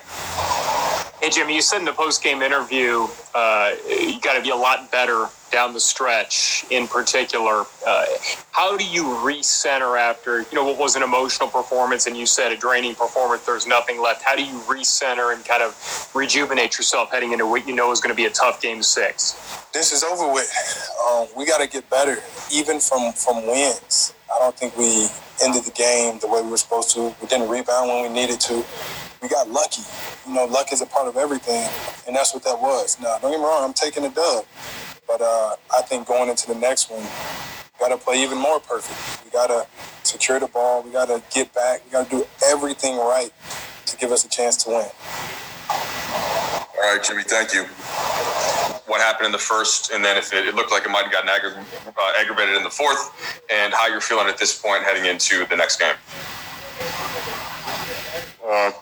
Hey, 1.22 1.30
Jimmy, 1.30 1.54
you 1.54 1.62
said 1.62 1.78
in 1.78 1.84
the 1.84 1.92
post-game 1.92 2.42
interview 2.42 3.06
uh, 3.32 3.76
you 3.88 4.18
got 4.20 4.36
to 4.36 4.42
be 4.42 4.50
a 4.50 4.56
lot 4.56 4.90
better 4.90 5.28
down 5.52 5.72
the 5.72 5.78
stretch. 5.78 6.64
In 6.68 6.88
particular, 6.88 7.64
uh, 7.86 8.06
how 8.50 8.76
do 8.76 8.84
you 8.84 9.04
recenter 9.04 9.96
after 9.96 10.40
you 10.40 10.48
know 10.52 10.64
what 10.64 10.78
was 10.78 10.96
an 10.96 11.04
emotional 11.04 11.48
performance, 11.48 12.08
and 12.08 12.16
you 12.16 12.26
said 12.26 12.50
a 12.50 12.56
draining 12.56 12.96
performance? 12.96 13.46
There's 13.46 13.68
nothing 13.68 14.02
left. 14.02 14.22
How 14.22 14.34
do 14.34 14.44
you 14.44 14.58
recenter 14.62 15.32
and 15.32 15.44
kind 15.44 15.62
of 15.62 16.10
rejuvenate 16.12 16.76
yourself 16.76 17.12
heading 17.12 17.30
into 17.30 17.46
what 17.46 17.68
you 17.68 17.74
know 17.76 17.92
is 17.92 18.00
going 18.00 18.10
to 18.12 18.16
be 18.16 18.26
a 18.26 18.30
tough 18.30 18.60
game 18.60 18.82
six? 18.82 19.64
This 19.72 19.92
is 19.92 20.02
over 20.02 20.26
with. 20.32 20.50
Um, 21.08 21.28
we 21.36 21.46
got 21.46 21.58
to 21.58 21.68
get 21.68 21.88
better, 21.88 22.18
even 22.52 22.80
from 22.80 23.12
from 23.12 23.46
wins. 23.46 24.12
I 24.34 24.40
don't 24.40 24.56
think 24.56 24.76
we 24.76 25.06
ended 25.40 25.62
the 25.62 25.70
game 25.70 26.18
the 26.18 26.26
way 26.26 26.42
we 26.42 26.50
were 26.50 26.56
supposed 26.56 26.90
to. 26.94 27.14
We 27.22 27.28
didn't 27.28 27.48
rebound 27.48 27.90
when 27.90 28.02
we 28.02 28.08
needed 28.08 28.40
to. 28.40 28.64
We 29.22 29.28
got 29.28 29.48
lucky. 29.48 29.82
You 30.26 30.34
know, 30.34 30.44
luck 30.44 30.72
is 30.72 30.80
a 30.80 30.86
part 30.86 31.08
of 31.08 31.16
everything, 31.16 31.68
and 32.06 32.14
that's 32.14 32.32
what 32.32 32.44
that 32.44 32.60
was. 32.60 32.98
Now, 33.00 33.18
don't 33.18 33.32
get 33.32 33.38
me 33.40 33.44
wrong, 33.44 33.64
I'm 33.64 33.72
taking 33.72 34.04
a 34.04 34.10
dub, 34.10 34.44
but 35.06 35.20
uh, 35.20 35.56
I 35.76 35.82
think 35.82 36.06
going 36.06 36.30
into 36.30 36.46
the 36.46 36.54
next 36.54 36.90
one, 36.90 37.02
we 37.02 37.80
got 37.80 37.88
to 37.88 37.96
play 37.98 38.22
even 38.22 38.38
more 38.38 38.60
perfect. 38.60 39.24
We 39.24 39.30
got 39.32 39.48
to 39.48 39.66
secure 40.04 40.38
the 40.38 40.46
ball. 40.46 40.82
We 40.82 40.92
got 40.92 41.06
to 41.06 41.22
get 41.34 41.52
back. 41.52 41.84
We 41.84 41.90
got 41.90 42.08
to 42.08 42.18
do 42.18 42.26
everything 42.46 42.96
right 42.98 43.30
to 43.86 43.96
give 43.96 44.12
us 44.12 44.24
a 44.24 44.28
chance 44.28 44.56
to 44.64 44.70
win. 44.70 44.86
All 45.68 46.96
right, 46.96 47.02
Jimmy, 47.02 47.24
thank 47.24 47.52
you. 47.52 47.64
What 48.86 49.00
happened 49.00 49.26
in 49.26 49.32
the 49.32 49.38
first, 49.38 49.90
and 49.92 50.04
then 50.04 50.16
if 50.16 50.32
it, 50.32 50.46
it 50.46 50.54
looked 50.54 50.70
like 50.70 50.84
it 50.84 50.90
might 50.90 51.04
have 51.04 51.12
gotten 51.12 51.30
aggra- 51.30 51.58
uh, 51.86 52.12
aggravated 52.20 52.54
in 52.56 52.62
the 52.62 52.70
fourth, 52.70 53.42
and 53.52 53.72
how 53.72 53.88
you're 53.88 54.00
feeling 54.00 54.28
at 54.28 54.38
this 54.38 54.60
point 54.60 54.84
heading 54.84 55.06
into 55.06 55.46
the 55.46 55.56
next 55.56 55.78
game. 55.80 55.94
Uh, 58.44 58.72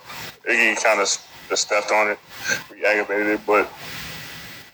Iggy 0.48 0.82
kind 0.82 1.00
of 1.00 1.08
stepped 1.56 1.90
on 1.90 2.10
it. 2.10 2.18
We 2.70 2.84
aggravated 2.84 3.26
it, 3.26 3.40
but 3.46 3.70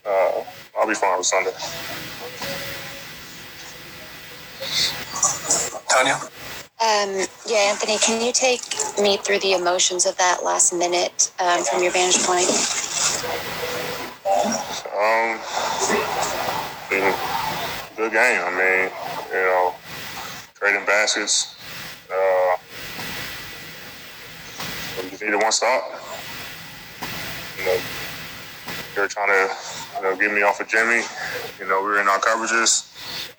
uh, 0.07 0.45
I'll 0.79 0.87
be 0.87 0.95
fine 0.95 1.19
with 1.19 1.27
Sunday. 1.27 1.53
Tanya? 5.89 6.15
Um, 6.79 7.27
yeah, 7.47 7.71
Anthony, 7.71 7.97
can 7.99 8.25
you 8.25 8.33
take 8.33 8.61
me 9.01 9.17
through 9.17 9.39
the 9.39 9.55
emotions 9.55 10.05
of 10.05 10.17
that 10.19 10.45
last 10.45 10.75
minute 10.75 11.33
um, 11.41 11.65
from 11.65 11.83
your 11.83 11.93
vantage 11.93 12.23
point? 12.23 12.47
Um, 14.93 15.41
good 17.97 18.13
game. 18.13 18.41
I 18.45 18.51
mean, 18.51 18.91
you 19.33 19.41
know, 19.41 19.75
trading 20.55 20.85
baskets. 20.85 21.57
Uh, 22.13 22.57
we 25.03 25.11
just 25.11 25.23
needed 25.23 25.37
one 25.37 25.53
stop. 25.53 25.83
Know, 27.67 27.81
they 28.95 29.01
were 29.01 29.09
trying 29.09 29.27
to, 29.27 29.55
you 29.97 30.03
know, 30.03 30.17
get 30.17 30.33
me 30.33 30.43
off 30.43 30.61
of 30.61 30.69
Jimmy. 30.69 31.03
You 31.59 31.67
know, 31.67 31.83
we 31.83 31.89
were 31.89 32.01
in 32.01 32.07
our 32.07 32.21
coverages. 32.21 32.87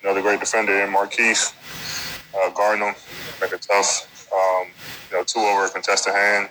You 0.02 0.08
know, 0.08 0.14
the 0.14 0.20
great 0.20 0.38
defender 0.38 0.84
in 0.84 0.92
Markieff, 0.92 1.54
uh, 2.36 2.50
guarding 2.50 2.84
him, 2.84 2.94
make 3.40 3.52
it 3.52 3.62
tough. 3.62 4.28
Um, 4.30 4.68
you 5.10 5.16
know, 5.16 5.24
two 5.24 5.40
over 5.40 5.64
a 5.64 5.70
contested 5.70 6.12
hand. 6.12 6.50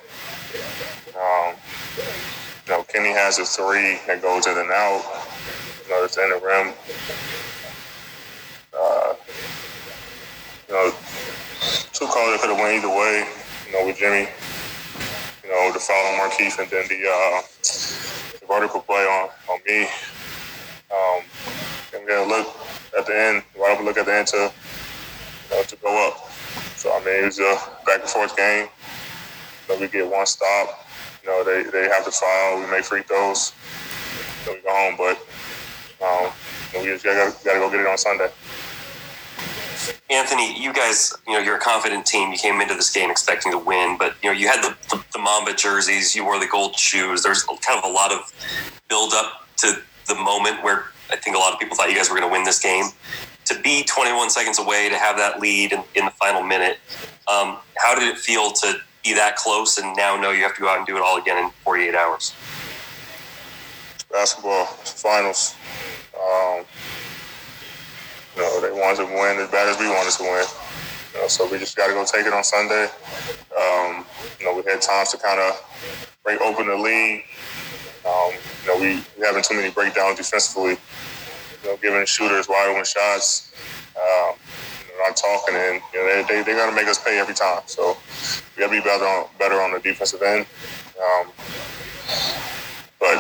Um, 1.14 1.56
you 2.66 2.74
know, 2.74 2.84
Kenny 2.84 3.12
has 3.12 3.38
a 3.38 3.46
three 3.46 4.00
that 4.08 4.24
goes 4.24 4.48
in 4.48 4.58
and 4.58 4.72
out. 4.72 5.06
You 5.84 5.92
know, 5.92 6.04
it's 6.04 6.18
in 6.18 6.30
the 6.30 6.42
rim. 6.44 6.74
Uh, 8.74 9.14
you 10.68 10.74
know, 10.74 10.92
two 11.94 12.08
calls 12.08 12.32
that 12.32 12.40
could 12.42 12.50
have 12.50 12.60
went 12.60 12.84
either 12.84 12.90
way. 12.90 13.28
You 13.68 13.74
know, 13.74 13.86
with 13.86 13.98
Jimmy, 13.98 14.28
you 15.48 15.54
know, 15.54 15.72
the 15.72 15.80
foul 15.80 15.96
on 15.96 16.30
Markieff 16.30 16.60
and 16.60 16.70
then 16.70 16.86
the, 16.90 17.08
uh, 17.08 17.42
the 18.40 18.46
vertical 18.48 18.82
play 18.82 19.04
on, 19.06 19.30
on 19.50 19.60
me. 19.66 19.84
Um, 20.92 21.24
and 21.94 22.04
we 22.04 22.08
got 22.08 22.24
to 22.24 22.30
look 22.30 22.48
at 22.98 23.06
the 23.06 23.18
end, 23.18 23.44
why 23.56 23.70
don't 23.70 23.80
we 23.80 23.86
look 23.86 23.98
at 23.98 24.06
the 24.06 24.14
end 24.14 24.28
to, 24.28 24.52
you 25.50 25.56
know, 25.56 25.64
to 25.64 25.76
go 25.78 26.08
up. 26.08 26.30
So, 26.76 26.92
I 26.92 27.00
mean, 27.00 27.24
it 27.24 27.26
was 27.26 27.40
a 27.40 27.56
back 27.86 28.02
and 28.02 28.10
forth 28.10 28.36
game. 28.36 28.68
You 29.68 29.76
know, 29.76 29.82
we 29.82 29.88
get 29.88 30.12
one 30.12 30.26
stop. 30.26 30.86
You 31.24 31.30
know, 31.30 31.44
they, 31.44 31.64
they 31.64 31.88
have 31.88 32.04
the 32.04 32.12
foul. 32.12 32.60
We 32.60 32.70
make 32.70 32.84
free 32.84 33.04
throws. 33.04 33.54
Then 34.46 34.56
we 34.56 34.62
go 34.62 34.70
home. 34.70 34.96
But 34.98 35.18
um, 36.06 36.32
we 36.74 36.88
just 36.88 37.06
got 37.06 37.34
to 37.34 37.44
go 37.46 37.72
get 37.72 37.80
it 37.80 37.88
on 37.88 37.98
Sunday. 37.98 38.30
Anthony, 40.10 40.58
you 40.58 40.72
guys, 40.72 41.14
you 41.28 41.34
know, 41.34 41.40
you're 41.40 41.58
a 41.58 41.60
confident 41.60 42.06
team. 42.06 42.32
You 42.32 42.38
came 42.38 42.62
into 42.62 42.74
this 42.76 42.92
game 42.92 43.12
expecting 43.12 43.52
to 43.52 43.58
win, 43.58 43.98
but 43.98 44.16
you 44.24 44.30
know, 44.30 44.38
you 44.38 44.48
had 44.48 44.64
the, 44.64 44.76
the, 44.90 45.04
the 45.12 45.20
Mamba 45.20 45.54
jerseys, 45.54 46.16
you 46.16 46.24
wore 46.24 46.40
the 46.40 46.48
gold 46.48 46.78
shoes. 46.78 47.24
There's 47.24 47.44
kind 47.44 47.78
of 47.78 47.84
a 47.84 47.94
lot 47.94 48.14
of 48.14 48.32
build 48.88 49.12
up 49.14 49.46
to 49.58 49.82
the 50.08 50.16
moment 50.16 50.64
where 50.64 50.86
I 51.12 51.18
think 51.18 51.36
a 51.36 51.40
lot 51.40 51.54
of 51.54 51.60
people 51.60 51.76
thought 51.76 51.90
you 51.90 51.96
guys 51.96 52.10
were 52.10 52.18
going 52.18 52.30
to 52.30 52.32
win 52.32 52.46
this 52.46 52.60
game. 52.60 52.86
To 53.46 53.60
be 53.62 53.84
21 53.84 54.30
seconds 54.30 54.60
away, 54.60 54.90
to 54.90 54.98
have 54.98 55.18
that 55.18 55.40
lead 55.42 55.74
in, 55.74 55.84
in 55.96 56.06
the 56.06 56.12
final 56.12 56.42
minute, 56.42 56.80
um, 57.28 57.58
how 57.78 57.98
did 57.98 58.08
it 58.08 58.18
feel 58.18 58.52
to 58.52 58.76
be 59.04 59.14
that 59.14 59.36
close 59.36 59.78
and 59.78 59.96
now 59.96 60.16
know 60.20 60.32
you 60.32 60.44
have 60.44 60.56
to 60.56 60.62
go 60.62 60.70
out 60.70 60.78
and 60.78 60.88
do 60.88 60.96
it 60.96 61.02
all 61.02 61.18
again 61.18 61.38
in 61.44 61.50
48 61.64 61.96
hours? 61.96 62.34
Basketball 64.10 64.66
finals. 64.66 65.56
Um, 66.16 66.64
you 68.38 68.44
know, 68.44 68.62
they 68.62 68.72
wanted 68.72 68.98
to 68.98 69.06
win 69.06 69.40
as 69.40 69.50
bad 69.50 69.68
as 69.68 69.80
we 69.80 69.90
wanted 69.90 70.14
to 70.14 70.24
win. 70.24 70.46
You 71.14 71.22
know, 71.22 71.28
so 71.28 71.50
we 71.50 71.58
just 71.58 71.76
got 71.76 71.88
to 71.88 71.94
go 71.94 72.06
take 72.06 72.28
it 72.28 72.34
on 72.34 72.44
Sunday. 72.44 72.84
Um, 73.58 74.06
you 74.40 74.46
know, 74.46 74.56
we 74.56 74.62
had 74.70 74.80
times 74.80 75.10
to 75.12 75.18
kind 75.18 75.40
of 75.40 75.58
break 76.24 76.40
open 76.42 76.68
the 76.68 76.76
lead. 76.76 77.24
Um, 78.06 78.32
you 78.64 78.68
know, 78.68 78.80
we, 78.80 79.04
we 79.18 79.26
having 79.26 79.42
too 79.42 79.56
many 79.56 79.72
breakdowns 79.72 80.18
defensively. 80.18 80.78
You 81.64 81.70
know, 81.70 81.78
giving 81.82 82.06
shooters 82.06 82.48
wide 82.48 82.70
open 82.70 82.86
shots. 82.86 83.52
Um, 83.98 84.36
not 85.00 85.18
talking, 85.18 85.56
and 85.56 85.82
you 85.94 86.00
know, 86.00 86.06
they 86.06 86.22
they 86.28 86.44
they're 86.44 86.58
gonna 86.58 86.76
make 86.76 86.88
us 86.88 87.04
pay 87.04 87.20
every 87.20 87.34
time. 87.34 87.62
So 87.66 87.98
we 88.56 88.62
gotta 88.62 88.72
be 88.72 88.82
better 88.82 89.06
on 89.06 89.28
better 89.40 89.62
on 89.62 89.72
the 89.72 89.80
defensive 89.80 90.22
end. 90.22 90.46
Um, 91.00 91.32
but 93.00 93.18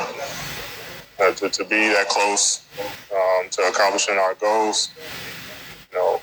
uh, 1.20 1.34
to, 1.34 1.50
to 1.50 1.64
be 1.66 1.90
that 1.90 2.08
close 2.10 2.67
um, 2.80 3.50
to 3.50 3.62
accomplishing 3.64 4.18
our 4.18 4.34
goals, 4.36 4.92
you 5.92 5.98
know, 5.98 6.22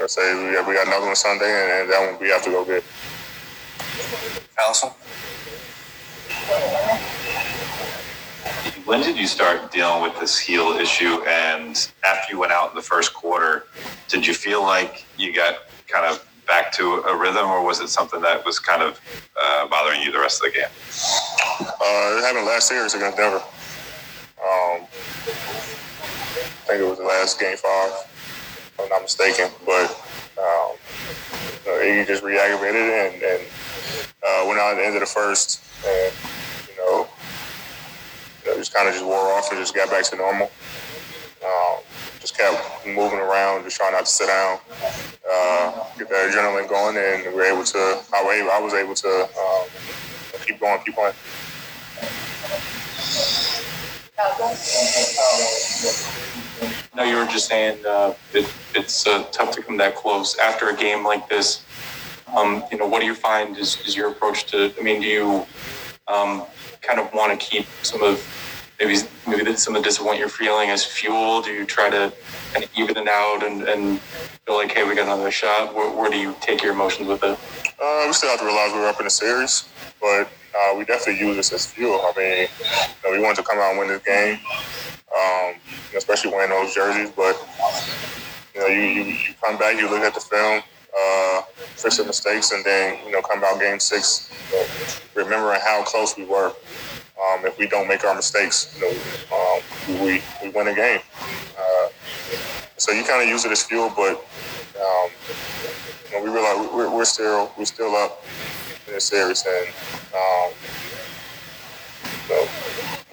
I 0.00 0.06
say 0.06 0.46
we 0.46 0.54
got, 0.54 0.66
we 0.66 0.74
got 0.74 0.86
another 0.86 1.06
one 1.06 1.16
Sunday, 1.16 1.44
and, 1.44 1.82
and 1.82 1.90
that 1.90 2.12
one 2.12 2.20
we 2.20 2.28
have 2.28 2.42
to 2.44 2.50
go 2.50 2.64
get. 2.64 2.84
Allison? 4.58 4.90
When 8.84 9.00
did 9.00 9.16
you 9.16 9.26
start 9.26 9.70
dealing 9.70 10.02
with 10.02 10.18
this 10.18 10.38
heel 10.38 10.72
issue? 10.72 11.22
And 11.26 11.76
after 12.04 12.32
you 12.32 12.40
went 12.40 12.52
out 12.52 12.70
in 12.70 12.76
the 12.76 12.82
first 12.82 13.14
quarter, 13.14 13.66
did 14.08 14.26
you 14.26 14.34
feel 14.34 14.62
like 14.62 15.04
you 15.16 15.34
got 15.34 15.58
kind 15.86 16.06
of 16.06 16.26
back 16.46 16.72
to 16.72 16.94
a 17.02 17.16
rhythm, 17.16 17.46
or 17.46 17.64
was 17.64 17.80
it 17.80 17.88
something 17.88 18.20
that 18.22 18.44
was 18.44 18.58
kind 18.58 18.82
of 18.82 19.00
uh, 19.40 19.68
bothering 19.68 20.02
you 20.02 20.10
the 20.10 20.18
rest 20.18 20.42
of 20.42 20.52
the 20.52 20.58
game? 20.58 20.68
Uh, 21.60 22.18
it 22.18 22.24
happened 22.24 22.46
last 22.46 22.68
series 22.68 22.94
against 22.94 23.16
Denver. 23.16 23.42
Um, 24.40 24.86
I 26.40 26.66
think 26.66 26.80
it 26.80 26.88
was 26.88 26.98
the 26.98 27.04
last 27.04 27.38
game 27.38 27.56
five, 27.56 27.90
if 27.92 28.80
I'm 28.80 28.88
not 28.88 29.02
mistaken. 29.02 29.50
But 29.66 29.90
um, 30.40 30.76
you 31.66 31.96
know, 31.96 32.04
just 32.04 32.22
re-aggravated 32.22 32.80
it 32.80 33.14
and, 33.14 33.22
and 33.22 33.42
uh, 34.22 34.44
went 34.48 34.58
out 34.58 34.72
at 34.72 34.76
the 34.76 34.86
end 34.86 34.94
of 34.94 35.00
the 35.00 35.06
first, 35.06 35.62
and 35.84 36.12
you 36.68 36.76
know, 36.78 37.08
you 38.44 38.50
know 38.50 38.56
just 38.56 38.72
kind 38.72 38.88
of 38.88 38.94
just 38.94 39.04
wore 39.04 39.32
off 39.32 39.50
and 39.50 39.60
just 39.60 39.74
got 39.74 39.90
back 39.90 40.04
to 40.04 40.16
normal. 40.16 40.50
Um, 41.44 41.82
just 42.20 42.36
kept 42.36 42.86
moving 42.86 43.18
around, 43.18 43.64
just 43.64 43.76
trying 43.76 43.92
not 43.92 44.04
to 44.04 44.10
sit 44.10 44.26
down, 44.26 44.58
uh, 45.28 45.84
get 45.98 46.08
that 46.08 46.30
adrenaline 46.30 46.68
going, 46.68 46.96
and 46.96 47.32
we 47.34 47.40
were 47.40 47.44
able 47.44 47.64
to. 47.64 47.78
I 48.14 48.22
was 48.22 48.34
able, 48.36 48.50
I 48.50 48.60
was 48.60 48.74
able 48.74 48.94
to 48.94 49.28
um, 49.38 49.68
keep 50.44 50.60
going, 50.60 50.80
keep 50.84 50.94
playing. 50.94 51.14
No, 56.94 57.04
you 57.04 57.16
were 57.16 57.24
just 57.26 57.48
saying 57.48 57.84
uh, 57.86 58.12
it, 58.34 58.52
it's 58.74 59.06
uh, 59.06 59.24
tough 59.32 59.50
to 59.52 59.62
come 59.62 59.78
that 59.78 59.94
close 59.94 60.36
after 60.38 60.68
a 60.68 60.76
game 60.76 61.04
like 61.04 61.26
this. 61.28 61.64
Um, 62.36 62.62
you 62.70 62.76
know, 62.76 62.86
what 62.86 63.00
do 63.00 63.06
you 63.06 63.14
find 63.14 63.56
is, 63.56 63.80
is 63.86 63.96
your 63.96 64.10
approach 64.10 64.44
to? 64.46 64.72
I 64.78 64.82
mean, 64.82 65.00
do 65.00 65.06
you 65.06 65.46
um, 66.06 66.44
kind 66.82 67.00
of 67.00 67.12
want 67.14 67.38
to 67.38 67.46
keep 67.46 67.66
some 67.82 68.02
of 68.02 68.22
maybe 68.78 68.98
maybe 69.26 69.56
some 69.56 69.74
of 69.74 69.82
the 69.82 69.88
disappointment 69.88 70.20
you're 70.20 70.28
feeling 70.28 70.68
as 70.68 70.84
fuel? 70.84 71.40
Do 71.40 71.52
you 71.52 71.64
try 71.64 71.88
to 71.88 72.12
kind 72.52 72.64
of 72.64 72.70
even 72.76 72.96
it 72.98 73.08
out 73.08 73.42
and, 73.42 73.62
and 73.62 74.00
feel 74.00 74.56
like, 74.56 74.72
hey, 74.72 74.86
we 74.86 74.94
got 74.94 75.04
another 75.04 75.30
shot? 75.30 75.74
Where, 75.74 75.90
where 75.90 76.10
do 76.10 76.18
you 76.18 76.34
take 76.40 76.62
your 76.62 76.72
emotions 76.72 77.08
with 77.08 77.22
it? 77.24 77.38
Uh, 77.82 78.04
we 78.06 78.12
still 78.12 78.28
have 78.28 78.40
to 78.40 78.44
realize 78.44 78.72
we're 78.72 78.86
up 78.86 79.00
in 79.00 79.04
the 79.04 79.10
series, 79.10 79.68
but 80.00 80.28
uh, 80.54 80.74
we 80.76 80.84
definitely 80.84 81.24
use 81.24 81.36
this 81.36 81.52
as 81.52 81.66
fuel. 81.66 82.00
I 82.02 82.12
mean, 82.18 82.48
you 82.48 83.10
know, 83.10 83.16
we 83.16 83.22
wanted 83.22 83.36
to 83.36 83.42
come 83.42 83.58
out 83.58 83.70
and 83.70 83.78
win 83.78 83.88
this 83.88 84.02
game, 84.02 84.38
um, 85.16 85.54
especially 85.96 86.32
wearing 86.32 86.50
those 86.50 86.74
jerseys. 86.74 87.10
But 87.10 87.36
you 88.54 88.60
know, 88.60 88.66
you, 88.66 88.80
you, 88.80 89.02
you 89.04 89.34
come 89.42 89.58
back, 89.58 89.78
you 89.78 89.88
look 89.88 90.02
at 90.02 90.14
the 90.14 90.20
film, 90.20 90.62
uh, 90.98 91.42
fix 91.76 91.98
the 91.98 92.04
mistakes, 92.04 92.52
and 92.52 92.64
then 92.64 92.98
you 93.06 93.12
know, 93.12 93.22
come 93.22 93.42
out 93.44 93.60
game 93.60 93.78
six, 93.78 94.30
remembering 95.14 95.60
how 95.60 95.82
close 95.84 96.16
we 96.16 96.24
were. 96.24 96.52
Um, 97.20 97.44
if 97.44 97.58
we 97.58 97.66
don't 97.66 97.86
make 97.86 98.02
our 98.04 98.14
mistakes, 98.14 98.74
you 98.80 98.86
know, 98.86 98.96
um, 99.36 100.02
we 100.02 100.22
we 100.42 100.48
win 100.50 100.68
a 100.68 100.74
game. 100.74 101.00
Uh, 101.58 101.88
so 102.76 102.92
you 102.92 103.04
kind 103.04 103.22
of 103.22 103.28
use 103.28 103.44
it 103.44 103.52
as 103.52 103.62
fuel, 103.62 103.92
but 103.94 104.16
um, 104.80 105.10
you 106.08 106.16
know, 106.16 106.24
we 106.24 106.30
realize 106.30 106.68
we're, 106.72 106.90
we're 106.90 107.04
still 107.04 107.52
we're 107.58 107.66
still 107.66 107.94
up 107.94 108.24
in 108.90 108.94
this 108.94 109.04
series, 109.04 109.46
and 109.46 109.68
um, 110.14 110.50
so 112.26 112.48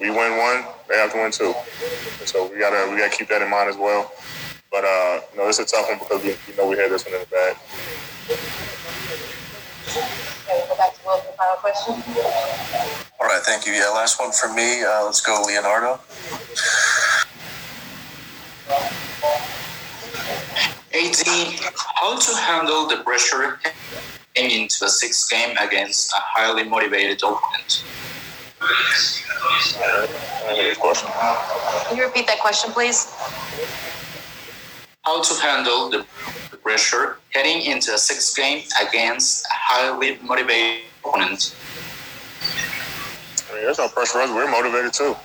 we 0.00 0.10
win 0.10 0.36
one, 0.36 0.64
they 0.88 0.96
have 0.96 1.12
to 1.12 1.18
win 1.18 1.30
two. 1.30 1.54
And 2.18 2.28
so 2.28 2.50
we 2.50 2.58
gotta 2.58 2.90
we 2.90 2.98
gotta 2.98 3.16
keep 3.16 3.28
that 3.28 3.42
in 3.42 3.50
mind 3.50 3.70
as 3.70 3.76
well. 3.76 4.12
But 4.70 4.84
uh, 4.84 5.20
you 5.32 5.38
know, 5.38 5.48
it's 5.48 5.60
a 5.60 5.64
tough 5.64 5.88
one 5.88 5.98
because 6.00 6.22
we, 6.24 6.34
we 6.48 6.56
know 6.56 6.68
we 6.68 6.76
had 6.76 6.90
this 6.90 7.04
one 7.04 7.14
in 7.14 7.20
the 7.20 7.26
bag. 7.26 7.56
Okay, 9.88 10.66
go 10.68 10.76
back 10.76 10.94
to 10.94 11.00
Will 11.06 11.18
for 11.18 11.32
final 11.36 11.56
question. 11.62 11.94
All 13.20 13.26
right, 13.26 13.42
thank 13.42 13.64
you. 13.66 13.72
Yeah, 13.72 13.90
last 13.94 14.18
one 14.18 14.32
for 14.32 14.52
me. 14.52 14.82
Uh, 14.82 15.04
let's 15.04 15.20
go, 15.20 15.42
Leonardo. 15.46 16.00
AD, 20.94 21.60
how 22.00 22.18
to 22.18 22.36
handle 22.36 22.88
the 22.88 22.96
pressure 23.04 23.60
heading 24.38 24.62
into 24.62 24.84
a 24.84 24.88
sixth 24.88 25.30
game 25.30 25.56
against 25.60 26.12
a 26.12 26.20
highly 26.20 26.62
motivated 26.62 27.20
opponent? 27.22 27.84
Can 31.88 31.96
you 31.96 32.04
repeat 32.04 32.26
that 32.26 32.38
question, 32.40 32.70
please? 32.70 33.12
How 35.02 35.22
to 35.22 35.40
handle 35.40 35.90
the 35.90 36.04
pressure 36.62 37.18
heading 37.34 37.62
into 37.62 37.94
a 37.94 37.98
sixth 37.98 38.36
game 38.36 38.64
against 38.86 39.44
a 39.46 39.48
highly 39.52 40.18
motivated 40.22 40.82
opponent? 41.04 41.56
I 43.50 43.54
mean, 43.54 43.62
there's 43.64 43.78
no 43.78 43.88
pressure 43.88 44.18
us. 44.18 44.30
We're 44.30 44.50
motivated 44.50 44.92
too. 44.92 45.16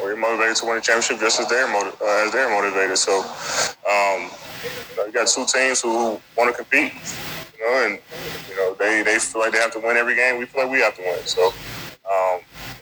We're 0.00 0.16
motivated 0.16 0.56
to 0.56 0.66
win 0.66 0.76
the 0.76 0.80
championship 0.80 1.18
just 1.18 1.40
as 1.40 1.48
they're 1.48 1.66
motiv- 1.68 2.00
uh, 2.00 2.24
as 2.24 2.32
they're 2.32 2.48
motivated. 2.48 2.96
So, 2.96 3.18
um, 3.20 4.30
you 5.04 5.12
got 5.12 5.26
two 5.26 5.44
teams 5.44 5.80
who 5.80 6.20
want 6.36 6.50
to 6.50 6.52
compete, 6.52 6.92
you 7.58 7.66
know, 7.66 7.86
and 7.86 7.98
you 8.48 8.56
know 8.56 8.74
they, 8.74 9.02
they 9.02 9.18
feel 9.18 9.42
like 9.42 9.52
they 9.52 9.58
have 9.58 9.72
to 9.72 9.80
win 9.80 9.96
every 9.96 10.14
game. 10.14 10.38
We 10.38 10.46
feel 10.46 10.62
like 10.64 10.72
we 10.72 10.80
have 10.80 10.96
to 10.96 11.02
win. 11.02 11.18
So 11.24 11.52
um, 12.10 12.40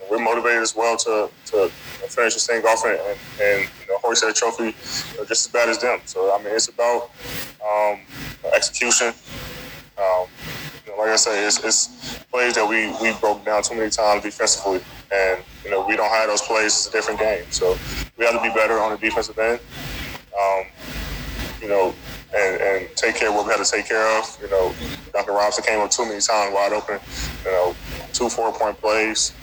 we're 0.09 0.19
motivated 0.19 0.61
as 0.61 0.75
well 0.75 0.97
to 0.97 1.29
to 1.47 1.69
finish 2.07 2.35
this 2.35 2.47
thing 2.47 2.63
off 2.65 2.85
and, 2.85 2.99
and, 3.41 3.69
you 3.81 3.87
know 3.87 3.97
hoist 3.99 4.23
that 4.23 4.35
trophy 4.35 4.71
just 5.27 5.31
as 5.31 5.47
bad 5.47 5.69
as 5.69 5.79
them. 5.79 5.99
So 6.05 6.33
I 6.33 6.37
mean, 6.43 6.53
it's 6.53 6.69
about 6.69 7.11
um, 7.65 7.99
execution. 8.53 9.13
Um, 9.97 10.27
you 10.85 10.93
know, 10.93 10.99
like 10.99 11.09
I 11.09 11.15
said, 11.15 11.43
it's, 11.43 11.63
it's 11.63 12.19
plays 12.31 12.53
that 12.53 12.67
we, 12.67 12.91
we 13.01 13.17
broke 13.19 13.43
down 13.43 13.63
too 13.63 13.75
many 13.75 13.89
times 13.89 14.23
defensively, 14.23 14.81
and 15.11 15.41
you 15.63 15.71
know 15.71 15.85
we 15.85 15.95
don't 15.95 16.09
have 16.09 16.29
those 16.29 16.41
plays. 16.41 16.67
It's 16.67 16.87
a 16.87 16.91
different 16.91 17.19
game, 17.19 17.45
so 17.49 17.77
we 18.17 18.25
have 18.25 18.35
to 18.35 18.41
be 18.41 18.53
better 18.53 18.79
on 18.79 18.91
the 18.91 18.97
defensive 18.97 19.37
end. 19.39 19.59
Um, 20.39 20.65
you 21.61 21.67
know, 21.67 21.95
and, 22.37 22.61
and 22.61 22.95
take 22.95 23.15
care 23.15 23.29
of 23.29 23.35
what 23.35 23.45
we 23.45 23.51
had 23.51 23.63
to 23.63 23.69
take 23.69 23.87
care 23.87 24.19
of. 24.19 24.37
You 24.41 24.49
know, 24.49 24.73
Duncan 25.13 25.33
Robinson 25.33 25.63
came 25.63 25.79
up 25.79 25.91
too 25.91 26.05
many 26.05 26.21
times 26.21 26.53
wide 26.53 26.73
open. 26.73 26.99
You 27.45 27.51
know, 27.51 27.75
two 28.13 28.29
four 28.29 28.51
point 28.53 28.79
plays, 28.79 29.33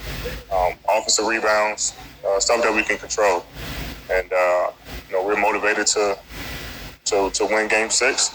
um, 0.52 0.74
offensive 0.88 1.26
rebounds, 1.26 1.94
uh, 2.26 2.38
stuff 2.40 2.62
that 2.62 2.74
we 2.74 2.82
can 2.82 2.98
control, 2.98 3.44
and 4.10 4.32
uh, 4.32 4.70
you 5.08 5.14
know 5.14 5.24
we're 5.24 5.40
motivated 5.40 5.86
to 5.88 6.18
to, 7.06 7.30
to 7.30 7.44
win 7.46 7.68
Game 7.68 7.90
Six, 7.90 8.30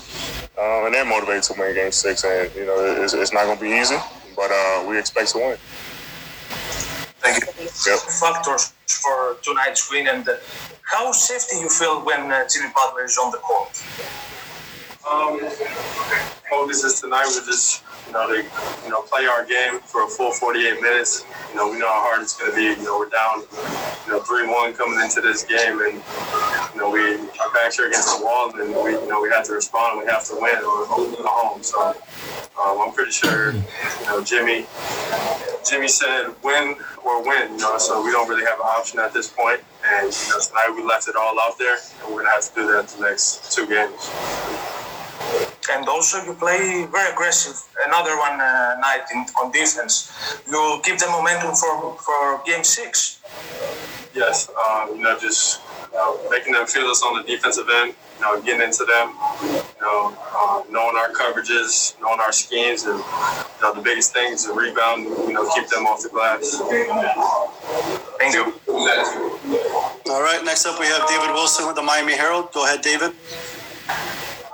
um, 0.57 0.85
and 0.85 0.93
they're 0.93 1.05
motivated 1.05 1.43
to 1.43 1.53
win 1.57 1.73
Game 1.73 1.91
Six. 1.91 2.23
And 2.23 2.53
you 2.55 2.65
know 2.65 3.03
it's, 3.03 3.13
it's 3.13 3.33
not 3.33 3.45
going 3.45 3.57
to 3.57 3.63
be 3.63 3.71
easy, 3.71 3.97
but 4.35 4.51
uh, 4.51 4.85
we 4.87 4.97
expect 4.97 5.29
to 5.31 5.37
win. 5.37 5.57
Thank 7.21 7.43
you. 7.43 7.63
Yep. 7.87 7.99
Factors 7.99 8.73
for 8.87 9.37
tonight's 9.41 9.91
win, 9.91 10.07
and 10.07 10.27
how 10.83 11.11
safety 11.11 11.57
you 11.59 11.69
feel 11.69 12.03
when 12.03 12.31
uh, 12.31 12.47
Jimmy 12.47 12.69
Butler 12.73 13.05
is 13.05 13.17
on 13.17 13.31
the 13.31 13.37
court? 13.37 13.69
Um, 15.07 15.39
focus 16.49 16.83
is 16.83 16.99
tonight. 16.99 17.25
We 17.27 17.45
just, 17.45 17.83
you 18.07 18.13
know, 18.13 18.27
to, 18.27 18.43
you 18.83 18.89
know, 18.89 19.01
play 19.03 19.25
our 19.27 19.45
game 19.45 19.79
for 19.79 20.03
a 20.03 20.07
full 20.07 20.33
48 20.33 20.81
minutes. 20.81 21.25
You 21.51 21.55
know, 21.55 21.71
we 21.71 21.79
know 21.79 21.87
how 21.87 22.01
hard 22.01 22.21
it's 22.21 22.37
going 22.37 22.51
to 22.51 22.55
be. 22.57 22.63
You 22.63 22.83
know, 22.83 22.99
we're 22.99 23.09
down, 23.09 23.43
you 24.05 24.11
know, 24.11 24.19
three-one 24.19 24.73
coming 24.73 24.99
into 24.99 25.21
this 25.21 25.43
game, 25.43 25.79
and 25.79 26.01
you 26.73 26.79
know, 26.79 26.89
we 26.91 27.15
our 27.39 27.51
backs 27.53 27.79
are 27.79 27.87
against 27.87 28.19
the 28.19 28.25
wall, 28.25 28.51
and 28.59 28.69
we, 28.69 28.91
you 28.91 29.07
know, 29.07 29.21
we 29.21 29.29
have 29.29 29.45
to 29.45 29.53
respond. 29.53 30.01
We 30.01 30.05
have 30.11 30.25
to 30.25 30.35
win 30.35 30.57
or 30.57 30.85
go 30.85 31.15
home. 31.23 31.63
So, 31.63 31.95
um, 32.59 32.81
I'm 32.81 32.91
pretty 32.91 33.11
sure, 33.11 33.53
you 33.53 33.63
know, 34.05 34.21
Jimmy, 34.23 34.65
Jimmy 35.67 35.87
said 35.87 36.35
win 36.43 36.75
or 37.05 37.23
win. 37.23 37.53
You 37.53 37.57
know, 37.57 37.77
so 37.77 38.03
we 38.03 38.11
don't 38.11 38.27
really 38.27 38.45
have 38.45 38.59
an 38.59 38.67
option 38.67 38.99
at 38.99 39.13
this 39.13 39.29
point. 39.29 39.61
And 39.85 40.11
you 40.11 40.29
know, 40.29 40.39
tonight 40.43 40.73
we 40.75 40.83
left 40.83 41.07
it 41.07 41.15
all 41.15 41.39
out 41.39 41.57
there, 41.57 41.77
and 42.03 42.13
we're 42.13 42.23
gonna 42.23 42.35
have 42.35 42.49
to 42.49 42.55
do 42.55 42.67
that 42.73 42.89
the 42.89 43.01
next 43.01 43.53
two 43.53 43.65
games. 43.65 44.68
And 45.71 45.87
also, 45.87 46.23
you 46.25 46.33
play 46.33 46.87
very 46.91 47.11
aggressive. 47.11 47.55
Another 47.85 48.17
one 48.17 48.41
uh, 48.41 48.75
night 48.79 49.03
in, 49.13 49.25
on 49.39 49.51
defense. 49.51 50.11
You 50.49 50.81
keep 50.83 50.97
the 50.97 51.07
momentum 51.07 51.53
for 51.53 51.95
for 51.97 52.41
game 52.45 52.63
six. 52.63 53.21
Yes, 54.15 54.49
um, 54.49 54.95
you 54.95 55.03
know, 55.03 55.17
just 55.19 55.61
you 55.91 55.97
know, 55.97 56.19
making 56.31 56.53
them 56.53 56.65
feel 56.65 56.87
us 56.87 57.03
on 57.03 57.21
the 57.21 57.23
defensive 57.23 57.67
end. 57.69 57.93
You 58.17 58.25
know, 58.25 58.41
getting 58.41 58.61
into 58.61 58.83
them. 58.83 59.13
You 59.43 59.81
know, 59.81 60.17
um, 60.35 60.63
knowing 60.71 60.95
our 60.97 61.09
coverages, 61.13 61.93
knowing 62.01 62.19
our 62.19 62.31
schemes, 62.31 62.83
and 62.85 62.97
you 62.97 63.61
know, 63.61 63.73
the 63.75 63.81
biggest 63.81 64.11
thing 64.11 64.33
is 64.33 64.47
the 64.47 64.53
rebound. 64.53 65.03
You 65.03 65.33
know, 65.33 65.47
keep 65.53 65.67
them 65.67 65.85
off 65.85 66.01
the 66.01 66.09
glass. 66.09 66.59
Thank 68.17 68.33
you. 68.33 68.53
All 70.09 70.23
right, 70.23 70.41
next 70.43 70.65
up 70.65 70.79
we 70.79 70.87
have 70.87 71.07
David 71.07 71.33
Wilson 71.33 71.67
with 71.67 71.75
the 71.75 71.83
Miami 71.83 72.13
Herald. 72.17 72.51
Go 72.53 72.65
ahead, 72.65 72.81
David. 72.81 73.13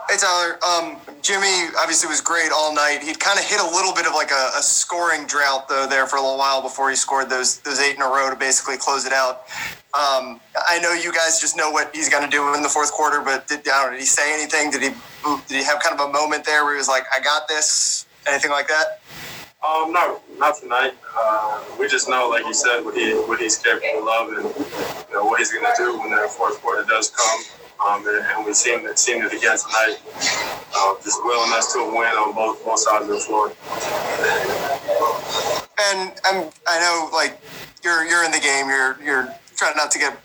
Hey 0.07 0.17
Tyler, 0.17 0.59
um, 0.63 0.97
Jimmy 1.23 1.73
obviously 1.79 2.07
was 2.07 2.21
great 2.21 2.51
all 2.53 2.73
night. 2.75 2.99
He'd 3.01 3.19
kind 3.19 3.39
of 3.39 3.45
hit 3.45 3.59
a 3.59 3.65
little 3.65 3.91
bit 3.91 4.05
of 4.05 4.13
like 4.13 4.29
a, 4.29 4.51
a, 4.55 4.61
scoring 4.61 5.25
drought 5.25 5.67
though 5.67 5.87
there 5.87 6.05
for 6.05 6.17
a 6.17 6.21
little 6.21 6.37
while 6.37 6.61
before 6.61 6.91
he 6.91 6.95
scored 6.95 7.27
those 7.27 7.57
those 7.61 7.79
eight 7.79 7.95
in 7.95 8.03
a 8.03 8.05
row 8.05 8.29
to 8.29 8.35
basically 8.35 8.77
close 8.77 9.05
it 9.05 9.13
out. 9.13 9.49
Um, 9.95 10.39
I 10.69 10.77
know 10.79 10.93
you 10.93 11.11
guys 11.11 11.41
just 11.41 11.57
know 11.57 11.71
what 11.71 11.95
he's 11.95 12.07
going 12.07 12.23
to 12.23 12.29
do 12.29 12.53
in 12.53 12.61
the 12.61 12.69
fourth 12.69 12.91
quarter, 12.91 13.21
but 13.21 13.47
did, 13.47 13.65
know, 13.65 13.89
did 13.89 13.99
he 13.99 14.05
say 14.05 14.31
anything? 14.31 14.69
Did 14.69 14.83
he 14.83 14.89
did 15.47 15.57
he 15.57 15.63
have 15.63 15.79
kind 15.79 15.99
of 15.99 16.07
a 16.07 16.11
moment 16.11 16.45
there 16.45 16.65
where 16.65 16.75
he 16.75 16.77
was 16.77 16.87
like, 16.87 17.05
"I 17.15 17.19
got 17.19 17.47
this"? 17.47 18.05
Anything 18.27 18.51
like 18.51 18.67
that? 18.67 19.01
Um, 19.67 19.91
not 19.91 20.21
not 20.37 20.59
tonight. 20.59 20.93
Uh, 21.17 21.63
we 21.79 21.87
just 21.87 22.07
know, 22.07 22.29
like 22.29 22.45
you 22.45 22.53
said, 22.53 22.81
what 22.85 22.95
he 22.95 23.13
what 23.13 23.39
he's 23.39 23.57
capable 23.57 24.07
of, 24.09 24.27
and 24.33 24.45
you 25.09 25.15
know 25.15 25.25
what 25.25 25.39
he's 25.39 25.51
going 25.51 25.65
to 25.65 25.73
do 25.75 25.97
when 25.97 26.11
the 26.11 26.27
fourth 26.29 26.61
quarter 26.61 26.83
does 26.83 27.09
come. 27.09 27.54
Um, 27.83 28.07
and, 28.07 28.25
and, 28.25 28.45
we've 28.45 28.55
seen 28.55 28.85
it, 28.85 28.97
seen 28.97 29.23
it 29.23 29.33
again 29.33 29.57
tonight. 29.57 29.97
Uh, 30.75 30.95
just 31.03 31.23
willingness 31.23 31.73
to 31.73 31.79
win 31.85 32.13
on 32.15 32.33
both 32.33 32.63
both 32.63 32.79
sides 32.79 33.03
of 33.03 33.09
the 33.09 33.19
floor. 33.19 33.51
And 35.91 36.13
I'm, 36.25 36.49
I 36.67 36.79
know, 36.79 37.09
like 37.13 37.39
you're 37.83 38.05
you're 38.05 38.23
in 38.23 38.31
the 38.31 38.39
game. 38.39 38.67
You're 38.67 38.97
you're 39.03 39.27
trying 39.55 39.75
not 39.75 39.91
to 39.91 39.99
get 39.99 40.17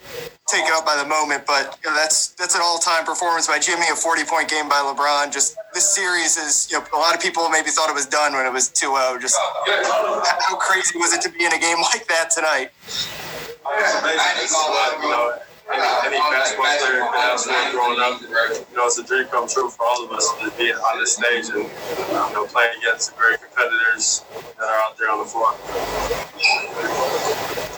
taken 0.50 0.70
up 0.74 0.84
by 0.84 0.96
the 0.96 1.06
moment, 1.06 1.46
but 1.46 1.78
you 1.82 1.90
know, 1.90 1.96
that's 1.96 2.34
that's 2.34 2.54
an 2.54 2.60
all-time 2.62 3.04
performance 3.04 3.46
by 3.46 3.58
Jimmy. 3.58 3.86
A 3.90 3.94
40-point 3.94 4.48
game 4.48 4.68
by 4.68 4.82
LeBron. 4.82 5.32
Just 5.32 5.56
this 5.72 5.88
series 5.88 6.36
is, 6.36 6.70
you 6.70 6.78
know, 6.78 6.84
a 6.94 6.98
lot 6.98 7.14
of 7.14 7.20
people 7.22 7.48
maybe 7.48 7.70
thought 7.70 7.88
it 7.88 7.94
was 7.94 8.06
done 8.06 8.32
when 8.32 8.46
it 8.46 8.52
was 8.52 8.68
2-0. 8.70 9.20
Just 9.20 9.36
how 9.38 10.56
crazy 10.56 10.98
was 10.98 11.12
it 11.12 11.22
to 11.22 11.30
be 11.30 11.44
in 11.44 11.52
a 11.52 11.58
game 11.58 11.78
like 11.94 12.06
that 12.08 12.30
tonight? 12.30 12.70
It's 12.82 13.94
amazing. 14.02 15.02
You 15.02 15.10
know, 15.10 15.38
any, 15.72 16.16
any 16.16 16.18
basketball 16.18 16.66
player 16.78 17.06
could 17.06 17.20
have 17.20 17.40
fun 17.40 17.72
growing 17.72 18.00
up. 18.00 18.20
You 18.20 18.76
know, 18.76 18.86
it's 18.86 18.98
a 18.98 19.04
dream 19.04 19.26
come 19.26 19.48
true 19.48 19.70
for 19.70 19.86
all 19.86 20.04
of 20.04 20.12
us 20.12 20.32
to 20.42 20.50
be 20.56 20.72
on 20.72 20.98
this 20.98 21.16
stage 21.16 21.46
and 21.54 21.64
you 21.64 22.34
know 22.34 22.46
playing 22.46 22.72
against 22.78 23.10
the 23.10 23.16
great 23.16 23.40
competitors 23.40 24.24
that 24.58 24.68
are 24.68 24.80
out 24.82 24.98
there 24.98 25.10
on 25.10 25.18
the 25.18 25.24
floor. 25.24 25.54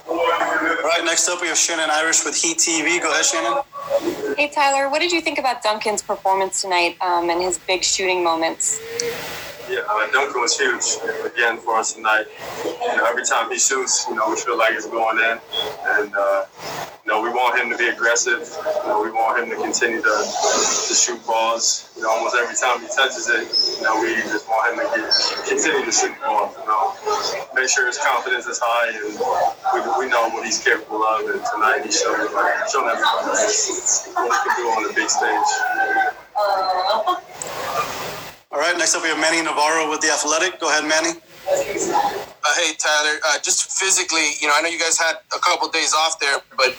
All 0.09 0.89
right, 0.89 1.05
next 1.05 1.29
up 1.29 1.41
we 1.41 1.49
have 1.49 1.57
Shannon 1.57 1.91
Irish 1.91 2.25
with 2.25 2.37
Heat 2.37 2.59
TV. 2.59 3.01
Go 3.01 3.11
ahead, 3.11 3.25
Shannon. 3.25 3.63
Hey 4.37 4.49
Tyler, 4.49 4.89
what 4.89 5.01
did 5.01 5.13
you 5.13 5.21
think 5.21 5.39
about 5.39 5.63
Duncan's 5.63 6.03
performance 6.03 6.63
tonight 6.63 6.97
um, 7.01 7.31
and 7.31 7.41
his 7.43 7.59
big 7.59 7.85
shooting 7.85 8.25
moments? 8.25 8.81
Yeah, 9.73 9.89
uh, 9.89 10.05
Duncan 10.13 10.37
was 10.43 10.53
huge 10.61 10.85
again 11.25 11.57
for 11.57 11.81
us 11.81 11.95
tonight. 11.95 12.27
You 12.63 12.93
know, 12.93 13.09
every 13.09 13.25
time 13.25 13.49
he 13.49 13.57
shoots, 13.59 14.05
you 14.07 14.15
know, 14.15 14.29
we 14.29 14.37
feel 14.37 14.59
like 14.59 14.75
it's 14.75 14.85
going 14.85 15.17
in, 15.17 15.41
and 15.97 16.13
uh, 16.13 16.45
you 17.01 17.09
know, 17.09 17.23
we 17.23 17.31
want 17.31 17.57
him 17.57 17.73
to 17.73 17.79
be 17.81 17.89
aggressive. 17.89 18.45
You 18.85 18.89
know, 18.93 19.01
we 19.01 19.09
want 19.09 19.41
him 19.41 19.49
to 19.49 19.57
continue 19.57 20.03
to, 20.05 20.13
to 20.13 20.93
shoot 20.93 21.25
balls. 21.25 21.89
You 21.97 22.03
know, 22.03 22.11
almost 22.11 22.37
every 22.37 22.53
time 22.53 22.85
he 22.85 22.89
touches 22.93 23.33
it, 23.33 23.49
you 23.81 23.89
know, 23.89 23.97
we 23.97 24.13
just 24.29 24.45
want 24.45 24.77
him 24.77 24.85
to 24.85 24.93
get, 24.93 25.09
continue 25.49 25.89
to 25.89 25.93
shoot 25.93 26.21
balls. 26.21 26.53
You 26.53 26.69
know, 26.69 26.93
make 27.57 27.73
sure 27.73 27.89
his 27.89 27.97
confidence 27.97 28.45
is 28.45 28.61
high, 28.61 28.93
and 28.93 29.17
we, 29.73 30.05
we 30.05 30.13
know 30.13 30.29
what 30.37 30.45
he's 30.45 30.61
capable 30.63 31.01
of. 31.01 31.33
And 31.33 31.41
tonight, 31.49 31.81
he 31.81 31.89
showed 31.89 32.29
like, 32.37 32.69
showed 32.69 32.93
everybody 32.93 33.25
what 33.25 33.41
he 33.41 34.37
can 34.37 34.53
do 34.53 34.69
on 34.77 34.85
the 34.85 34.93
big 34.93 35.09
stage. 35.09 35.49
All 38.53 38.61
right, 38.61 38.77
next 38.77 38.95
up 38.95 39.03
we 39.03 39.09
have 39.09 39.19
Manny 39.19 39.41
Navarro 39.41 39.89
with 39.89 40.03
The 40.03 40.11
Athletic. 40.11 40.61
Go 40.61 40.69
ahead, 40.69 40.85
Manny. 40.85 42.32
Uh, 42.45 42.55
hey 42.59 42.75
Tyler, 42.75 43.21
uh, 43.25 43.39
just 43.39 43.71
physically, 43.71 44.35
you 44.41 44.49
know, 44.49 44.55
I 44.57 44.63
know 44.63 44.69
you 44.69 44.79
guys 44.79 44.99
had 44.99 45.15
a 45.35 45.39
couple 45.39 45.69
days 45.69 45.95
off 45.95 46.19
there, 46.19 46.39
but 46.57 46.75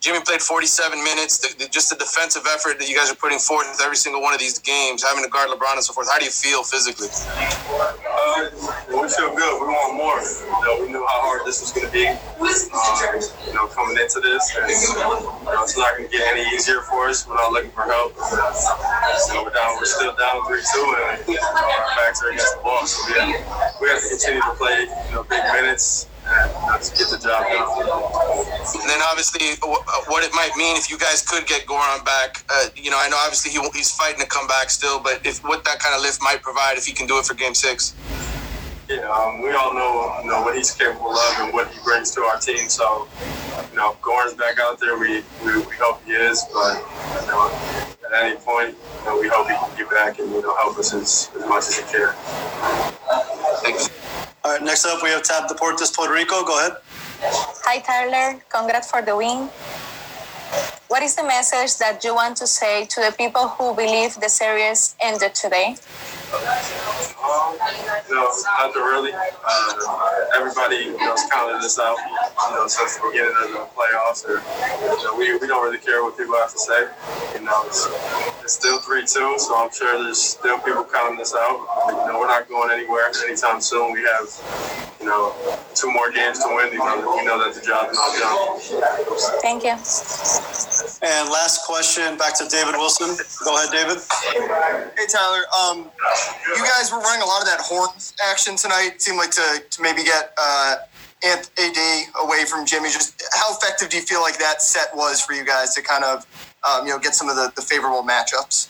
Jimmy 0.00 0.20
played 0.20 0.42
47 0.42 1.02
minutes. 1.02 1.38
The, 1.38 1.64
the, 1.64 1.68
just 1.70 1.88
the 1.88 1.96
defensive 1.96 2.44
effort 2.52 2.78
that 2.78 2.88
you 2.88 2.94
guys 2.94 3.10
are 3.10 3.16
putting 3.16 3.38
forth 3.38 3.66
with 3.70 3.80
every 3.80 3.96
single 3.96 4.20
one 4.20 4.34
of 4.34 4.40
these 4.40 4.58
games, 4.58 5.02
having 5.02 5.24
to 5.24 5.30
guard 5.30 5.48
LeBron 5.48 5.80
and 5.80 5.82
so 5.82 5.94
forth. 5.94 6.12
How 6.12 6.18
do 6.18 6.26
you 6.26 6.30
feel 6.30 6.62
physically? 6.62 7.08
Uh, 7.10 8.52
we 8.92 9.08
feel 9.08 9.34
good. 9.34 9.52
We 9.56 9.66
want 9.72 9.96
more. 9.96 10.20
You 10.20 10.62
know, 10.62 10.84
we 10.84 10.92
knew 10.92 11.00
how 11.00 11.26
hard 11.26 11.42
this 11.46 11.60
was 11.64 11.72
going 11.72 11.86
to 11.88 11.92
be. 11.92 12.06
Um, 12.06 13.18
you 13.48 13.54
know, 13.54 13.66
coming 13.72 13.96
into 13.96 14.20
this, 14.20 14.52
and 14.54 14.68
you 14.68 14.94
know, 15.00 15.16
it's 15.64 15.76
not 15.76 15.96
going 15.96 16.08
to 16.08 16.12
get 16.12 16.28
any 16.28 16.44
easier 16.54 16.82
for 16.82 17.08
us. 17.08 17.26
We're 17.26 17.34
not 17.34 17.52
looking 17.52 17.72
for 17.72 17.82
help. 17.82 18.14
Know, 18.14 19.42
we're 19.42 19.50
down. 19.50 19.76
We're 19.80 19.84
still 19.90 20.14
down 20.14 20.46
three 20.46 20.62
two, 20.62 20.86
and 21.10 21.18
you 21.26 21.34
know, 21.34 21.42
our 21.42 21.96
backs 21.98 22.22
are 22.22 22.30
against 22.30 22.56
the 22.56 22.62
wall. 22.62 22.86
So 22.86 23.00
we 23.10 23.18
have, 23.18 23.80
we 23.80 23.88
have 23.88 24.02
to 24.02 24.08
continue 24.08 24.40
to 24.42 24.54
play, 24.54 24.86
know, 25.16 25.24
big 25.24 25.42
minutes 25.52 26.08
and 26.26 26.82
to 26.82 26.90
get 26.96 27.08
the 27.08 27.18
job 27.18 27.46
done. 27.48 27.64
And 28.80 28.88
then 28.90 29.00
obviously, 29.08 29.56
what 29.62 30.24
it 30.24 30.32
might 30.34 30.54
mean 30.56 30.76
if 30.76 30.90
you 30.90 30.98
guys 30.98 31.22
could 31.22 31.46
get 31.46 31.66
Goran 31.66 32.04
back. 32.04 32.44
Uh, 32.50 32.68
you 32.76 32.90
know, 32.90 32.98
I 32.98 33.08
know 33.08 33.16
obviously 33.16 33.52
he, 33.52 33.60
he's 33.74 33.90
fighting 33.92 34.20
to 34.20 34.26
come 34.26 34.46
back 34.46 34.70
still, 34.70 35.00
but 35.00 35.24
if 35.24 35.42
what 35.44 35.64
that 35.64 35.78
kind 35.78 35.94
of 35.94 36.02
lift 36.02 36.20
might 36.22 36.42
provide 36.42 36.76
if 36.76 36.84
he 36.84 36.92
can 36.92 37.06
do 37.06 37.18
it 37.18 37.24
for 37.24 37.34
Game 37.34 37.54
Six. 37.54 37.94
Yeah, 38.88 38.98
um, 39.10 39.42
we 39.42 39.50
all 39.50 39.74
know 39.74 40.20
you 40.22 40.30
know 40.30 40.42
what 40.42 40.56
he's 40.56 40.70
capable 40.70 41.10
of 41.10 41.34
and 41.38 41.52
what 41.52 41.68
he 41.68 41.78
brings 41.82 42.12
to 42.12 42.20
our 42.22 42.38
team. 42.38 42.68
So, 42.68 43.08
you 43.70 43.76
know, 43.76 43.96
Goran's 44.00 44.34
back 44.34 44.60
out 44.60 44.78
there. 44.78 44.96
We, 44.98 45.24
we, 45.44 45.58
we 45.58 45.74
hope 45.74 46.04
he 46.04 46.12
is, 46.12 46.44
but 46.52 46.78
you 47.22 47.26
know, 47.26 47.50
at 48.06 48.22
any 48.22 48.36
point, 48.36 48.76
you 49.00 49.04
know, 49.06 49.18
we 49.20 49.28
hope 49.28 49.48
he 49.48 49.54
can 49.54 49.76
get 49.76 49.90
back 49.90 50.18
and 50.20 50.30
you 50.30 50.42
know 50.42 50.54
help 50.56 50.78
us 50.78 50.94
as, 50.94 51.30
as 51.36 51.48
much 51.48 51.66
as 51.66 51.78
he 51.78 51.82
can. 51.92 52.14
Thanks. 53.62 53.90
All 54.46 54.52
right, 54.52 54.62
next 54.62 54.86
up 54.86 55.02
we 55.02 55.10
have 55.10 55.24
Tab 55.24 55.50
Deportes 55.50 55.92
Puerto 55.92 56.12
Rico. 56.12 56.44
Go 56.44 56.56
ahead. 56.60 56.78
Hi 57.66 57.82
Tyler, 57.82 58.40
congrats 58.48 58.88
for 58.88 59.02
the 59.02 59.16
win. 59.16 59.50
What 60.88 61.02
is 61.02 61.16
the 61.16 61.24
message 61.24 61.78
that 61.78 62.04
you 62.04 62.14
want 62.14 62.36
to 62.36 62.46
say 62.46 62.84
to 62.84 63.00
the 63.00 63.12
people 63.18 63.48
who 63.48 63.74
believe 63.74 64.14
the 64.20 64.28
series 64.28 64.94
ended 65.02 65.34
today? 65.34 65.74
Um, 66.30 67.58
you 68.08 68.14
know, 68.14 68.30
really. 68.74 69.10
Uh, 69.12 70.16
everybody, 70.36 70.76
you 70.76 70.96
know, 70.96 71.14
is 71.14 71.24
counting 71.30 71.60
this 71.60 71.78
out, 71.80 71.96
you 71.98 72.54
know, 72.54 72.66
since 72.68 72.96
the 72.96 73.08
beginning 73.10 73.34
of 73.34 73.50
the 73.50 73.66
playoffs. 73.74 74.24
Or, 74.26 74.38
you 74.38 75.04
know, 75.04 75.16
we, 75.16 75.36
we 75.38 75.48
don't 75.48 75.64
really 75.64 75.78
care 75.78 76.04
what 76.04 76.16
people 76.16 76.36
have 76.36 76.52
to 76.52 76.58
say. 76.58 76.86
You 77.34 77.44
know, 77.44 77.64
it's, 77.66 77.88
it's 78.42 78.54
still 78.54 78.78
3 78.78 79.00
2, 79.00 79.06
so 79.06 79.56
I'm 79.56 79.70
sure 79.72 80.02
there's 80.04 80.22
still 80.22 80.58
people 80.60 80.84
counting 80.84 81.18
this 81.18 81.34
out. 81.34 81.66
You 81.88 82.12
know, 82.12 82.18
we're 82.20 82.28
not 82.28 82.48
going 82.48 82.70
anywhere 82.70 83.10
anytime 83.26 83.60
soon. 83.60 83.92
We 83.92 84.02
have, 84.02 84.30
you 85.00 85.06
know, 85.06 85.34
two 85.74 85.92
more 85.92 86.12
games 86.12 86.38
to 86.40 86.48
win. 86.54 86.72
You 86.72 86.78
know, 86.78 87.16
we 87.16 87.24
know 87.24 87.42
that 87.42 87.54
the 87.54 87.66
job's 87.66 87.94
not 87.94 88.14
done. 88.22 89.40
Thank 89.42 89.64
you. 89.64 89.74
And 91.02 91.30
last 91.30 91.64
question, 91.64 92.16
back 92.18 92.34
to 92.38 92.48
David 92.48 92.74
Wilson. 92.76 93.16
Go 93.44 93.56
ahead, 93.56 93.70
David. 93.72 94.02
Hey 94.96 95.06
Tyler, 95.08 95.44
um, 95.58 95.90
you 96.56 96.64
guys 96.64 96.90
were 96.92 97.00
running 97.00 97.22
a 97.22 97.26
lot 97.26 97.40
of 97.40 97.48
that 97.48 97.60
horn 97.60 97.90
action 98.30 98.56
tonight. 98.56 98.92
It 98.94 99.02
seemed 99.02 99.18
like 99.18 99.30
to, 99.32 99.62
to 99.70 99.82
maybe 99.82 100.04
get 100.04 100.32
uh, 100.40 100.76
Ant- 101.24 101.50
AD 101.58 102.06
away 102.22 102.44
from 102.44 102.66
Jimmy. 102.66 102.90
Just 102.90 103.22
how 103.34 103.56
effective 103.56 103.88
do 103.88 103.96
you 103.96 104.02
feel 104.02 104.20
like 104.20 104.38
that 104.38 104.62
set 104.62 104.88
was 104.94 105.20
for 105.20 105.32
you 105.32 105.44
guys 105.44 105.74
to 105.74 105.82
kind 105.82 106.04
of 106.04 106.26
um, 106.68 106.86
you 106.86 106.92
know 106.92 106.98
get 106.98 107.14
some 107.14 107.28
of 107.28 107.36
the, 107.36 107.52
the 107.56 107.62
favorable 107.62 108.02
matchups? 108.02 108.68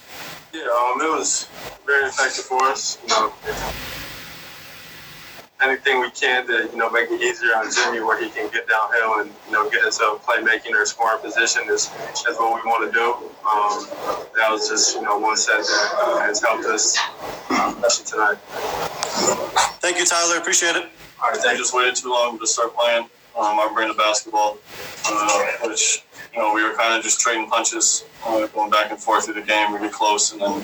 Yeah, 0.52 0.62
um, 0.62 1.00
it 1.00 1.10
was 1.10 1.48
very 1.84 2.08
effective 2.08 2.44
for 2.44 2.62
us. 2.64 2.98
You 3.02 3.08
know, 3.08 3.32
anything 5.62 6.00
we 6.00 6.10
can 6.10 6.46
to 6.46 6.68
you 6.70 6.76
know 6.76 6.90
make 6.90 7.10
it 7.10 7.20
easier 7.20 7.56
on 7.56 7.70
Jimmy 7.72 8.00
where 8.00 8.22
he 8.22 8.28
can 8.30 8.50
get 8.52 8.68
downhill 8.68 9.20
and 9.20 9.30
you 9.46 9.52
know 9.52 9.68
get 9.70 9.84
into 9.84 10.18
playmaking 10.24 10.72
or 10.72 10.84
scoring 10.86 11.20
position 11.20 11.62
is 11.68 11.90
is 12.28 12.36
what 12.36 12.62
we 12.62 12.68
want 12.68 12.84
to 12.86 12.92
do. 12.92 13.14
Um, 13.46 14.28
that 14.36 14.50
was 14.50 14.68
just 14.68 14.96
you 14.96 15.02
know 15.02 15.18
one 15.18 15.36
set 15.36 15.58
that 15.58 16.22
has 16.22 16.42
helped 16.42 16.64
us, 16.66 16.98
especially 17.50 18.04
tonight. 18.04 18.38
Thank 19.80 19.98
you, 19.98 20.04
Tyler. 20.04 20.38
Appreciate 20.38 20.76
it. 20.76 20.88
All 21.22 21.30
right, 21.30 21.42
they 21.42 21.56
just 21.56 21.74
waited 21.74 21.96
too 21.96 22.10
long 22.10 22.38
to 22.38 22.46
start 22.46 22.74
playing 22.76 23.08
um, 23.36 23.58
our 23.58 23.72
brand 23.72 23.90
of 23.90 23.96
basketball, 23.96 24.58
uh, 25.06 25.46
which 25.64 26.04
you 26.36 26.42
know 26.42 26.52
we 26.52 26.62
were 26.62 26.74
kind 26.74 26.94
of 26.94 27.02
just 27.02 27.18
trading 27.18 27.48
punches, 27.48 28.04
uh, 28.26 28.46
going 28.48 28.70
back 28.70 28.90
and 28.90 29.00
forth 29.00 29.24
through 29.24 29.34
the 29.34 29.42
game. 29.42 29.72
We 29.72 29.78
get 29.78 29.92
close 29.92 30.32
and 30.32 30.40
then 30.40 30.58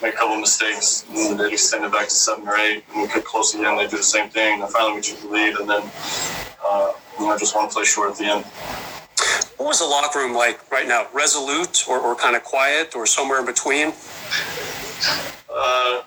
make 0.00 0.14
a 0.14 0.16
couple 0.16 0.34
of 0.34 0.40
mistakes, 0.40 1.04
and 1.14 1.38
they 1.38 1.52
extend 1.52 1.84
it 1.84 1.92
back 1.92 2.08
to 2.08 2.14
seven 2.14 2.48
or 2.48 2.56
eight, 2.56 2.82
and 2.92 3.02
we 3.02 3.08
get 3.08 3.24
close 3.24 3.54
again. 3.54 3.76
They 3.76 3.86
do 3.86 3.98
the 3.98 4.02
same 4.02 4.30
thing, 4.30 4.62
and 4.62 4.70
finally 4.70 4.96
we 4.96 5.02
took 5.02 5.20
the 5.20 5.28
lead, 5.28 5.56
and 5.56 5.68
then 5.68 5.82
uh, 6.64 6.92
you 7.20 7.26
know 7.26 7.36
just 7.38 7.54
want 7.54 7.70
to 7.70 7.74
play 7.74 7.84
short 7.84 8.12
at 8.12 8.16
the 8.16 8.24
end. 8.24 8.44
What 9.58 9.66
was 9.66 9.80
the 9.80 9.86
locker 9.86 10.20
room 10.20 10.34
like 10.34 10.70
right 10.70 10.88
now? 10.88 11.06
Resolute 11.12 11.86
or, 11.88 11.98
or 11.98 12.14
kind 12.14 12.34
of 12.34 12.44
quiet 12.44 12.96
or 12.96 13.04
somewhere 13.06 13.40
in 13.40 13.46
between? 13.46 13.92
Uh, 15.50 16.02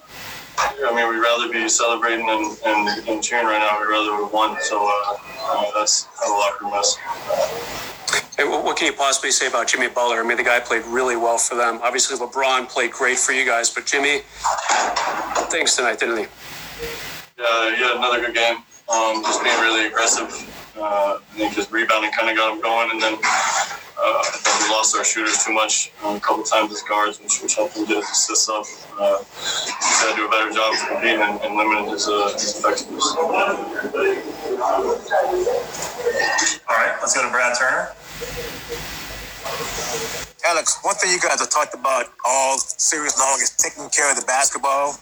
I 0.61 0.93
mean, 0.95 1.07
we'd 1.09 1.19
rather 1.19 1.51
be 1.51 1.67
celebrating 1.69 2.27
and, 2.29 2.57
and, 2.65 3.07
and 3.07 3.23
cheering 3.23 3.45
right 3.45 3.59
now. 3.59 3.79
We'd 3.79 3.89
rather 3.89 4.23
have 4.23 4.33
won. 4.33 4.57
So 4.61 4.83
uh, 4.83 5.17
uh, 5.41 5.71
that's 5.75 6.07
how 6.19 6.27
the 6.27 6.33
locker 6.33 6.65
room 6.65 6.73
is. 6.79 6.97
Hey, 8.37 8.45
what 8.47 8.77
can 8.77 8.87
you 8.87 8.93
possibly 8.93 9.31
say 9.31 9.47
about 9.47 9.67
Jimmy 9.67 9.87
Butler? 9.87 10.23
I 10.23 10.27
mean, 10.27 10.37
the 10.37 10.43
guy 10.43 10.59
played 10.59 10.83
really 10.85 11.15
well 11.15 11.37
for 11.37 11.55
them. 11.55 11.79
Obviously, 11.83 12.17
LeBron 12.17 12.67
played 12.69 12.91
great 12.91 13.17
for 13.17 13.33
you 13.33 13.45
guys, 13.45 13.69
but 13.69 13.85
Jimmy, 13.85 14.21
thanks 15.49 15.75
tonight, 15.75 15.99
didn't 15.99 16.17
he? 16.17 16.25
Yeah, 17.37 17.75
had 17.75 17.97
another 17.97 18.19
good 18.19 18.33
game. 18.33 18.57
Um, 18.89 19.21
just 19.23 19.43
being 19.43 19.59
really 19.59 19.87
aggressive. 19.87 20.29
Uh, 20.75 21.19
I 21.19 21.37
think 21.37 21.53
just 21.53 21.71
rebounding 21.71 22.11
kind 22.11 22.29
of 22.29 22.37
got 22.37 22.55
him 22.55 22.61
going, 22.61 22.89
and 22.91 23.01
then 23.01 23.13
uh, 24.01 24.17
I 24.17 24.29
think 24.33 24.67
we 24.67 24.73
lost 24.73 24.97
our 24.97 25.05
shooters 25.05 25.45
too 25.45 25.53
much 25.53 25.91
um, 26.03 26.17
a 26.17 26.19
couple 26.19 26.43
times 26.43 26.73
as 26.73 26.81
guards, 26.81 27.21
which, 27.21 27.41
which 27.41 27.55
helped 27.55 27.77
him 27.77 27.85
get 27.85 27.97
his 27.97 28.09
assists 28.09 28.49
up. 28.49 28.65
Uh, 28.97 29.21
he's 29.21 30.01
got 30.01 30.09
to 30.09 30.17
do 30.17 30.25
a 30.25 30.29
better 30.29 30.49
job 30.49 30.73
of 30.73 30.79
competing 30.89 31.21
and, 31.21 31.39
and 31.41 31.55
limiting 31.55 31.85
his, 31.85 32.07
uh, 32.07 32.33
his 32.33 32.57
effectiveness. 32.57 33.15
All 33.15 33.29
right, 36.77 36.97
let's 36.99 37.13
go 37.13 37.21
to 37.21 37.29
Brad 37.29 37.53
Turner. 37.57 37.93
Alex, 40.49 40.79
one 40.81 40.95
thing 40.95 41.11
you 41.11 41.19
guys 41.19 41.39
have 41.39 41.49
talked 41.51 41.75
about 41.75 42.07
all 42.25 42.57
series 42.57 43.17
long 43.19 43.37
is 43.41 43.55
taking 43.57 43.87
care 43.89 44.09
of 44.09 44.17
the 44.17 44.25
basketball. 44.25 44.97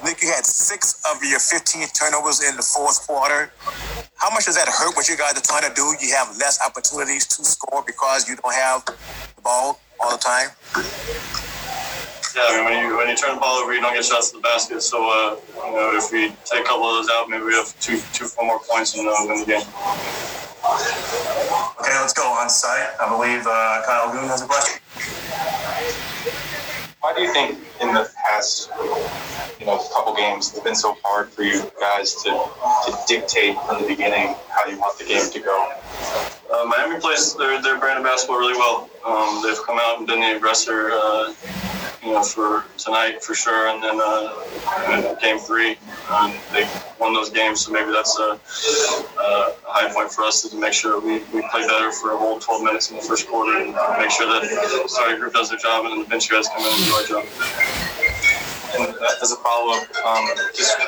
think 0.00 0.22
you 0.22 0.28
had 0.32 0.46
six 0.46 1.02
of 1.12 1.22
your 1.22 1.38
15 1.38 1.88
turnovers 1.88 2.42
in 2.42 2.56
the 2.56 2.62
fourth 2.62 3.06
quarter. 3.06 3.52
How 4.20 4.28
much 4.28 4.44
does 4.44 4.56
that 4.56 4.68
hurt 4.68 4.94
what 4.96 5.08
you 5.08 5.16
guys 5.16 5.32
are 5.32 5.40
trying 5.40 5.64
to 5.64 5.74
do? 5.74 5.96
You 5.98 6.12
have 6.14 6.36
less 6.36 6.60
opportunities 6.60 7.26
to 7.28 7.42
score 7.42 7.82
because 7.86 8.28
you 8.28 8.36
don't 8.36 8.52
have 8.52 8.84
the 8.84 9.40
ball 9.42 9.80
all 9.98 10.10
the 10.12 10.18
time. 10.18 10.50
Yeah, 12.36 12.44
I 12.44 12.56
mean, 12.56 12.64
when 12.64 12.84
you 12.84 12.96
when 12.98 13.08
you 13.08 13.16
turn 13.16 13.34
the 13.34 13.40
ball 13.40 13.56
over, 13.56 13.72
you 13.72 13.80
don't 13.80 13.94
get 13.94 14.04
shots 14.04 14.30
to 14.30 14.36
the 14.36 14.42
basket. 14.42 14.82
So, 14.82 15.08
uh, 15.08 15.36
you 15.64 15.72
know, 15.72 15.96
if 15.96 16.12
we 16.12 16.28
take 16.44 16.60
a 16.60 16.68
couple 16.68 16.84
of 16.84 17.00
those 17.00 17.08
out, 17.10 17.30
maybe 17.30 17.44
we 17.44 17.54
have 17.54 17.72
two, 17.80 17.96
two, 18.12 18.26
four 18.26 18.44
more 18.44 18.60
points 18.60 18.94
and 18.94 19.08
uh, 19.08 19.14
win 19.24 19.40
the 19.40 19.46
game. 19.46 19.64
Okay, 21.80 21.96
let's 21.96 22.12
go 22.12 22.28
on 22.28 22.50
site. 22.50 22.92
I 23.00 23.08
believe 23.08 23.46
uh, 23.48 23.82
Kyle 23.86 24.12
Goon 24.12 24.28
has 24.28 24.42
a 24.42 24.46
question. 24.46 24.80
Why 27.00 27.14
do 27.14 27.22
you 27.22 27.32
think 27.32 27.58
in 27.80 27.94
the 27.94 28.10
past, 28.28 28.68
you 29.58 29.64
know, 29.64 29.78
couple 29.94 30.14
games, 30.14 30.50
it's 30.50 30.60
been 30.60 30.74
so 30.74 30.98
hard 31.02 31.30
for 31.30 31.42
you 31.42 31.62
guys 31.80 32.14
to, 32.16 32.28
to 32.28 32.98
dictate 33.08 33.56
from 33.66 33.80
the 33.80 33.88
beginning 33.88 34.36
how 34.50 34.68
you 34.68 34.78
want 34.78 34.98
the 34.98 35.06
game 35.06 35.30
to 35.30 35.40
go? 35.40 35.72
Uh, 36.52 36.66
Miami 36.66 37.00
plays 37.00 37.34
their, 37.36 37.62
their 37.62 37.78
brand 37.78 37.96
of 37.96 38.04
basketball 38.04 38.38
really 38.38 38.52
well. 38.52 38.90
Um, 39.06 39.42
they've 39.42 39.56
come 39.64 39.78
out 39.80 39.96
and 39.96 40.06
been 40.06 40.20
the 40.20 40.36
aggressor, 40.36 40.90
uh, 40.92 41.32
you 42.02 42.12
know, 42.12 42.22
for 42.22 42.64
tonight 42.78 43.22
for 43.22 43.34
sure, 43.34 43.68
and 43.68 43.82
then 43.82 44.00
uh, 44.02 45.14
game 45.20 45.38
three, 45.38 45.76
um, 46.08 46.32
they 46.52 46.68
won 46.98 47.12
those 47.12 47.30
games. 47.30 47.64
So 47.64 47.72
maybe 47.72 47.92
that's 47.92 48.18
a, 48.18 48.32
a 48.32 49.54
high 49.64 49.92
point 49.92 50.10
for 50.10 50.22
us 50.22 50.48
to 50.48 50.56
make 50.56 50.72
sure 50.72 51.00
we, 51.00 51.18
we 51.32 51.42
play 51.50 51.66
better 51.66 51.92
for 51.92 52.12
a 52.12 52.16
whole 52.16 52.38
12 52.38 52.62
minutes 52.62 52.90
in 52.90 52.96
the 52.96 53.02
first 53.02 53.28
quarter 53.28 53.58
and 53.58 53.72
make 53.98 54.10
sure 54.10 54.26
that 54.26 54.42
the 54.42 54.88
starting 54.88 55.20
group 55.20 55.34
does 55.34 55.50
their 55.50 55.58
job 55.58 55.84
and 55.84 55.92
then 55.92 56.00
the 56.00 56.08
bench 56.08 56.30
guys 56.30 56.48
come 56.48 56.64
in 56.64 56.72
and 56.72 56.84
do 56.84 56.92
our 56.92 57.04
job. 57.04 58.29
And 58.78 58.94
as 59.22 59.32
a 59.32 59.36
follow 59.36 59.74
up, 59.74 59.82
um, 60.04 60.28
just 60.54 60.78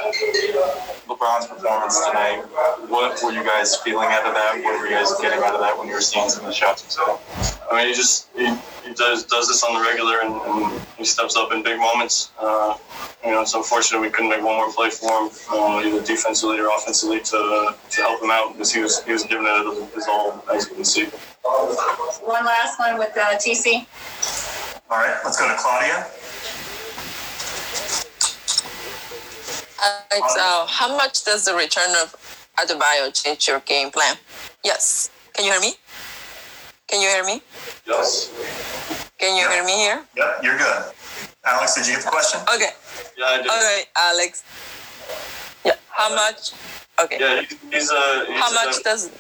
LeBron's 1.08 1.46
performance 1.46 1.98
tonight, 2.06 2.42
what 2.88 3.20
were 3.22 3.32
you 3.32 3.44
guys 3.44 3.76
feeling 3.76 4.08
out 4.10 4.26
of 4.26 4.34
that? 4.34 4.60
What 4.62 4.80
were 4.80 4.86
you 4.86 4.92
guys 4.94 5.12
getting 5.20 5.42
out 5.42 5.54
of 5.54 5.60
that 5.60 5.76
when 5.76 5.88
you 5.88 5.94
were 5.94 6.00
seeing 6.00 6.28
some 6.28 6.44
of 6.44 6.46
the 6.46 6.54
shots 6.54 6.82
himself? 6.82 7.58
I 7.70 7.76
mean, 7.78 7.88
he 7.88 7.94
just 7.94 8.28
he, 8.36 8.46
he 8.86 8.94
does 8.94 9.24
does 9.24 9.48
this 9.48 9.64
on 9.64 9.74
the 9.74 9.80
regular, 9.80 10.20
and, 10.20 10.34
and 10.34 10.80
he 10.96 11.04
steps 11.04 11.36
up 11.36 11.52
in 11.52 11.62
big 11.62 11.78
moments. 11.78 12.30
Uh, 12.38 12.76
you 13.24 13.30
know, 13.30 13.42
it's 13.42 13.54
unfortunate 13.54 14.00
we 14.00 14.10
couldn't 14.10 14.30
make 14.30 14.42
one 14.42 14.56
more 14.56 14.72
play 14.72 14.90
for 14.90 15.10
him, 15.10 15.30
uh, 15.50 15.82
either 15.84 16.04
defensively 16.04 16.58
or 16.58 16.68
offensively, 16.68 17.20
to 17.20 17.74
to 17.90 18.00
help 18.00 18.22
him 18.22 18.30
out 18.30 18.52
because 18.52 18.72
he 18.72 18.80
was 18.80 19.02
he 19.04 19.12
was 19.12 19.24
giving 19.24 19.46
it 19.48 19.94
his 19.94 20.06
all, 20.06 20.44
as 20.52 20.68
you 20.68 20.74
can 20.74 20.84
see. 20.84 21.06
One 22.24 22.44
last 22.44 22.78
one 22.78 22.98
with 22.98 23.16
uh, 23.16 23.34
TC. 23.38 23.86
All 24.90 24.98
right, 24.98 25.18
let's 25.24 25.40
go 25.40 25.48
to 25.48 25.56
Claudia. 25.58 26.06
Alex, 29.82 30.36
uh, 30.38 30.66
how 30.66 30.96
much 30.96 31.24
does 31.24 31.44
the 31.44 31.54
return 31.54 31.90
of 32.02 32.14
Adebayo 32.58 33.12
change 33.12 33.48
your 33.48 33.60
game 33.60 33.90
plan? 33.90 34.16
Yes. 34.64 35.10
Can 35.34 35.44
you 35.44 35.52
hear 35.52 35.60
me? 35.60 35.74
Can 36.88 37.00
you 37.00 37.08
hear 37.08 37.24
me? 37.24 37.42
Yes. 37.86 38.30
Can 39.18 39.36
you 39.36 39.48
hear 39.48 39.64
me 39.64 39.72
here? 39.72 40.04
Yeah, 40.16 40.34
you're 40.42 40.58
good. 40.58 40.92
Alex, 41.44 41.74
did 41.74 41.86
you 41.86 41.94
get 41.94 42.04
the 42.04 42.10
question? 42.10 42.40
Okay. 42.54 42.70
Yeah, 43.18 43.24
I 43.24 43.36
did. 43.38 43.46
Okay, 43.46 43.82
Alex. 43.96 44.44
Yeah. 45.64 45.74
How 45.88 46.14
much? 46.14 46.52
Okay. 47.02 47.16
Yeah, 47.18 47.42
he's 47.70 47.90
a. 47.90 48.26
He's 48.28 48.38
How 48.38 48.52
much 48.52 48.78
a, 48.78 48.82
does? 48.82 49.10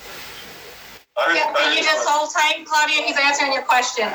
I 1.16 1.34
Yeah, 1.34 1.52
I 1.56 1.60
can 1.60 1.76
you 1.76 1.82
just 1.82 2.06
hold 2.06 2.30
tight, 2.32 2.64
Claudia? 2.64 3.02
He's 3.02 3.16
answering 3.18 3.52
your 3.52 3.62
question. 3.62 4.08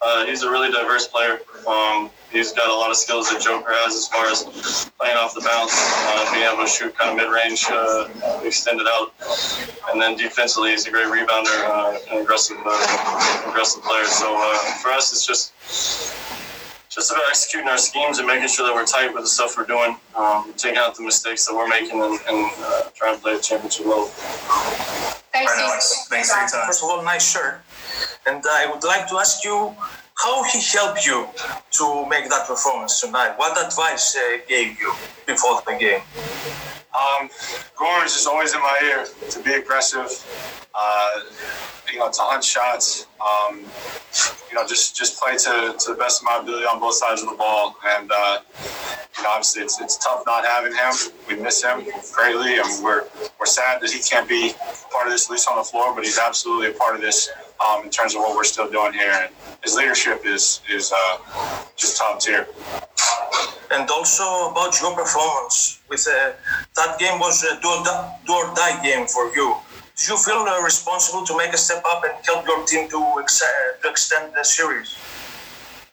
Uh, 0.00 0.24
he's 0.26 0.42
a 0.42 0.50
really 0.50 0.70
diverse 0.70 1.08
player. 1.08 1.40
Um, 1.66 2.10
he's 2.30 2.52
got 2.52 2.68
a 2.68 2.74
lot 2.74 2.90
of 2.90 2.96
skills 2.96 3.28
that 3.30 3.42
Joker 3.42 3.70
has 3.70 3.94
as 3.94 4.06
far 4.08 4.26
as 4.26 4.44
playing 4.98 5.16
off 5.16 5.34
the 5.34 5.40
bounce, 5.40 5.74
uh, 5.74 6.32
being 6.32 6.44
able 6.46 6.62
to 6.62 6.68
shoot 6.68 6.96
kind 6.96 7.10
of 7.10 7.16
mid-range, 7.16 7.66
uh, 7.70 8.08
extended 8.44 8.86
out, 8.88 9.12
and 9.90 10.00
then 10.00 10.16
defensively 10.16 10.70
he's 10.70 10.86
a 10.86 10.90
great 10.90 11.06
rebounder, 11.06 11.58
uh, 11.66 11.98
and 12.10 12.20
aggressive, 12.20 12.56
uh, 12.64 13.44
aggressive 13.50 13.82
player. 13.82 14.04
So 14.04 14.36
uh, 14.38 14.56
for 14.82 14.90
us, 14.92 15.12
it's 15.12 15.26
just 15.26 15.52
just 16.88 17.10
about 17.10 17.24
executing 17.28 17.68
our 17.68 17.78
schemes 17.78 18.18
and 18.18 18.26
making 18.26 18.48
sure 18.48 18.66
that 18.66 18.74
we're 18.74 18.86
tight 18.86 19.12
with 19.12 19.22
the 19.22 19.28
stuff 19.28 19.56
we're 19.56 19.66
doing, 19.66 19.96
um, 20.16 20.52
taking 20.56 20.78
out 20.78 20.96
the 20.96 21.02
mistakes 21.02 21.46
that 21.46 21.54
we're 21.54 21.68
making, 21.68 22.00
and, 22.00 22.18
and 22.28 22.50
uh, 22.60 22.82
trying 22.94 23.14
to 23.14 23.20
play 23.20 23.34
at 23.34 23.42
championship 23.42 23.86
level. 23.86 24.06
Thanks, 24.06 25.52
All 25.52 25.58
right, 25.58 25.70
Alex. 25.70 26.06
Thanks 26.08 26.32
for 26.32 26.40
your 26.40 26.48
time. 26.48 26.66
First 26.66 26.82
of 26.82 26.90
all, 26.90 27.02
nice 27.02 27.30
shirt. 27.30 27.60
And 28.26 28.42
I 28.44 28.70
would 28.70 28.84
like 28.84 29.08
to 29.08 29.16
ask 29.16 29.44
you 29.44 29.74
how 30.14 30.42
he 30.44 30.60
helped 30.60 31.06
you 31.06 31.28
to 31.72 32.08
make 32.08 32.28
that 32.28 32.46
performance 32.46 33.00
tonight. 33.00 33.34
What 33.36 33.56
advice 33.64 34.16
uh, 34.16 34.38
gave 34.48 34.80
you 34.80 34.92
before 35.26 35.62
the 35.66 35.76
game? 35.78 36.00
Um, 36.94 37.28
Goran 37.76 38.06
is 38.06 38.14
just 38.14 38.26
always 38.26 38.54
in 38.54 38.60
my 38.60 38.78
ear 38.84 39.06
to 39.30 39.42
be 39.42 39.54
aggressive. 39.54 40.08
Uh, 40.74 41.20
you 41.92 41.98
know, 41.98 42.10
to 42.10 42.20
hunt 42.20 42.44
shots. 42.44 43.06
Um, 43.20 43.60
you 44.48 44.54
know, 44.54 44.66
just 44.66 44.96
just 44.96 45.20
play 45.20 45.36
to, 45.36 45.74
to 45.78 45.90
the 45.90 45.96
best 45.98 46.22
of 46.22 46.26
my 46.26 46.38
ability 46.40 46.66
on 46.66 46.80
both 46.80 46.94
sides 46.94 47.22
of 47.22 47.30
the 47.30 47.36
ball. 47.36 47.76
And 47.84 48.10
uh, 48.12 48.38
you 49.16 49.22
know, 49.22 49.30
obviously, 49.30 49.62
it's, 49.62 49.80
it's 49.80 49.96
tough 49.96 50.22
not 50.26 50.44
having 50.44 50.72
him. 50.74 50.92
We 51.28 51.42
miss 51.42 51.62
him 51.62 51.84
greatly, 52.12 52.58
and 52.58 52.84
we're 52.84 53.04
we're 53.38 53.46
sad 53.46 53.80
that 53.82 53.90
he 53.90 54.00
can't 54.00 54.28
be 54.28 54.52
part 54.92 55.06
of 55.06 55.12
this, 55.12 55.26
at 55.26 55.32
least 55.32 55.48
on 55.50 55.56
the 55.58 55.64
floor. 55.64 55.94
But 55.94 56.04
he's 56.04 56.18
absolutely 56.18 56.68
a 56.68 56.72
part 56.72 56.94
of 56.94 57.00
this 57.00 57.30
um, 57.66 57.84
in 57.84 57.90
terms 57.90 58.14
of 58.14 58.20
what 58.20 58.36
we're 58.36 58.44
still 58.44 58.70
doing 58.70 58.92
here. 58.92 59.12
And 59.12 59.34
his 59.62 59.74
leadership 59.74 60.24
is 60.24 60.60
is 60.70 60.92
uh, 60.94 61.18
just 61.76 61.96
top 61.96 62.20
tier. 62.20 62.46
And 63.70 63.88
also 63.90 64.50
about 64.50 64.80
your 64.80 64.94
performance. 64.94 65.80
With 65.88 66.06
uh, 66.08 66.32
that 66.76 66.98
game 66.98 67.18
was 67.18 67.42
a 67.44 67.60
do 67.60 67.68
or, 67.68 67.84
die, 67.84 68.18
do 68.26 68.32
or 68.32 68.54
die 68.54 68.82
game 68.82 69.06
for 69.06 69.34
you. 69.34 69.56
Do 69.96 70.12
you 70.12 70.18
feel 70.18 70.46
uh, 70.46 70.62
responsible 70.62 71.26
to 71.26 71.36
make 71.36 71.52
a 71.52 71.58
step 71.58 71.82
up 71.86 72.02
and 72.04 72.12
help 72.24 72.46
your 72.46 72.64
team 72.66 72.88
to, 72.90 73.20
ex- 73.20 73.42
uh, 73.42 73.82
to 73.82 73.90
extend 73.90 74.32
the 74.34 74.44
series? 74.44 74.96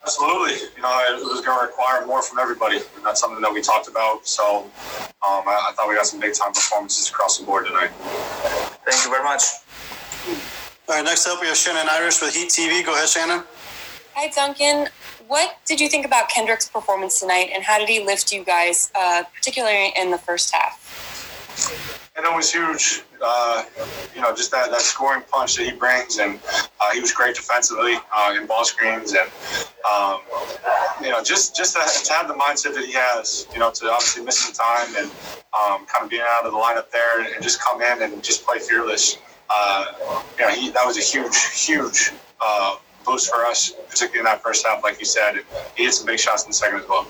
Absolutely. 0.03 0.53
You 0.75 0.83
know, 0.83 0.93
it 1.09 1.23
was 1.23 1.41
going 1.41 1.57
to 1.59 1.65
require 1.65 2.05
more 2.05 2.21
from 2.21 2.37
everybody. 2.37 2.77
And 2.77 3.03
that's 3.03 3.19
something 3.19 3.41
that 3.41 3.51
we 3.51 3.61
talked 3.61 3.87
about. 3.87 4.27
So 4.27 4.65
um, 5.25 5.43
I, 5.47 5.69
I 5.69 5.73
thought 5.75 5.89
we 5.89 5.95
got 5.95 6.05
some 6.05 6.19
big 6.19 6.35
time 6.35 6.53
performances 6.53 7.09
across 7.09 7.39
the 7.39 7.45
board 7.45 7.65
tonight. 7.65 7.89
Thank 8.85 9.03
you 9.03 9.09
very 9.09 9.23
much. 9.23 9.41
All 10.87 10.95
right, 10.95 11.03
next 11.03 11.25
up 11.25 11.41
we 11.41 11.47
have 11.47 11.57
Shannon 11.57 11.87
Irish 11.89 12.21
with 12.21 12.35
Heat 12.35 12.49
TV. 12.49 12.85
Go 12.85 12.93
ahead, 12.93 13.09
Shannon. 13.09 13.43
Hi, 14.17 14.29
Duncan. 14.29 14.87
What 15.27 15.57
did 15.65 15.81
you 15.81 15.89
think 15.89 16.05
about 16.05 16.29
Kendrick's 16.29 16.69
performance 16.69 17.19
tonight, 17.19 17.49
and 17.53 17.61
how 17.61 17.77
did 17.77 17.89
he 17.89 18.01
lift 18.01 18.31
you 18.31 18.45
guys, 18.45 18.89
uh, 18.95 19.23
particularly 19.35 19.91
in 19.97 20.09
the 20.09 20.17
first 20.17 20.55
half? 20.55 21.99
And 22.15 22.25
it 22.25 22.33
was 22.33 22.49
huge. 22.49 23.03
Uh, 23.21 23.65
you 24.15 24.21
know, 24.21 24.33
just 24.33 24.51
that, 24.51 24.71
that 24.71 24.79
scoring 24.79 25.21
punch 25.29 25.57
that 25.57 25.65
he 25.65 25.73
brings, 25.73 26.19
and 26.19 26.39
uh, 26.79 26.91
he 26.93 27.01
was 27.01 27.11
great 27.11 27.35
defensively 27.35 27.95
uh, 28.15 28.37
in 28.39 28.47
ball 28.47 28.63
screens, 28.63 29.11
and 29.11 29.29
um, 29.83 30.21
you 31.01 31.09
know, 31.09 31.21
just 31.21 31.53
just 31.53 31.73
to, 31.75 32.13
have 32.13 32.29
the 32.29 32.35
mindset 32.35 32.73
that 32.73 32.85
he 32.85 32.93
has. 32.93 33.47
You 33.51 33.59
know, 33.59 33.69
to 33.69 33.91
obviously 33.91 34.23
missing 34.23 34.55
time 34.55 34.95
and 34.95 35.11
um, 35.51 35.85
kind 35.87 36.05
of 36.05 36.09
being 36.09 36.23
out 36.25 36.45
of 36.45 36.53
the 36.53 36.57
lineup 36.57 36.89
there, 36.89 37.19
and, 37.19 37.33
and 37.33 37.43
just 37.43 37.61
come 37.61 37.81
in 37.81 38.01
and 38.01 38.23
just 38.23 38.45
play 38.45 38.59
fearless. 38.59 39.17
Uh, 39.49 39.85
you 40.39 40.45
know, 40.45 40.51
he, 40.51 40.69
that 40.69 40.85
was 40.85 40.97
a 40.97 41.01
huge, 41.01 41.35
huge 41.65 42.13
uh, 42.39 42.77
boost 43.05 43.29
for 43.29 43.45
us, 43.45 43.71
particularly 43.89 44.19
in 44.19 44.25
that 44.25 44.41
first 44.41 44.65
half, 44.65 44.83
like 44.83 44.99
you 44.99 45.05
said. 45.05 45.39
He 45.75 45.83
hit 45.83 45.93
some 45.93 46.05
big 46.05 46.19
shots 46.19 46.43
in 46.43 46.49
the 46.49 46.53
second 46.53 46.79
as 46.79 46.89
well. 46.89 47.07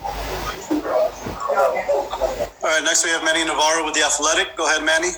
All 2.64 2.72
right, 2.72 2.84
next 2.84 3.06
we 3.06 3.12
have 3.12 3.24
Manny 3.24 3.46
Navarro 3.46 3.86
with 3.86 3.94
The 3.94 4.04
Athletic. 4.04 4.56
Go 4.56 4.66
ahead, 4.68 4.84
Manny. 4.84 5.10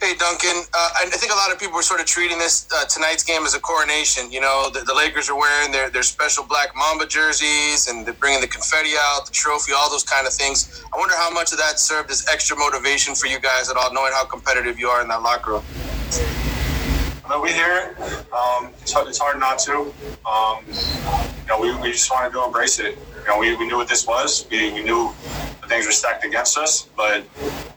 Hey, 0.00 0.14
Duncan. 0.16 0.64
Uh, 0.74 0.90
I 1.00 1.06
think 1.06 1.32
a 1.32 1.36
lot 1.36 1.52
of 1.52 1.58
people 1.58 1.76
were 1.76 1.82
sort 1.82 2.00
of 2.00 2.06
treating 2.06 2.38
this 2.38 2.68
uh, 2.74 2.84
tonight's 2.84 3.22
game 3.22 3.44
as 3.44 3.54
a 3.54 3.60
coronation. 3.60 4.30
You 4.30 4.40
know, 4.40 4.68
the, 4.68 4.80
the 4.80 4.94
Lakers 4.94 5.30
are 5.30 5.38
wearing 5.38 5.72
their, 5.72 5.88
their 5.88 6.02
special 6.02 6.44
black 6.44 6.74
Mamba 6.76 7.06
jerseys 7.06 7.88
and 7.88 8.04
they're 8.04 8.12
bringing 8.12 8.40
the 8.40 8.46
confetti 8.46 8.90
out, 8.98 9.26
the 9.26 9.32
trophy, 9.32 9.72
all 9.72 9.88
those 9.88 10.02
kind 10.02 10.26
of 10.26 10.32
things. 10.32 10.84
I 10.92 10.98
wonder 10.98 11.14
how 11.16 11.30
much 11.30 11.52
of 11.52 11.58
that 11.58 11.78
served 11.78 12.10
as 12.10 12.26
extra 12.30 12.56
motivation 12.56 13.14
for 13.14 13.28
you 13.28 13.40
guys 13.40 13.70
at 13.70 13.76
all, 13.76 13.92
knowing 13.94 14.12
how 14.12 14.24
competitive 14.24 14.78
you 14.78 14.88
are 14.88 15.00
in 15.00 15.08
that 15.08 15.22
locker 15.22 15.52
room. 15.52 15.64
But 17.26 17.42
we 17.42 17.52
hear 17.52 17.96
it. 17.98 18.32
Um, 18.32 18.70
it's, 18.82 18.92
hard, 18.92 19.08
it's 19.08 19.18
hard 19.18 19.40
not 19.40 19.58
to. 19.60 19.92
Um, 20.26 20.64
you 20.66 21.48
know, 21.48 21.58
we, 21.58 21.74
we 21.76 21.92
just 21.92 22.10
wanted 22.10 22.32
to 22.32 22.44
embrace 22.44 22.78
it. 22.78 22.98
You 23.22 23.28
know, 23.28 23.38
we, 23.38 23.56
we 23.56 23.66
knew 23.66 23.76
what 23.76 23.88
this 23.88 24.06
was. 24.06 24.46
We, 24.50 24.72
we 24.72 24.82
knew 24.82 25.10
the 25.62 25.66
things 25.68 25.86
were 25.86 25.92
stacked 25.92 26.24
against 26.24 26.58
us, 26.58 26.88
but 26.96 27.24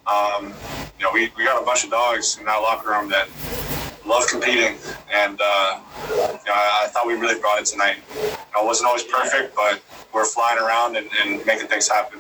um, 0.06 0.54
you 1.00 1.06
know, 1.06 1.12
we, 1.14 1.32
we 1.38 1.46
got 1.46 1.62
a 1.62 1.66
bunch 1.66 1.86
of 1.86 1.92
dogs 1.92 2.38
in 2.38 2.46
that 2.46 2.58
locker 2.58 2.90
room 2.90 3.10
that 3.10 3.30
love 4.06 4.28
competing, 4.28 4.78
and 5.14 5.40
uh, 5.42 5.80
you 6.10 6.16
know, 6.16 6.40
I, 6.48 6.86
I, 6.86 6.88
thought 6.90 7.08
we 7.08 7.14
really 7.14 7.40
brought 7.40 7.60
it 7.60 7.66
tonight. 7.66 7.98
You 8.16 8.22
know, 8.54 8.64
it 8.64 8.66
wasn't 8.66 8.88
always 8.88 9.04
perfect, 9.04 9.56
but 9.56 9.82
we're 10.14 10.26
flying 10.26 10.60
around 10.60 10.98
and, 10.98 11.08
and 11.22 11.46
making 11.46 11.68
things 11.68 11.88
happen. 11.88 12.20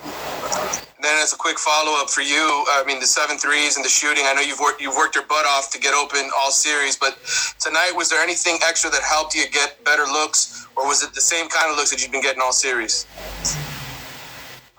Then 1.00 1.14
as 1.22 1.32
a 1.32 1.38
quick 1.38 1.60
follow 1.60 1.94
up 2.02 2.10
for 2.10 2.22
you, 2.22 2.66
I 2.74 2.84
mean 2.88 3.00
the 3.00 3.06
seven 3.06 3.38
threes 3.38 3.76
and 3.76 3.86
the 3.86 3.90
shooting. 3.90 4.24
I 4.26 4.34
know 4.34 4.42
you've 4.42 4.60
worked 4.60 4.82
you've 4.82 4.96
worked 4.96 5.14
your 5.14 5.26
butt 5.26 5.46
off 5.46 5.70
to 5.72 5.80
get 5.80 5.94
open 5.94 6.30
all 6.36 6.50
series, 6.50 6.96
but 6.96 7.20
tonight 7.60 7.92
was 7.96 8.10
there 8.10 8.22
anything 8.24 8.58
extra 8.68 8.90
that 8.90 9.04
helped 9.04 9.36
you 9.36 9.48
get 9.52 9.84
better 9.86 10.04
looks, 10.04 10.66
or 10.76 10.88
was 10.88 11.04
it 11.04 11.14
the 11.14 11.22
same 11.22 11.50
kind 11.50 11.70
of 11.70 11.78
looks 11.78 11.92
that 11.92 12.02
you've 12.02 12.12
been 12.12 12.24
getting 12.24 12.42
all 12.42 12.52
series? 12.52 13.06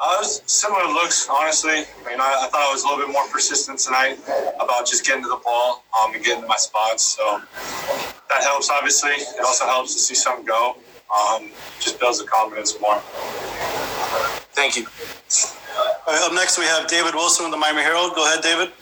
Uh, 0.01 0.23
similar 0.23 0.87
looks, 0.93 1.29
honestly. 1.29 1.71
I 1.71 2.09
mean, 2.09 2.21
I, 2.21 2.47
I, 2.47 2.49
thought 2.51 2.69
I 2.69 2.73
was 2.73 2.85
a 2.85 2.89
little 2.89 3.05
bit 3.05 3.13
more 3.13 3.27
persistent 3.29 3.81
tonight 3.81 4.19
about 4.61 4.87
just 4.87 5.05
getting 5.05 5.25
to 5.25 5.29
the 5.29 5.41
ball 5.45 5.83
um, 6.01 6.15
and 6.15 6.25
getting 6.25 6.43
to 6.43 6.47
my 6.47 6.57
spots. 6.57 7.05
So 7.05 7.43
that 8.29 8.43
helps, 8.43 8.71
obviously. 8.71 9.11
It 9.11 9.45
also 9.45 9.65
helps 9.67 9.95
to 9.95 10.01
see 10.01 10.15
some 10.15 10.45
go. 10.45 10.77
Um, 11.11 11.51
just 11.81 11.99
builds 11.99 12.21
the 12.21 12.27
confidence 12.27 12.81
more. 12.81 13.01
Thank 14.55 14.77
you. 14.77 14.87
Up 16.11 16.33
next, 16.33 16.59
we 16.59 16.65
have 16.65 16.89
David 16.89 17.15
Wilson 17.15 17.45
with 17.45 17.53
the 17.53 17.59
Miami 17.59 17.83
Herald. 17.83 18.15
Go 18.15 18.25
ahead, 18.25 18.43
David. 18.43 18.73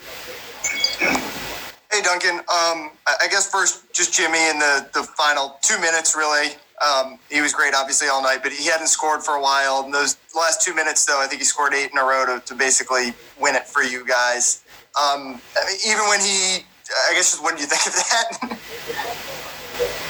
Hey, 1.91 2.01
Duncan. 2.01 2.37
Um, 2.39 2.91
I 3.05 3.27
guess 3.29 3.51
first, 3.51 3.91
just 3.91 4.13
Jimmy 4.13 4.39
in 4.49 4.59
the, 4.59 4.87
the 4.93 5.03
final 5.03 5.57
two 5.61 5.77
minutes, 5.81 6.15
really. 6.15 6.55
Um, 6.87 7.19
he 7.29 7.41
was 7.41 7.51
great, 7.51 7.73
obviously, 7.75 8.07
all 8.07 8.23
night, 8.23 8.39
but 8.43 8.53
he 8.53 8.69
hadn't 8.69 8.87
scored 8.87 9.23
for 9.23 9.35
a 9.35 9.41
while. 9.41 9.83
Those 9.91 10.15
last 10.37 10.61
two 10.61 10.73
minutes, 10.73 11.05
though, 11.05 11.19
I 11.21 11.27
think 11.27 11.41
he 11.41 11.45
scored 11.45 11.73
eight 11.73 11.91
in 11.91 11.97
a 11.97 12.03
row 12.03 12.25
to, 12.25 12.39
to 12.45 12.55
basically 12.55 13.13
win 13.37 13.55
it 13.55 13.67
for 13.67 13.83
you 13.83 14.07
guys. 14.07 14.63
Um, 14.95 15.41
I 15.57 15.65
mean, 15.67 15.77
even 15.85 16.07
when 16.07 16.21
he, 16.21 16.63
I 17.09 17.13
guess, 17.13 17.31
just 17.31 17.43
what 17.43 17.57
do 17.57 17.61
you 17.61 17.67
think 17.67 17.87
of 17.87 17.93
that? 17.93 18.57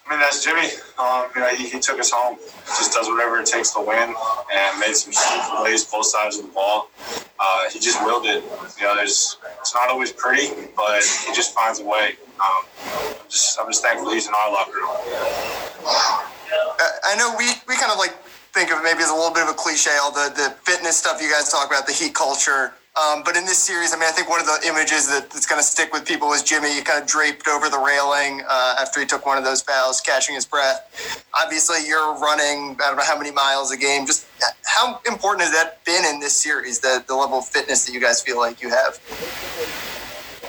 I 0.05 0.11
mean, 0.11 0.19
that's 0.19 0.43
Jimmy. 0.43 0.69
Um, 0.99 1.25
you 1.33 1.41
know, 1.41 1.49
he, 1.49 1.67
he, 1.67 1.79
took 1.79 1.99
us 1.99 2.11
home. 2.11 2.37
Just 2.67 2.93
does 2.93 3.07
whatever 3.07 3.39
it 3.39 3.47
takes 3.47 3.71
to 3.73 3.81
win, 3.81 4.13
and 4.53 4.79
made 4.79 4.95
some 4.95 5.11
huge 5.11 5.57
plays 5.57 5.83
both 5.83 6.05
sides 6.05 6.37
of 6.37 6.45
the 6.45 6.51
ball. 6.51 6.91
Uh, 7.39 7.69
he 7.71 7.79
just 7.79 7.99
willed 8.05 8.25
it. 8.25 8.43
You 8.77 8.83
know, 8.85 8.95
there's 8.95 9.37
it's 9.59 9.73
not 9.73 9.89
always 9.89 10.11
pretty, 10.11 10.69
but 10.75 11.03
he 11.25 11.33
just 11.33 11.55
finds 11.55 11.79
a 11.79 11.85
way. 11.85 12.17
Um, 12.37 12.63
I'm 12.85 13.29
just 13.29 13.59
I'm 13.59 13.67
just 13.67 13.81
thankful 13.81 14.11
he's 14.13 14.27
in 14.27 14.33
our 14.33 14.51
locker 14.51 14.73
room. 14.73 14.87
I 17.05 17.15
know 17.17 17.33
we 17.37 17.49
we 17.67 17.75
kind 17.75 17.91
of 17.91 17.97
like 17.97 18.13
think 18.53 18.71
of 18.71 18.83
maybe 18.83 19.01
as 19.01 19.09
a 19.09 19.15
little 19.15 19.33
bit 19.33 19.43
of 19.43 19.49
a 19.49 19.53
cliche, 19.53 19.97
all 20.01 20.11
the 20.11 20.31
the 20.35 20.55
fitness 20.69 20.97
stuff 20.97 21.19
you 21.21 21.31
guys 21.31 21.51
talk 21.51 21.67
about, 21.67 21.87
the 21.87 21.93
heat 21.93 22.13
culture. 22.13 22.73
Um, 22.95 23.23
but 23.25 23.35
in 23.35 23.43
this 23.43 23.57
series, 23.57 23.93
I 23.93 23.97
mean, 23.97 24.07
I 24.07 24.13
think 24.13 24.29
one 24.29 24.39
of 24.39 24.45
the 24.45 24.57
images 24.65 25.09
that, 25.09 25.29
that's 25.29 25.45
going 25.45 25.59
to 25.59 25.67
stick 25.67 25.91
with 25.91 26.07
people 26.07 26.31
is 26.31 26.41
Jimmy 26.43 26.81
kind 26.81 27.01
of 27.01 27.05
draped 27.05 27.45
over 27.45 27.69
the 27.69 27.77
railing 27.77 28.41
uh, 28.47 28.75
after 28.79 29.01
he 29.01 29.05
took 29.05 29.25
one 29.25 29.37
of 29.37 29.43
those 29.43 29.61
fouls, 29.61 29.99
catching 29.99 30.33
his 30.33 30.45
breath. 30.45 31.25
Obviously, 31.33 31.85
you're 31.85 32.15
running, 32.15 32.77
I 32.81 32.87
don't 32.87 32.95
know 32.95 33.03
how 33.03 33.17
many 33.17 33.31
miles 33.31 33.73
a 33.73 33.77
game. 33.77 34.05
Just 34.05 34.27
how 34.63 35.01
important 35.05 35.41
has 35.41 35.51
that 35.51 35.83
been 35.83 36.05
in 36.05 36.21
this 36.21 36.37
series, 36.37 36.79
the, 36.79 37.03
the 37.05 37.15
level 37.15 37.39
of 37.39 37.45
fitness 37.45 37.85
that 37.85 37.91
you 37.91 37.99
guys 37.99 38.21
feel 38.21 38.37
like 38.37 38.61
you 38.61 38.69
have? 38.69 38.97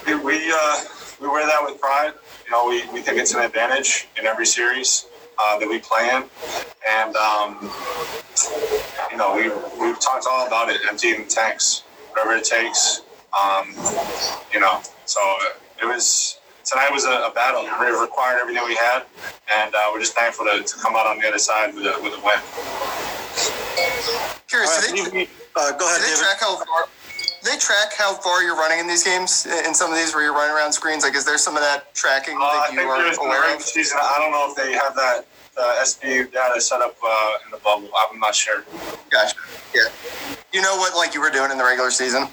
We, 0.07 0.15
we, 0.15 0.53
uh, 0.53 0.81
we 1.21 1.27
wear 1.27 1.47
that 1.47 1.59
with 1.65 1.81
pride. 1.81 2.13
You 2.45 2.53
know, 2.53 2.69
we, 2.69 2.87
we 2.93 3.01
think 3.01 3.19
it's 3.19 3.35
an 3.35 3.45
advantage 3.45 4.07
in 4.17 4.25
every 4.25 4.47
series. 4.47 5.07
Uh, 5.39 5.59
that 5.59 5.69
we 5.69 5.79
play 5.79 6.09
in. 6.17 6.25
And, 6.89 7.15
um, 7.15 7.71
you 9.11 9.19
know, 9.19 9.37
we, 9.37 9.51
we've 9.79 10.01
talked 10.01 10.25
all 10.27 10.47
about 10.47 10.71
it, 10.71 10.81
emptying 10.89 11.25
the 11.25 11.29
tanks 11.29 11.83
whatever 12.17 12.37
it 12.37 12.45
takes. 12.45 13.03
Um, 13.37 13.69
you 14.53 14.61
know, 14.61 14.81
so 15.05 15.21
it 15.81 15.85
was 15.85 16.41
tonight 16.65 16.91
was 16.91 17.05
a, 17.05 17.29
a, 17.29 17.33
battle. 17.35 17.63
It 17.63 18.01
required 18.01 18.41
everything 18.41 18.65
we 18.65 18.75
had, 18.75 19.05
and 19.55 19.75
uh, 19.75 19.91
we're 19.93 20.01
just 20.01 20.15
thankful 20.15 20.47
to, 20.47 20.63
to, 20.63 20.77
come 20.79 20.97
out 20.97 21.07
on 21.07 21.19
the 21.21 21.29
other 21.29 21.39
side 21.39 21.75
with 21.75 21.85
a, 21.85 22.01
with 22.03 22.17
a 22.17 22.23
win. 22.25 22.41
Curious, 24.49 24.91
right, 24.91 25.13
they, 25.13 25.29
uh, 25.55 25.77
go 25.77 25.85
ahead. 25.85 26.01
Do 26.01 26.09
they 26.09 26.17
track 26.17 26.41
how 26.41 26.57
far? 26.57 26.89
They 27.45 27.59
track 27.59 27.93
how 27.97 28.15
far 28.15 28.43
you're 28.43 28.57
running 28.57 28.81
in 28.81 28.89
these 28.89 29.05
games. 29.05 29.47
In 29.67 29.75
some 29.75 29.93
of 29.93 29.99
these 29.99 30.15
where 30.15 30.25
you're 30.25 30.33
running 30.33 30.57
around 30.57 30.73
screens, 30.73 31.05
like 31.05 31.15
is 31.15 31.27
there 31.27 31.39
some 31.39 31.55
of 31.55 31.63
that 31.63 31.95
tracking 31.95 32.39
uh, 32.41 32.41
that 32.41 32.73
you 32.73 32.81
are 32.81 33.27
aware 33.27 33.55
of? 33.55 33.61
Season, 33.61 33.99
I 34.01 34.17
don't 34.19 34.33
know 34.33 34.49
if 34.51 34.57
they 34.57 34.73
have 34.73 34.95
that 34.97 35.27
uh, 35.59 35.83
SB 35.83 36.33
data 36.33 36.61
set 36.61 36.81
up 36.81 36.97
uh, 37.05 37.39
in 37.45 37.51
the 37.51 37.59
bubble. 37.59 37.89
I'm 38.11 38.19
not 38.19 38.35
sure. 38.35 38.65
Gotcha. 39.11 39.37
Yeah. 39.75 39.83
You 40.53 40.63
know 40.63 40.77
what 40.77 40.97
like 40.97 41.15
you 41.15 41.21
were 41.21 41.31
doing 41.31 41.51
in 41.51 41.59
the 41.59 41.65
regular 41.65 41.91
season 41.91 42.29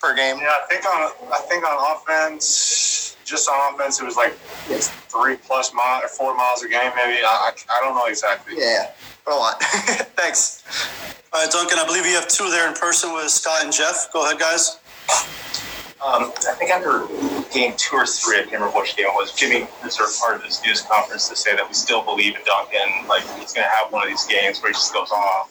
per 0.00 0.14
game? 0.14 0.36
Yeah, 0.38 0.48
I 0.48 0.66
think 0.68 0.84
on 0.86 1.12
I 1.32 1.40
think 1.48 1.64
on 1.64 1.96
offense, 1.96 3.16
just 3.24 3.48
on 3.48 3.74
offense, 3.74 4.00
it 4.00 4.04
was 4.04 4.16
like 4.16 4.34
three 4.34 5.36
plus 5.36 5.72
miles 5.72 6.04
or 6.04 6.08
four 6.08 6.36
miles 6.36 6.62
a 6.62 6.68
game, 6.68 6.92
maybe. 6.96 7.18
I, 7.24 7.52
I 7.70 7.80
don't 7.80 7.94
know 7.94 8.06
exactly. 8.06 8.54
Yeah, 8.56 8.90
a 9.26 9.30
lot. 9.30 9.62
Thanks. 9.62 10.62
All 11.32 11.40
right, 11.40 11.50
Duncan. 11.50 11.78
I 11.78 11.86
believe 11.86 12.06
you 12.06 12.14
have 12.14 12.28
two 12.28 12.48
there 12.50 12.68
in 12.68 12.74
person 12.74 13.12
with 13.12 13.30
Scott 13.30 13.64
and 13.64 13.72
Jeff. 13.72 14.08
Go 14.12 14.24
ahead, 14.24 14.38
guys. 14.38 14.78
Um, 16.04 16.30
I 16.44 16.52
think 16.52 16.70
after 16.70 17.08
game 17.48 17.72
two 17.78 17.96
or 17.96 18.04
three, 18.04 18.36
I 18.36 18.40
can't 18.40 18.60
remember 18.60 18.78
which 18.78 18.94
game 18.94 19.06
it 19.06 19.14
was, 19.16 19.32
Jimmy 19.32 19.66
reserved 19.82 20.12
part 20.20 20.36
of 20.36 20.42
this 20.42 20.62
news 20.62 20.82
conference 20.82 21.30
to 21.30 21.36
say 21.36 21.56
that 21.56 21.66
we 21.66 21.72
still 21.72 22.04
believe 22.04 22.36
in 22.36 22.42
Duncan. 22.44 23.08
Like, 23.08 23.22
he's 23.40 23.54
going 23.56 23.64
to 23.64 23.72
have 23.72 23.90
one 23.90 24.02
of 24.02 24.10
these 24.10 24.26
games 24.26 24.60
where 24.60 24.68
he 24.68 24.74
just 24.74 24.92
goes 24.92 25.10
off. 25.10 25.48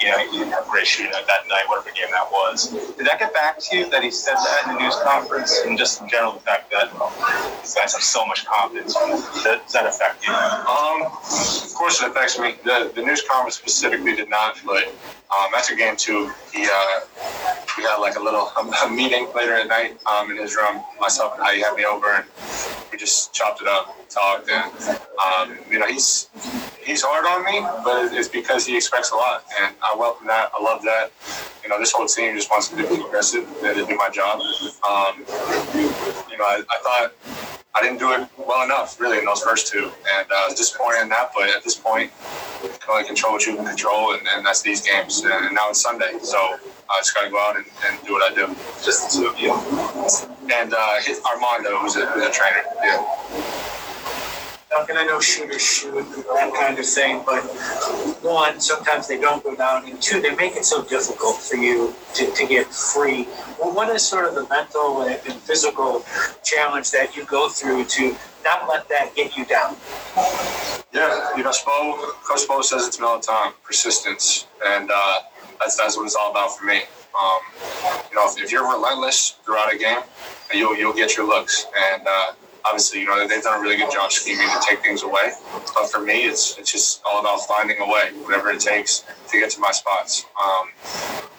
You 0.00 0.08
know, 0.08 0.16
he 0.16 0.38
didn't 0.38 0.52
have 0.52 0.66
great 0.68 0.86
shooting 0.86 1.12
that 1.12 1.26
night, 1.50 1.64
whatever 1.68 1.94
game 1.94 2.08
that 2.12 2.32
was. 2.32 2.72
Did 2.96 3.04
that 3.06 3.18
get 3.18 3.34
back 3.34 3.58
to 3.58 3.76
you 3.76 3.90
that 3.90 4.02
he 4.02 4.10
said 4.10 4.36
that 4.36 4.68
in 4.68 4.74
the 4.76 4.80
news 4.80 4.96
conference? 5.04 5.60
And 5.66 5.76
just 5.76 6.00
in 6.00 6.08
general, 6.08 6.32
the 6.32 6.40
fact 6.40 6.70
that 6.70 6.88
these 7.60 7.74
guys 7.74 7.92
have 7.92 8.02
so 8.02 8.24
much 8.24 8.46
confidence. 8.46 8.94
Does, 8.94 9.44
does 9.44 9.72
that 9.74 9.84
affect 9.84 10.26
you? 10.26 10.32
Um, 10.32 11.12
of 11.12 11.74
course, 11.74 12.00
it 12.00 12.08
affects 12.08 12.38
me. 12.38 12.54
The, 12.64 12.90
the 12.94 13.02
news 13.02 13.22
conference 13.30 13.56
specifically 13.56 14.16
did 14.16 14.30
not, 14.30 14.58
but 14.64 14.88
um, 15.30 15.52
after 15.54 15.76
game 15.76 15.96
two, 15.96 16.30
he 16.52 16.64
uh, 16.64 17.00
we 17.76 17.84
had 17.84 17.96
like 17.98 18.16
a 18.16 18.22
little 18.22 18.50
a 18.84 18.90
meeting 18.90 19.28
later 19.34 19.54
at 19.54 19.68
night 19.68 19.89
um, 20.06 20.30
in 20.30 20.36
his 20.36 20.56
room. 20.56 20.82
Myself 21.00 21.38
and 21.38 21.46
he 21.48 21.60
had 21.62 21.74
me 21.74 21.84
over, 21.84 22.06
and 22.06 22.24
we 22.90 22.98
just 22.98 23.32
chopped 23.32 23.60
it 23.60 23.68
up, 23.68 23.94
talked, 24.08 24.48
and 24.48 24.72
um, 25.24 25.58
you 25.70 25.78
know 25.78 25.86
he's 25.86 26.28
he's 26.82 27.02
hard 27.02 27.26
on 27.26 27.44
me, 27.44 27.60
but 27.84 28.12
it's 28.12 28.28
because 28.28 28.66
he 28.66 28.76
expects 28.76 29.10
a 29.12 29.16
lot, 29.16 29.44
and 29.60 29.74
I 29.82 29.94
welcome 29.96 30.26
that. 30.26 30.50
I 30.58 30.62
love 30.62 30.82
that. 30.82 31.10
You 31.62 31.68
know, 31.68 31.78
this 31.78 31.92
whole 31.92 32.06
team 32.06 32.34
just 32.34 32.50
wants 32.50 32.72
me 32.72 32.82
to 32.82 32.88
be 32.88 33.00
aggressive 33.00 33.46
and 33.62 33.76
to 33.76 33.86
do 33.86 33.96
my 33.96 34.08
job. 34.10 34.40
Um, 34.40 35.18
you 36.30 36.38
know, 36.38 36.44
I, 36.44 36.62
I 36.68 36.78
thought 36.82 37.12
I 37.74 37.82
didn't 37.82 37.98
do 37.98 38.12
it 38.12 38.28
well 38.36 38.64
enough, 38.64 39.00
really, 39.00 39.18
in 39.18 39.24
those 39.24 39.42
first 39.42 39.68
two, 39.68 39.90
and 40.14 40.26
uh, 40.30 40.34
I 40.34 40.46
was 40.48 40.54
disappointed 40.54 41.02
in 41.02 41.08
that. 41.10 41.30
But 41.34 41.50
at 41.50 41.62
this 41.62 41.76
point, 41.76 42.10
you 42.62 42.68
can 42.68 42.90
only 42.90 43.04
control 43.04 43.34
what 43.34 43.46
you 43.46 43.54
can 43.54 43.64
control, 43.64 44.12
and, 44.14 44.26
and 44.34 44.44
that's 44.44 44.62
these 44.62 44.84
games. 44.84 45.22
And 45.24 45.54
now 45.54 45.70
it's 45.70 45.80
Sunday, 45.80 46.18
so 46.20 46.36
I 46.38 46.98
just 46.98 47.14
got 47.14 47.24
to 47.24 47.30
go 47.30 47.38
out 47.38 47.56
and, 47.56 47.64
and 47.86 48.04
do 48.04 48.12
what 48.12 48.30
I 48.30 48.34
do. 48.34 48.46
Just 48.84 49.12
to, 49.16 49.32
you 49.38 49.48
know. 49.48 50.08
And 50.52 50.74
uh, 50.74 51.00
hit 51.02 51.18
Armando, 51.24 51.78
who's 51.78 51.94
a, 51.96 52.02
a 52.02 52.30
trainer. 52.32 52.64
Yeah. 52.82 53.59
Duncan, 54.70 54.96
I 54.96 55.04
know 55.04 55.18
shooters 55.18 55.60
shoot, 55.60 55.94
that 55.94 56.52
kind 56.54 56.78
of 56.78 56.86
thing, 56.86 57.22
but 57.26 57.42
one, 58.22 58.60
sometimes 58.60 59.08
they 59.08 59.20
don't 59.20 59.42
go 59.42 59.56
down, 59.56 59.84
and 59.88 60.00
two, 60.00 60.20
they 60.20 60.34
make 60.36 60.54
it 60.54 60.64
so 60.64 60.84
difficult 60.84 61.38
for 61.38 61.56
you 61.56 61.92
to, 62.14 62.30
to 62.32 62.46
get 62.46 62.66
free. 62.66 63.26
Well, 63.58 63.74
what 63.74 63.88
is 63.88 64.06
sort 64.06 64.26
of 64.26 64.36
the 64.36 64.46
mental 64.48 65.02
and 65.02 65.18
physical 65.42 66.04
challenge 66.44 66.92
that 66.92 67.16
you 67.16 67.24
go 67.24 67.48
through 67.48 67.84
to 67.86 68.16
not 68.44 68.68
let 68.68 68.88
that 68.88 69.14
get 69.16 69.36
you 69.36 69.44
down? 69.44 69.76
Yeah, 70.92 71.36
you 71.36 71.42
know, 71.42 71.50
Spo, 71.50 71.96
Coach 72.24 72.46
Spo 72.46 72.62
says 72.62 72.86
it's 72.86 72.96
to 72.96 73.02
me 73.02 73.08
all 73.08 73.18
the 73.18 73.26
time, 73.26 73.52
persistence. 73.64 74.46
And 74.64 74.90
uh, 74.92 75.20
that's, 75.58 75.76
that's 75.76 75.96
what 75.96 76.04
it's 76.04 76.14
all 76.16 76.30
about 76.30 76.56
for 76.56 76.64
me. 76.64 76.82
Um, 77.20 77.38
you 78.08 78.16
know, 78.16 78.28
if, 78.28 78.40
if, 78.40 78.52
you're 78.52 78.68
relentless 78.70 79.36
throughout 79.44 79.72
a 79.72 79.78
game, 79.78 79.98
you'll, 80.54 80.76
you'll 80.76 80.94
get 80.94 81.16
your 81.16 81.26
looks. 81.26 81.66
And 81.92 82.02
uh, 82.06 82.32
obviously, 82.64 83.00
you 83.00 83.06
know, 83.06 83.26
they've 83.26 83.42
done 83.42 83.58
a 83.58 83.62
really 83.62 83.76
good 83.76 83.92
job 83.92 84.12
scheming 84.12 84.48
to 84.48 84.60
take 84.66 84.80
things 84.82 85.02
away. 85.02 85.32
But 85.74 85.90
for 85.90 86.00
me, 86.00 86.24
it's 86.24 86.58
it's 86.58 86.72
just 86.72 87.02
all 87.04 87.20
about 87.20 87.46
finding 87.46 87.78
a 87.80 87.86
way, 87.86 88.10
whatever 88.24 88.50
it 88.50 88.60
takes 88.60 89.04
to 89.28 89.38
get 89.38 89.50
to 89.50 89.60
my 89.60 89.72
spots. 89.72 90.26
Um, 90.42 90.68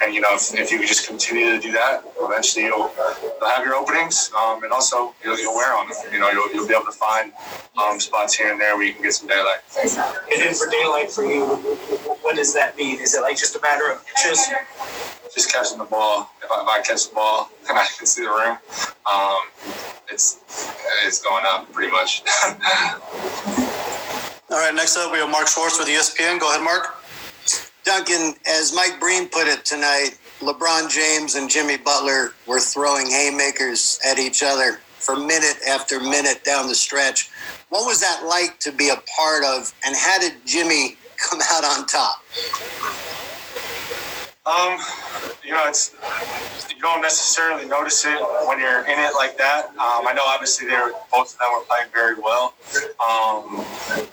and 0.03 0.13
you 0.13 0.21
know, 0.21 0.33
if, 0.33 0.53
if 0.53 0.71
you 0.71 0.79
just 0.85 1.07
continue 1.07 1.51
to 1.51 1.59
do 1.59 1.71
that, 1.71 2.03
eventually 2.19 2.65
you'll, 2.65 2.91
you'll 3.21 3.49
have 3.49 3.65
your 3.65 3.75
openings, 3.75 4.31
um, 4.37 4.63
and 4.63 4.71
also 4.71 5.13
you'll, 5.23 5.37
you'll 5.39 5.55
wear 5.55 5.75
on 5.77 5.87
them. 5.87 5.97
You 6.11 6.19
know, 6.19 6.29
you'll, 6.29 6.51
you'll 6.53 6.67
be 6.67 6.73
able 6.73 6.85
to 6.85 6.91
find 6.91 7.31
um, 7.81 7.99
spots 7.99 8.35
here 8.35 8.51
and 8.51 8.59
there 8.59 8.75
where 8.75 8.85
you 8.85 8.93
can 8.93 9.03
get 9.03 9.13
some 9.13 9.27
daylight. 9.27 9.59
And 9.79 10.41
then 10.41 10.53
for 10.53 10.69
daylight 10.69 11.11
for 11.11 11.23
you, 11.23 11.45
what 12.21 12.35
does 12.35 12.53
that 12.53 12.75
mean? 12.77 12.99
Is 12.99 13.13
it 13.13 13.21
like 13.21 13.37
just 13.37 13.55
a 13.55 13.61
matter 13.61 13.91
of 13.91 14.03
just 14.23 14.51
just 15.33 15.51
catching 15.51 15.77
the 15.77 15.85
ball. 15.85 16.29
If 16.43 16.51
I, 16.51 16.61
if 16.61 16.67
I 16.67 16.81
catch 16.81 17.07
the 17.09 17.15
ball 17.15 17.49
and 17.69 17.77
I 17.77 17.85
can 17.97 18.05
see 18.05 18.23
the 18.23 18.29
rim, 18.29 18.57
um, 19.11 19.37
it's 20.09 20.39
it's 21.05 21.21
going 21.21 21.43
up 21.47 21.71
pretty 21.71 21.91
much. 21.91 22.23
All 24.49 24.57
right, 24.57 24.75
next 24.75 24.97
up 24.97 25.11
we 25.11 25.19
have 25.19 25.29
Mark 25.29 25.47
Schwarz 25.47 25.77
with 25.79 25.87
ESPN. 25.87 26.39
Go 26.39 26.49
ahead, 26.49 26.61
Mark. 26.61 27.00
Duncan, 27.83 28.35
as 28.47 28.73
Mike 28.75 28.99
Breen 28.99 29.27
put 29.27 29.47
it 29.47 29.65
tonight, 29.65 30.17
LeBron 30.39 30.89
James 30.89 31.35
and 31.35 31.49
Jimmy 31.49 31.77
Butler 31.77 32.33
were 32.45 32.59
throwing 32.59 33.09
haymakers 33.09 33.99
at 34.05 34.19
each 34.19 34.43
other 34.43 34.79
for 34.99 35.15
minute 35.15 35.57
after 35.67 35.99
minute 35.99 36.43
down 36.43 36.67
the 36.67 36.75
stretch. 36.75 37.29
What 37.69 37.85
was 37.85 37.99
that 38.01 38.25
like 38.25 38.59
to 38.59 38.71
be 38.71 38.89
a 38.89 39.01
part 39.17 39.43
of, 39.43 39.73
and 39.83 39.95
how 39.95 40.19
did 40.19 40.33
Jimmy 40.45 40.97
come 41.17 41.39
out 41.51 41.63
on 41.63 41.87
top? 41.87 42.23
Um, 44.43 44.79
you 45.43 45.51
know, 45.51 45.67
it's 45.67 45.93
you 46.73 46.81
don't 46.81 47.01
necessarily 47.01 47.67
notice 47.67 48.05
it 48.05 48.19
when 48.47 48.59
you're 48.59 48.81
in 48.85 48.97
it 48.97 49.13
like 49.15 49.37
that. 49.37 49.67
Um, 49.69 50.07
I 50.07 50.13
know 50.15 50.23
obviously 50.25 50.67
they 50.67 50.73
were 50.73 50.93
both 51.11 51.33
of 51.33 51.37
them 51.37 51.51
were 51.53 51.63
playing 51.65 51.89
very 51.93 52.15
well, 52.15 52.55
um, 53.07 53.63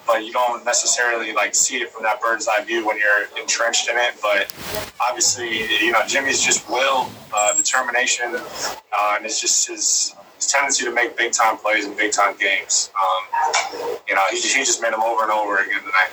but 0.07 0.27
you 0.27 0.33
don't 0.33 0.63
necessarily 0.67 1.33
like 1.33 1.55
see 1.55 1.79
it 1.79 1.89
from 1.89 2.03
that 2.03 2.21
bird's 2.21 2.47
eye 2.47 2.63
view 2.63 2.87
when 2.87 2.99
you're 2.99 3.41
entrenched 3.41 3.89
in 3.89 3.97
it. 3.97 4.17
But 4.21 4.53
obviously, 5.01 5.63
you 5.83 5.93
know, 5.93 6.03
Jimmy's 6.07 6.43
just 6.43 6.69
will, 6.69 7.09
uh, 7.35 7.57
determination, 7.57 8.35
uh, 8.37 9.15
and 9.17 9.25
it's 9.25 9.41
just 9.41 9.67
his 9.67 10.15
his 10.37 10.47
tendency 10.47 10.85
to 10.85 10.93
make 10.93 11.17
big 11.17 11.33
time 11.33 11.57
plays 11.57 11.87
in 11.87 11.97
big 11.97 12.13
time 12.13 12.37
games. 12.37 12.91
Um, 13.01 13.97
you 14.07 14.15
know, 14.15 14.27
he, 14.31 14.37
he 14.37 14.59
just 14.59 14.83
made 14.83 14.93
them 14.93 15.01
over 15.01 15.23
and 15.23 15.33
over 15.33 15.57
again 15.57 15.81
tonight. 15.81 16.11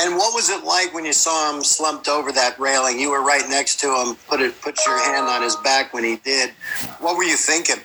And 0.00 0.16
what 0.16 0.34
was 0.34 0.48
it 0.50 0.64
like 0.64 0.94
when 0.94 1.04
you 1.04 1.12
saw 1.12 1.54
him 1.54 1.62
slumped 1.62 2.08
over 2.08 2.32
that 2.32 2.58
railing? 2.58 2.98
You 2.98 3.10
were 3.10 3.22
right 3.22 3.44
next 3.48 3.80
to 3.80 3.94
him. 3.94 4.16
Put 4.28 4.40
it, 4.40 4.60
put 4.60 4.78
your 4.86 4.98
hand 4.98 5.28
on 5.28 5.42
his 5.42 5.56
back 5.56 5.92
when 5.92 6.04
he 6.04 6.16
did. 6.16 6.50
What 6.98 7.16
were 7.16 7.24
you 7.24 7.36
thinking? 7.36 7.76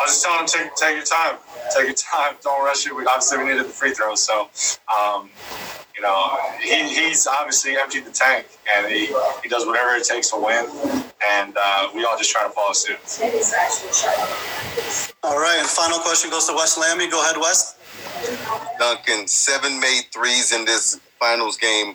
I 0.00 0.04
was 0.04 0.12
just 0.12 0.24
telling 0.24 0.40
him 0.40 0.46
take 0.46 0.74
take 0.76 0.96
your 0.96 1.04
time, 1.04 1.36
take 1.76 1.86
your 1.86 1.94
time. 1.94 2.36
Don't 2.42 2.64
rush 2.64 2.86
it. 2.86 2.94
We 2.94 3.04
obviously 3.04 3.38
we 3.38 3.44
needed 3.44 3.66
the 3.66 3.70
free 3.70 3.92
throws, 3.92 4.22
so 4.22 4.48
um, 4.88 5.28
you 5.94 6.00
know 6.00 6.38
he, 6.62 6.88
he's 6.88 7.26
obviously 7.26 7.76
emptied 7.76 8.06
the 8.06 8.10
tank, 8.10 8.46
and 8.74 8.86
he, 8.86 9.06
he 9.42 9.48
does 9.48 9.66
whatever 9.66 9.94
it 9.96 10.04
takes 10.04 10.30
to 10.30 10.36
win. 10.36 10.64
And 11.32 11.54
uh, 11.60 11.88
we 11.94 12.04
all 12.04 12.16
just 12.16 12.30
try 12.30 12.44
to 12.44 12.50
follow 12.50 12.72
suit. 12.72 12.96
All 15.22 15.38
right, 15.38 15.58
and 15.58 15.68
final 15.68 15.98
question 15.98 16.30
goes 16.30 16.46
to 16.46 16.54
Wes 16.54 16.78
Lammy. 16.78 17.10
Go 17.10 17.20
ahead, 17.22 17.36
Wes. 17.36 17.76
Duncan, 18.78 19.26
seven 19.26 19.78
made 19.80 20.02
threes 20.12 20.52
in 20.52 20.64
this 20.64 21.00
finals 21.18 21.56
game. 21.56 21.94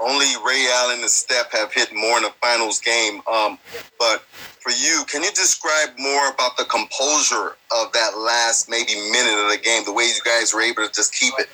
Only 0.00 0.26
Ray 0.44 0.66
Allen 0.72 1.00
and 1.00 1.10
Steph 1.10 1.52
have 1.52 1.72
hit 1.72 1.94
more 1.94 2.18
in 2.18 2.24
a 2.24 2.30
finals 2.40 2.80
game. 2.80 3.20
Um, 3.30 3.58
but 3.98 4.22
for 4.22 4.70
you, 4.70 5.04
can 5.06 5.22
you 5.22 5.30
describe 5.30 5.90
more 5.98 6.30
about 6.30 6.56
the 6.56 6.64
composure 6.64 7.56
of 7.70 7.92
that 7.92 8.16
last 8.16 8.70
maybe 8.70 8.94
minute 8.94 9.42
of 9.42 9.50
the 9.50 9.58
game, 9.62 9.84
the 9.84 9.92
way 9.92 10.04
you 10.04 10.20
guys 10.24 10.54
were 10.54 10.62
able 10.62 10.86
to 10.86 10.92
just 10.92 11.14
keep 11.14 11.34
it? 11.38 11.48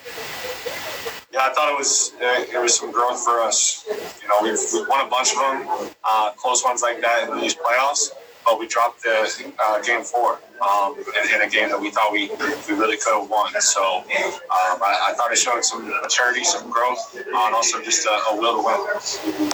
Yeah, 1.33 1.41
I 1.43 1.53
thought 1.53 1.71
it 1.73 1.79
was 1.79 2.13
uh, 2.23 2.57
it 2.57 2.63
was 2.63 2.77
some 2.77 2.91
growth 2.91 3.23
for 3.23 3.41
us. 3.41 3.85
You 4.23 4.29
know, 4.29 4.37
we've, 4.43 4.59
we've 4.73 4.89
won 4.89 5.07
a 5.07 5.11
bunch 5.11 5.33
of 5.33 5.39
them, 5.39 5.91
uh, 6.05 6.31
close 6.37 6.65
ones 6.65 6.83
like 6.83 7.01
that 7.03 7.29
in 7.29 7.41
these 7.41 7.55
playoffs 7.55 8.13
but 8.49 8.59
we 8.59 8.67
dropped 8.67 9.03
the 9.03 9.53
uh, 9.61 9.81
game 9.83 10.03
four 10.03 10.41
um, 10.63 10.97
in, 10.97 11.35
in, 11.35 11.43
a 11.43 11.51
game 11.51 11.69
that 11.69 11.81
we 11.81 11.91
thought 11.91 12.11
we, 12.13 12.31
we 12.69 12.75
really 12.75 12.97
could 12.97 13.21
have 13.21 13.29
won. 13.29 13.53
So 13.61 13.99
um, 13.99 14.05
I, 14.49 15.11
I, 15.11 15.15
thought 15.15 15.31
it 15.31 15.39
showed 15.39 15.63
some 15.63 15.87
maturity, 15.87 16.45
some 16.45 16.71
growth, 16.71 17.15
uh, 17.15 17.47
and 17.47 17.55
also 17.55 17.83
just 17.83 18.07
a, 18.07 18.11
a, 18.31 18.37
will 18.37 18.57
to 18.57 18.65
win. 18.65 19.51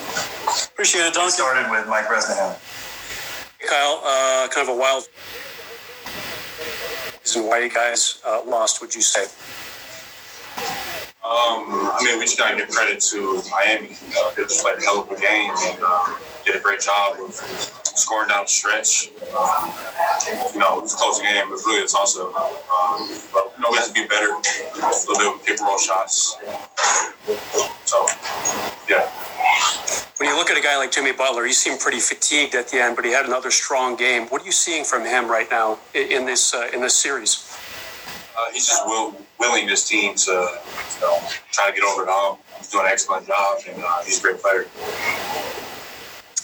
Appreciate 0.72 1.02
it, 1.02 1.14
Duncan. 1.14 1.32
Started 1.32 1.70
with 1.70 1.88
Mike 1.88 2.06
Bresnahan. 2.06 2.56
Kyle, 3.68 4.00
uh, 4.04 4.48
kind 4.48 4.68
of 4.68 4.76
a 4.76 4.78
wild 4.78 5.08
reason 7.24 7.48
why 7.48 7.58
you 7.60 7.70
guys 7.70 8.20
uh, 8.26 8.40
lost, 8.46 8.80
would 8.80 8.94
you 8.94 9.00
say? 9.00 9.24
Um, 11.24 11.90
I 11.90 12.00
mean, 12.04 12.18
we 12.18 12.26
just 12.26 12.38
got 12.38 12.50
to 12.50 12.56
give 12.56 12.68
credit 12.68 13.00
to 13.00 13.42
Miami. 13.50 13.96
Uh, 14.18 14.30
they 14.36 14.42
just 14.42 14.62
played 14.62 14.78
a 14.78 14.82
hell 14.82 15.00
of 15.00 15.10
a 15.10 15.18
game 15.18 15.50
and 15.50 15.78
uh, 15.84 16.16
did 16.44 16.56
a 16.56 16.60
great 16.60 16.80
job 16.80 17.16
of 17.18 17.83
scoring 17.94 18.28
down 18.28 18.44
the 18.44 18.50
stretch. 18.50 19.10
Um, 19.36 19.72
you 20.52 20.60
know, 20.60 20.78
it 20.78 20.82
was 20.82 20.94
a 20.94 20.96
close 20.96 21.20
game, 21.20 21.48
but 21.48 21.58
really 21.66 21.82
it's 21.82 21.94
also, 21.94 22.32
um, 22.34 23.08
but, 23.32 23.52
you 23.56 23.62
know, 23.62 23.70
we 23.70 23.78
have 23.78 23.88
to 23.88 23.92
be 23.92 24.06
better. 24.06 24.30
A 24.30 24.90
little 25.08 25.16
bit 25.18 25.32
with 25.32 25.46
pick 25.46 25.60
roll 25.60 25.78
shots. 25.78 26.36
So, 27.84 28.06
yeah. 28.88 29.08
When 30.18 30.28
you 30.28 30.36
look 30.36 30.50
at 30.50 30.58
a 30.58 30.62
guy 30.62 30.76
like 30.76 30.92
Jimmy 30.92 31.12
Butler, 31.12 31.44
he 31.44 31.52
seemed 31.52 31.80
pretty 31.80 32.00
fatigued 32.00 32.54
at 32.54 32.68
the 32.68 32.78
end, 32.80 32.96
but 32.96 33.04
he 33.04 33.12
had 33.12 33.26
another 33.26 33.50
strong 33.50 33.96
game. 33.96 34.26
What 34.28 34.42
are 34.42 34.46
you 34.46 34.52
seeing 34.52 34.84
from 34.84 35.04
him 35.04 35.30
right 35.30 35.50
now 35.50 35.78
in 35.94 36.24
this 36.24 36.54
uh, 36.54 36.68
in 36.72 36.80
this 36.80 36.94
series? 36.94 37.56
Uh, 38.36 38.50
he's 38.52 38.66
just 38.66 38.84
will, 38.86 39.14
willing 39.38 39.66
this 39.66 39.88
team 39.88 40.14
to 40.16 40.30
you 40.32 41.00
know, 41.00 41.18
try 41.52 41.70
to 41.70 41.74
get 41.74 41.84
over 41.84 42.04
the 42.04 42.10
hump. 42.10 42.40
He's 42.58 42.68
doing 42.70 42.86
an 42.86 42.92
excellent 42.92 43.26
job, 43.26 43.58
and 43.68 43.82
uh, 43.82 44.02
he's 44.02 44.18
a 44.18 44.22
great 44.22 44.40
player. 44.40 44.66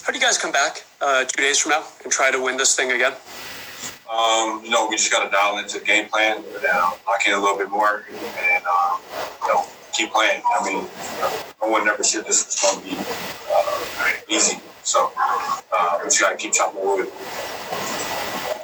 How 0.02 0.12
do 0.12 0.18
you 0.18 0.24
guys 0.24 0.39
come 0.39 0.52
back 0.52 0.85
uh, 1.01 1.24
two 1.24 1.43
days 1.43 1.59
from 1.59 1.70
now 1.70 1.85
and 2.05 2.12
try 2.12 2.31
to 2.31 2.40
win 2.40 2.56
this 2.56 2.74
thing 2.77 2.93
again? 2.93 3.12
Um, 4.10 4.62
you 4.64 4.70
know, 4.70 4.89
we 4.89 4.97
just 4.97 5.10
got 5.12 5.24
to 5.24 5.31
dial 5.31 5.59
into 5.59 5.78
the 5.78 5.85
game 5.85 6.09
plan, 6.09 6.39
and, 6.39 6.64
uh, 6.64 6.90
lock 7.06 7.27
in 7.27 7.32
a 7.32 7.39
little 7.39 7.56
bit 7.56 7.70
more, 7.70 8.05
and 8.10 8.64
uh, 8.68 8.97
you 9.43 9.48
know, 9.48 9.64
keep 9.93 10.10
playing. 10.10 10.43
I 10.59 10.64
mean, 10.64 10.89
no 11.62 11.68
one 11.68 11.89
ever 11.89 12.02
said 12.02 12.24
this 12.24 12.44
was 12.44 12.60
going 12.60 12.82
to 12.82 12.90
be 12.90 13.05
uh, 13.52 14.12
easy, 14.28 14.59
so 14.82 15.12
uh, 15.16 15.98
we 16.02 16.06
just 16.06 16.20
got 16.20 16.31
to 16.31 16.36
keep 16.36 16.52
chopping 16.52 16.81
wood. 16.85 17.09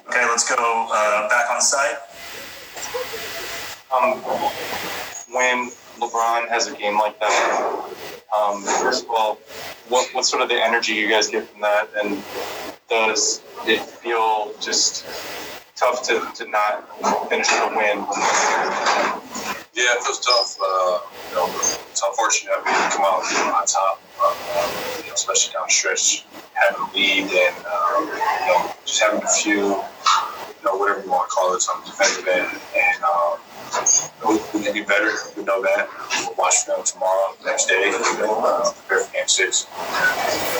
Okay, 0.08 0.24
let's 0.26 0.48
go 0.48 0.88
uh, 0.92 1.28
back 1.28 1.50
on 1.50 1.60
site. 1.60 1.96
Um, 3.94 4.18
when 5.32 5.70
LeBron 5.98 6.48
has 6.48 6.68
a 6.68 6.76
game 6.76 6.98
like 6.98 7.18
that, 7.20 7.90
um, 8.36 8.62
first 8.62 9.04
of 9.04 9.10
all, 9.10 9.34
what 9.88 10.08
what's 10.12 10.28
sort 10.28 10.42
of 10.42 10.48
the 10.48 10.62
energy 10.62 10.92
you 10.92 11.08
guys 11.08 11.28
get 11.28 11.48
from 11.48 11.60
that, 11.60 11.88
and 11.96 12.22
does 12.88 13.42
it 13.66 13.80
feel 13.80 14.52
just 14.60 15.04
tough 15.76 16.02
to, 16.02 16.26
to 16.34 16.50
not 16.50 16.88
finish 17.28 17.48
a 17.52 17.68
win. 17.68 17.98
Yeah, 19.76 19.92
it 19.92 20.02
feels 20.02 20.20
tough. 20.20 20.56
Uh, 20.58 21.00
you 21.28 21.36
know, 21.36 21.46
it's 21.90 22.02
unfortunate 22.02 22.56
we 22.64 22.72
didn't 22.72 22.92
come 22.92 23.04
out 23.04 23.22
on 23.52 23.66
top, 23.66 24.00
uh, 24.20 25.00
you 25.02 25.08
know, 25.08 25.14
especially 25.14 25.52
down 25.52 25.64
the 25.68 25.72
stretch, 25.72 26.24
having 26.54 26.80
a 26.80 26.94
lead 26.94 27.30
and 27.30 27.56
um, 27.66 28.06
you 28.06 28.46
know 28.48 28.72
just 28.86 29.02
having 29.02 29.22
a 29.22 29.28
few, 29.28 29.52
you 29.52 30.64
know, 30.64 30.76
whatever 30.76 31.02
you 31.02 31.10
want 31.10 31.28
to 31.28 31.34
call 31.34 31.54
it, 31.54 31.60
some 31.60 31.82
defensive 31.84 32.26
end, 32.26 32.48
and 32.48 33.04
um, 33.04 33.38
we, 34.28 34.34
we 34.54 34.64
can 34.64 34.72
be 34.72 34.82
better. 34.82 35.10
We 35.36 35.44
know 35.44 35.62
that. 35.62 35.88
We'll 36.20 36.34
watch 36.36 36.64
film 36.64 36.82
tomorrow, 36.84 37.34
next 37.44 37.66
day, 37.66 37.90
you 37.90 38.18
know, 38.18 38.44
uh, 38.44 38.72
prepare 38.72 39.04
for 39.04 39.12
game 39.12 39.28
six. 39.28 39.66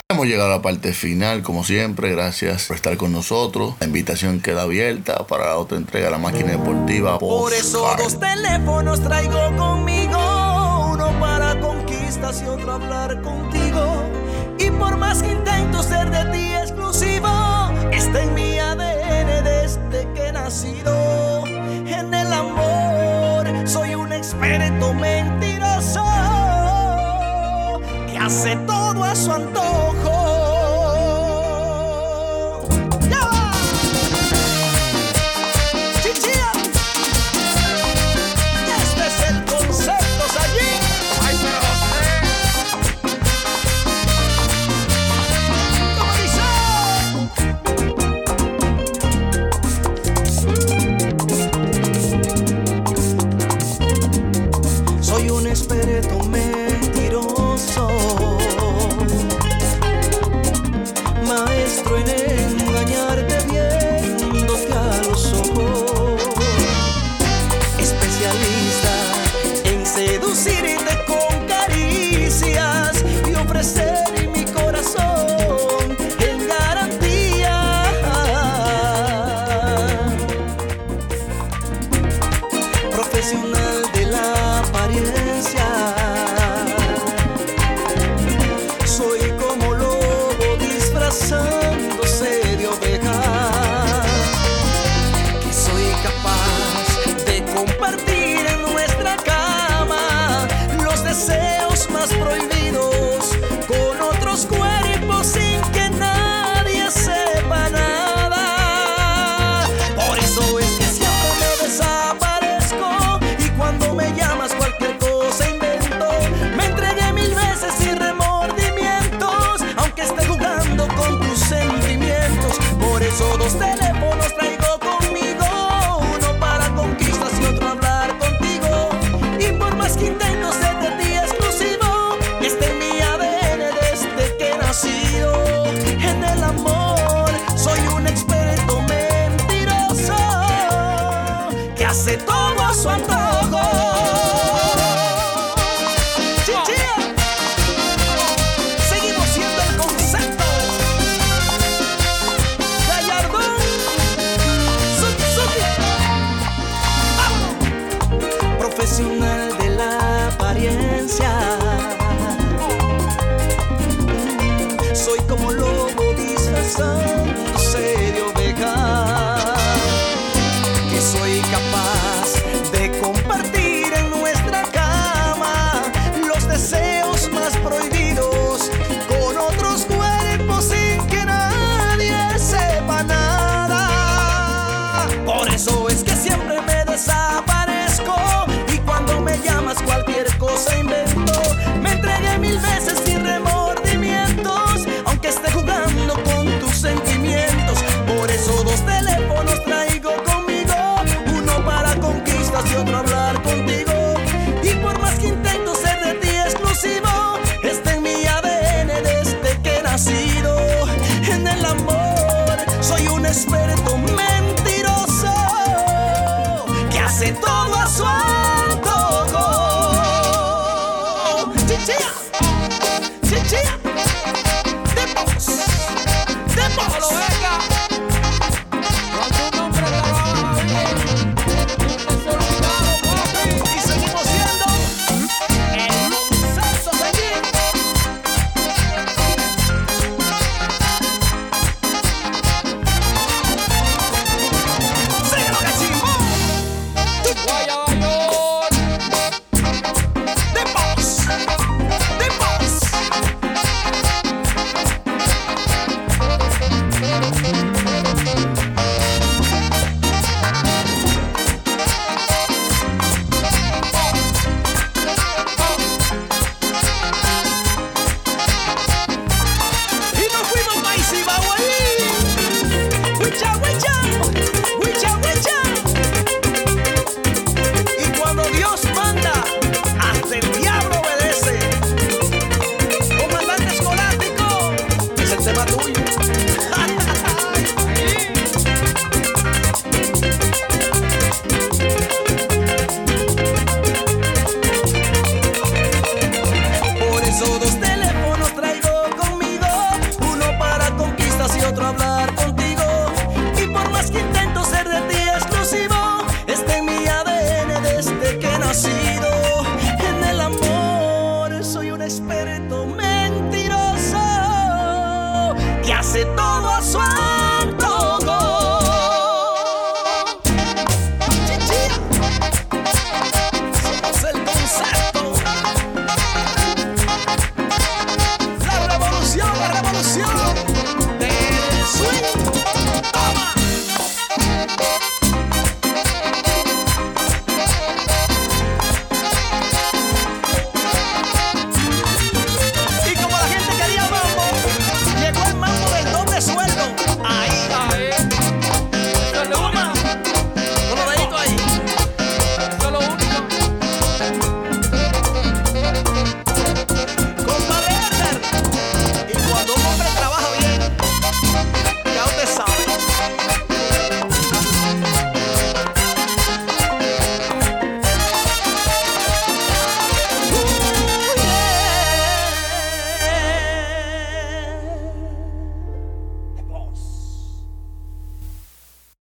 Hemos 0.09 0.27
llegado 0.29 0.53
a 0.53 0.57
la 0.57 0.63
parte 0.63 0.95
final, 0.95 1.43
como 1.43 1.63
siempre, 1.63 2.11
gracias 2.11 2.67
por 2.67 2.77
estar 2.77 2.97
con 2.97 3.13
nosotros. 3.13 3.75
La 3.81 3.87
invitación 3.87 4.41
queda 4.41 4.63
abierta 4.63 5.27
para 5.27 5.47
la 5.47 5.57
otra 5.59 5.77
entrega 5.77 6.07
de 6.07 6.13
la 6.13 6.19
máquina 6.19 6.53
deportiva. 6.53 7.19
Por 7.19 7.53
eso 7.53 7.95
dos 7.99 8.19
teléfonos 8.19 9.03
traigo 9.03 9.55
conmigo, 9.57 10.91
uno 10.93 11.13
para 11.21 11.61
conquistas 11.61 12.43
y 12.43 12.47
otro 12.47 12.73
hablar 12.73 13.21
contigo. 13.21 14.05
Y 14.59 14.71
por 14.71 14.97
más 14.97 15.23
que 15.23 15.33
intento 15.33 15.83
ser 15.83 16.11
de 16.11 16.25
ti 16.33 16.55
exclusivo, 16.55 17.29
está 17.93 18.23
en 18.23 18.35
mi 18.35 18.59
ADN 18.59 19.45
desde 19.45 20.11
que 20.15 20.29
he 20.29 20.33
nacido. 20.33 21.45
En 21.47 22.15
el 22.15 22.33
amor 22.33 22.56
experto 24.27 24.93
mentiroso 24.93 26.05
que 28.11 28.19
hace 28.19 28.57
todo 28.67 29.05
a 29.05 29.15
su 29.15 29.31
antojo. 29.31 29.86